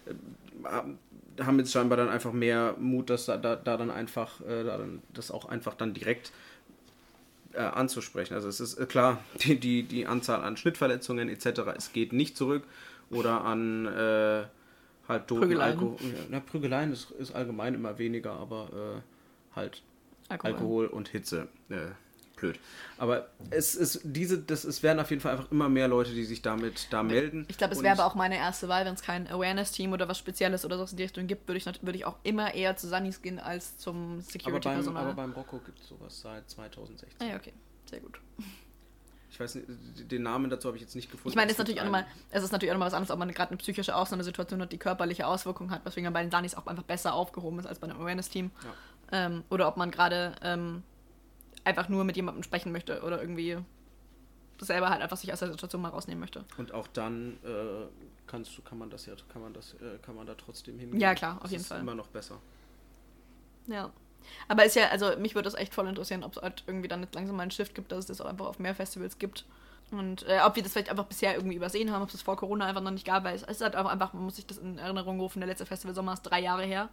äh, 0.06 1.44
haben- 1.44 1.60
jetzt 1.60 1.72
scheinbar 1.72 1.98
dann 1.98 2.10
einfach 2.10 2.34
mehr 2.34 2.76
Mut, 2.80 3.10
dass 3.10 3.26
da, 3.26 3.38
da, 3.38 3.56
da 3.56 3.78
dann 3.78 3.92
einfach 3.92 4.42
äh, 4.42 4.64
da 4.64 4.78
dann, 4.78 5.02
das 5.14 5.32
auch 5.32 5.46
einfach 5.46 5.74
dann 5.74 5.94
direkt 5.94 6.32
äh, 7.54 7.60
anzusprechen. 7.62 8.34
Also 8.34 8.48
es 8.48 8.60
ist 8.60 8.78
äh, 8.78 8.86
klar, 8.86 9.24
die, 9.44 9.60
die, 9.60 9.84
die 9.84 10.06
Anzahl 10.06 10.42
an 10.44 10.58
Schnittverletzungen 10.58 11.30
etc. 11.30 11.62
es 11.78 11.94
geht 11.94 12.14
nicht 12.14 12.38
zurück 12.38 12.64
oder 13.10 13.44
an 13.44 13.86
äh, 13.88 14.44
halt 15.08 15.28
Toten, 15.28 15.42
Prügeleien. 15.42 15.80
Alkohol. 15.80 15.98
Ja, 16.32 16.40
Prügeleien 16.40 16.92
ist, 16.92 17.10
ist 17.12 17.34
allgemein 17.34 17.74
immer 17.74 17.98
weniger, 17.98 18.34
aber 18.34 19.02
halt 19.56 19.82
Alkohol. 20.30 20.54
Alkohol 20.54 20.88
und 20.88 21.10
Hitze. 21.10 21.48
Äh, 21.70 21.92
blöd. 22.40 22.60
Aber 22.98 23.28
es 23.50 23.76
ist 23.76 24.02
diese, 24.04 24.40
das 24.40 24.64
es 24.64 24.82
werden 24.84 25.00
auf 25.00 25.10
jeden 25.10 25.22
Fall 25.22 25.34
einfach 25.34 25.52
immer 25.52 25.70
mehr 25.70 25.88
Leute, 25.88 26.12
die 26.12 26.26
sich 26.26 26.42
damit 26.42 26.88
da 26.92 27.04
melden. 27.04 27.46
Ich 27.50 27.58
glaube, 27.58 27.74
es 27.74 27.84
wäre 27.84 27.94
aber 27.94 28.06
auch 28.06 28.16
meine 28.16 28.38
erste 28.38 28.68
Wahl, 28.68 28.86
wenn 28.86 28.94
es 28.94 29.02
kein 29.02 29.28
Awareness-Team 29.28 29.94
oder 29.94 30.08
was 30.08 30.18
Spezielles 30.18 30.66
oder 30.66 30.78
so 30.78 30.90
in 30.92 30.98
die 30.98 31.04
Richtung 31.04 31.28
gibt, 31.28 31.48
würde 31.48 31.58
ich, 31.58 31.66
würde 31.66 31.98
ich 31.98 32.06
auch 32.06 32.18
immer 32.24 32.54
eher 32.54 32.76
zu 32.76 32.88
Sunnies 32.88 33.22
gehen 33.22 33.40
als 33.40 33.78
zum 33.78 34.22
Security-Personal. 34.22 35.04
aber 35.04 35.14
beim 35.14 35.32
Rocco 35.34 35.60
gibt 35.60 35.80
es 35.80 35.88
sowas 35.88 36.22
seit 36.22 36.50
2016. 36.50 37.18
Ah 37.20 37.32
ja, 37.32 37.36
okay. 37.36 37.54
Sehr 37.90 38.00
gut. 38.00 38.20
Ich 39.32 39.40
weiß 39.40 39.56
nicht, 39.56 39.68
den 40.12 40.24
Namen 40.24 40.50
dazu 40.50 40.68
habe 40.68 40.78
ich 40.78 40.82
jetzt 40.82 40.96
nicht 40.96 41.12
gefunden. 41.12 41.30
Ich 41.30 41.36
meine, 41.36 41.48
es 41.48 41.54
ist 41.54 41.60
natürlich 41.60 41.80
auch 41.80 41.86
nochmal, 41.86 42.06
es 42.32 42.44
ist 42.44 42.52
natürlich 42.52 42.72
auch 42.72 42.76
nochmal 42.76 42.88
was 42.88 42.94
anderes, 42.94 43.12
ob 43.12 43.20
man 43.20 43.32
gerade 43.32 43.52
eine 43.52 43.58
psychische 43.58 43.96
Ausnahmesituation 43.96 44.62
hat, 44.62 44.72
die 44.72 44.78
körperliche 44.78 45.28
Auswirkungen 45.28 45.72
hat, 45.72 45.86
weswegen 45.86 46.06
man 46.06 46.14
bei 46.14 46.22
den 46.24 46.32
Sunnies 46.32 46.56
auch 46.56 46.68
einfach 46.68 46.84
besser 46.84 47.14
aufgehoben 47.14 47.60
ist 47.60 47.66
als 47.66 47.80
bei 47.80 47.88
einem 47.88 48.02
Awareness-Team. 48.02 48.52
Ähm, 49.12 49.44
oder 49.50 49.68
ob 49.68 49.78
man 49.78 49.92
gerade 49.92 50.36
ähm, 50.42 50.84
einfach 51.64 51.90
nur 51.90 52.04
mit 52.04 52.16
jemandem 52.16 52.44
sprechen 52.44 52.72
möchte 52.72 53.02
oder 53.02 53.20
irgendwie 53.22 53.58
selber 54.60 54.90
halt 54.90 55.02
einfach 55.02 55.18
sich 55.18 55.32
aus 55.32 55.40
der 55.40 55.52
Situation 55.52 55.82
mal 55.82 55.90
rausnehmen 55.90 56.20
möchte. 56.20 56.44
Und 56.58 56.74
auch 56.74 56.88
dann 56.88 57.38
äh, 57.44 57.88
kannst 58.28 58.58
du, 58.58 58.62
kann 58.62 58.78
man 58.78 58.90
das 58.90 59.06
ja, 59.06 59.14
kann 59.32 59.42
man 59.42 59.54
das, 59.54 59.74
äh, 59.76 59.98
kann 60.02 60.16
man 60.16 60.28
da 60.28 60.36
trotzdem 60.36 60.78
hingehen. 60.78 61.00
Ja, 61.00 61.16
klar, 61.16 61.36
auf 61.38 61.44
Das 61.44 61.52
jeden 61.52 61.62
ist 61.62 61.68
Fall. 61.68 61.80
Immer 61.80 61.96
noch 61.96 62.08
besser. 62.08 62.40
Ja. 63.68 63.92
Aber 64.48 64.66
ist 64.66 64.76
ja, 64.76 64.90
also 64.90 65.18
mich 65.18 65.34
würde 65.34 65.46
das 65.50 65.56
echt 65.56 65.74
voll 65.74 65.88
interessieren, 65.88 66.24
ob 66.24 66.36
es 66.36 66.42
halt 66.42 66.64
irgendwie 66.68 66.88
dann 66.88 67.02
jetzt 67.02 67.16
langsam 67.16 67.38
mal 67.38 67.44
einen 67.44 67.52
Shift 67.52 67.74
gibt, 67.74 67.92
dass 67.92 68.00
es 68.00 68.06
das 68.08 68.22
auch 68.22 68.26
einfach 68.26 68.46
auf 68.48 68.60
mehr 68.60 68.76
Festivals 68.76 69.18
gibt. 69.18 69.46
Und 69.92 70.28
äh, 70.28 70.40
ob 70.44 70.56
wir 70.56 70.62
das 70.62 70.74
vielleicht 70.74 70.90
einfach 70.90 71.06
bisher 71.06 71.36
irgendwie 71.36 71.56
übersehen 71.56 71.92
haben, 71.92 72.02
ob 72.04 72.10
es 72.10 72.14
das 72.14 72.22
vor 72.22 72.36
Corona 72.38 72.66
einfach 72.66 72.82
noch 72.82 72.92
nicht 72.92 73.06
gab, 73.06 73.24
weil 73.24 73.36
es 73.36 73.44
ist 73.44 73.62
halt 73.62 73.76
auch 73.76 73.88
einfach, 73.88 74.14
man 74.14 74.24
muss 74.24 74.36
sich 74.36 74.46
das 74.46 74.58
in 74.58 74.78
Erinnerung 74.78 75.20
rufen, 75.20 75.40
der 75.40 75.48
letzte 75.48 75.66
Festival 75.66 75.96
Sommer 75.96 76.14
ist 76.14 76.22
drei 76.22 76.42
Jahre 76.42 76.64
her. 76.64 76.90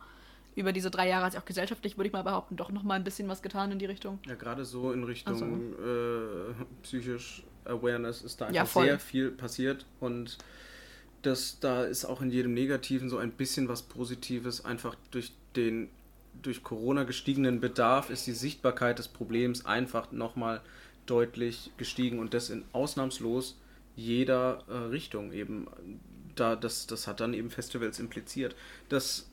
Über 0.57 0.73
diese 0.73 0.91
drei 0.91 1.09
Jahre 1.09 1.27
hat 1.27 1.33
sich 1.33 1.41
auch 1.41 1.45
gesellschaftlich, 1.45 1.97
würde 1.97 2.09
ich 2.09 2.13
mal 2.13 2.23
behaupten, 2.23 2.57
doch 2.57 2.73
noch 2.73 2.83
mal 2.83 2.95
ein 2.95 3.05
bisschen 3.05 3.29
was 3.29 3.43
getan 3.43 3.71
in 3.71 3.79
die 3.79 3.85
Richtung. 3.87 4.19
Ja, 4.27 4.35
gerade 4.35 4.65
so 4.65 4.91
in 4.91 5.05
Richtung 5.05 5.75
äh, 5.75 6.65
psychisch 6.83 7.45
Awareness 7.65 8.23
ist 8.23 8.41
da 8.41 8.51
Ja, 8.51 8.63
einfach 8.63 8.73
voll. 8.73 8.87
sehr 8.87 8.99
viel 8.99 9.31
passiert 9.31 9.85
und 10.01 10.39
das, 11.23 11.59
da 11.61 11.85
ist 11.85 12.05
auch 12.05 12.23
in 12.23 12.31
jedem 12.31 12.55
Negativen 12.55 13.11
so 13.11 13.19
ein 13.19 13.33
bisschen 13.33 13.69
was 13.69 13.83
Positives. 13.83 14.65
Einfach 14.65 14.97
durch 15.11 15.33
den 15.57 15.89
durch 16.43 16.63
Corona 16.63 17.05
gestiegenen 17.05 17.61
Bedarf 17.61 18.11
ist 18.11 18.27
die 18.27 18.33
Sichtbarkeit 18.33 18.99
des 18.99 19.09
Problems 19.09 19.65
einfach 19.65 20.13
nochmal 20.13 20.61
deutlich 21.07 21.71
gestiegen 21.79 22.19
und 22.19 22.35
das 22.35 22.51
in 22.51 22.65
ausnahmslos 22.73 23.59
jeder 23.95 24.63
äh, 24.69 24.75
Richtung 24.75 25.33
eben. 25.33 25.67
Da, 26.35 26.55
das, 26.55 26.87
das 26.87 27.07
hat 27.07 27.21
dann 27.21 27.33
eben 27.33 27.51
Festivals 27.51 27.99
impliziert. 27.99 28.55
Das 28.91 29.27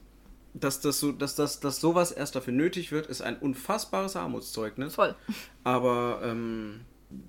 dass 0.53 0.81
das 0.81 0.99
so, 0.99 1.11
dass 1.11 1.35
das, 1.35 1.59
dass 1.59 1.79
sowas 1.81 2.11
erst 2.11 2.35
dafür 2.35 2.53
nötig 2.53 2.91
wird, 2.91 3.07
ist 3.07 3.21
ein 3.21 3.37
unfassbares 3.37 4.15
Armutszeugnis. 4.15 4.95
Voll. 4.95 5.15
Aber 5.63 6.21
ähm, 6.23 6.81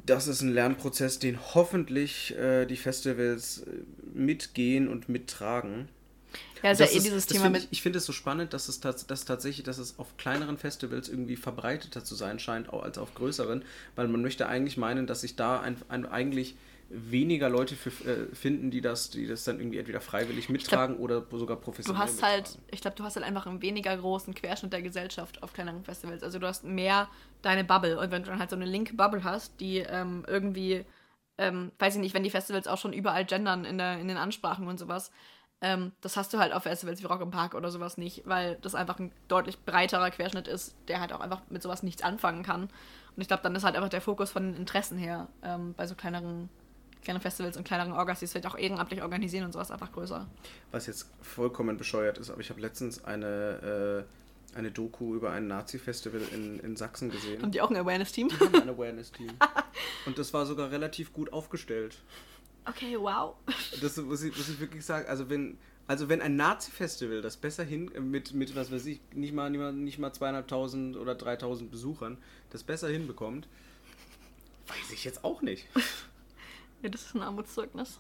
das 0.06 0.26
ist 0.28 0.40
ein 0.42 0.52
Lernprozess, 0.52 1.18
den 1.18 1.38
hoffentlich 1.54 2.34
äh, 2.36 2.66
die 2.66 2.76
Festivals 2.76 3.58
äh, 3.60 3.70
mitgehen 4.14 4.88
und 4.88 5.08
mittragen. 5.08 5.88
Ja, 6.62 6.70
ist 6.70 6.80
Das 6.80 6.90
ja 6.90 6.94
eh 6.94 6.98
ist- 6.98 7.06
dieses 7.06 7.26
Thema 7.26 7.42
find 7.44 7.52
mit. 7.52 7.62
Ich, 7.64 7.72
ich 7.72 7.82
finde 7.82 7.98
es 7.98 8.06
so 8.06 8.12
spannend, 8.12 8.52
dass 8.54 8.68
es 8.68 8.80
tats 8.80 9.06
dass 9.06 9.24
tatsächlich, 9.24 9.64
dass 9.64 9.78
es 9.78 9.98
auf 9.98 10.16
kleineren 10.16 10.56
Festivals 10.58 11.08
irgendwie 11.08 11.36
verbreiteter 11.36 12.02
zu 12.04 12.14
sein 12.14 12.38
scheint, 12.38 12.72
als 12.72 12.96
auf 12.98 13.14
größeren, 13.14 13.62
weil 13.96 14.08
man 14.08 14.22
möchte 14.22 14.46
eigentlich 14.48 14.76
meinen, 14.76 15.06
dass 15.06 15.20
sich 15.20 15.36
da 15.36 15.60
ein, 15.60 15.76
ein, 15.88 16.06
eigentlich 16.06 16.56
weniger 16.89 17.49
Leute 17.49 17.76
für, 17.76 17.91
äh, 18.09 18.35
finden, 18.35 18.70
die 18.70 18.80
das, 18.80 19.11
die 19.11 19.26
das 19.26 19.45
dann 19.45 19.59
irgendwie 19.59 19.78
entweder 19.78 20.01
freiwillig 20.01 20.49
mittragen 20.49 20.97
oder 20.97 21.24
sogar 21.32 21.57
Du 21.57 21.62
professionell 21.62 22.03
hast 22.03 22.22
halt, 22.22 22.45
mittragen. 22.45 22.68
ich 22.70 22.80
glaube, 22.80 22.97
du 22.97 23.05
hast 23.05 23.16
halt 23.16 23.26
einfach 23.26 23.47
einen 23.47 23.62
weniger 23.62 23.97
großen 23.97 24.35
Querschnitt 24.35 24.72
der 24.72 24.82
Gesellschaft 24.82 25.43
auf 25.43 25.53
kleineren 25.53 25.85
Festivals. 25.85 26.22
Also 26.22 26.39
du 26.39 26.47
hast 26.47 26.64
mehr 26.64 27.09
deine 27.43 27.64
Bubble. 27.64 27.99
Und 27.99 28.11
wenn 28.11 28.22
du 28.22 28.30
dann 28.30 28.39
halt 28.39 28.51
so 28.51 28.57
eine 28.57 28.66
linke 28.66 28.95
Bubble 28.95 29.24
hast, 29.24 29.61
die 29.61 29.78
ähm, 29.78 30.24
irgendwie, 30.28 30.85
ähm, 31.39 31.72
weiß 31.78 31.95
ich 31.97 32.01
nicht, 32.01 32.14
wenn 32.14 32.22
die 32.22 32.30
Festivals 32.30 32.66
auch 32.68 32.78
schon 32.78 32.93
überall 32.93 33.24
gendern 33.24 33.64
in, 33.64 33.78
der, 33.78 33.99
in 33.99 34.09
den 34.09 34.16
Ansprachen 34.16 34.68
und 34.68 34.78
sowas, 34.78 35.11
ähm, 35.61 35.93
das 36.03 36.16
hast 36.16 36.32
du 36.35 36.39
halt 36.39 36.53
auf 36.53 36.64
Festivals 36.64 37.03
wie 37.03 37.07
Rock 37.07 37.22
im 37.22 37.30
Park 37.30 37.55
oder 37.55 37.70
sowas 37.70 37.97
nicht, 37.97 38.22
weil 38.26 38.57
das 38.61 38.74
einfach 38.74 38.99
ein 38.99 39.12
deutlich 39.28 39.64
breiterer 39.64 40.11
Querschnitt 40.11 40.47
ist, 40.47 40.76
der 40.89 41.01
halt 41.01 41.12
auch 41.12 41.20
einfach 41.20 41.41
mit 41.49 41.62
sowas 41.62 41.82
nichts 41.82 42.03
anfangen 42.03 42.43
kann. 42.43 42.64
Und 42.64 43.22
ich 43.22 43.28
glaube, 43.28 43.43
dann 43.43 43.55
ist 43.57 43.64
halt 43.64 43.76
einfach 43.76 43.89
der 43.89 44.01
Fokus 44.03 44.30
von 44.30 44.43
den 44.43 44.55
Interessen 44.57 44.99
her 44.99 45.28
ähm, 45.43 45.72
bei 45.74 45.87
so 45.87 45.95
kleineren, 45.95 46.51
kleineren 47.05 47.22
Festivals 47.22 47.57
und 47.57 47.64
kleineren 47.64 47.92
Orgas, 47.92 48.18
die 48.18 48.24
es 48.24 48.32
vielleicht 48.32 48.46
auch 48.46 48.57
ehrenamtlich 48.57 49.02
organisieren 49.02 49.44
und 49.44 49.52
sowas 49.52 49.70
einfach 49.70 49.92
größer. 49.92 50.26
Was 50.72 50.86
jetzt 50.86 51.11
vollkommen 51.20 51.76
bescheuert 51.76 52.18
ist, 52.18 52.30
aber 52.30 52.40
ich 52.40 52.50
habe 52.50 52.61
letztens 52.61 53.05
eine, 53.05 54.05
äh, 54.55 54.59
eine 54.59 54.70
Doku 54.70 55.14
über 55.14 55.30
ein 55.30 55.46
Nazi-Festival 55.46 56.22
in, 56.32 56.59
in 56.61 56.76
Sachsen 56.76 57.11
gesehen. 57.11 57.42
Haben 57.42 57.50
die 57.50 57.61
auch 57.61 57.70
ein 57.70 57.76
Awareness-Team? 57.76 58.28
Die 58.28 58.38
haben 58.38 58.55
ein 58.55 58.68
Awareness-Team. 58.74 59.30
Und 60.07 60.18
das 60.18 60.32
war 60.32 60.46
sogar 60.46 60.70
relativ 60.70 61.12
gut 61.12 61.32
aufgestellt. 61.32 61.98
Okay, 62.66 62.96
wow. 62.98 63.34
Das 63.80 63.96
muss 63.98 64.22
ich, 64.22 64.36
muss 64.36 64.48
ich 64.48 64.59
wirklich 64.59 64.84
sagen. 64.84 65.07
Also 65.09 65.28
wenn, 65.28 65.59
also 65.86 66.09
wenn 66.09 66.22
ein 66.22 66.36
Nazi-Festival 66.36 67.20
das 67.20 67.36
besser 67.36 67.64
hin 67.64 67.90
mit, 68.11 68.32
mit 68.32 68.57
was 68.57 68.72
weiß 68.72 68.86
ich, 68.86 69.00
nicht 69.12 69.34
mal, 69.34 69.50
nicht 69.50 69.61
mal, 69.61 69.72
nicht 69.72 69.98
mal 69.98 70.12
zweieinhalbtausend 70.12 70.96
oder 70.96 71.14
3000 71.14 71.70
Besuchern 71.70 72.16
das 72.50 72.62
besser 72.62 72.88
hinbekommt, 72.88 73.48
weiß 74.68 74.92
ich 74.92 75.05
jetzt 75.05 75.24
auch 75.24 75.42
nicht. 75.42 75.66
Ja, 76.85 76.91
das 76.91 77.01
ist 77.01 77.14
ein 77.14 77.22
Armutszeugnis. 77.22 77.99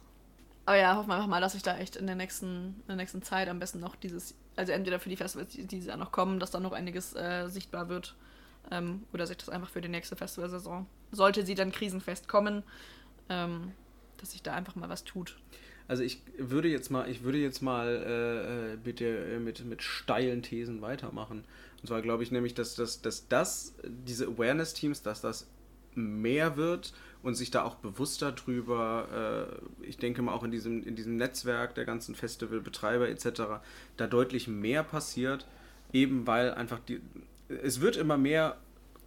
Aber 0.66 0.76
ja, 0.76 0.94
hoffen 0.94 1.08
wir 1.08 1.14
einfach 1.14 1.26
mal, 1.26 1.40
dass 1.40 1.54
sich 1.54 1.62
da 1.62 1.78
echt 1.78 1.96
in 1.96 2.06
der 2.06 2.16
nächsten, 2.16 2.46
in 2.80 2.86
der 2.86 2.96
nächsten 2.96 3.22
Zeit 3.22 3.48
am 3.48 3.58
besten 3.58 3.80
noch 3.80 3.96
dieses, 3.96 4.34
also 4.56 4.72
entweder 4.72 5.00
für 5.00 5.08
die 5.08 5.16
Festivals, 5.16 5.52
die 5.52 5.66
dieses 5.66 5.86
Jahr 5.86 5.96
noch 5.96 6.12
kommen, 6.12 6.38
dass 6.38 6.50
da 6.50 6.60
noch 6.60 6.72
einiges 6.72 7.16
äh, 7.16 7.48
sichtbar 7.48 7.88
wird. 7.88 8.14
Ähm, 8.70 9.04
oder 9.14 9.26
sich 9.26 9.38
das 9.38 9.48
einfach 9.48 9.70
für 9.70 9.80
die 9.80 9.88
nächste 9.88 10.16
Festivalsaison, 10.16 10.86
sollte 11.12 11.46
sie 11.46 11.54
dann 11.54 11.72
krisenfest 11.72 12.28
kommen, 12.28 12.62
ähm, 13.30 13.72
dass 14.18 14.32
sich 14.32 14.42
da 14.42 14.52
einfach 14.52 14.74
mal 14.74 14.90
was 14.90 15.04
tut. 15.04 15.38
Also 15.88 16.02
ich 16.02 16.20
würde 16.36 16.68
jetzt 16.68 16.90
mal, 16.90 17.08
ich 17.08 17.22
würde 17.22 17.38
jetzt 17.38 17.62
mal 17.62 17.88
äh, 17.88 18.72
äh, 18.72 18.76
mit, 18.84 19.00
der, 19.00 19.28
äh, 19.28 19.38
mit, 19.38 19.64
mit 19.64 19.82
steilen 19.82 20.42
Thesen 20.42 20.82
weitermachen. 20.82 21.44
Und 21.80 21.88
zwar 21.88 22.02
glaube 22.02 22.22
ich 22.22 22.30
nämlich, 22.30 22.52
dass, 22.52 22.74
dass, 22.74 23.00
dass 23.00 23.28
das, 23.28 23.74
diese 23.82 24.26
Awareness-Teams, 24.26 25.00
dass 25.02 25.22
das 25.22 25.46
mehr 25.94 26.58
wird 26.58 26.92
und 27.24 27.34
sich 27.34 27.50
da 27.50 27.64
auch 27.64 27.76
bewusster 27.76 28.32
drüber, 28.32 29.50
äh, 29.82 29.86
ich 29.86 29.96
denke 29.96 30.22
mal 30.22 30.32
auch 30.32 30.44
in 30.44 30.50
diesem, 30.50 30.82
in 30.84 30.94
diesem 30.94 31.16
Netzwerk 31.16 31.74
der 31.74 31.84
ganzen 31.84 32.14
Festivalbetreiber 32.14 33.08
etc., 33.08 33.42
da 33.96 34.06
deutlich 34.06 34.46
mehr 34.46 34.82
passiert, 34.82 35.46
eben 35.92 36.26
weil 36.26 36.54
einfach 36.54 36.78
die, 36.80 37.00
es 37.48 37.80
wird 37.80 37.96
immer 37.96 38.18
mehr 38.18 38.56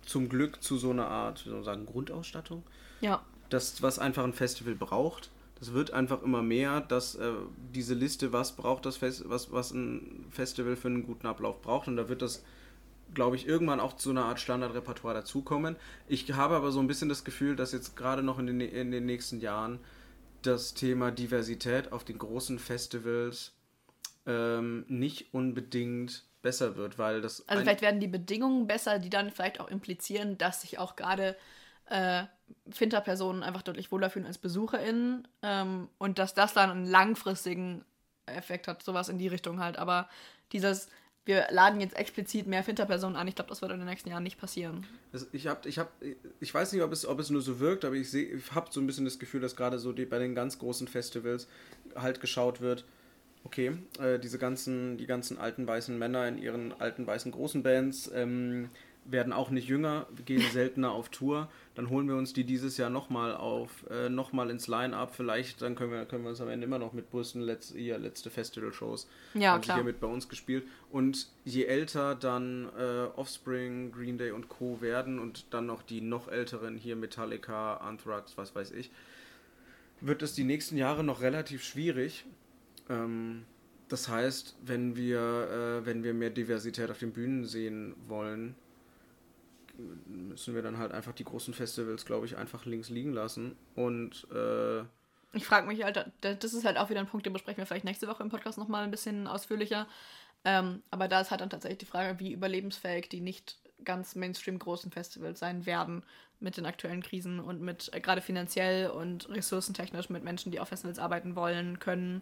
zum 0.05 0.30
Glück 0.30 0.63
zu 0.63 0.78
so 0.78 0.89
einer 0.89 1.07
Art, 1.07 1.45
wie 1.45 1.49
soll 1.49 1.59
man 1.59 1.63
sagen, 1.63 1.86
Grundausstattung 1.86 2.63
Ja, 3.01 3.24
das, 3.49 3.82
was 3.82 3.99
einfach 3.99 4.24
ein 4.24 4.34
Festival 4.34 4.76
braucht. 4.76 5.30
Das 5.59 5.74
wird 5.74 5.91
einfach 5.91 6.22
immer 6.22 6.43
mehr, 6.43 6.82
dass 6.82 7.15
äh, 7.15 7.32
diese 7.74 7.95
Liste, 7.95 8.32
was 8.32 8.55
braucht 8.55 8.86
das 8.86 8.97
Fest, 8.97 9.24
was, 9.28 9.51
was 9.51 9.72
ein 9.72 10.26
Festival 10.30 10.76
für 10.76 10.88
einen 10.88 11.05
guten 11.05 11.26
Ablauf 11.26 11.61
braucht. 11.61 11.88
Und 11.88 11.97
da 11.97 12.09
wird 12.09 12.22
das, 12.22 12.43
glaube 13.18 13.36
ich, 13.36 13.47
irgendwann 13.47 13.80
auch 13.80 13.93
zu 13.93 14.11
einer 14.11 14.26
Art 14.26 14.39
Standardrepertoire 14.39 15.15
dazukommen. 15.15 15.76
Ich 16.07 16.32
habe 16.34 16.55
aber 16.55 16.72
so 16.72 16.80
ein 16.80 16.86
bisschen 16.86 17.09
das 17.09 17.24
Gefühl, 17.24 17.55
dass 17.55 17.72
jetzt 17.72 17.97
gerade 17.97 18.22
noch 18.22 18.38
in 18.38 18.45
den, 18.45 18.61
in 18.61 18.91
den 18.91 19.07
nächsten 19.07 19.39
Jahren 19.39 19.80
das 20.43 20.76
Thema 20.76 21.09
Diversität 21.09 21.91
auf 21.91 22.03
den 22.03 22.20
großen 22.20 22.59
Festivals 22.59 23.53
ähm, 24.28 24.86
nicht 24.88 25.34
unbedingt 25.34 26.26
besser 26.43 26.76
wird, 26.76 26.99
weil 26.99 27.22
das 27.22 27.43
also 27.49 27.63
vielleicht 27.63 27.82
werden 27.82 27.99
die 27.99 28.07
Bedingungen 28.07 28.68
besser, 28.68 28.99
die 28.99 29.09
dann 29.09 29.32
vielleicht 29.32 29.59
auch 29.59 29.68
implizieren, 29.68 30.38
dass 30.38 30.61
sich 30.61 30.78
auch 30.78 30.95
gerade 30.95 31.36
äh, 31.88 32.26
Finterpersonen 32.70 33.41
einfach 33.41 33.63
deutlich 33.63 33.91
wohler 33.91 34.11
fühlen 34.11 34.28
als 34.28 34.38
BesucherInnen 34.38 35.28
ähm, 35.41 35.89
und 35.97 36.20
dass 36.20 36.36
das 36.36 36.53
dann 36.53 36.70
einen 36.70 36.86
langfristigen 36.86 37.84
Effekt 38.28 38.68
hat, 38.68 38.84
sowas 38.84 39.09
in 39.09 39.18
die 39.18 39.28
Richtung 39.28 39.59
halt. 39.59 39.80
Aber 39.80 40.07
dieses, 40.51 40.88
wir 41.28 41.48
laden 41.52 41.82
jetzt 41.82 41.96
explizit 41.96 42.48
mehr 42.48 42.64
Finterpersonen 42.64 43.16
an, 43.16 43.28
ich 43.28 43.36
glaube, 43.36 43.50
das 43.50 43.62
wird 43.62 43.72
in 43.72 43.80
den 43.80 43.88
nächsten 43.88 44.10
Jahren 44.10 44.24
nicht 44.24 44.40
passieren. 44.40 44.86
Ich 45.32 45.48
hab, 45.48 45.66
ich 45.66 45.78
hab, 45.78 45.92
ich 46.40 46.54
weiß 46.54 46.74
nicht, 46.74 46.82
ob 46.82 46.92
es, 46.92 47.06
ob 47.06 47.20
es 47.20 47.30
nur 47.30 47.42
so 47.42 47.60
wirkt, 47.60 47.86
aber 47.86 47.96
ich 47.96 48.14
ich 48.14 48.52
habe 48.54 48.68
so 48.72 48.80
ein 48.80 48.88
bisschen 48.88 49.06
das 49.06 49.20
Gefühl, 49.20 49.42
dass 49.42 49.56
gerade 49.56 49.78
so 49.78 49.92
die, 49.92 50.06
bei 50.06 50.20
den 50.20 50.36
ganz 50.36 50.58
großen 50.58 50.88
Festivals 50.88 51.48
halt 51.96 52.22
geschaut 52.22 52.62
wird, 52.62 52.86
okay, 53.44 53.78
äh, 54.00 54.20
diese 54.20 54.40
ganzen, 54.40 54.98
die 54.98 55.06
ganzen 55.06 55.38
alten 55.38 55.68
weißen 55.68 55.98
Männer 55.98 56.28
in 56.28 56.38
ihren 56.38 56.74
alten 56.80 57.06
weißen 57.06 57.32
großen 57.32 57.64
Bands 57.64 58.10
ähm, 58.14 58.70
werden 59.10 59.34
auch 59.34 59.49
nicht 59.49 59.68
jünger, 59.68 60.08
gehen 60.26 60.41
seltener 60.51 60.91
auf 60.91 61.10
Tour. 61.10 61.49
Dann 61.76 61.89
holen 61.89 62.08
wir 62.08 62.16
uns 62.16 62.34
die 62.34 62.43
dieses 62.43 62.78
Jahr 62.78 62.89
nochmal 62.89 63.36
auf, 63.36 63.86
äh, 63.89 64.10
nochmal 64.10 64.49
ins 64.49 64.68
Line-Up. 64.68 65.14
Vielleicht, 65.16 65.62
dann 65.62 65.76
können 65.76 65.91
wir, 65.91 66.05
können 66.05 66.24
wir 66.24 66.30
uns 66.30 66.41
am 66.41 66.49
Ende 66.49 66.66
immer 66.66 66.80
noch 66.80 66.93
mit 66.93 67.10
brüsten, 67.10 67.41
letz, 67.41 67.72
ihr 67.72 67.97
letzte 67.97 68.30
Festival-Shows. 68.30 69.08
Ja, 69.36 69.51
haben 69.51 69.62
sie 69.62 69.66
klar. 69.66 69.78
hier 69.78 69.84
mit 69.86 69.99
bei 69.99 70.08
uns 70.08 70.28
gespielt. 70.28 70.66
Und 70.91 71.28
je 71.45 71.66
älter 71.66 72.16
dann 72.16 72.70
äh, 72.78 73.08
Offspring, 73.16 73.91
Green 73.91 74.18
Day 74.18 74.32
und 74.32 74.49
Co. 74.49 74.82
werden 74.82 75.20
und 75.20 75.45
dann 75.51 75.66
noch 75.66 75.84
die 75.84 76.01
noch 76.01 76.28
älteren 76.28 76.78
hier 76.78 76.95
Metallica, 76.95 77.78
Anthrax, 77.78 78.38
was 78.38 78.55
weiß 78.55 78.72
ich, 78.72 78.89
wird 80.01 80.22
es 80.22 80.34
die 80.34 80.43
nächsten 80.43 80.78
Jahre 80.78 81.03
noch 81.03 81.22
relativ 81.22 81.64
schwierig. 81.64 82.26
Ähm, 82.89 83.43
das 83.88 84.10
heißt, 84.10 84.55
wenn 84.66 84.95
wir, 84.95 85.20
äh, 85.20 85.86
wenn 85.86 86.03
wir 86.03 86.14
mehr 86.14 86.30
Diversität 86.30 86.89
auf 86.89 86.99
den 86.99 87.14
Bühnen 87.14 87.45
sehen 87.45 87.95
wollen, 88.08 88.55
müssen 90.06 90.56
wir 90.56 90.62
dann 90.62 90.78
halt 90.78 90.92
einfach 90.92 91.14
die 91.14 91.24
großen 91.24 91.54
Festivals, 91.54 92.06
glaube 92.06 92.26
ich, 92.26 92.38
einfach 92.38 92.66
links 92.66 92.90
liegen 92.90 93.14
lassen. 93.14 93.56
Und 93.76 94.28
äh, 94.32 94.80
Ich 95.34 95.46
frage 95.46 95.68
mich 95.68 95.84
halt, 95.84 96.06
da- 96.22 96.34
das 96.34 96.54
ist 96.54 96.66
halt 96.66 96.78
auch 96.78 96.90
wieder 96.90 97.00
ein 97.00 97.08
Punkt, 97.08 97.26
den 97.26 97.34
besprechen 97.34 97.60
wir 97.60 97.66
vielleicht 97.66 97.86
nächste 97.86 98.08
Woche 98.08 98.24
im 98.24 98.30
Podcast 98.30 98.58
nochmal 98.58 98.84
ein 98.84 98.92
bisschen 98.92 99.28
ausführlicher. 99.28 99.88
Ähm, 100.46 100.82
aber 100.92 101.08
da 101.08 101.22
ist 101.22 101.32
halt 101.32 101.42
dann 101.42 101.50
tatsächlich 101.50 101.80
die 101.80 101.86
Frage, 101.86 102.20
wie 102.20 102.32
überlebensfähig 102.32 103.10
die 103.10 103.22
nicht 103.22 103.58
ganz 103.84 104.16
Mainstream 104.16 104.58
großen 104.60 104.92
Festivals 104.92 105.40
sein 105.40 105.66
werden 105.66 106.04
mit 106.40 106.58
den 106.58 106.66
aktuellen 106.66 107.02
Krisen 107.02 107.40
und 107.40 107.62
mit 107.62 107.90
äh, 107.94 108.00
gerade 108.00 108.22
finanziell 108.22 108.90
und 108.90 109.30
ressourcentechnisch 109.30 110.10
mit 110.10 110.24
Menschen, 110.24 110.52
die 110.52 110.60
auf 110.60 110.70
Festivals 110.70 111.00
arbeiten 111.00 111.36
wollen, 111.36 111.80
können, 111.80 112.22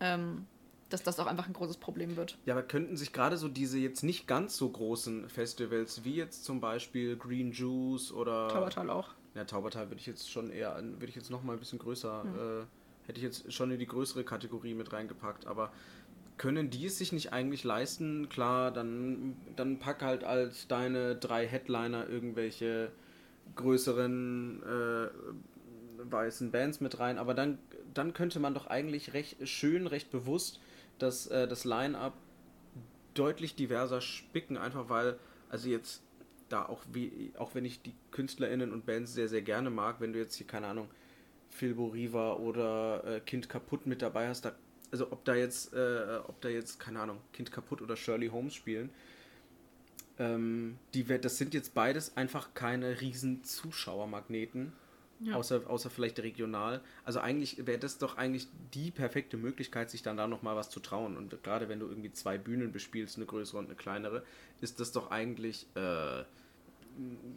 ähm, 0.00 0.46
dass 0.92 1.02
das 1.02 1.18
auch 1.18 1.26
einfach 1.26 1.46
ein 1.46 1.52
großes 1.52 1.76
Problem 1.76 2.16
wird. 2.16 2.38
Ja, 2.44 2.54
aber 2.54 2.62
könnten 2.62 2.96
sich 2.96 3.12
gerade 3.12 3.36
so 3.36 3.48
diese 3.48 3.78
jetzt 3.78 4.02
nicht 4.02 4.26
ganz 4.26 4.56
so 4.56 4.68
großen 4.68 5.28
Festivals, 5.28 6.04
wie 6.04 6.14
jetzt 6.14 6.44
zum 6.44 6.60
Beispiel 6.60 7.16
Green 7.16 7.52
Juice 7.52 8.12
oder. 8.12 8.48
Taubertal 8.48 8.90
auch. 8.90 9.10
Ja, 9.34 9.44
Taubertal 9.44 9.88
würde 9.88 10.00
ich 10.00 10.06
jetzt 10.06 10.30
schon 10.30 10.50
eher, 10.50 10.76
würde 10.76 11.06
ich 11.06 11.16
jetzt 11.16 11.30
noch 11.30 11.42
mal 11.42 11.54
ein 11.54 11.58
bisschen 11.58 11.78
größer, 11.78 12.24
äh, 12.24 13.06
hätte 13.08 13.18
ich 13.18 13.24
jetzt 13.24 13.52
schon 13.52 13.70
in 13.70 13.78
die 13.78 13.86
größere 13.86 14.24
Kategorie 14.24 14.74
mit 14.74 14.92
reingepackt, 14.92 15.46
aber 15.46 15.72
können 16.36 16.70
die 16.70 16.86
es 16.86 16.98
sich 16.98 17.12
nicht 17.12 17.32
eigentlich 17.32 17.64
leisten? 17.64 18.28
Klar, 18.28 18.70
dann, 18.70 19.36
dann 19.56 19.78
pack 19.78 20.02
halt 20.02 20.24
als 20.24 20.66
deine 20.66 21.16
drei 21.16 21.46
Headliner 21.46 22.08
irgendwelche 22.08 22.90
größeren 23.56 24.62
äh, 24.62 26.10
weißen 26.10 26.50
Bands 26.50 26.80
mit 26.80 26.98
rein, 26.98 27.18
aber 27.18 27.32
dann, 27.32 27.58
dann 27.94 28.12
könnte 28.12 28.40
man 28.40 28.54
doch 28.54 28.66
eigentlich 28.66 29.14
recht 29.14 29.48
schön, 29.48 29.86
recht 29.86 30.10
bewusst 30.10 30.60
das, 30.98 31.26
äh, 31.28 31.48
das 31.48 31.64
Line-Up 31.64 32.14
deutlich 33.14 33.54
diverser 33.54 34.00
spicken, 34.00 34.56
einfach 34.56 34.88
weil, 34.88 35.18
also 35.50 35.68
jetzt 35.68 36.02
da 36.48 36.66
auch 36.66 36.82
wie, 36.92 37.32
auch 37.38 37.54
wenn 37.54 37.64
ich 37.64 37.82
die 37.82 37.94
KünstlerInnen 38.10 38.72
und 38.72 38.86
Bands 38.86 39.14
sehr, 39.14 39.28
sehr 39.28 39.42
gerne 39.42 39.70
mag, 39.70 40.00
wenn 40.00 40.12
du 40.12 40.18
jetzt 40.18 40.36
hier, 40.36 40.46
keine 40.46 40.66
Ahnung, 40.66 40.88
Filbo 41.50 41.86
Riva 41.88 42.34
oder 42.34 43.04
äh, 43.04 43.20
Kind 43.20 43.48
kaputt 43.48 43.86
mit 43.86 44.02
dabei 44.02 44.28
hast, 44.28 44.44
da, 44.44 44.52
also 44.90 45.10
ob 45.10 45.24
da 45.24 45.34
jetzt, 45.34 45.72
äh, 45.74 46.18
ob 46.26 46.40
da 46.40 46.48
jetzt, 46.48 46.78
keine 46.78 47.00
Ahnung, 47.00 47.18
Kind 47.32 47.52
kaputt 47.52 47.82
oder 47.82 47.96
Shirley 47.96 48.28
Holmes 48.28 48.54
spielen, 48.54 48.90
ähm, 50.18 50.78
die, 50.94 51.04
das 51.04 51.38
sind 51.38 51.54
jetzt 51.54 51.74
beides 51.74 52.16
einfach 52.16 52.54
keine 52.54 53.00
riesen 53.00 53.44
Zuschauermagneten. 53.44 54.72
Ja. 55.22 55.36
Außer, 55.36 55.62
außer 55.68 55.88
vielleicht 55.88 56.18
regional. 56.20 56.80
Also 57.04 57.20
eigentlich 57.20 57.66
wäre 57.66 57.78
das 57.78 57.98
doch 57.98 58.16
eigentlich 58.16 58.48
die 58.74 58.90
perfekte 58.90 59.36
Möglichkeit, 59.36 59.90
sich 59.90 60.02
dann 60.02 60.16
da 60.16 60.26
nochmal 60.26 60.56
was 60.56 60.68
zu 60.68 60.80
trauen. 60.80 61.16
Und 61.16 61.42
gerade 61.44 61.68
wenn 61.68 61.78
du 61.78 61.86
irgendwie 61.86 62.12
zwei 62.12 62.38
Bühnen 62.38 62.72
bespielst, 62.72 63.16
eine 63.16 63.26
größere 63.26 63.58
und 63.58 63.66
eine 63.66 63.76
kleinere, 63.76 64.24
ist 64.60 64.80
das 64.80 64.90
doch 64.90 65.10
eigentlich 65.12 65.66
äh, 65.76 66.24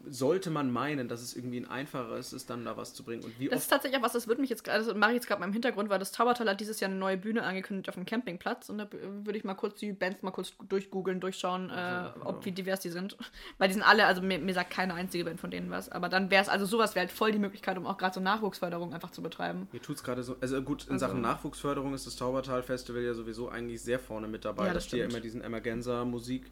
sollte 0.08 0.50
man 0.52 0.72
meinen, 0.72 1.08
dass 1.08 1.22
es 1.22 1.36
irgendwie 1.36 1.58
ein 1.60 1.68
einfacheres 1.68 2.34
ist, 2.34 2.50
dann 2.50 2.64
da 2.66 2.78
was 2.78 2.94
zu 2.94 3.04
bringen. 3.04 3.24
Und 3.24 3.40
wie 3.40 3.48
Das 3.48 3.62
ist 3.64 3.68
tatsächlich 3.70 4.00
auch 4.00 4.04
was, 4.04 4.14
das 4.14 4.28
wird 4.28 4.40
mich 4.40 4.50
jetzt 4.50 4.64
gerade, 4.64 4.84
das 4.84 4.94
mache 4.96 5.12
ich 5.12 5.16
jetzt 5.16 5.28
gerade 5.28 5.40
mal 5.40 5.48
im 5.48 5.54
Hintergrund, 5.54 5.90
weil 5.90 5.98
das 6.00 6.12
Taubertal 6.12 6.50
hat 6.50 6.60
dieses 6.60 6.80
Jahr 6.80 6.90
eine 6.92 7.00
neue 7.00 7.18
Bühne 7.18 7.44
angekündigt 7.44 7.90
auf 7.90 7.96
dem 7.96 8.06
Campingplatz 8.06 8.70
und 8.70 8.78
da 8.78 8.88
würde 8.92 9.38
ich 9.38 9.44
mal 9.44 9.56
kurz 9.56 9.80
die 9.80 9.94
Bands 9.94 10.22
mal 10.22 10.32
kurz 10.32 10.54
durchgoogeln, 10.70 11.20
durchschauen, 11.20 11.70
äh, 11.70 12.10
ob 12.24 12.46
wie 12.46 12.52
divers 12.52 12.82
die 12.82 12.90
sind. 12.90 13.18
Weil 13.58 13.68
die 13.70 13.74
sind 13.74 13.84
alle, 13.84 14.06
also 14.06 14.22
mir, 14.22 14.40
mir 14.40 14.54
sagt 14.54 14.70
keine 14.70 14.94
einzige 14.94 15.26
Band 15.26 15.40
von 15.40 15.50
denen 15.52 15.70
was. 15.72 15.90
Aber 15.90 16.10
dann 16.10 16.30
wäre 16.30 16.44
es, 16.44 16.50
also 16.50 16.66
sowas 16.66 16.94
wäre 16.96 17.06
halt 17.08 17.12
voll 17.12 17.32
die 17.32 17.40
Möglichkeit, 17.40 17.78
um 17.78 17.86
auch 17.88 17.98
gerade 17.98 18.14
so 18.14 18.20
Nachwuchsförderung 18.22 18.94
einfach 18.94 19.12
zu 19.12 19.22
betreiben. 19.22 19.68
Mir 19.72 19.82
tut 19.82 19.96
es 19.98 20.04
gerade 20.04 20.24
so. 20.24 20.36
Also 20.42 20.62
gut, 20.62 20.86
in 20.86 20.94
Also- 20.94 21.08
Sachen 21.08 21.22
Nachwuchsförderung 21.22 21.94
ist 21.94 22.06
das 22.06 22.16
Taubertal 22.16 22.62
Festival 22.64 23.02
ja 23.02 23.14
sowieso 23.14 23.50
eigentlich 23.50 23.82
sehr 23.82 24.00
vorne 24.00 24.28
mit 24.28 24.46
dabei. 24.46 24.64
Ja, 24.64 24.68
Ja, 24.68 24.74
das 24.74 24.84
das 24.84 24.88
steht 24.90 25.00
ja 25.00 25.06
stimmt. 25.06 25.14
immer 25.14 25.22
diesen 25.24 25.42
Emergenza 25.42 26.06
Musik. 26.06 26.52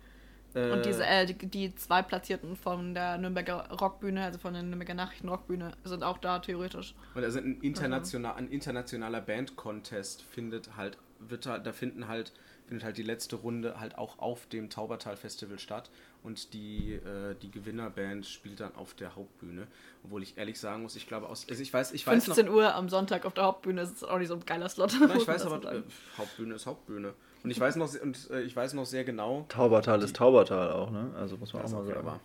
Äh, 0.56 0.72
Und 0.72 0.86
diese, 0.86 1.06
äh, 1.06 1.26
die, 1.26 1.34
die 1.48 1.76
zwei 1.76 2.02
Platzierten 2.02 2.56
von 2.56 2.94
der 2.94 3.18
Nürnberger 3.18 3.70
Rockbühne, 3.72 4.24
also 4.24 4.40
von 4.40 4.54
der 4.54 4.64
Nürnberger 4.64 4.94
Nachrichten 4.94 5.30
Rockbühne, 5.30 5.72
sind 5.84 6.04
auch 6.04 6.18
da 6.18 6.40
theoretisch. 6.40 6.96
Und 7.16 7.24
also 7.24 7.40
ein, 7.40 7.60
international, 7.62 8.36
ein 8.36 8.50
internationaler 8.50 9.22
Band-Contest 9.22 10.22
findet 10.22 10.76
halt, 10.78 10.98
wird 11.20 11.46
halt, 11.46 11.66
da 11.66 11.74
finden 11.74 12.08
halt, 12.08 12.34
findet 12.68 12.84
halt 12.84 12.98
die 12.98 13.04
letzte 13.04 13.36
Runde 13.38 13.80
halt 13.80 13.98
auch 13.98 14.20
auf 14.20 14.46
dem 14.48 14.70
Taubertal 14.70 15.18
Festival 15.18 15.60
statt. 15.60 15.90
Und 16.22 16.54
die, 16.54 16.94
äh, 16.94 17.36
die 17.42 17.52
Gewinnerband 17.52 18.26
spielt 18.26 18.62
dann 18.62 18.74
auf 18.76 18.94
der 18.94 19.16
Hauptbühne. 19.16 19.68
Obwohl 20.06 20.24
ich 20.24 20.38
ehrlich 20.38 20.58
sagen 20.58 20.84
muss, 20.84 20.96
ich 20.96 21.08
glaube 21.08 21.28
aus. 21.28 21.46
Also 21.50 21.62
ich 21.62 21.74
weiß, 21.74 21.92
ich 21.92 22.08
weiß 22.08 22.28
noch. 22.28 22.36
15 22.36 22.54
Uhr 22.54 22.74
am 22.74 22.88
Sonntag 22.88 23.26
auf 23.26 23.34
der 23.34 23.44
Hauptbühne 23.44 23.82
ist 23.82 23.98
es 23.98 24.04
auch 24.06 24.18
nicht 24.18 24.30
so 24.30 24.36
ein 24.36 24.46
geiler 24.46 24.70
Slot. 24.70 24.96
Na, 25.02 25.16
ich 25.16 25.28
weiß 25.28 25.46
aber, 25.48 25.74
äh. 25.74 25.82
Hauptbühne 26.18 26.56
ist 26.56 26.66
Hauptbühne. 26.66 27.14
Und 27.44 27.52
ich 27.52 27.60
weiß 27.60 27.76
noch, 27.76 27.94
und 28.02 28.30
äh, 28.32 28.42
ich 28.42 28.56
weiß 28.56 28.74
noch 28.74 28.86
sehr 28.86 29.04
genau, 29.04 29.46
Taubertal 29.50 30.02
ist 30.02 30.16
Taubertal 30.16 30.72
auch, 30.72 30.92
ne? 30.92 31.12
Also 31.18 31.38
muss 31.38 31.54
man 31.54 31.64
auch 31.64 31.72
mal 31.72 31.86
sagen. 31.86 32.20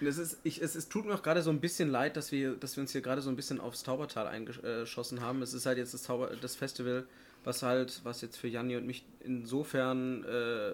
es, 0.00 0.18
ist, 0.18 0.38
ich, 0.44 0.60
es, 0.60 0.74
es 0.74 0.88
tut 0.88 1.06
mir 1.06 1.14
auch 1.14 1.22
gerade 1.22 1.40
so 1.40 1.50
ein 1.50 1.60
bisschen 1.60 1.90
leid, 1.90 2.18
dass 2.18 2.32
wir, 2.32 2.54
dass 2.54 2.76
wir 2.76 2.82
uns 2.82 2.92
hier 2.92 3.00
gerade 3.00 3.22
so 3.22 3.30
ein 3.30 3.36
bisschen 3.36 3.58
aufs 3.58 3.82
Taubertal 3.82 4.26
eingeschossen 4.26 5.22
haben. 5.22 5.40
Es 5.40 5.54
ist 5.54 5.64
halt 5.64 5.78
jetzt 5.78 5.94
das, 5.94 6.02
Tauber, 6.02 6.30
das 6.40 6.54
Festival, 6.54 7.06
was 7.42 7.62
halt, 7.62 8.00
was 8.04 8.20
jetzt 8.20 8.36
für 8.36 8.48
Janni 8.48 8.76
und 8.76 8.86
mich 8.86 9.06
insofern, 9.20 10.22
äh, 10.24 10.72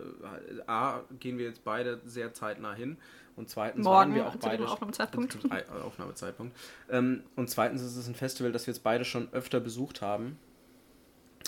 A, 0.67 1.03
gehen 1.21 1.39
wir 1.39 1.47
jetzt 1.47 1.63
beide 1.63 2.01
sehr 2.05 2.35
zeitnah 2.35 2.75
hin 2.75 2.97
und 3.37 3.49
zweitens 3.49 3.85
Morgen 3.85 3.97
waren 3.97 4.15
wir 4.15 4.27
auch 4.27 4.37
beide 4.37 4.69
Aufnahmezeitpunkt. 4.69 5.39
äh, 5.51 5.63
Aufnahmezeitpunkt. 5.85 6.57
Ähm, 6.91 7.23
und 7.37 7.49
zweitens 7.49 7.83
ist 7.83 7.97
es 7.97 8.09
ein 8.09 8.17
Festival, 8.17 8.51
das 8.51 8.67
wir 8.67 8.75
jetzt 8.75 8.83
beide 8.83 9.05
schon 9.05 9.29
öfter 9.33 9.61
besucht 9.61 10.03
haben 10.03 10.37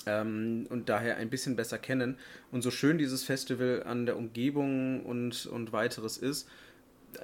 ähm, 0.09 0.67
und 0.71 0.89
daher 0.89 1.17
ein 1.19 1.29
bisschen 1.29 1.55
besser 1.55 1.79
kennen. 1.79 2.17
Und 2.51 2.63
so 2.63 2.71
schön 2.71 2.99
dieses 2.99 3.25
Festival 3.25 3.83
an 3.85 4.07
der 4.07 4.17
Umgebung 4.17 5.05
und, 5.05 5.47
und 5.47 5.73
weiteres 5.73 6.17
ist, 6.17 6.49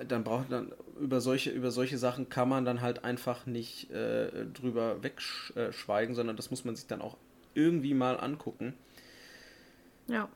dann 0.07 0.25
braucht 0.25 0.51
man 0.51 0.73
über 1.01 1.21
solche, 1.21 1.51
über 1.51 1.71
solche 1.71 1.99
Sachen 1.99 2.29
kann 2.29 2.49
man 2.49 2.65
dann 2.65 2.81
halt 2.81 3.05
einfach 3.05 3.47
nicht 3.47 3.91
äh, 3.91 4.47
drüber 4.53 5.03
wegschweigen, 5.03 6.15
sondern 6.15 6.37
das 6.37 6.51
muss 6.51 6.65
man 6.65 6.77
sich 6.77 6.87
dann 6.87 7.01
auch 7.01 7.17
irgendwie 7.55 7.95
mal 7.95 8.19
angucken. 8.19 8.75
Ja. 10.07 10.29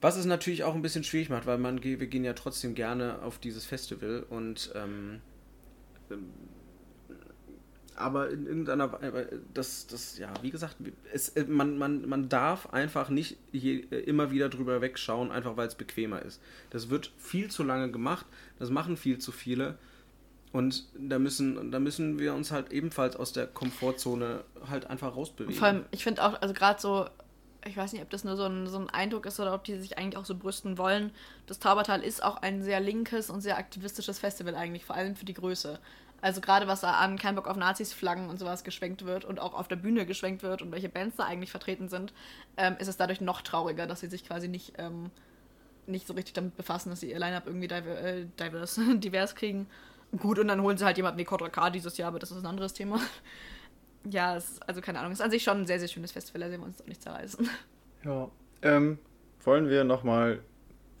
Was 0.00 0.16
es 0.16 0.24
natürlich 0.24 0.64
auch 0.64 0.74
ein 0.74 0.82
bisschen 0.82 1.04
schwierig 1.04 1.30
macht, 1.30 1.46
weil 1.46 1.58
man 1.58 1.82
wir 1.82 1.96
gehen 2.06 2.24
ja 2.24 2.32
trotzdem 2.32 2.74
gerne 2.74 3.22
auf 3.22 3.38
dieses 3.38 3.64
Festival 3.64 4.24
und 4.28 4.72
ähm, 4.74 5.20
aber 7.96 8.30
in 8.30 8.46
irgendeiner 8.46 8.98
das, 9.54 9.86
das, 9.86 10.18
ja, 10.18 10.32
wie 10.42 10.50
gesagt, 10.50 10.76
es, 11.12 11.30
äh, 11.30 11.44
man, 11.44 11.78
man, 11.78 12.08
man 12.08 12.28
darf 12.28 12.72
einfach 12.72 13.08
nicht 13.08 13.36
je, 13.52 13.84
äh, 13.90 14.00
immer 14.00 14.30
wieder 14.30 14.48
drüber 14.48 14.80
wegschauen, 14.80 15.30
einfach 15.30 15.56
weil 15.56 15.68
es 15.68 15.74
bequemer 15.74 16.22
ist. 16.22 16.40
Das 16.70 16.90
wird 16.90 17.12
viel 17.18 17.50
zu 17.50 17.62
lange 17.62 17.90
gemacht, 17.90 18.26
das 18.58 18.70
machen 18.70 18.96
viel 18.96 19.18
zu 19.18 19.32
viele 19.32 19.78
und 20.52 20.84
da 20.94 21.18
müssen, 21.18 21.70
da 21.70 21.80
müssen 21.80 22.18
wir 22.18 22.34
uns 22.34 22.50
halt 22.50 22.72
ebenfalls 22.72 23.16
aus 23.16 23.32
der 23.32 23.46
Komfortzone 23.46 24.44
halt 24.68 24.86
einfach 24.86 25.16
rausbewegen. 25.16 25.54
Vor 25.54 25.68
allem, 25.68 25.84
ich 25.90 26.04
finde 26.04 26.22
auch, 26.22 26.40
also 26.42 26.52
gerade 26.52 26.80
so, 26.80 27.08
ich 27.64 27.76
weiß 27.76 27.92
nicht, 27.94 28.02
ob 28.02 28.10
das 28.10 28.22
nur 28.24 28.36
so 28.36 28.44
ein, 28.44 28.66
so 28.66 28.78
ein 28.78 28.90
Eindruck 28.90 29.24
ist 29.24 29.40
oder 29.40 29.54
ob 29.54 29.64
die 29.64 29.78
sich 29.78 29.96
eigentlich 29.96 30.18
auch 30.18 30.26
so 30.26 30.36
brüsten 30.36 30.76
wollen. 30.76 31.10
Das 31.46 31.58
Taubertal 31.58 32.02
ist 32.02 32.22
auch 32.22 32.36
ein 32.36 32.62
sehr 32.62 32.80
linkes 32.80 33.30
und 33.30 33.40
sehr 33.40 33.56
aktivistisches 33.56 34.18
Festival 34.18 34.54
eigentlich, 34.54 34.84
vor 34.84 34.94
allem 34.94 35.16
für 35.16 35.24
die 35.24 35.34
Größe. 35.34 35.78
Also 36.22 36.40
gerade 36.40 36.68
was 36.68 36.80
da 36.80 36.92
an 36.92 37.18
Kein 37.18 37.34
Bock 37.34 37.48
auf 37.48 37.56
Nazis 37.56 37.92
Flaggen 37.92 38.30
und 38.30 38.38
sowas 38.38 38.62
geschwenkt 38.62 39.04
wird 39.04 39.24
und 39.24 39.40
auch 39.40 39.54
auf 39.54 39.66
der 39.66 39.76
Bühne 39.76 40.06
geschwenkt 40.06 40.44
wird 40.44 40.62
und 40.62 40.70
welche 40.70 40.88
Bands 40.88 41.16
da 41.16 41.24
eigentlich 41.24 41.50
vertreten 41.50 41.88
sind, 41.88 42.14
ähm, 42.56 42.76
ist 42.78 42.86
es 42.86 42.96
dadurch 42.96 43.20
noch 43.20 43.42
trauriger, 43.42 43.88
dass 43.88 44.00
sie 44.00 44.06
sich 44.06 44.24
quasi 44.24 44.46
nicht, 44.46 44.74
ähm, 44.78 45.10
nicht 45.88 46.06
so 46.06 46.14
richtig 46.14 46.34
damit 46.34 46.56
befassen, 46.56 46.90
dass 46.90 47.00
sie 47.00 47.10
ihr 47.10 47.18
Line-Up 47.18 47.46
irgendwie 47.46 47.66
diver 47.66 48.00
äh, 48.00 48.26
divers, 48.38 48.80
divers 48.94 49.34
kriegen. 49.34 49.66
Gut, 50.16 50.38
und 50.38 50.46
dann 50.46 50.62
holen 50.62 50.78
sie 50.78 50.84
halt 50.84 50.96
jemanden 50.96 51.18
wie 51.18 51.24
Kodra 51.24 51.48
K 51.48 51.70
dieses 51.70 51.96
Jahr, 51.96 52.08
aber 52.08 52.20
das 52.20 52.30
ist 52.30 52.38
ein 52.38 52.46
anderes 52.46 52.72
Thema. 52.72 53.00
Ja, 54.10 54.36
es 54.36 54.50
ist, 54.50 54.68
also 54.68 54.80
keine 54.80 54.98
Ahnung, 54.98 55.12
es 55.12 55.20
ist 55.20 55.24
an 55.24 55.30
sich 55.30 55.44
schon 55.44 55.58
ein 55.58 55.66
sehr, 55.68 55.78
sehr 55.78 55.86
schönes 55.86 56.10
Festival, 56.10 56.40
da 56.40 56.48
sehen 56.48 56.60
wir 56.60 56.66
uns 56.66 56.78
doch 56.78 56.86
nicht 56.86 57.02
zerreißen. 57.02 57.48
Ja. 58.04 58.28
Ähm, 58.62 58.98
wollen 59.44 59.68
wir 59.68 59.84
nochmal 59.84 60.40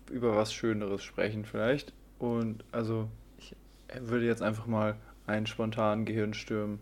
über 0.08 0.36
was 0.36 0.52
Schöneres 0.52 1.02
sprechen 1.02 1.44
vielleicht? 1.44 1.92
Und 2.20 2.62
also 2.70 3.08
ich 3.38 3.56
würde 4.02 4.26
jetzt 4.26 4.40
einfach 4.40 4.66
mal 4.66 4.96
einen 5.26 5.46
spontanen 5.46 6.04
Gehirnsturm 6.04 6.78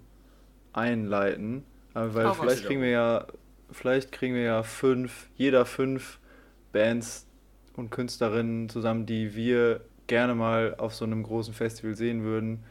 einleiten. 0.73 1.65
Aber 1.95 2.15
weil 2.15 2.35
vielleicht 2.35 2.67
kriegen 2.67 2.83
wir 2.83 2.91
ja, 2.91 3.27
vielleicht 3.71 4.13
kriegen 4.13 4.35
wir 4.35 4.43
ja 4.43 4.63
fünf, 4.63 5.29
jeder 5.37 5.67
fünf 5.67 6.19
Bands 6.73 7.27
und 7.77 7.91
Künstlerinnen 7.91 8.69
zusammen, 8.69 9.07
die 9.07 9.35
wir 9.35 9.81
gerne 10.07 10.35
mal 10.35 10.75
auf 10.77 10.95
so 10.95 11.05
einem 11.05 11.23
großen 11.23 11.55
Festival 11.55 11.95
sehen 11.95 12.23
würden. 12.23 12.65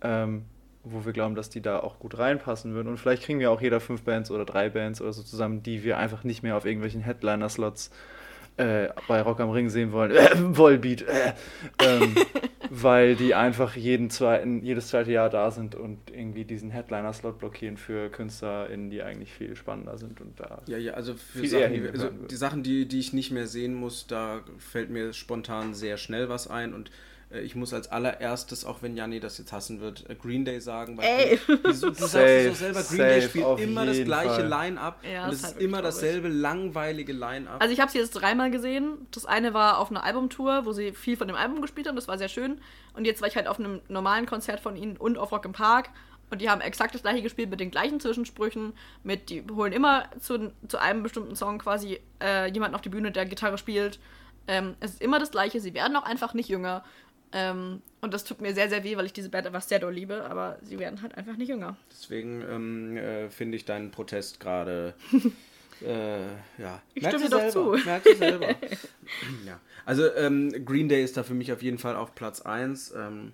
Ähm, 0.00 0.44
wo 0.86 1.06
wir 1.06 1.14
glauben, 1.14 1.34
dass 1.34 1.48
die 1.48 1.62
da 1.62 1.80
auch 1.80 1.98
gut 1.98 2.18
reinpassen 2.18 2.74
würden. 2.74 2.88
Und 2.88 2.98
vielleicht 2.98 3.22
kriegen 3.22 3.40
wir 3.40 3.50
auch 3.50 3.62
jeder 3.62 3.80
fünf 3.80 4.02
Bands 4.02 4.30
oder 4.30 4.44
drei 4.44 4.68
Bands 4.68 5.00
oder 5.00 5.14
so 5.14 5.22
zusammen, 5.22 5.62
die 5.62 5.82
wir 5.82 5.96
einfach 5.96 6.24
nicht 6.24 6.42
mehr 6.42 6.58
auf 6.58 6.66
irgendwelchen 6.66 7.00
Headliner-Slots 7.00 7.88
äh, 7.88 7.92
bei 8.56 9.20
Rock 9.22 9.40
am 9.40 9.50
Ring 9.50 9.68
sehen 9.68 9.92
wollen. 9.92 10.12
Äh, 10.12 10.30
Volbeat. 10.34 11.02
Äh, 11.02 11.32
ähm, 11.82 12.14
weil 12.70 13.14
die 13.16 13.34
einfach 13.34 13.76
jeden 13.76 14.10
zweiten, 14.10 14.62
jedes 14.62 14.88
zweite 14.88 15.12
Jahr 15.12 15.30
da 15.30 15.50
sind 15.50 15.74
und 15.74 15.98
irgendwie 16.10 16.44
diesen 16.44 16.70
Headliner-Slot 16.70 17.38
blockieren 17.38 17.76
für 17.76 18.10
KünstlerInnen, 18.10 18.90
die 18.90 19.02
eigentlich 19.02 19.32
viel 19.32 19.54
spannender 19.56 19.98
sind 19.98 20.20
und 20.20 20.38
da. 20.38 20.62
Ja, 20.66 20.78
ja, 20.78 20.94
also 20.94 21.14
für 21.14 21.40
Viel 21.40 21.54
eher 21.54 21.68
Sachen, 21.68 21.82
die, 21.82 21.88
also 21.88 22.08
die 22.08 22.36
Sachen, 22.36 22.62
die, 22.62 22.88
die 22.88 23.00
ich 23.00 23.12
nicht 23.12 23.30
mehr 23.30 23.46
sehen 23.46 23.74
muss, 23.74 24.06
da 24.06 24.40
fällt 24.58 24.90
mir 24.90 25.12
spontan 25.12 25.74
sehr 25.74 25.96
schnell 25.96 26.28
was 26.28 26.48
ein 26.48 26.74
und 26.74 26.88
äh, 26.88 26.92
ich 27.30 27.54
muss 27.54 27.72
als 27.72 27.90
allererstes, 27.90 28.64
auch 28.64 28.82
wenn 28.82 28.96
Janni 28.96 29.20
das 29.20 29.38
jetzt 29.38 29.52
hassen 29.52 29.80
wird, 29.80 30.08
äh, 30.08 30.14
Green 30.14 30.44
Day 30.44 30.60
sagen, 30.60 30.96
weil 30.96 31.04
Ey. 31.04 31.40
du, 31.46 31.56
du 31.56 31.72
sagst 31.72 31.92
es 31.92 32.48
doch 32.48 32.54
selber, 32.54 32.82
Green 32.82 32.98
Day 32.98 33.22
spielt 33.22 33.60
immer 33.60 33.86
das 33.86 34.04
gleiche. 34.04 34.42
Line-Up 34.42 35.00
Ja, 35.04 35.24
und 35.24 35.32
ist 35.32 35.38
es 35.38 35.44
halt 35.44 35.56
ist 35.56 35.62
immer 35.62 35.78
wirklich 35.78 35.94
dasselbe 35.94 36.28
langweilige 36.28 37.12
Line-Up. 37.12 37.60
Also 37.60 37.72
ich 37.72 37.80
habe 37.80 37.90
sie 37.90 37.98
jetzt 37.98 38.12
dreimal 38.12 38.50
gesehen. 38.50 39.06
Das 39.10 39.26
eine 39.26 39.54
war 39.54 39.78
auf 39.78 39.90
einer 39.90 40.04
Albumtour, 40.04 40.64
wo 40.66 40.72
sie 40.72 40.92
viel 40.92 41.16
von 41.16 41.28
dem 41.28 41.36
Album 41.36 41.60
gespielt 41.60 41.88
haben, 41.88 41.96
das 41.96 42.08
war 42.08 42.18
sehr 42.18 42.28
schön. 42.28 42.60
Und 42.94 43.06
jetzt 43.06 43.20
war 43.20 43.28
ich 43.28 43.36
halt 43.36 43.48
auf 43.48 43.58
einem 43.58 43.80
normalen 43.88 44.26
Konzert 44.26 44.60
von 44.60 44.76
ihnen 44.76 44.96
und 44.96 45.18
auf 45.18 45.32
Rock 45.32 45.44
im 45.44 45.52
Park. 45.52 45.90
Und 46.30 46.40
die 46.40 46.50
haben 46.50 46.60
exakt 46.60 46.94
das 46.94 47.02
gleiche 47.02 47.22
gespielt 47.22 47.50
mit 47.50 47.60
den 47.60 47.70
gleichen 47.70 48.00
Zwischensprüchen. 48.00 48.72
Mit, 49.02 49.30
die 49.30 49.44
holen 49.52 49.72
immer 49.72 50.04
zu, 50.20 50.52
zu 50.68 50.78
einem 50.78 51.02
bestimmten 51.02 51.36
Song 51.36 51.58
quasi 51.58 52.00
äh, 52.22 52.50
jemanden 52.50 52.74
auf 52.74 52.80
die 52.80 52.88
Bühne, 52.88 53.12
der 53.12 53.26
Gitarre 53.26 53.58
spielt. 53.58 53.98
Ähm, 54.46 54.74
es 54.80 54.92
ist 54.92 55.02
immer 55.02 55.18
das 55.18 55.30
gleiche. 55.30 55.60
Sie 55.60 55.74
werden 55.74 55.96
auch 55.96 56.04
einfach 56.04 56.34
nicht 56.34 56.48
jünger. 56.48 56.84
Ähm, 57.34 57.82
und 58.00 58.14
das 58.14 58.22
tut 58.22 58.40
mir 58.40 58.54
sehr, 58.54 58.68
sehr 58.68 58.84
weh, 58.84 58.96
weil 58.96 59.06
ich 59.06 59.12
diese 59.12 59.28
Band 59.28 59.46
einfach 59.46 59.62
sehr 59.62 59.80
doll 59.80 59.92
liebe. 59.92 60.24
Aber 60.24 60.56
sie 60.62 60.78
werden 60.78 61.02
halt 61.02 61.16
einfach 61.16 61.36
nicht 61.36 61.48
jünger. 61.48 61.76
Deswegen 61.90 62.42
ähm, 62.48 62.96
äh, 62.96 63.28
finde 63.28 63.56
ich 63.56 63.64
deinen 63.64 63.90
Protest 63.90 64.38
gerade. 64.38 64.94
äh, 65.82 66.20
ja. 66.58 66.80
Ich 66.94 67.02
Merkst 67.02 67.20
stimme 67.26 67.42
dir 67.42 67.46
doch 67.46 67.52
zu. 67.52 67.84
Merkst 67.84 68.12
du 68.12 68.16
selber. 68.16 68.48
ja. 69.44 69.60
Also 69.84 70.14
ähm, 70.14 70.64
Green 70.64 70.88
Day 70.88 71.02
ist 71.02 71.16
da 71.16 71.24
für 71.24 71.34
mich 71.34 71.52
auf 71.52 71.62
jeden 71.62 71.78
Fall 71.78 71.96
auf 71.96 72.14
Platz 72.14 72.40
1. 72.40 72.94
Ähm, 72.96 73.32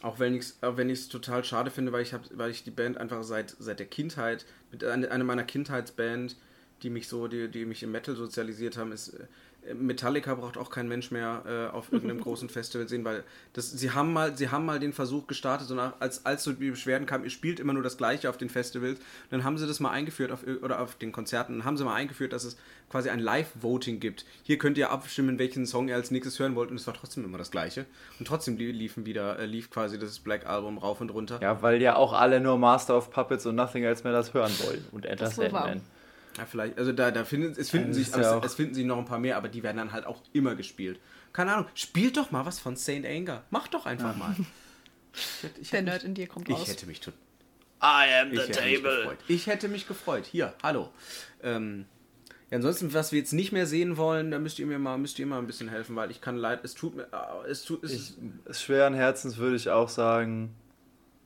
auch 0.00 0.18
wenn 0.18 0.34
ich 0.34 0.42
es 0.42 0.62
auch 0.62 0.76
wenn 0.76 0.88
ich's 0.88 1.08
total 1.08 1.44
schade 1.44 1.70
finde, 1.70 1.92
weil 1.92 2.02
ich, 2.02 2.14
hab, 2.14 2.22
weil 2.32 2.50
ich 2.50 2.64
die 2.64 2.70
Band 2.70 2.96
einfach 2.96 3.22
seit, 3.22 3.54
seit 3.58 3.80
der 3.80 3.86
Kindheit, 3.86 4.46
mit 4.70 4.82
einer, 4.82 5.10
einer 5.10 5.24
meiner 5.24 5.44
Kindheitsband, 5.44 6.36
die 6.82 6.90
mich 6.90 7.08
so, 7.08 7.28
die, 7.28 7.48
die 7.48 7.66
mich 7.66 7.82
im 7.82 7.90
Metal 7.90 8.14
sozialisiert 8.14 8.76
haben, 8.76 8.92
ist 8.92 9.08
äh, 9.08 9.26
Metallica 9.74 10.34
braucht 10.34 10.56
auch 10.56 10.70
kein 10.70 10.88
Mensch 10.88 11.10
mehr 11.10 11.42
äh, 11.72 11.76
auf 11.76 11.92
irgendeinem 11.92 12.20
großen 12.22 12.48
Festival 12.48 12.88
sehen, 12.88 13.04
weil 13.04 13.22
das, 13.52 13.70
sie 13.70 13.90
haben 13.90 14.12
mal, 14.12 14.34
sie 14.36 14.48
haben 14.48 14.64
mal 14.64 14.78
den 14.80 14.92
Versuch 14.94 15.26
gestartet, 15.26 15.68
so 15.68 15.74
nach, 15.74 15.92
als, 16.00 16.24
als 16.24 16.44
so 16.44 16.52
die 16.52 16.70
Beschwerden 16.70 17.06
kamen, 17.06 17.24
ihr 17.24 17.30
spielt 17.30 17.60
immer 17.60 17.74
nur 17.74 17.82
das 17.82 17.96
Gleiche 17.98 18.30
auf 18.30 18.38
den 18.38 18.48
Festivals, 18.48 18.98
dann 19.30 19.44
haben 19.44 19.58
sie 19.58 19.66
das 19.66 19.78
mal 19.80 19.90
eingeführt 19.90 20.32
auf, 20.32 20.40
oder 20.62 20.80
auf 20.80 20.94
den 20.96 21.12
Konzerten, 21.12 21.58
dann 21.58 21.64
haben 21.66 21.76
sie 21.76 21.84
mal 21.84 21.94
eingeführt, 21.94 22.32
dass 22.32 22.44
es 22.44 22.56
quasi 22.88 23.10
ein 23.10 23.20
Live-Voting 23.20 24.00
gibt. 24.00 24.24
Hier 24.42 24.56
könnt 24.56 24.78
ihr 24.78 24.90
abstimmen, 24.90 25.38
welchen 25.38 25.66
Song 25.66 25.88
ihr 25.88 25.96
als 25.96 26.10
nächstes 26.10 26.38
hören 26.38 26.54
wollt 26.54 26.70
und 26.70 26.76
es 26.76 26.86
war 26.86 26.94
trotzdem 26.94 27.24
immer 27.24 27.36
das 27.36 27.50
Gleiche. 27.50 27.84
Und 28.18 28.26
trotzdem 28.26 28.56
li- 28.56 28.72
liefen 28.72 29.04
wieder, 29.04 29.38
äh, 29.38 29.44
lief 29.44 29.70
quasi 29.70 29.98
das 29.98 30.18
Black 30.20 30.46
Album 30.46 30.78
rauf 30.78 31.02
und 31.02 31.10
runter. 31.10 31.38
Ja, 31.42 31.60
weil 31.60 31.82
ja 31.82 31.96
auch 31.96 32.14
alle 32.14 32.40
nur 32.40 32.56
Master 32.56 32.96
of 32.96 33.10
Puppets 33.10 33.44
und 33.44 33.56
Nothing 33.56 33.84
Else 33.84 34.04
mehr 34.04 34.14
das 34.14 34.32
hören 34.32 34.52
wollen. 34.64 34.86
Und 34.92 35.04
Enter 35.04 35.26
Das 35.26 35.36
ist. 36.38 36.40
Ja, 36.40 36.46
vielleicht, 36.46 36.78
also 36.78 36.92
da, 36.92 37.10
da 37.10 37.24
finden, 37.24 37.54
es 37.58 37.70
finden, 37.70 37.88
Ja, 37.88 37.94
sich, 37.94 38.08
ist 38.08 38.14
ja 38.14 38.20
es, 38.20 38.26
auch- 38.28 38.44
es 38.44 38.54
finden 38.54 38.74
sich 38.74 38.84
noch 38.86 38.98
ein 38.98 39.04
paar 39.04 39.18
mehr, 39.18 39.36
aber 39.36 39.48
die 39.48 39.62
werden 39.62 39.76
dann 39.78 39.92
halt 39.92 40.06
auch 40.06 40.22
immer 40.32 40.54
gespielt. 40.54 40.98
Keine 41.32 41.52
Ahnung, 41.54 41.66
spielt 41.74 42.16
doch 42.16 42.30
mal 42.30 42.46
was 42.46 42.58
von 42.58 42.76
Saint 42.76 43.04
Anger. 43.06 43.42
Mach 43.50 43.68
doch 43.68 43.86
einfach 43.86 44.16
mal. 44.16 44.34
Ich 45.14 45.42
hätte, 45.42 45.60
ich 45.60 45.70
Der 45.70 45.80
hätte 45.80 45.90
Nerd 45.90 46.04
in 46.04 46.14
dir 46.14 46.26
kommt 46.28 46.46
mich, 46.48 46.56
raus. 46.56 46.64
ich 46.68 46.74
hätte 46.74 46.86
mich 46.86 47.00
total 47.00 47.18
I 47.82 48.20
am 48.22 48.32
Ich 48.32 48.40
hätte 48.40 48.62
mich 48.64 48.82
gefreut. 48.82 49.18
Ich 49.26 49.46
hätte 49.46 49.68
mich 49.68 49.88
gefreut. 49.88 50.26
Hier, 50.26 50.54
hallo. 50.62 50.90
Ähm, 51.42 51.86
ja, 52.50 52.56
ansonsten, 52.56 52.92
was 52.94 53.10
wir 53.10 53.18
jetzt 53.18 53.32
nicht 53.32 53.50
mehr 53.50 53.66
sehen 53.66 53.96
wollen, 53.96 54.30
da 54.30 54.38
müsst 54.38 54.58
ihr 54.60 54.66
mir 54.66 54.78
mal, 54.78 54.96
müsst 54.98 55.18
ihr 55.18 55.26
mal 55.26 55.38
ein 55.38 55.46
bisschen 55.46 55.68
helfen, 55.68 55.96
weil 55.96 56.10
ich 56.12 56.20
kann 56.20 56.36
leid, 56.36 56.60
es 56.62 56.74
tut 56.74 56.94
mir, 56.94 57.12
ah, 57.12 57.42
es 57.48 57.64
tut, 57.64 57.82
es 57.84 57.92
Ich, 57.92 58.14
schweren 58.58 58.94
Herzens 58.94 59.38
würde 59.38 59.56
ich 59.56 59.70
auch 59.70 59.88
sagen, 59.88 60.54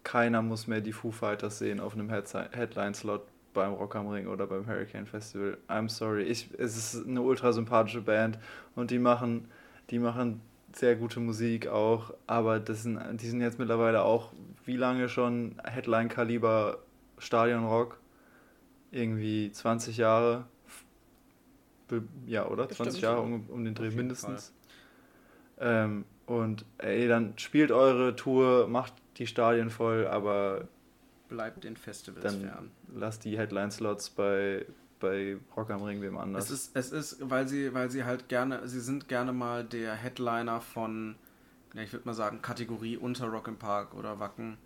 keiner 0.05 0.41
muss 0.43 0.67
mehr 0.67 0.81
die 0.81 0.93
Foo 0.93 1.11
Fighters 1.11 1.59
sehen 1.59 1.79
auf 1.81 1.93
einem 1.95 2.09
Headline-Slot 2.09 3.27
beim 3.53 3.73
Rock 3.73 3.97
am 3.97 4.09
Ring 4.09 4.27
oder 4.27 4.47
beim 4.47 4.67
Hurricane 4.67 5.07
Festival. 5.07 5.59
I'm 5.69 5.89
sorry. 5.89 6.25
Ich, 6.25 6.49
es 6.59 6.77
ist 6.77 7.07
eine 7.07 7.23
ultra 7.23 7.53
sympathische 7.53 8.01
Band 8.01 8.39
und 8.75 8.91
die 8.91 8.99
machen, 8.99 9.49
die 9.91 9.99
machen 9.99 10.41
sehr 10.75 10.97
gute 10.97 11.21
Musik 11.21 11.69
auch, 11.69 12.15
aber 12.27 12.59
das 12.59 12.83
sind, 12.83 12.99
die 13.21 13.27
sind 13.27 13.41
jetzt 13.41 13.59
mittlerweile 13.59 14.03
auch 14.03 14.33
wie 14.65 14.77
lange 14.77 15.09
schon 15.09 15.57
Headline-Kaliber 15.65 16.79
Stadionrock? 17.19 17.99
Irgendwie 18.91 19.51
20 19.51 19.97
Jahre. 19.97 20.45
Ja, 22.27 22.47
oder? 22.47 22.67
Bestimmt. 22.67 22.91
20 22.91 23.03
Jahre 23.03 23.21
um, 23.21 23.47
um 23.49 23.65
den 23.65 23.75
Dreh 23.75 23.91
mindestens. 23.91 24.53
Ähm, 25.59 26.05
und 26.27 26.65
ey, 26.79 27.09
dann 27.09 27.35
spielt 27.37 27.71
eure 27.71 28.17
Tour, 28.17 28.67
macht 28.69 28.95
die 29.19 29.27
Stadien 29.27 29.71
voll, 29.71 30.07
aber 30.07 30.69
bleibt 31.33 31.65
den 31.65 31.77
Festivals 31.77 32.23
dann 32.25 32.41
fern. 32.43 32.71
lasst 32.95 33.25
die 33.25 33.37
Headline-Slots 33.39 34.11
bei, 34.11 34.67
bei 35.01 35.37
Rock 35.57 35.71
am 35.71 35.83
Ring 35.83 36.01
wem 36.03 36.17
anders. 36.19 36.51
Es 36.51 36.51
ist, 36.51 36.77
es 36.77 36.93
ist, 36.93 37.31
weil 37.31 37.49
sie, 37.49 37.73
weil 37.75 37.91
sie 37.91 38.05
halt 38.05 38.29
gerne, 38.29 38.67
sie 38.69 38.81
sind 38.81 39.09
gerne 39.09 39.33
mal 39.33 39.65
der 39.65 39.95
Headliner 39.95 40.61
von, 40.61 41.17
ja, 41.75 41.83
ich 41.83 41.93
würde 41.93 42.07
mal 42.07 42.15
sagen, 42.15 42.43
Kategorie 42.43 42.97
unter 42.97 43.27
Rock 43.27 43.49
im 43.49 43.57
Park 43.59 43.95
oder 43.95 44.21
Wacken. 44.21 44.59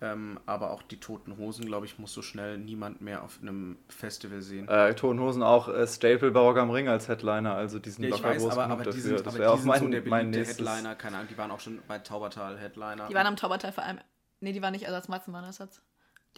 Ähm, 0.00 0.38
aber 0.46 0.70
auch 0.70 0.82
die 0.82 1.00
Toten 1.00 1.36
Hosen, 1.38 1.66
glaube 1.66 1.84
ich, 1.84 1.98
muss 1.98 2.12
so 2.12 2.22
schnell 2.22 2.56
niemand 2.56 3.00
mehr 3.00 3.24
auf 3.24 3.40
einem 3.42 3.76
Festival 3.88 4.42
sehen. 4.42 4.68
äh, 4.68 4.94
Toten 4.94 5.18
Hosen 5.18 5.42
auch 5.42 5.66
äh, 5.68 5.88
Staple 5.88 6.30
bei 6.30 6.38
Rock 6.38 6.56
am 6.58 6.70
Ring 6.70 6.86
als 6.88 7.08
Headliner, 7.08 7.54
also 7.54 7.80
die 7.80 7.90
sind 7.90 8.04
Ja, 8.04 8.10
ich 8.10 8.14
locker 8.14 8.28
weiß, 8.28 8.42
groß 8.42 8.52
aber, 8.52 8.64
aber 8.68 8.82
die 8.84 8.90
dafür. 8.90 9.02
sind, 9.02 9.26
das 9.26 9.26
aber 9.26 9.38
wäre 9.38 9.50
die 9.50 9.54
auch 9.54 9.58
sind 9.58 9.66
mein, 9.66 9.80
so 9.82 9.88
der 9.88 10.02
mein 10.06 10.30
nächstes. 10.30 10.58
Headliner, 10.58 10.94
keine 10.94 11.16
Ahnung, 11.16 11.28
die 11.28 11.36
waren 11.36 11.50
auch 11.50 11.58
schon 11.58 11.80
bei 11.88 11.98
Taubertal 11.98 12.56
Headliner. 12.58 13.08
Die 13.08 13.14
waren 13.14 13.26
am 13.26 13.34
Taubertal 13.34 13.72
vor 13.72 13.82
allem. 13.82 13.98
Nee, 14.38 14.52
die 14.52 14.62
waren 14.62 14.70
nicht 14.72 14.84
Ersatz, 14.84 15.08
Matzen 15.08 15.32
waren 15.34 15.42
Ersatz. 15.44 15.82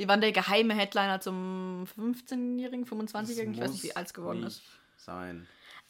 Die 0.01 0.09
waren 0.09 0.23
der 0.23 0.33
geheime 0.33 0.73
Headliner 0.75 1.21
zum 1.21 1.85
15-Jährigen, 1.99 2.87
25-Jährigen, 2.87 3.53
ich 3.53 3.61
weiß 3.61 3.73
nicht, 3.73 3.83
wie 3.83 3.95
alt 3.95 4.07
es 4.07 4.15
geworden 4.15 4.43
ist. 4.45 4.63
Sein. 4.97 5.47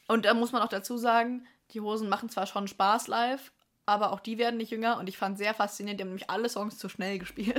Und 0.09 0.25
da 0.25 0.35
muss 0.35 0.51
man 0.51 0.63
auch 0.63 0.69
dazu 0.69 0.97
sagen, 0.99 1.47
die 1.71 1.81
Hosen 1.81 2.09
machen 2.09 2.29
zwar 2.29 2.47
schon 2.49 2.67
Spaß 2.67 3.07
live, 3.07 3.53
aber 3.87 4.11
auch 4.13 4.19
die 4.19 4.37
werden 4.37 4.57
nicht 4.57 4.73
jünger 4.73 4.99
und 4.99 5.09
ich 5.09 5.17
fand 5.17 5.39
sehr 5.39 5.55
faszinierend, 5.55 6.01
die 6.01 6.03
haben 6.03 6.09
nämlich 6.09 6.29
alle 6.29 6.49
Songs 6.49 6.77
zu 6.77 6.89
schnell 6.89 7.21
gespielt. 7.21 7.55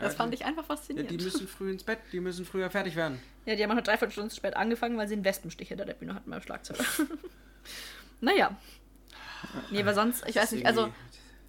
Das 0.00 0.12
Ja, 0.14 0.16
fand 0.16 0.32
ich 0.32 0.46
einfach 0.46 0.62
Ja, 0.62 0.68
faszinierend. 0.76 1.10
die 1.10 1.22
müssen 1.22 1.46
früh 1.46 1.70
ins 1.70 1.84
Bett, 1.84 1.98
die 2.10 2.20
müssen 2.20 2.46
früher 2.46 2.70
fertig 2.70 2.96
werden. 2.96 3.20
Ja, 3.44 3.54
die 3.56 3.62
haben 3.62 3.68
auch 3.68 3.74
eine 3.74 3.82
Dreiviertelstunde 3.82 4.30
zu 4.30 4.36
spät 4.36 4.56
angefangen, 4.56 4.96
weil 4.96 5.06
sie 5.06 5.12
einen 5.12 5.24
Wespenstich 5.26 5.68
hinter 5.68 5.84
der 5.84 5.92
Bühne 5.92 6.14
hatten 6.14 6.30
beim 6.30 6.40
Schlagzeug. 6.40 6.78
naja. 8.22 8.56
Nee, 9.70 9.82
aber 9.82 9.92
sonst, 9.92 10.26
ich 10.26 10.36
weiß 10.36 10.52
nicht, 10.52 10.64
also 10.64 10.90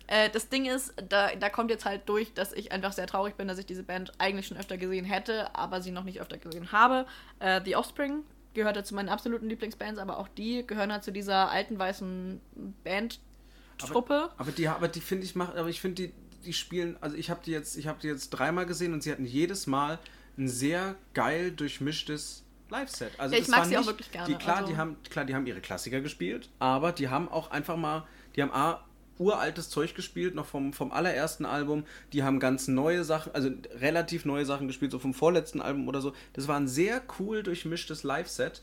äh, 0.08 0.30
das 0.30 0.50
Ding 0.50 0.66
ist, 0.66 0.94
da, 1.10 1.36
da 1.36 1.50
kommt 1.50 1.70
jetzt 1.70 1.86
halt 1.86 2.08
durch, 2.08 2.34
dass 2.34 2.54
ich 2.54 2.72
einfach 2.72 2.94
sehr 2.94 3.08
traurig 3.08 3.36
bin, 3.36 3.48
dass 3.48 3.58
ich 3.60 3.66
diese 3.66 3.84
Band 3.84 4.12
eigentlich 4.18 4.48
schon 4.48 4.58
öfter 4.58 4.78
gesehen 4.78 5.06
hätte, 5.06 5.54
aber 5.56 5.82
sie 5.82 5.92
noch 5.92 6.04
nicht 6.04 6.20
öfter 6.22 6.38
gesehen 6.38 6.72
habe. 6.72 7.06
Äh, 7.40 7.62
The 7.64 7.76
Offspring 7.76 8.24
gehörte 8.54 8.84
zu 8.84 8.96
meinen 8.96 9.10
absoluten 9.10 9.50
Lieblingsbands, 9.50 10.00
aber 10.00 10.18
auch 10.18 10.28
die 10.28 10.66
gehören 10.66 10.92
halt 10.92 11.04
zu 11.04 11.12
dieser 11.12 11.52
alten 11.52 11.78
weißen 11.78 12.42
Bandtruppe. 12.84 14.32
Aber 14.38 14.52
die, 14.52 14.68
aber 14.68 14.88
die 14.88 15.02
finde 15.02 15.26
ich 15.26 15.36
macht, 15.36 15.56
aber 15.56 15.70
ich 15.70 15.82
finde 15.82 16.08
die, 16.08 16.14
die 16.46 16.54
spielen, 16.54 16.98
also 17.02 17.16
ich 17.16 17.30
habe 17.30 17.42
die 17.46 17.52
jetzt, 17.52 17.78
ich 17.78 17.88
habe 17.88 18.00
die 18.02 18.08
jetzt 18.08 18.30
dreimal 18.32 18.66
gesehen 18.66 18.94
und 18.94 19.04
sie 19.04 19.12
hatten 19.12 19.26
jedes 19.26 19.68
Mal 19.68 20.00
ein 20.38 20.48
sehr 20.48 20.96
geil 21.14 21.52
durchmischtes 21.52 22.44
Live-Set. 22.70 23.12
Also 23.18 23.34
Ja, 23.36 23.42
ich 23.42 23.48
das 23.48 23.56
mag 23.56 23.66
sie 23.66 23.78
auch 23.78 23.86
wirklich 23.86 24.12
gerne, 24.12 24.28
Die, 24.28 24.36
klar, 24.36 24.58
also- 24.58 24.70
die 24.70 24.78
haben, 24.78 24.98
klar, 25.10 25.26
die 25.26 25.36
haben 25.36 25.46
ihre 25.46 25.62
Klassiker 25.62 26.02
gespielt, 26.02 26.50
aber 26.60 26.92
die 26.92 27.10
haben 27.10 27.30
auch 27.30 27.52
einfach 27.52 27.78
mal, 27.78 28.08
die 28.36 28.42
haben 28.42 28.52
A, 28.52 28.84
uraltes 29.20 29.70
Zeug 29.70 29.96
gespielt, 29.96 30.36
noch 30.36 30.46
vom, 30.46 30.74
vom 30.74 30.92
allerersten 30.92 31.46
Album. 31.46 31.84
Die 32.14 32.24
haben 32.24 32.40
ganz 32.40 32.68
neue 32.68 33.04
Sachen, 33.04 33.34
also 33.36 33.50
relativ 33.80 34.26
neue 34.26 34.46
Sachen 34.46 34.68
gespielt, 34.68 34.92
so 34.92 35.00
vom 35.00 35.14
vorletzten 35.14 35.62
Album 35.62 35.88
oder 35.88 36.02
so. 36.02 36.14
Das 36.34 36.48
war 36.48 36.58
ein 36.60 36.68
sehr 36.68 37.02
cool 37.20 37.44
durchmischtes 37.44 38.04
Live-Set. 38.04 38.62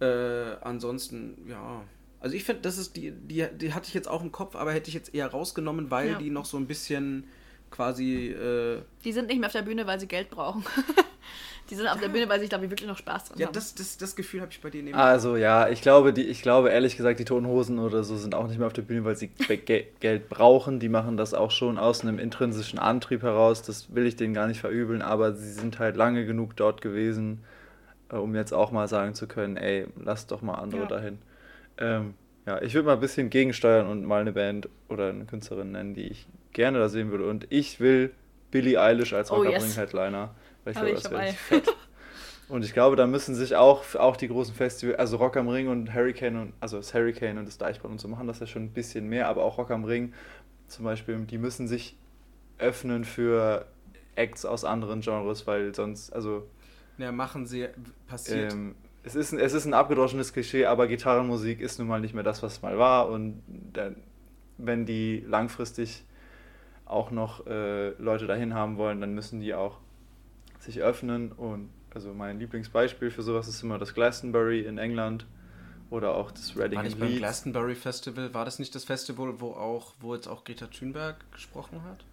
Äh, 0.00 0.56
ansonsten, 0.62 1.36
ja. 1.48 1.82
Also 2.20 2.36
ich 2.36 2.44
finde, 2.44 2.62
das 2.62 2.78
ist 2.78 2.96
die, 2.96 3.10
die, 3.12 3.46
die 3.56 3.74
hatte 3.74 3.88
ich 3.88 3.94
jetzt 3.94 4.08
auch 4.08 4.22
im 4.22 4.30
Kopf, 4.32 4.54
aber 4.56 4.72
hätte 4.72 4.88
ich 4.88 4.94
jetzt 4.94 5.14
eher 5.14 5.28
rausgenommen, 5.28 5.90
weil 5.90 6.10
Ja. 6.12 6.18
die 6.18 6.30
noch 6.30 6.44
so 6.44 6.56
ein 6.56 6.66
bisschen 6.66 7.24
quasi, 7.70 8.28
äh, 8.28 8.82
Die 9.04 9.12
sind 9.12 9.28
nicht 9.28 9.38
mehr 9.38 9.46
auf 9.48 9.52
der 9.52 9.62
Bühne, 9.62 9.86
weil 9.86 9.98
sie 9.98 10.06
Geld 10.06 10.30
brauchen. 10.30 10.64
die 11.72 11.76
sind 11.76 11.88
auf 11.88 11.98
der 11.98 12.08
Bühne, 12.08 12.28
weil 12.28 12.38
sie, 12.38 12.50
glaube 12.50 12.66
ich, 12.66 12.70
wirklich 12.70 12.86
noch 12.86 12.98
Spaß 12.98 13.30
dran 13.30 13.38
ja, 13.38 13.46
haben. 13.46 13.54
das, 13.54 13.74
das, 13.74 13.96
das 13.96 14.14
Gefühl 14.14 14.42
habe 14.42 14.52
ich 14.52 14.60
bei 14.60 14.68
denen 14.68 14.88
eben. 14.88 14.98
Also 14.98 15.36
ja, 15.36 15.68
ich 15.70 15.80
glaube, 15.80 16.12
die, 16.12 16.24
ich 16.24 16.42
glaube 16.42 16.68
ehrlich 16.68 16.98
gesagt, 16.98 17.18
die 17.18 17.24
Toten 17.24 17.46
Hosen 17.46 17.78
oder 17.78 18.04
so 18.04 18.18
sind 18.18 18.34
auch 18.34 18.46
nicht 18.46 18.58
mehr 18.58 18.66
auf 18.66 18.74
der 18.74 18.82
Bühne, 18.82 19.06
weil 19.06 19.16
sie 19.16 19.28
Ge 19.48 19.56
Ge 19.56 19.86
Geld 20.00 20.28
brauchen. 20.28 20.80
Die 20.80 20.90
machen 20.90 21.16
das 21.16 21.32
auch 21.32 21.50
schon 21.50 21.78
aus 21.78 22.02
einem 22.02 22.18
intrinsischen 22.18 22.78
Antrieb 22.78 23.22
heraus. 23.22 23.62
Das 23.62 23.94
will 23.94 24.04
ich 24.06 24.16
denen 24.16 24.34
gar 24.34 24.48
nicht 24.48 24.60
verübeln, 24.60 25.00
aber 25.00 25.32
sie 25.32 25.50
sind 25.50 25.78
halt 25.78 25.96
lange 25.96 26.26
genug 26.26 26.56
dort 26.56 26.82
gewesen, 26.82 27.42
äh, 28.10 28.16
um 28.16 28.34
jetzt 28.34 28.52
auch 28.52 28.70
mal 28.70 28.86
sagen 28.86 29.14
zu 29.14 29.26
können, 29.26 29.56
ey, 29.56 29.86
lass 29.98 30.26
doch 30.26 30.42
mal 30.42 30.56
andere 30.56 30.82
Ja. 30.82 30.86
dahin. 30.88 31.18
Ähm, 31.78 32.12
ja, 32.46 32.60
ich 32.60 32.74
würde 32.74 32.84
mal 32.84 32.94
ein 32.94 33.00
bisschen 33.00 33.30
gegensteuern 33.30 33.86
und 33.86 34.04
mal 34.04 34.20
eine 34.20 34.32
Band 34.32 34.68
oder 34.90 35.08
eine 35.08 35.24
Künstlerin 35.24 35.72
nennen, 35.72 35.94
die 35.94 36.08
ich 36.08 36.26
gerne 36.52 36.80
da 36.80 36.90
sehen 36.90 37.10
würde. 37.10 37.26
Und 37.26 37.46
ich 37.48 37.80
will 37.80 38.10
Billie 38.50 38.78
Eilish 38.78 39.14
als 39.14 39.30
Oh, 39.30 39.36
Rock 39.36 39.46
am 39.46 39.52
yes. 39.52 39.78
Ich 40.66 40.72
glaube, 40.74 40.88
ich 40.90 41.02
das 41.02 41.10
wäre 41.10 41.26
fett. 41.26 41.76
Und 42.48 42.64
ich 42.64 42.74
glaube, 42.74 42.96
da 42.96 43.06
müssen 43.06 43.34
sich 43.34 43.56
auch, 43.56 43.82
auch 43.94 44.16
die 44.16 44.28
großen 44.28 44.54
Festivals, 44.54 44.98
also 44.98 45.16
Rock 45.16 45.36
am 45.38 45.48
Ring 45.48 45.68
und 45.68 45.94
Hurricane 45.94 46.36
und 46.36 46.52
also 46.60 46.76
das 46.76 46.92
Hurricane 46.92 47.38
und 47.38 47.46
das 47.46 47.56
Deichbrand 47.56 47.92
und 47.92 47.98
so 48.00 48.08
machen 48.08 48.26
das 48.26 48.40
ja 48.40 48.46
schon 48.46 48.64
ein 48.64 48.72
bisschen 48.72 49.08
mehr, 49.08 49.28
aber 49.28 49.42
auch 49.44 49.56
Rock 49.56 49.70
am 49.70 49.84
Ring 49.84 50.12
zum 50.68 50.84
Beispiel, 50.84 51.18
die 51.20 51.38
müssen 51.38 51.66
sich 51.66 51.96
öffnen 52.58 53.04
für 53.04 53.66
Acts 54.16 54.44
aus 54.44 54.64
anderen 54.64 55.00
Genres, 55.00 55.46
weil 55.46 55.74
sonst, 55.74 56.12
also 56.12 56.46
Ja, 56.98 57.10
machen 57.10 57.46
sie, 57.46 57.68
passiert. 58.06 58.52
ähm, 58.52 58.74
es, 59.02 59.14
ist, 59.14 59.32
ein- 59.32 59.38
es 59.38 59.54
ist 59.54 59.64
ein 59.64 59.72
abgedroschenes 59.74 60.32
Klischee, 60.34 60.66
aber 60.66 60.88
Gitarrenmusik 60.88 61.60
ist 61.60 61.78
nun 61.78 61.88
mal 61.88 62.00
nicht 62.00 62.12
mehr 62.14 62.24
das, 62.24 62.42
was 62.42 62.54
es 62.54 62.62
mal 62.62 62.76
war 62.78 63.08
und 63.08 63.42
dann, 63.72 63.96
wenn 64.58 64.84
die 64.84 65.24
langfristig 65.26 66.04
auch 66.84 67.10
noch 67.10 67.46
äh, 67.46 67.90
Leute 68.02 68.26
dahin 68.26 68.54
haben 68.54 68.76
wollen, 68.76 69.00
dann 69.00 69.14
müssen 69.14 69.40
die 69.40 69.54
auch 69.54 69.78
sich 70.62 70.80
öffnen 70.80 71.32
und 71.32 71.70
also 71.94 72.14
mein 72.14 72.38
Lieblingsbeispiel 72.38 73.10
für 73.10 73.22
sowas 73.22 73.48
ist 73.48 73.62
immer 73.62 73.78
das 73.78 73.94
Glastonbury 73.94 74.60
in 74.60 74.78
England 74.78 75.26
oder 75.90 76.14
auch 76.14 76.30
das 76.30 76.56
Reading 76.56 76.76
war 76.76 76.84
nicht 76.84 76.98
beim. 76.98 77.16
Glastonbury 77.16 77.74
Festival, 77.74 78.32
war 78.32 78.44
das 78.44 78.58
nicht 78.58 78.74
das 78.74 78.84
Festival, 78.84 79.40
wo 79.40 79.50
auch, 79.50 79.94
wo 80.00 80.14
jetzt 80.14 80.26
auch 80.26 80.44
Greta 80.44 80.66
Thunberg 80.66 81.16
gesprochen 81.32 81.82
hat? 81.84 82.04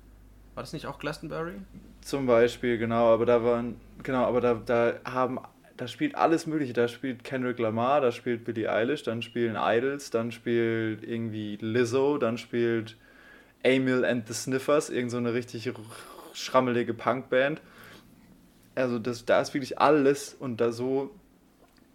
War 0.56 0.64
das 0.64 0.74
nicht 0.74 0.88
auch 0.88 1.00
Glastonbury? 1.00 1.54
Zum 2.02 2.26
Beispiel, 2.26 2.78
genau, 2.78 3.14
aber 3.14 3.26
da 3.26 3.44
waren, 3.44 3.80
genau, 4.04 4.26
aber 4.26 4.42
da, 4.42 4.56
da 4.56 4.96
haben, 5.06 5.40
da 5.78 5.88
spielt 5.88 6.16
alles 6.16 6.46
Mögliche. 6.46 6.74
Da 6.74 6.90
spielt 6.90 7.24
Kendrick 7.24 7.60
Lamar, 7.60 8.02
da 8.02 8.12
spielt 8.12 8.44
Billie 8.44 8.70
Eilish, 8.70 9.04
dann 9.04 9.22
spielen 9.22 9.56
Idols, 9.58 10.10
dann 10.10 10.34
spielt 10.34 11.04
irgendwie 11.04 11.58
Lizzo, 11.62 12.18
dann 12.18 12.38
spielt 12.38 12.98
Emil 13.64 14.04
and 14.04 14.28
the 14.28 14.34
Sniffers, 14.34 14.90
irgend 14.90 15.12
so 15.12 15.18
eine 15.18 15.34
richtig 15.34 15.72
schrammelige 16.34 16.94
Punkband. 16.94 17.62
Also 18.80 19.00
das, 19.00 19.26
da 19.26 19.42
ist 19.42 19.54
wirklich 19.54 19.80
alles 19.80 20.34
und 20.34 20.62
da 20.62 20.72
so 20.72 21.12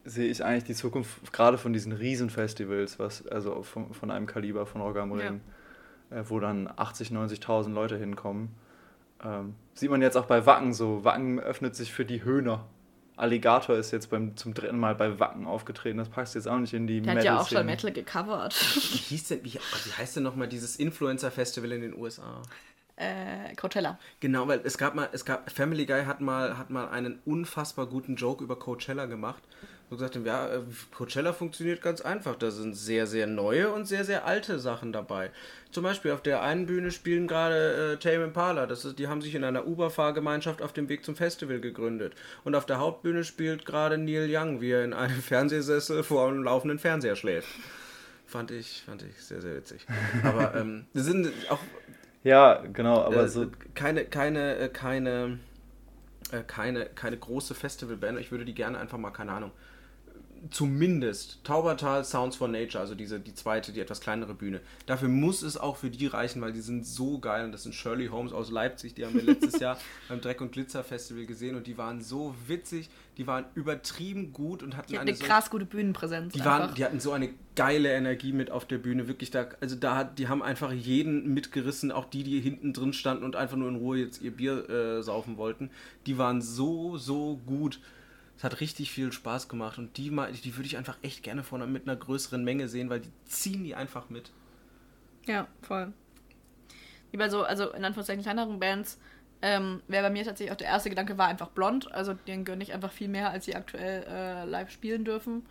sehe 0.05 0.29
ich 0.31 0.45
eigentlich 0.45 0.65
die 0.65 0.75
Zukunft 0.75 1.33
gerade 1.33 1.57
von 1.57 1.73
diesen 1.73 1.93
Riesenfestivals, 1.93 2.99
was 2.99 3.27
also 3.27 3.63
von, 3.63 3.95
von 3.95 4.11
einem 4.11 4.27
Kaliber 4.27 4.67
von 4.67 4.83
Rock 4.83 4.99
am 4.99 5.13
Ring, 5.13 5.41
äh, 6.11 6.23
wo 6.29 6.41
dann 6.41 6.71
80, 6.77 7.11
90.000 7.11 7.73
Leute 7.73 7.97
hinkommen. 7.97 8.51
Ähm, 9.25 9.55
sieht 9.73 9.91
man 9.91 10.03
jetzt 10.03 10.17
auch 10.17 10.27
bei 10.27 10.45
Wacken 10.45 10.75
so. 10.75 11.05
Wacken 11.05 11.41
öffnet 11.41 11.75
sich 11.75 11.93
für 11.93 12.05
die 12.05 12.23
Höhner. 12.23 12.67
Alligator 13.17 13.77
ist 13.77 13.93
jetzt 13.93 14.11
beim, 14.11 14.37
zum 14.37 14.55
dritten 14.55 14.79
Mal 14.79 14.95
bei 14.95 15.19
Wacken 15.21 15.47
aufgetreten. 15.47 15.99
Das 15.99 16.09
passt 16.09 16.35
jetzt 16.35 16.49
auch 16.49 16.59
nicht 16.59 16.75
in 16.75 16.87
die 16.87 17.01
Der 17.01 17.15
hat 17.15 17.25
ja 17.25 17.41
auch 17.41 17.49
schon. 17.49 17.65
Metal 17.65 17.93
gecovert. 17.93 18.55
Wie 18.55 18.99
hieß 18.99 19.29
denn, 19.29 19.45
wie, 19.45 19.55
wie 19.55 19.93
heißt 19.97 20.17
denn 20.17 20.25
nochmal 20.25 20.49
dieses 20.49 20.77
Influencer-Festival 20.77 21.73
in 21.73 21.81
den 21.81 21.97
USA? 21.97 22.43
Äh, 22.97 23.55
Coachella. 23.57 23.99
Genau, 24.21 24.47
weil 24.47 24.61
es 24.65 24.79
gab 24.79 24.95
mal, 24.95 25.09
es 25.13 25.25
gab, 25.25 25.51
Family 25.51 25.87
Guy 25.87 26.05
hat 26.05 26.21
mal, 26.21 26.57
hat 26.57 26.71
mal 26.71 26.89
einen 26.89 27.19
unfassbar 27.25 27.87
guten 27.87 28.17
Joke 28.17 28.43
über 28.43 28.57
Coachella 28.57 29.07
gemacht. 29.07 29.43
Und 29.91 29.99
gesagt 29.99 30.17
haben, 30.17 30.25
ja, 30.25 30.49
äh, 30.49 30.61
Coachella 30.97 31.33
funktioniert 31.33 31.83
ganz 31.83 32.01
einfach. 32.01 32.37
Da 32.37 32.51
sind 32.51 32.75
sehr, 32.75 33.07
sehr 33.07 33.27
neue 33.27 33.71
und 33.71 33.85
sehr, 33.87 34.05
sehr 34.05 34.25
alte 34.25 34.59
Sachen 34.59 34.93
dabei. 34.93 35.31
Zum 35.73 35.85
Beispiel 35.85 36.13
auf 36.13 36.23
der 36.23 36.43
einen 36.43 36.67
Bühne 36.67 36.91
spielen 36.91 37.29
gerade 37.29 37.93
äh, 37.93 37.97
Tame 37.99 38.25
Impala. 38.25 38.67
Das 38.67 38.85
ist, 38.85 38.99
die 38.99 39.09
haben 39.09 39.21
sich 39.21 39.35
in 39.35 39.45
einer 39.45 39.67
Uber-Fahrgemeinschaft 39.67 40.63
auf 40.63 40.73
dem 40.73 40.89
Weg 40.89 41.05
zum 41.05 41.17
Festival 41.17 41.61
gegründet. 41.61 42.15
Und 42.45 42.55
auf 42.55 42.65
der 42.65 42.79
Hauptbühne 42.79 43.25
spielt 43.25 43.67
gerade 43.67 43.99
Neil 43.99 44.29
Young, 44.31 44.61
wie 44.61 44.71
er 44.71 44.85
in 44.85 44.95
einem 44.95 45.21
Fernsehsessel 45.23 46.03
vor 46.03 46.29
einem 46.29 46.45
laufenden 46.45 46.79
Fernseher 46.79 47.17
schläft. 47.17 47.49
Fand 48.27 48.51
ich, 48.51 48.83
fand 48.87 49.03
ich 49.03 49.23
sehr, 49.23 49.43
sehr 49.43 49.55
witzig. 49.55 49.87
Aber 50.23 50.55
ähm, 50.55 50.87
das 50.95 51.05
sind 51.05 51.31
auch 51.51 51.61
Ja, 52.25 52.63
genau, 52.73 53.03
aber 53.03 53.25
äh, 53.25 53.29
so. 53.29 53.47
keine, 53.75 54.07
keine, 54.07 54.57
äh, 54.57 54.69
keine, 54.71 55.39
äh, 56.33 56.43
keine, 56.43 56.87
keine 56.87 57.19
große 57.19 57.55
Festivalband. 57.55 58.19
Ich 58.19 58.33
würde 58.33 58.47
die 58.47 58.55
gerne 58.55 58.79
einfach 58.79 58.99
mal, 58.99 59.11
keine 59.11 59.33
Ahnung, 59.33 59.53
zumindest 60.51 61.45
Taubertal 61.45 62.05
Sounds 62.05 62.37
for 62.37 62.49
Nature, 62.49 62.81
also 62.81 62.95
diese, 62.95 63.21
die 63.21 63.35
zweite, 63.35 63.73
die 63.73 63.81
etwas 63.81 64.01
kleinere 64.01 64.35
Bühne. 64.35 64.61
Dafür 64.87 65.09
muss 65.09 65.43
es 65.43 65.57
auch 65.57 65.77
für 65.77 65.91
die 65.91 66.07
reichen, 66.07 66.41
weil 66.41 66.53
die 66.53 66.61
sind 66.61 66.87
so 66.87 67.19
geil 67.19 67.45
und 67.45 67.53
das 67.53 67.63
sind 67.63 67.75
Shirley 67.75 68.09
Holmes 68.09 68.33
aus 68.33 68.51
Leipzig, 68.51 68.95
die 68.95 69.05
haben 69.05 69.15
wir 69.15 69.23
letztes 69.23 69.61
Jahr 69.61 69.79
beim 70.09 70.21
Dreck 70.21 70.41
und 70.41 70.53
Glitzer 70.53 70.83
Festival 70.83 71.27
gesehen 71.27 71.57
und 71.57 71.67
die 71.67 71.79
waren 71.79 72.03
so 72.03 72.35
witzig, 72.47 72.89
die 73.17 73.27
waren 73.27 73.45
übertrieben 73.55 74.33
gut 74.33 74.63
und 74.63 74.77
hatten 74.77 74.89
Die 74.89 74.95
hat 74.97 75.03
eine 75.03 75.11
eine 75.11 75.19
so 75.19 75.25
krass 75.25 75.51
gute 75.51 75.65
Bühnenpräsenz. 75.65 76.33
die, 76.33 76.45
waren, 76.45 76.63
einfach. 76.63 76.75
die 76.75 76.85
hatten 76.85 77.01
so 77.01 77.13
eine 77.13 77.31
geile 77.55 77.93
Energie 77.93 78.33
mit 78.33 78.51
auf 78.51 78.65
der 78.65 78.79
Bühne, 78.79 79.07
wirklich 79.07 79.31
da, 79.31 79.49
also 79.61 79.77
da 79.77 79.97
hat, 79.97 80.19
die 80.19 80.29
haben 80.29 80.43
einfach 80.43 80.73
jeden 80.73 81.33
mitgerissen, 81.33 81.93
auch 81.93 82.07
die, 82.07 82.25
die 82.25 82.41
hinten 82.41 82.73
drin 82.73 82.93
standen 82.93 83.25
und 83.25 83.37
einfach 83.37 83.57
nur 83.57 83.69
in 83.69 83.77
Ruhe 83.77 83.99
jetzt 83.99 84.21
ihr 84.21 84.33
Bier 84.33 84.69
äh, 84.69 85.03
saufen 85.03 85.37
wollten. 85.37 85.71
Die 86.07 86.19
waren 86.19 86.43
so, 86.43 86.97
so 86.97 87.41
gut. 87.47 87.81
Es 88.37 88.43
hat 88.43 88.61
richtig 88.61 88.91
viel 88.91 89.13
Spaß 89.13 89.49
gemacht 89.49 89.79
und 89.79 89.97
die, 89.97 90.11
die 90.11 90.57
würde 90.57 90.67
ich 90.67 90.77
einfach 90.77 90.99
echt 91.03 91.23
gerne 91.23 91.45
von, 91.45 91.73
mit 91.73 91.87
einer 91.87 91.97
größeren 91.97 92.43
Menge 92.43 92.69
sehen, 92.69 92.91
weil 92.91 93.01
die 93.01 93.13
ziehen 93.27 93.63
die 93.63 93.77
einfach 93.77 94.11
mit. 94.11 94.33
Ja, 95.27 95.47
voll. 95.63 95.93
Wie 97.13 97.17
bei 97.17 97.29
so, 97.29 97.45
also 97.45 97.71
in 97.71 97.85
Anführungszeichen 97.85 98.25
kleineren 98.25 98.59
Bands, 98.59 98.99
ähm, 99.45 99.83
wäre 99.89 100.05
bei 100.05 100.11
mir 100.11 100.25
tatsächlich 100.25 100.53
auch 100.53 100.57
der 100.57 100.69
erste 100.69 100.89
Gedanke 100.89 101.19
war 101.19 101.29
einfach 101.29 101.51
blond. 101.51 101.93
Also 101.93 102.15
denen 102.15 102.47
gönne 102.47 102.63
ich 102.63 102.73
einfach 102.73 102.91
viel 102.93 103.09
mehr, 103.09 103.31
als 103.31 103.45
sie 103.45 103.55
aktuell 103.55 104.05
äh, 104.09 104.45
live 104.47 104.71
spielen 104.71 105.05
dürfen. 105.05 105.45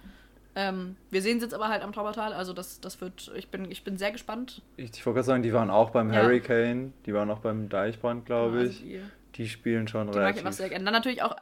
Ähm, 0.55 0.97
wir 1.11 1.21
sehen 1.21 1.39
sie 1.39 1.45
jetzt 1.45 1.53
aber 1.53 1.69
halt 1.69 1.83
am 1.83 1.93
Taubertal, 1.93 2.33
also 2.33 2.53
das, 2.53 2.79
das 2.81 3.01
wird, 3.01 3.31
ich 3.35 3.49
bin, 3.49 3.69
ich 3.71 3.83
bin 3.83 3.97
sehr 3.97 4.11
gespannt. 4.11 4.61
Ich, 4.77 4.91
ich 4.91 5.05
wollte 5.05 5.15
gerade 5.17 5.25
sagen, 5.25 5.43
die 5.43 5.53
waren 5.53 5.69
auch 5.69 5.91
beim 5.91 6.11
Ja. 6.11 6.21
Hurricane, 6.23 6.93
die 7.05 7.13
waren 7.13 7.29
auch 7.31 7.39
beim 7.39 7.69
Deichbrand, 7.69 8.25
glaube 8.25 8.59
Also 8.59 8.69
ich. 8.69 8.79
die, 8.81 9.01
Die 9.35 9.49
spielen 9.49 9.87
schon 9.87 10.11
die 10.11 10.19
mag 10.19 10.35
ich 10.35 10.41
relativ. 10.41 10.45
einfach 10.45 10.53
sehr 10.53 10.69
gerne. 10.69 10.85
Dann 10.85 10.93
natürlich 10.93 11.23
auch, 11.23 11.35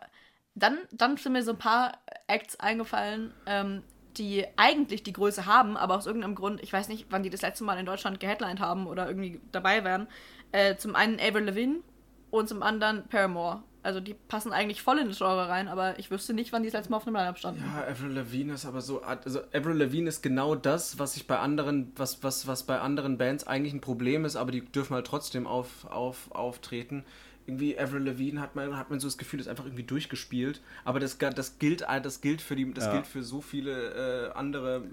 dann, 0.55 0.77
dann 0.91 1.17
sind 1.17 1.33
mir 1.33 1.43
so 1.43 1.51
ein 1.51 1.57
paar 1.57 1.99
Acts 2.27 2.59
eingefallen, 2.59 3.33
ähm, 3.45 3.83
die 4.17 4.45
eigentlich 4.57 5.03
die 5.03 5.13
Größe 5.13 5.45
haben, 5.45 5.77
aber 5.77 5.95
aus 5.97 6.05
irgendeinem 6.05 6.35
Grund, 6.35 6.61
ich 6.61 6.73
weiß 6.73 6.89
nicht, 6.89 7.07
wann 7.09 7.23
die 7.23 7.29
das 7.29 7.41
letzte 7.41 7.63
Mal 7.63 7.79
in 7.79 7.85
Deutschland 7.85 8.19
geheadlined 8.19 8.59
haben 8.59 8.87
oder 8.87 9.07
irgendwie 9.07 9.39
dabei 9.51 9.83
wären. 9.83 10.07
Äh, 10.53 10.75
zum 10.75 10.95
einen 10.95 11.17
Avril 11.19 11.45
Lavigne 11.45 11.77
und 12.31 12.49
zum 12.49 12.63
anderen 12.63 13.07
Paramore. 13.07 13.61
Also 13.83 13.99
die 13.99 14.13
passen 14.13 14.51
eigentlich 14.53 14.83
voll 14.83 14.99
in 14.99 15.07
das 15.07 15.17
Genre 15.17 15.49
rein, 15.49 15.67
aber 15.67 15.97
ich 15.97 16.11
wüsste 16.11 16.35
nicht, 16.35 16.51
wann 16.53 16.61
die 16.61 16.69
das 16.69 16.73
letzte 16.73 16.91
Mal 16.91 16.97
auf 16.97 17.07
einem 17.07 17.15
Line-Up 17.15 17.39
standen. 17.39 17.63
Ja, 17.65 17.83
Avril 17.91 18.11
Lavigne 18.11 18.53
ist 18.53 18.65
aber 18.67 18.79
so, 18.81 19.01
also 19.01 19.39
Avril 19.53 19.75
Lavigne 19.77 20.07
ist 20.07 20.21
genau 20.21 20.53
das, 20.53 20.99
was 20.99 21.15
ich 21.17 21.25
bei 21.25 21.39
anderen, 21.39 21.91
was, 21.95 22.21
was, 22.23 22.45
was 22.45 22.61
bei 22.63 22.79
anderen 22.79 23.17
Bands 23.17 23.47
eigentlich 23.47 23.73
ein 23.73 23.81
Problem 23.81 24.23
ist, 24.23 24.35
aber 24.35 24.51
die 24.51 24.61
dürfen 24.61 24.93
halt 24.93 25.07
trotzdem 25.07 25.47
auf, 25.47 25.85
auf, 25.85 26.31
auftreten. 26.31 27.03
Irgendwie 27.47 27.77
Avril 27.79 28.03
Lavigne 28.03 28.39
hat 28.39 28.55
man, 28.55 28.77
hat 28.77 28.91
man 28.91 28.99
so 28.99 29.07
das 29.07 29.17
Gefühl, 29.17 29.39
ist 29.39 29.47
einfach 29.47 29.65
irgendwie 29.65 29.81
durchgespielt. 29.83 30.61
Aber 30.85 30.99
das, 30.99 31.17
das 31.17 31.57
gilt, 31.57 31.81
das 31.81 32.21
gilt 32.21 32.41
für 32.43 32.55
die, 32.55 32.71
das 32.71 32.85
Ja. 32.85 32.93
gilt 32.93 33.07
für 33.07 33.23
so 33.23 33.41
viele 33.41 34.27
äh, 34.27 34.31
andere. 34.33 34.83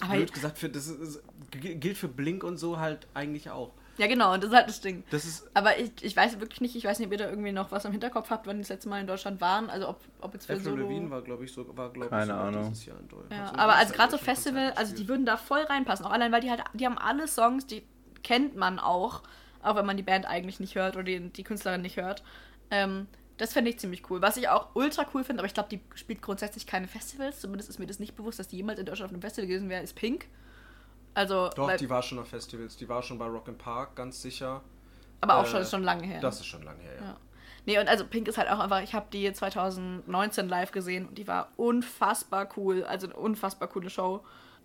Aber- 0.00 0.14
blöd 0.14 0.32
gesagt, 0.32 0.56
für, 0.56 0.70
das 0.70 0.86
ist, 0.88 1.20
gilt 1.50 1.98
für 1.98 2.08
Blink 2.08 2.42
und 2.42 2.56
so 2.56 2.78
halt 2.78 3.06
eigentlich 3.12 3.50
auch. 3.50 3.72
Ja, 3.98 4.06
genau, 4.06 4.32
und 4.32 4.42
das 4.42 4.50
ist 4.50 4.56
halt 4.56 4.68
das 4.68 4.80
Ding. 4.80 5.02
Das 5.10 5.24
ist 5.24 5.50
Aber 5.54 5.78
ich, 5.78 5.90
ich 6.02 6.16
weiß 6.16 6.38
wirklich 6.40 6.60
nicht, 6.60 6.76
ich 6.76 6.84
weiß 6.84 6.98
nicht, 6.98 7.06
ob 7.06 7.12
ihr 7.12 7.18
da 7.18 7.28
irgendwie 7.28 7.52
noch 7.52 7.72
was 7.72 7.84
im 7.84 7.92
Hinterkopf 7.92 8.30
habt, 8.30 8.46
wann 8.46 8.56
die 8.56 8.62
das 8.62 8.68
letzte 8.68 8.88
Mal 8.88 9.00
in 9.00 9.06
Deutschland 9.08 9.40
waren. 9.40 9.68
Also 9.70 9.88
ob, 9.88 10.00
ob 10.20 10.34
jetzt 10.34 10.46
für 10.46 10.54
Avril 10.54 10.64
Solo... 10.64 11.10
War, 11.10 11.22
glaube 11.22 11.44
ich, 11.44 11.52
so, 11.52 11.66
war, 11.76 11.90
glaube 11.90 12.06
ich, 12.06 12.10
Keine 12.10 12.26
sogar 12.26 12.44
Ahnung. 12.44 12.68
dieses 12.68 12.86
Jahr 12.86 12.98
in 13.00 13.08
Deutschland. 13.08 13.32
Ja, 13.32 13.38
Hat 13.38 13.48
so 13.50 13.56
aber 13.56 13.74
also 13.74 13.92
Jahr 13.92 13.96
gerade 13.98 14.10
so 14.12 14.18
Festival, 14.18 14.72
also 14.76 14.94
die 14.94 15.08
würden 15.08 15.26
da 15.26 15.36
voll 15.36 15.62
reinpassen. 15.62 16.06
Auch 16.06 16.12
allein, 16.12 16.30
weil 16.30 16.40
die 16.40 16.50
halt, 16.50 16.62
die 16.74 16.86
haben 16.86 16.96
alle 16.96 17.26
Songs, 17.26 17.66
die 17.66 17.82
kennt 18.22 18.56
man 18.56 18.78
auch, 18.78 19.22
auch 19.62 19.74
wenn 19.74 19.86
man 19.86 19.96
die 19.96 20.02
Band 20.04 20.26
eigentlich 20.26 20.60
nicht 20.60 20.76
hört 20.76 20.94
oder 20.94 21.04
die, 21.04 21.30
die 21.30 21.42
Künstlerin 21.42 21.82
nicht 21.82 21.96
hört. 21.96 22.22
Ähm, 22.70 23.08
das 23.36 23.52
fände 23.52 23.70
ich 23.70 23.78
ziemlich 23.78 24.08
cool. 24.10 24.20
Was 24.20 24.36
ich 24.36 24.48
auch 24.48 24.68
ultra 24.74 25.06
cool 25.14 25.24
finde, 25.24 25.40
aber 25.40 25.46
ich 25.46 25.54
glaube, 25.54 25.68
die 25.70 25.80
spielt 25.94 26.22
grundsätzlich 26.22 26.66
keine 26.66 26.88
Festivals. 26.88 27.40
Zumindest 27.40 27.70
ist 27.70 27.78
mir 27.78 27.86
das 27.86 27.98
nicht 27.98 28.16
bewusst, 28.16 28.38
dass 28.38 28.48
die 28.48 28.56
jemals 28.56 28.78
in 28.78 28.86
Deutschland 28.86 29.10
auf 29.10 29.14
einem 29.14 29.22
Festival 29.22 29.48
gewesen 29.48 29.68
wäre, 29.68 29.82
ist 29.82 29.94
Pink. 29.94 30.26
Also, 31.14 31.50
Doch, 31.54 31.74
die 31.76 31.90
war 31.90 32.02
schon 32.02 32.18
auf 32.18 32.28
Festivals. 32.28 32.76
Die 32.76 32.88
war 32.88 33.02
schon 33.02 33.18
bei 33.18 33.26
Rock 33.26 33.48
im 33.48 33.58
Park, 33.58 33.96
ganz 33.96 34.22
sicher. 34.22 34.62
aber 35.20 35.38
auch 35.38 35.44
äh, 35.44 35.48
schon, 35.48 35.64
schon 35.64 35.82
lange 35.82 36.06
her. 36.06 36.20
Das 36.20 36.40
ist 36.40 36.46
schon 36.46 36.62
lange 36.62 36.82
her, 36.82 36.94
ja. 36.96 37.04
Ja. 37.06 37.16
Nee, 37.66 37.78
und 37.78 37.86
also 37.86 38.06
Pink 38.06 38.28
ist 38.28 38.38
halt 38.38 38.48
auch 38.48 38.60
einfach, 38.60 38.82
ich 38.82 38.94
habe 38.94 39.08
die 39.12 39.30
2019 39.30 40.48
live 40.48 40.72
gesehen 40.72 41.08
und 41.08 41.18
die 41.18 41.28
war 41.28 41.52
unfassbar 41.56 42.48
cool. 42.56 42.84
Also 42.84 43.08
eine 43.08 43.16
unfassbar 43.16 43.68
coole 43.68 43.90
Show. 43.90 44.24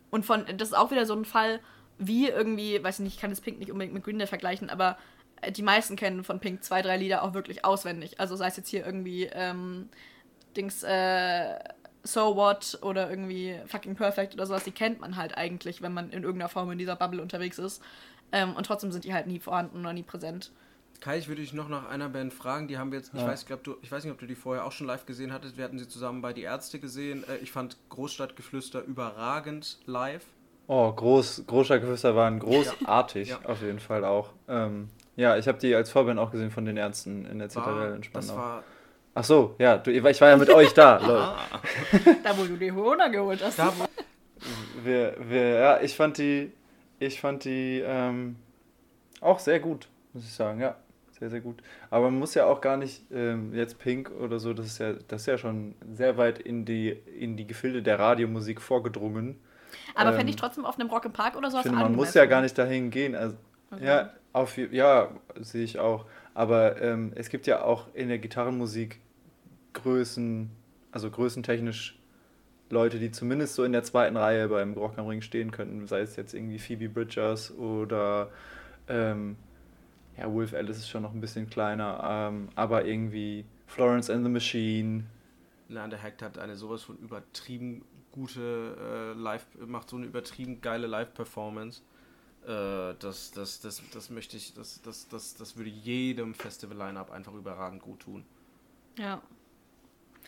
Und 0.10 0.26
von, 0.26 0.46
das 0.58 0.70
ist 0.70 0.74
auch 0.74 0.90
wieder 0.90 1.06
so 1.06 1.14
ein 1.14 1.26
Fall, 1.26 1.60
wie 1.98 2.30
irgendwie, 2.30 2.82
weiß 2.82 3.00
ich 3.00 3.04
nicht, 3.04 3.16
ich 3.16 3.20
kann 3.20 3.30
das 3.30 3.42
Pink 3.42 3.60
nicht 3.60 3.72
unbedingt 3.72 3.94
mit 3.94 4.04
Green 4.04 4.20
Day 4.20 4.28
vergleichen, 4.28 4.70
aber 4.70 4.98
äh, 5.42 5.52
die 5.52 5.64
meisten 5.64 5.96
kennen 5.96 6.24
von 6.24 6.40
Pink 6.40 6.64
zwei, 6.64 6.82
drei 6.82 6.98
Lieder 6.98 7.24
auch 7.24 7.34
wirklich 7.34 7.66
auswendig. 7.66 8.20
Also 8.20 8.36
sei 8.36 8.48
es 8.48 8.58
jetzt 8.58 8.70
hier 8.70 8.86
irgendwie 8.86 9.30
ähm, 9.34 9.90
Dings, 10.56 10.84
äh, 10.84 11.60
So 12.04 12.36
What 12.36 12.78
oder 12.82 13.10
irgendwie 13.10 13.58
Fucking 13.68 13.96
Perfect 13.96 14.34
oder 14.34 14.46
sowas, 14.46 14.64
die 14.66 14.72
kennt 14.72 15.00
man 15.00 15.16
halt 15.16 15.38
eigentlich, 15.38 15.82
wenn 15.82 15.94
man 15.94 16.10
in 16.12 16.24
irgendeiner 16.24 16.50
Form 16.50 16.70
in 16.72 16.78
dieser 16.78 16.96
Bubble 16.96 17.22
unterwegs 17.22 17.58
ist. 17.60 17.82
Ähm, 18.32 18.56
und 18.56 18.66
trotzdem 18.66 18.92
sind 18.92 19.06
die 19.06 19.14
halt 19.14 19.28
nie 19.28 19.40
vorhanden 19.40 19.80
oder 19.80 19.94
nie 19.94 20.04
präsent. 20.04 20.52
Kai, 21.00 21.18
ich 21.18 21.28
würde 21.28 21.42
dich 21.42 21.54
noch 21.54 21.70
nach 21.70 21.88
einer 21.90 22.10
Band 22.10 22.34
fragen. 22.34 22.68
Die 22.68 22.78
haben 22.78 22.92
wir 22.92 23.00
jetzt, 23.00 23.14
ich, 23.14 23.20
Ja. 23.22 23.28
weiß, 23.28 23.46
glaub, 23.46 23.64
du, 23.64 23.76
ich 23.82 23.92
weiß 23.92 24.04
nicht, 24.04 24.14
ob 24.14 24.20
du 24.20 24.26
die 24.26 24.36
vorher 24.36 24.66
auch 24.66 24.72
schon 24.72 24.88
live 24.88 25.06
gesehen 25.06 25.34
hattest. 25.34 25.58
Wir 25.58 25.64
hatten 25.66 25.78
sie 25.80 25.88
zusammen 25.88 26.22
bei 26.22 26.34
Die 26.34 26.44
Ärzte 26.44 26.80
gesehen. 26.80 27.24
Äh, 27.28 27.38
Ich 27.38 27.52
fand 27.52 27.78
Großstadtgeflüster 27.90 28.82
überragend 28.84 29.80
live. 29.86 30.26
Oh, 30.68 30.92
groß, 30.92 31.44
Großstadtgeflüster 31.46 32.16
waren 32.16 32.40
großartig, 32.40 33.30
Ja. 33.30 33.40
auf 33.44 33.62
jeden 33.62 33.80
Fall 33.80 34.06
auch. 34.06 34.30
Ähm, 34.48 34.90
ja, 35.18 35.38
ich 35.38 35.48
habe 35.48 35.58
die 35.58 35.76
als 35.76 35.90
Vorband 35.92 36.20
auch 36.20 36.32
gesehen 36.32 36.52
von 36.52 36.64
den 36.66 36.78
Ärzten 36.78 37.26
in 37.26 37.40
der 37.40 37.50
Zitadelle 37.50 37.90
in 37.96 38.02
das 38.02 38.06
Spandau. 38.06 38.38
war, 38.38 38.64
Ach 39.16 39.24
so, 39.24 39.56
ja, 39.60 39.78
du, 39.78 39.92
ich 39.92 40.22
war 40.22 40.30
ja 40.30 40.38
mit 40.38 40.50
euch 40.50 40.74
da, 40.74 40.98
Leute. 40.98 41.12
ah, 41.24 41.60
Da, 42.24 42.38
wo 42.38 42.46
du 42.46 42.58
die 42.58 42.72
Hohner 42.72 43.10
geholt 43.10 43.44
hast. 43.44 43.60
da, 43.60 43.72
wo, 43.78 43.86
Wir, 44.84 45.16
wir, 45.20 45.50
ja, 45.50 45.82
ich 45.82 45.96
fand 45.96 46.18
die, 46.18 46.52
ich 47.00 47.22
fand 47.22 47.46
die 47.46 47.84
ähm, 47.86 48.38
auch 49.22 49.40
sehr 49.40 49.60
gut, 49.60 49.88
muss 50.14 50.24
ich 50.24 50.34
sagen, 50.34 50.60
ja, 50.60 50.76
sehr, 51.20 51.30
sehr 51.30 51.42
gut. 51.42 51.62
Aber 51.92 52.10
man 52.10 52.20
muss 52.20 52.34
ja 52.34 52.46
auch 52.46 52.60
gar 52.60 52.76
nicht 52.76 53.04
ähm, 53.12 53.54
jetzt 53.54 53.78
Pink 53.78 54.10
oder 54.20 54.40
so, 54.40 54.54
das 54.54 54.66
ist 54.66 54.80
ja, 54.80 54.94
das 55.08 55.22
ist 55.22 55.28
ja 55.28 55.38
schon 55.38 55.76
sehr 55.94 56.18
weit 56.18 56.40
in 56.40 56.66
die, 56.66 56.90
in 56.90 57.38
die 57.38 57.46
Gefilde 57.46 57.84
der 57.84 58.00
Radiomusik 58.00 58.62
vorgedrungen. 58.62 59.40
Aber 59.96 60.10
Ähm, 60.10 60.16
fände 60.16 60.32
ich 60.32 60.38
trotzdem 60.38 60.66
auf 60.66 60.80
einem 60.80 60.90
Rock 60.90 61.06
im 61.06 61.14
Park 61.14 61.36
oder 61.36 61.52
sowas 61.52 61.64
finde, 61.64 61.78
man 61.78 61.96
muss 61.96 62.14
ja 62.16 62.26
gar 62.26 62.42
nicht 62.42 62.58
dahin 62.58 62.90
gehen. 62.90 63.16
Also, 63.16 63.36
Okay. 63.74 63.86
Ja, 63.86 64.14
auf, 64.34 64.58
ja, 64.58 65.10
sehe 65.40 65.64
ich 65.64 65.80
auch. 65.80 66.06
Aber 66.34 66.82
ähm, 66.82 67.12
es 67.16 67.30
gibt 67.30 67.48
ja 67.48 67.64
auch 67.64 67.88
in 67.94 68.08
der 68.08 68.20
Gitarrenmusik 68.20 69.00
Größen, 69.74 70.50
also 70.92 71.10
größentechnisch 71.10 72.00
Leute, 72.70 73.00
die 73.00 73.12
zumindest 73.12 73.56
so 73.56 73.64
in 73.64 73.72
der 73.72 73.84
zweiten 73.84 74.18
Reihe 74.18 74.48
beim 74.48 74.74
Rock 74.74 74.98
am 74.98 75.08
Ring 75.08 75.22
stehen 75.22 75.52
könnten. 75.52 75.88
Sei 75.88 76.02
es 76.02 76.16
jetzt 76.16 76.34
irgendwie 76.34 76.60
Phoebe 76.60 76.90
Bridgers 76.90 77.52
oder 77.52 78.30
ähm, 78.88 79.38
ja, 80.18 80.32
Wolf 80.32 80.54
Alice 80.54 80.78
ist 80.78 80.90
schon 80.90 81.04
noch 81.04 81.14
ein 81.14 81.22
bisschen 81.22 81.50
kleiner, 81.50 82.02
ähm, 82.04 82.50
aber 82.56 82.86
irgendwie 82.86 83.46
Florence 83.68 84.10
and 84.10 84.24
the 84.26 84.32
Machine. 84.32 85.06
Leander 85.70 85.98
Hecht 85.98 86.22
hat 86.22 86.38
eine 86.38 86.56
sowas 86.56 86.84
von 86.84 86.98
übertrieben 86.98 87.84
gute 88.12 89.14
äh, 89.16 89.20
Live, 89.20 89.46
macht 89.66 89.90
so 89.90 89.98
eine 89.98 90.06
übertrieben 90.06 90.62
geile 90.62 90.88
Live-Performance. 90.88 91.82
Äh, 92.46 92.96
das, 93.00 93.32
das, 93.32 93.62
das, 93.62 93.82
das 93.92 94.10
möchte 94.10 94.38
ich, 94.38 94.54
das, 94.54 94.82
das, 94.82 95.08
das, 95.08 95.36
das 95.36 95.58
würde 95.58 95.70
jedem 95.70 96.34
Festival-Line-Up 96.36 97.12
einfach 97.12 97.34
überragend 97.34 97.82
gut 97.82 98.02
tun. 98.02 98.24
Ja. 98.98 99.22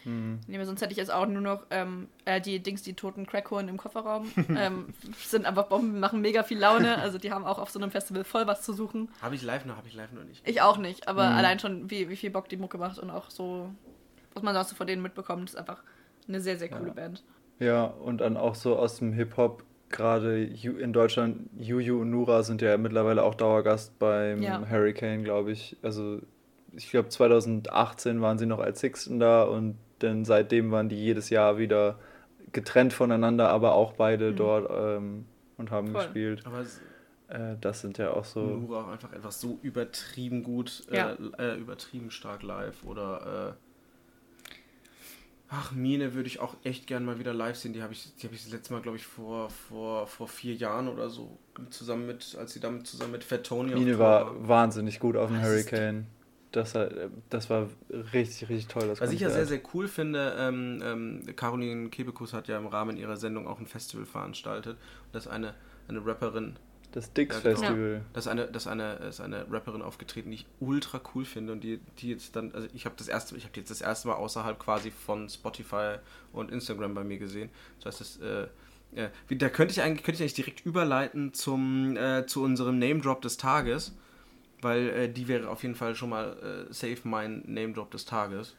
Hm. 0.06 0.40
Nee, 0.48 0.56
aber 0.56 0.66
sonst 0.66 0.82
hätte 0.82 0.92
ich 0.92 0.98
jetzt 0.98 1.12
auch 1.12 1.26
nur 1.28 1.42
noch 1.42 1.64
ähm, 1.72 2.08
äh, 2.26 2.40
die 2.40 2.62
Dings, 2.62 2.82
die 2.84 2.94
toten 2.94 3.26
Crackholen 3.26 3.68
im 3.68 3.78
Kofferraum. 3.78 4.32
ähm, 4.58 4.94
sind 5.18 5.46
einfach 5.46 5.66
Bomben, 5.68 6.00
machen 6.00 6.22
mega 6.22 6.44
viel 6.44 6.58
Laune. 6.60 6.98
Also 7.00 7.18
die 7.18 7.32
haben 7.32 7.44
auch 7.46 7.60
auf 7.60 7.70
so 7.70 7.80
einem 7.80 7.92
Festival 7.92 8.24
voll 8.24 8.48
was 8.48 8.62
zu 8.62 8.74
suchen. 8.74 9.10
Habe 9.22 9.36
ich 9.36 9.42
live 9.44 9.66
noch, 9.66 9.78
habe 9.78 9.88
ich 9.88 9.94
live 9.96 10.12
noch 10.14 10.24
nicht. 10.24 10.48
Ich 10.48 10.62
auch 10.62 10.78
nicht, 10.78 11.08
aber 11.08 11.30
Mhm. 11.32 11.36
allein 11.38 11.60
schon, 11.60 11.90
wie, 11.92 12.08
wie 12.10 12.16
viel 12.16 12.30
Bock 12.30 12.48
die 12.50 12.58
Mucke 12.58 12.78
macht 12.78 13.00
und 13.00 13.10
auch 13.10 13.30
so, 13.30 13.70
was 14.34 14.44
man 14.44 14.54
sonst 14.54 14.70
so 14.70 14.76
von 14.76 14.88
denen 14.88 15.02
mitbekommt, 15.02 15.50
ist 15.50 15.56
einfach 15.58 15.84
eine 16.28 16.40
sehr, 16.40 16.58
sehr 16.58 16.70
coole 16.70 16.88
Ja. 16.88 16.94
Band. 16.94 17.24
Ja, 17.60 17.84
und 17.86 18.20
dann 18.22 18.38
auch 18.38 18.56
so 18.56 18.78
aus 18.78 18.98
dem 18.98 19.14
Hip-Hop 19.14 19.64
gerade 19.90 20.44
in 20.44 20.92
Deutschland, 20.94 21.50
Juju 21.58 22.02
und 22.02 22.10
Nura 22.10 22.44
sind 22.44 22.62
ja 22.62 22.78
mittlerweile 22.78 23.24
auch 23.24 23.36
Dauergast 23.36 23.98
beim 24.00 24.42
ja. 24.42 24.62
Hurricane, 24.70 25.24
glaube 25.24 25.52
ich. 25.52 25.78
Also 25.82 26.20
ich 26.74 26.90
glaube 26.90 27.08
2018 27.10 28.22
waren 28.22 28.38
sie 28.38 28.46
noch 28.46 28.60
als 28.60 28.80
Sixten 28.82 29.20
da 29.20 29.44
und 29.44 29.78
dann 30.00 30.26
seitdem 30.26 30.72
waren 30.72 30.90
die 30.90 30.98
jedes 30.98 31.30
Jahr 31.30 31.58
wieder 31.58 32.00
getrennt 32.52 32.94
voneinander, 32.94 33.50
aber 33.50 33.74
auch 33.74 33.94
beide 33.94 34.32
mhm. 34.32 34.36
dort 34.36 34.70
ähm, 34.72 35.26
und 35.58 35.72
haben 35.72 35.92
Voll. 35.92 36.04
gespielt. 36.04 36.44
Aber 36.46 36.62
äh, 37.28 37.56
das 37.60 37.82
sind 37.82 37.98
ja 37.98 38.12
auch 38.12 38.26
so. 38.26 38.42
Nura 38.42 38.84
auch 38.84 38.88
einfach 38.90 39.14
etwas 39.14 39.40
so 39.42 39.60
übertrieben 39.62 40.44
gut, 40.44 40.84
äh, 40.92 40.98
ja. 40.98 41.18
äh, 41.38 41.54
äh, 41.54 41.58
übertrieben 41.58 42.12
stark 42.12 42.44
live 42.44 42.84
oder 42.84 43.56
äh, 43.56 43.66
Ach, 45.48 45.72
Mine 45.72 46.16
würde 46.16 46.28
ich 46.28 46.40
auch 46.40 46.56
echt 46.64 46.88
gern 46.88 47.06
mal 47.06 47.20
wieder 47.20 47.34
live 47.34 47.56
sehen. 47.56 47.74
Die 47.74 47.84
habe 47.84 47.94
ich, 47.94 48.16
die 48.16 48.26
habe 48.26 48.36
ich 48.36 48.44
das 48.44 48.52
letzte 48.52 48.74
Mal, 48.74 48.82
glaube 48.82 48.98
ich, 48.98 49.06
vor, 49.06 49.50
vor, 49.50 50.08
vor 50.08 50.28
vier 50.28 50.56
Jahren 50.56 50.88
oder 50.88 51.10
so 51.10 51.38
zusammen 51.70 52.08
mit, 52.08 52.36
als 52.38 52.54
sie 52.54 52.60
damit 52.60 52.88
zusammen 52.88 53.12
mit 53.12 53.24
Fat 53.24 53.46
Tony 53.46 53.74
Mine 53.74 54.00
war, 54.00 54.26
war 54.26 54.48
wahnsinnig 54.48 55.00
gut 55.00 55.16
auf 55.16 55.30
dem 55.30 55.42
Hurricane. 55.42 56.08
Das, 56.56 56.74
das 57.30 57.50
war 57.50 57.68
richtig, 58.14 58.48
richtig 58.48 58.68
toll. 58.68 58.90
Was 58.98 59.12
ich 59.12 59.20
ja 59.20 59.30
sehr, 59.30 59.46
sehr 59.46 59.60
cool 59.74 59.90
finde, 59.90 60.36
ähm, 60.40 60.82
ähm, 60.82 61.36
Caroline 61.36 61.90
Kebekus 61.90 62.32
hat 62.32 62.48
ja 62.48 62.58
im 62.58 62.68
Rahmen 62.68 62.96
ihrer 62.96 63.18
Sendung 63.18 63.46
auch 63.46 63.60
ein 63.60 63.66
Festival 63.66 64.06
veranstaltet. 64.06 64.78
Das 65.12 65.28
eine, 65.28 65.54
eine 65.90 66.06
Rapperin, 66.06 66.56
das 66.94 67.12
Dix 67.12 67.36
ja, 67.36 67.42
Festival. 67.42 67.94
Ja. 67.96 68.02
Das 68.14 68.26
ist 68.26 68.32
eine, 68.32 68.48
das 68.48 68.64
ist 68.64 68.68
eine, 68.68 68.94
ist 68.94 69.20
eine 69.20 69.52
Rapperin 69.52 69.82
aufgetreten, 69.82 70.30
die 70.30 70.38
ich 70.38 70.46
ultra 70.62 71.02
cool 71.14 71.26
finde 71.26 71.52
und 71.52 71.62
die, 71.62 71.82
die 71.98 72.12
jetzt 72.12 72.38
dann, 72.38 72.54
also 72.54 72.70
ich 72.74 72.86
habe 72.86 72.96
das 72.98 73.10
erste, 73.10 73.36
ich 73.36 73.44
habe 73.44 73.58
jetzt 73.58 73.70
das 73.70 73.82
erste 73.82 74.08
Mal 74.08 74.14
außerhalb 74.14 74.58
quasi 74.58 74.92
von 74.92 75.28
Spotify 75.28 75.98
und 76.32 76.52
Instagram 76.52 76.94
bei 76.94 77.04
mir 77.04 77.18
gesehen. 77.18 77.50
Das 77.82 78.00
heißt, 78.00 78.22
das, 78.22 78.48
äh, 78.96 79.08
äh, 79.30 79.36
da 79.36 79.50
könnte 79.50 79.74
ich 79.74 79.82
eigentlich, 79.82 80.04
könnte 80.04 80.16
ich 80.16 80.22
eigentlich 80.22 80.36
direkt 80.36 80.66
überleiten 80.66 81.34
zum, 81.34 81.98
äh, 81.98 82.26
zu 82.28 82.42
unserem 82.42 82.80
Name 82.80 83.02
Drop 83.02 83.22
des 83.22 83.36
Tages, 83.36 83.94
weil 84.66 84.90
äh, 84.90 85.10
die 85.10 85.28
wäre 85.28 85.48
auf 85.48 85.62
jeden 85.62 85.76
Fall 85.76 85.94
schon 85.94 86.10
mal 86.10 86.66
äh, 86.70 86.74
safe 86.74 86.98
mein 87.04 87.44
Name 87.46 87.74
Drop 87.74 87.92
des 87.92 88.06
Tages. 88.06 88.56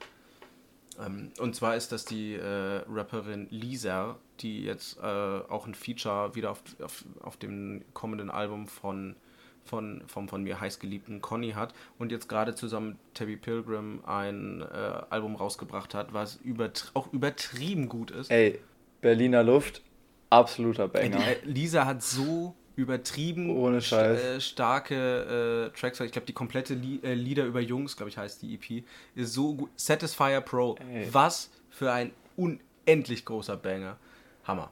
Ähm, 1.05 1.33
und 1.41 1.57
zwar 1.57 1.75
ist 1.75 1.91
das 1.91 2.05
die 2.05 2.35
äh, 2.35 2.83
Rapperin 2.89 3.49
Lisa, 3.51 4.17
die 4.39 4.63
jetzt 4.63 4.99
äh, 4.99 5.03
auch 5.03 5.67
ein 5.67 5.75
Feature 5.75 6.37
wieder 6.37 6.53
auf, 6.53 6.63
auf, 6.81 7.05
auf 7.21 7.37
dem 7.37 7.85
kommenden 7.93 8.31
Album 8.31 8.69
von, 8.69 9.17
von, 9.65 10.05
von, 10.07 10.29
von 10.29 10.45
mir 10.45 10.61
heißgeliebten 10.61 11.21
Conny 11.21 11.51
hat 11.51 11.75
und 11.99 12.13
jetzt 12.13 12.29
gerade 12.29 12.55
zusammen 12.55 12.91
mit 12.91 12.99
Tabby 13.15 13.37
Pilgrim 13.37 14.05
ein 14.07 14.63
äh, 14.63 15.03
Album 15.11 15.35
rausgebracht 15.35 15.93
hat, 15.93 16.15
was 16.15 16.37
übertri 16.37 16.89
auch 16.95 17.13
übertrieben 17.13 17.89
gut 17.89 18.13
ist. 18.13 18.31
Ey, 18.31 18.61
Berliner 19.01 19.43
Luft, 19.43 19.83
absoluter 20.31 20.87
Banger. 20.87 21.19
Äh, 21.19 21.39
Lisa 21.45 21.85
hat 21.85 22.01
so 22.01 22.55
übertrieben. 22.77 23.81
St 23.81 23.93
äh, 23.93 24.41
starke 24.41 25.73
äh, 25.75 25.79
Tracks. 25.79 25.99
Ich 26.01 26.13
glaube, 26.13 26.27
die 26.27 26.33
komplette 26.33 26.75
Li 26.75 27.01
äh, 27.03 27.15
Lieder 27.15 27.45
über 27.45 27.61
Jungs, 27.61 27.97
glaube 27.97 28.11
ich, 28.11 28.19
heißt 28.19 28.43
die 28.43 28.55
EP, 28.55 28.85
ist 29.15 29.33
so 29.33 29.55
gut. 29.55 29.71
Satisfier 29.77 30.41
Pro. 30.43 30.77
Ey. 30.93 31.09
Was 31.11 31.51
für 31.71 31.91
ein 31.91 32.13
unendlich 32.37 33.25
großer 33.25 33.57
Banger. 33.57 33.97
Hammer. 34.45 34.71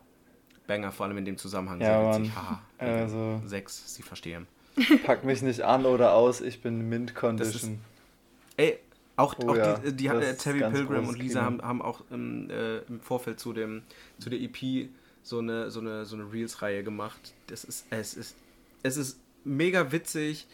Banger 0.67 0.93
vor 0.93 1.07
allem 1.07 1.19
in 1.19 1.25
dem 1.25 1.37
Zusammenhang. 1.37 1.81
Ja, 1.81 2.13
sehr 2.13 2.21
witzig. 2.21 2.37
Haha. 2.37 2.63
Also, 2.79 3.43
Sechs, 3.47 3.95
Sie 3.95 4.03
verstehen. 4.03 4.47
Pack 5.05 5.25
mich 5.25 5.43
nicht 5.43 5.63
an 5.63 5.87
oder 5.87 6.15
aus, 6.15 6.41
ich 6.41 6.61
bin 6.61 6.89
Mint 6.89 7.15
Condition. 7.15 7.81
ey, 8.57 8.79
auch, 9.17 9.37
oh, 9.39 9.51
auch 9.51 9.57
ja, 9.57 9.79
die, 9.79 9.93
die 9.93 10.07
äh, 10.09 10.37
Terry 10.37 10.59
Pilgrim 10.71 11.07
und 11.07 11.19
Lisa 11.19 11.43
haben, 11.43 11.63
haben 11.63 11.81
auch 11.81 12.03
im, 12.11 12.51
äh, 12.51 12.79
im 12.79 13.01
Vorfeld 13.01 13.39
zu, 13.39 13.53
dem, 13.53 13.83
zu 14.19 14.31
der 14.31 14.41
EP 14.41 14.89
so 15.25 15.39
eine, 15.39 15.71
so 15.71 15.81
eine, 15.81 16.05
so 16.05 16.15
eine 16.15 16.33
Reels-Reihe 16.33 16.85
gemacht. 16.85 17.35
Das 17.49 17.65
ist, 17.65 17.87
es 17.91 18.15
ist, 18.15 18.37
es 18.85 18.97
ist 18.97 19.19
mega 19.43 19.91
witzig, 19.91 20.47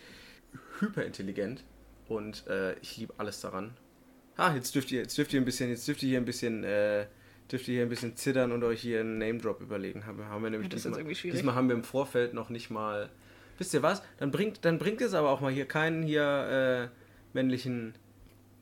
hyperintelligent 0.78 1.62
und 2.08 2.46
äh, 2.46 2.78
ich 2.78 2.96
liebe 2.96 3.12
alles 3.18 3.40
daran. 3.40 3.72
Ah, 4.36 4.54
jetzt 4.54 4.74
dürft 4.74 4.90
ihr, 4.92 5.00
jetzt 5.00 5.18
dürft 5.18 5.34
ihr 5.34 5.40
ein 5.40 5.44
bisschen, 5.44 5.68
jetzt 5.68 5.86
dürft 5.86 6.02
ihr 6.02 6.10
hier 6.10 6.18
ein 6.18 6.24
bisschen, 6.24 6.64
äh, 6.64 7.06
dürft 7.50 7.68
ihr 7.68 7.74
hier 7.74 7.82
ein 7.82 7.88
bisschen 7.88 8.16
zittern 8.16 8.52
und 8.52 8.62
euch 8.64 8.80
hier 8.80 9.00
einen 9.00 9.18
Name-Drop 9.18 9.60
überlegen. 9.60 10.06
Haben, 10.06 10.24
haben 10.24 10.42
wir 10.42 10.50
nämlich 10.50 10.72
ja, 10.72 10.76
diesmal, 10.76 11.04
diesmal 11.04 11.54
haben 11.54 11.68
wir 11.68 11.74
im 11.74 11.84
Vorfeld 11.84 12.32
noch 12.32 12.48
nicht 12.48 12.70
mal. 12.70 13.10
Wisst 13.58 13.74
ihr 13.74 13.82
was? 13.82 14.02
Dann 14.18 14.30
bringt, 14.30 14.64
dann 14.64 14.78
bringt 14.78 15.02
es 15.02 15.12
aber 15.12 15.30
auch 15.30 15.40
mal 15.40 15.52
hier 15.52 15.66
keinen 15.66 16.02
hier 16.02 16.90
äh, 16.92 17.36
männlichen 17.36 17.94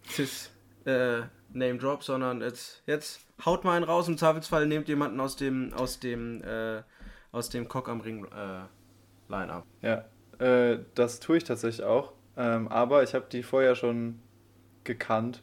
Cis 0.09 0.51
äh, 0.86 1.20
Name 1.52 1.78
Drop, 1.78 2.02
sondern 2.02 2.40
jetzt, 2.40 2.82
jetzt 2.86 3.20
haut 3.44 3.65
mal 3.65 3.77
einen 3.77 3.85
raus. 3.85 4.09
Im 4.09 4.19
Zweifelsfall 4.19 4.66
nehmt 4.66 4.89
jemanden 4.89 5.20
aus 5.20 5.36
dem, 5.36 5.73
aus 5.74 6.01
dem, 6.01 6.43
äh, 6.43 6.82
aus 7.32 7.48
dem 7.51 7.69
Cock 7.69 7.89
am 7.89 8.01
Ring 8.01 8.24
äh, 8.24 8.62
Line-Up. 9.28 9.65
Ja, 9.82 10.05
äh, 10.39 10.78
das 10.94 11.20
tue 11.20 11.39
ich 11.39 11.44
tatsächlich 11.44 11.85
auch. 11.85 12.12
Ähm, 12.36 12.69
aber 12.69 13.02
ich 13.02 13.15
habe 13.15 13.27
die 13.31 13.43
vorher 13.43 13.74
schon 13.74 14.20
gekannt. 14.85 15.43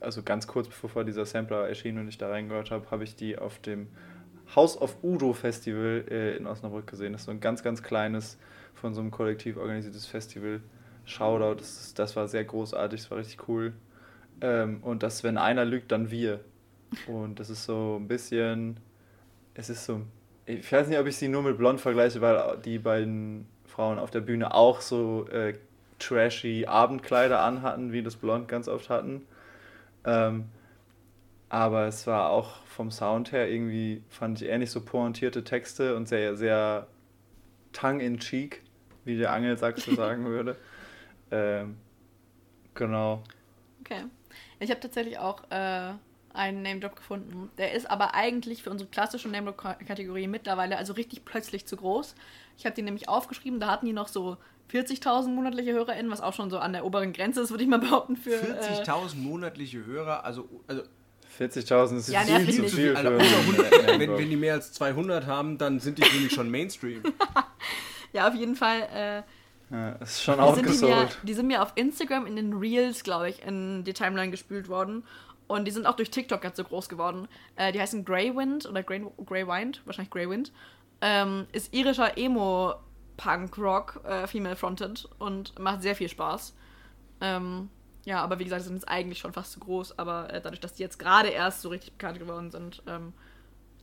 Also 0.00 0.22
ganz 0.22 0.46
kurz 0.46 0.68
bevor 0.68 1.04
dieser 1.04 1.24
Sampler 1.24 1.68
erschien 1.68 1.98
und 1.98 2.08
ich 2.08 2.18
da 2.18 2.28
reingehört 2.28 2.70
habe, 2.70 2.90
habe 2.90 3.04
ich 3.04 3.16
die 3.16 3.38
auf 3.38 3.58
dem 3.60 3.88
House 4.54 4.80
of 4.80 4.96
Udo 5.02 5.32
Festival 5.32 6.04
äh, 6.10 6.36
in 6.36 6.46
Osnabrück 6.46 6.86
gesehen. 6.86 7.12
Das 7.12 7.22
ist 7.22 7.26
so 7.26 7.30
ein 7.30 7.40
ganz, 7.40 7.62
ganz 7.62 7.82
kleines, 7.82 8.38
von 8.74 8.92
so 8.92 9.00
einem 9.00 9.10
Kollektiv 9.10 9.56
organisiertes 9.56 10.06
Festival. 10.06 10.60
Shoutout, 11.06 11.60
das, 11.60 11.94
das 11.94 12.16
war 12.16 12.28
sehr 12.28 12.44
großartig, 12.44 13.00
das 13.00 13.10
war 13.10 13.18
richtig 13.18 13.48
cool. 13.48 13.72
Ähm, 14.40 14.82
und 14.82 15.02
dass, 15.02 15.24
wenn 15.24 15.38
einer 15.38 15.64
lügt, 15.64 15.92
dann 15.92 16.10
wir. 16.10 16.40
Und 17.06 17.40
das 17.40 17.50
ist 17.50 17.64
so 17.64 17.98
ein 18.00 18.08
bisschen. 18.08 18.78
Es 19.54 19.70
ist 19.70 19.84
so. 19.84 20.02
Ich 20.46 20.70
weiß 20.70 20.88
nicht, 20.88 20.98
ob 20.98 21.06
ich 21.06 21.16
sie 21.16 21.28
nur 21.28 21.42
mit 21.42 21.56
Blond 21.56 21.80
vergleiche, 21.80 22.20
weil 22.20 22.58
die 22.64 22.78
beiden 22.78 23.46
Frauen 23.66 23.98
auf 23.98 24.10
der 24.10 24.20
Bühne 24.20 24.52
auch 24.54 24.80
so 24.80 25.26
äh, 25.28 25.54
trashy 25.98 26.66
Abendkleider 26.66 27.40
anhatten, 27.40 27.92
wie 27.92 28.02
das 28.02 28.16
Blond 28.16 28.46
ganz 28.48 28.68
oft 28.68 28.90
hatten. 28.90 29.26
Ähm, 30.04 30.46
aber 31.48 31.86
es 31.86 32.06
war 32.06 32.30
auch 32.30 32.62
vom 32.66 32.90
Sound 32.90 33.32
her 33.32 33.48
irgendwie, 33.48 34.02
fand 34.08 34.42
ich 34.42 34.48
eher 34.48 34.58
nicht 34.58 34.70
so 34.70 34.84
pointierte 34.84 35.44
Texte 35.44 35.96
und 35.96 36.08
sehr, 36.08 36.36
sehr 36.36 36.88
tongue-in-cheek, 37.72 38.62
wie 39.04 39.16
der 39.16 39.32
Angelsachse 39.32 39.94
sagen 39.96 40.26
würde. 40.26 40.56
Ähm, 41.30 41.76
genau. 42.74 43.22
Okay. 43.80 44.04
Ich 44.58 44.70
habe 44.70 44.80
tatsächlich 44.80 45.18
auch 45.18 45.48
äh, 45.50 45.92
einen 46.34 46.62
Name-Drop 46.62 46.96
gefunden. 46.96 47.50
Der 47.58 47.72
ist 47.72 47.90
aber 47.90 48.14
eigentlich 48.14 48.62
für 48.62 48.70
unsere 48.70 48.90
klassische 48.90 49.28
Name-Drop-Kategorie 49.28 50.26
mittlerweile 50.26 50.76
also 50.76 50.92
richtig 50.92 51.24
plötzlich 51.24 51.66
zu 51.66 51.76
groß. 51.76 52.14
Ich 52.58 52.66
habe 52.66 52.74
die 52.74 52.82
nämlich 52.82 53.08
aufgeschrieben, 53.08 53.60
da 53.60 53.68
hatten 53.70 53.86
die 53.86 53.92
noch 53.92 54.08
so 54.08 54.36
40.000 54.72 55.28
monatliche 55.28 55.72
HörerInnen, 55.72 56.10
was 56.10 56.20
auch 56.20 56.32
schon 56.32 56.50
so 56.50 56.58
an 56.58 56.72
der 56.72 56.84
oberen 56.84 57.12
Grenze 57.12 57.40
ist, 57.40 57.50
würde 57.50 57.64
ich 57.64 57.70
mal 57.70 57.78
behaupten. 57.78 58.16
40.000 58.16 59.12
äh, 59.12 59.16
monatliche 59.16 59.84
Hörer, 59.86 60.24
also, 60.24 60.48
also 60.66 60.82
40.000 61.38 61.96
ist 61.96 62.08
ja, 62.08 62.20
viel 62.20 62.54
zu 62.54 62.76
viel. 62.76 62.96
Also, 62.96 63.10
wenn, 63.10 64.16
wenn 64.16 64.30
die 64.30 64.36
mehr 64.36 64.54
als 64.54 64.72
200 64.72 65.26
haben, 65.26 65.58
dann 65.58 65.80
sind 65.80 65.98
die 65.98 66.02
nämlich 66.02 66.32
schon 66.32 66.50
Mainstream. 66.50 67.02
ja, 68.12 68.28
auf 68.28 68.34
jeden 68.34 68.54
Fall. 68.54 68.82
Äh, 68.94 69.22
ja, 69.74 69.92
ist 69.94 70.22
schon. 70.22 70.38
Die, 70.56 71.26
die 71.26 71.34
sind 71.34 71.46
mir 71.46 71.62
auf 71.62 71.72
Instagram 71.74 72.26
in 72.26 72.36
den 72.36 72.52
Reels, 72.52 73.02
glaube 73.02 73.30
ich, 73.30 73.42
in 73.44 73.82
die 73.84 73.92
Timeline 73.92 74.30
gespült 74.30 74.68
worden. 74.68 75.04
Und 75.46 75.66
die 75.66 75.70
sind 75.70 75.86
auch 75.86 75.96
durch 75.96 76.10
TikTok 76.10 76.40
ganz 76.40 76.56
so 76.56 76.64
groß 76.64 76.88
geworden. 76.88 77.28
Äh, 77.56 77.72
die 77.72 77.80
heißen 77.80 78.04
Greywind 78.04 78.66
oder 78.66 78.82
Grey, 78.82 79.04
Grey 79.26 79.46
Wind, 79.46 79.82
wahrscheinlich 79.84 80.10
Greywind. 80.10 80.52
Ähm, 81.00 81.46
ist 81.52 81.74
irischer 81.74 82.16
Emo-Punk-Rock, 82.16 84.00
äh, 84.04 84.26
female-fronted 84.26 85.08
und 85.18 85.58
macht 85.58 85.82
sehr 85.82 85.94
viel 85.94 86.08
Spaß. 86.08 86.54
Ähm, 87.20 87.68
ja, 88.04 88.22
aber 88.22 88.38
wie 88.38 88.44
gesagt, 88.44 88.62
sind 88.62 88.74
jetzt 88.74 88.88
eigentlich 88.88 89.18
schon 89.18 89.32
fast 89.32 89.52
zu 89.52 89.60
groß. 89.60 89.98
Aber 89.98 90.32
äh, 90.32 90.40
dadurch, 90.40 90.60
dass 90.60 90.74
die 90.74 90.82
jetzt 90.82 90.98
gerade 90.98 91.28
erst 91.28 91.62
so 91.62 91.68
richtig 91.68 91.92
bekannt 91.92 92.18
geworden 92.18 92.50
sind, 92.50 92.82
ähm, 92.86 93.12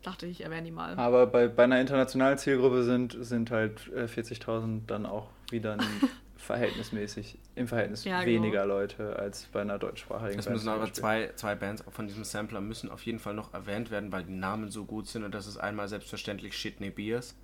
dachte 0.04 0.26
ich, 0.26 0.44
erwähne 0.44 0.64
die 0.64 0.72
mal. 0.72 0.96
Aber 0.98 1.28
bei, 1.28 1.48
bei 1.48 1.64
einer 1.64 1.80
internationalen 1.80 2.38
Zielgruppe 2.38 2.84
sind, 2.84 3.18
sind 3.20 3.52
halt 3.52 3.82
40.000 3.82 4.78
äh, 4.78 4.82
dann 4.88 5.06
auch 5.06 5.30
wieder 5.50 5.74
ein 5.74 5.82
verhältnismäßig, 6.42 7.38
im 7.56 7.68
Verhältnis 7.68 8.04
ja, 8.04 8.24
genau. 8.24 8.44
weniger 8.44 8.66
Leute 8.66 9.18
als 9.18 9.46
bei 9.46 9.62
einer 9.62 9.80
deutschsprachigen 9.80 10.40
Es 10.40 10.50
müssen 10.50 10.70
aber 10.70 10.92
zwei, 10.92 11.32
zwei 11.36 11.56
Bands 11.56 11.84
von 11.90 12.08
diesem 12.08 12.24
Sampler 12.24 12.62
müssen 12.62 12.90
auf 12.90 13.06
jeden 13.06 13.20
Fall 13.20 13.34
noch 13.34 13.54
erwähnt 13.54 13.92
werden, 13.92 14.12
weil 14.12 14.24
die 14.24 14.34
Namen 14.34 14.70
so 14.70 14.86
gut 14.86 15.08
sind 15.08 15.24
und 15.24 15.34
das 15.34 15.48
ist 15.48 15.58
einmal 15.58 15.88
selbstverständlich 15.88 16.58
Shitney 16.58 16.90
Beers 16.90 17.36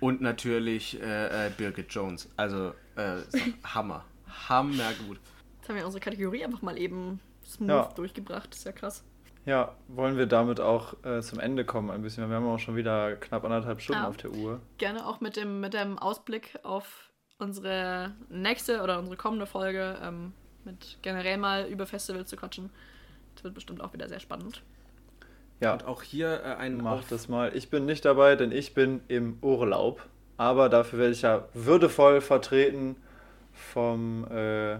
und 0.00 0.20
natürlich 0.20 1.00
äh, 1.00 1.46
äh, 1.46 1.50
Birgit 1.50 1.92
Jones. 1.92 2.28
Also 2.36 2.72
äh, 2.96 3.18
Hammer. 3.64 4.04
Hammer 4.48 4.92
gut. 5.06 5.20
Jetzt 5.58 5.68
haben 5.68 5.76
wir 5.76 5.84
unsere 5.84 6.00
Kategorie 6.00 6.44
einfach 6.44 6.62
mal 6.62 6.78
eben 6.78 7.20
smooth 7.46 7.68
ja. 7.68 7.92
durchgebracht. 7.94 8.54
ist 8.54 8.64
ja 8.64 8.72
krass. 8.72 9.04
Ja, 9.46 9.74
wollen 9.88 10.16
wir 10.16 10.26
damit 10.26 10.60
auch 10.60 11.02
äh, 11.04 11.22
zum 11.22 11.40
Ende 11.40 11.64
kommen 11.64 11.90
ein 11.90 12.02
bisschen. 12.02 12.28
Wir 12.28 12.36
haben 12.36 12.46
auch 12.46 12.58
schon 12.58 12.76
wieder 12.76 13.16
knapp 13.16 13.44
anderthalb 13.44 13.80
Stunden 13.80 14.02
ja. 14.02 14.08
auf 14.08 14.16
der 14.16 14.32
Uhr. 14.32 14.60
Gerne 14.78 15.06
auch 15.06 15.20
mit 15.20 15.36
dem, 15.36 15.60
mit 15.60 15.74
dem 15.74 15.98
Ausblick 15.98 16.58
auf 16.62 17.09
unsere 17.40 18.12
nächste 18.28 18.82
oder 18.82 18.98
unsere 18.98 19.16
kommende 19.16 19.46
Folge 19.46 19.96
ähm, 20.02 20.32
mit 20.64 20.98
generell 21.02 21.38
mal 21.38 21.66
über 21.66 21.86
Festivals 21.86 22.28
zu 22.28 22.36
quatschen. 22.36 22.70
Das 23.34 23.44
wird 23.44 23.54
bestimmt 23.54 23.80
auch 23.80 23.92
wieder 23.92 24.08
sehr 24.08 24.20
spannend. 24.20 24.62
Ja. 25.60 25.74
Und 25.74 25.84
auch 25.84 26.02
hier 26.02 26.42
äh, 26.44 26.54
ein 26.56 26.78
Mach 26.78 27.04
das 27.04 27.28
mal. 27.28 27.54
Ich 27.54 27.70
bin 27.70 27.86
nicht 27.86 28.04
dabei, 28.04 28.36
denn 28.36 28.52
ich 28.52 28.74
bin 28.74 29.00
im 29.08 29.38
Urlaub. 29.42 30.06
Aber 30.36 30.70
dafür 30.70 30.98
werde 30.98 31.12
ich 31.12 31.22
ja 31.22 31.46
würdevoll 31.52 32.22
vertreten 32.22 32.96
vom 33.52 34.26
äh, 34.30 34.78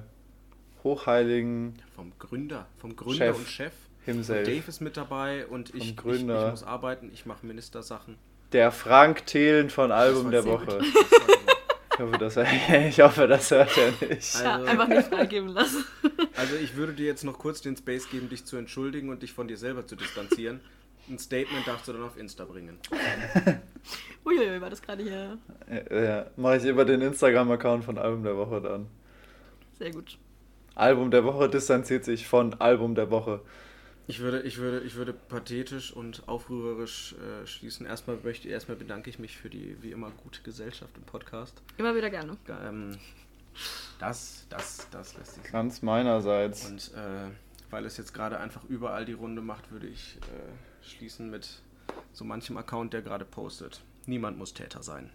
hochheiligen 0.82 1.74
vom 1.95 2.12
Gründer, 2.19 2.66
vom 2.78 2.97
Gründer 2.97 3.27
Chef 3.27 3.37
und 3.37 3.47
Chef. 3.47 3.73
himself. 4.07 4.47
Dave 4.47 4.65
ist 4.66 4.81
mit 4.81 4.97
dabei 4.97 5.47
und 5.47 5.74
ich, 5.74 5.99
ich, 5.99 6.07
ich 6.07 6.24
muss 6.24 6.65
arbeiten, 6.65 7.11
ich 7.12 7.27
mache 7.27 7.45
Ministersachen. 7.45 8.16
Der 8.53 8.73
Frank 8.73 9.27
Thelen 9.27 9.69
von 9.69 9.93
Album 9.93 10.31
der 10.31 10.47
Woche. 10.47 10.81
Hoffe, 12.01 12.18
das, 12.18 12.36
ich 12.89 13.01
hoffe, 13.01 13.27
das 13.28 13.51
hört 13.51 13.70
er 13.77 13.90
nicht. 14.09 14.35
Also- 14.36 14.44
Ja, 14.44 14.62
einfach 14.62 14.89
nicht 14.89 15.09
freigeben 15.09 15.48
lassen. 15.51 15.85
Also 16.36 16.56
ich 16.56 16.74
würde 16.74 16.94
dir 16.94 17.05
jetzt 17.06 17.22
noch 17.24 17.39
kurz 17.39 17.60
den 17.60 17.77
Space 17.77 18.09
geben, 18.09 18.31
dich 18.31 18.47
zu 18.47 18.56
entschuldigen 18.56 19.10
und 19.10 19.22
dich 19.22 19.32
von 19.35 19.47
dir 19.47 19.59
selber 19.59 19.86
zu 19.86 19.94
distanzieren. 19.94 20.60
Ein 21.09 21.18
Statement 21.18 21.66
darfst 21.66 21.86
du 21.89 21.93
dann 21.93 22.02
auf 22.02 22.16
Insta 22.16 22.44
bringen. 22.47 22.78
Uiuiui, 24.24 24.60
war 24.60 24.70
das 24.70 24.81
gerade 24.81 25.02
hier 25.02 25.39
Ja, 25.90 26.02
ja, 26.02 26.27
mache 26.36 26.56
ich 26.59 26.64
über 26.64 26.85
den 26.85 27.01
Instagram-Account 27.02 27.85
von 27.85 27.98
Album 27.98 28.22
der 28.22 28.36
Woche 28.36 28.60
dann. 28.62 28.86
sehr 29.78 29.90
gut. 29.93 30.16
Album 30.74 31.10
der 31.10 31.24
Woche 31.24 31.48
distanziert 31.51 32.05
sich 32.05 32.27
von 32.27 32.55
Album 32.60 32.94
der 32.94 33.10
Woche. 33.10 33.40
Ich 34.11 34.19
würde, 34.19 34.41
ich 34.41 34.59
würde, 34.59 34.81
ich 34.81 34.97
würde 34.97 35.12
pathetisch 35.12 35.93
und 35.93 36.28
aufrührerisch 36.28 37.15
äh, 37.15 37.47
schließen. 37.47 37.87
Erstmal 37.87 38.16
möchte, 38.16 38.49
erstmal 38.49 38.77
bedanke 38.77 39.09
ich 39.09 39.20
mich 39.20 39.37
für 39.37 39.49
die 39.49 39.81
wie 39.82 39.93
immer 39.93 40.11
gute 40.11 40.43
Gesellschaft 40.43 40.97
im 40.97 41.05
Podcast. 41.05 41.62
Immer 41.77 41.95
wieder 41.95 42.11
gerne. 42.11 42.37
Ähm, 42.49 42.99
das, 44.01 44.47
das, 44.49 44.89
das 44.91 45.16
lässt 45.16 45.35
sich 45.35 45.45
sagen. 45.45 45.53
Ganz 45.53 45.82
meinerseits. 45.82 46.69
Und 46.69 46.93
äh, 46.95 47.31
weil 47.70 47.87
es 47.87 47.99
jetzt 47.99 48.12
gerade 48.12 48.41
einfach 48.41 48.65
überall 48.65 49.05
die 49.05 49.12
Runde 49.12 49.43
macht, 49.43 49.70
würde 49.70 49.87
ich 49.87 50.16
äh, 50.23 50.85
schließen 50.85 51.31
mit 51.31 51.61
so 52.12 52.24
manchem 52.24 52.57
Account, 52.57 52.93
der 52.93 53.03
gerade 53.03 53.24
postet. 53.24 53.81
Niemand 54.07 54.37
muss 54.39 54.55
Täter 54.55 54.82
sein. 54.82 55.11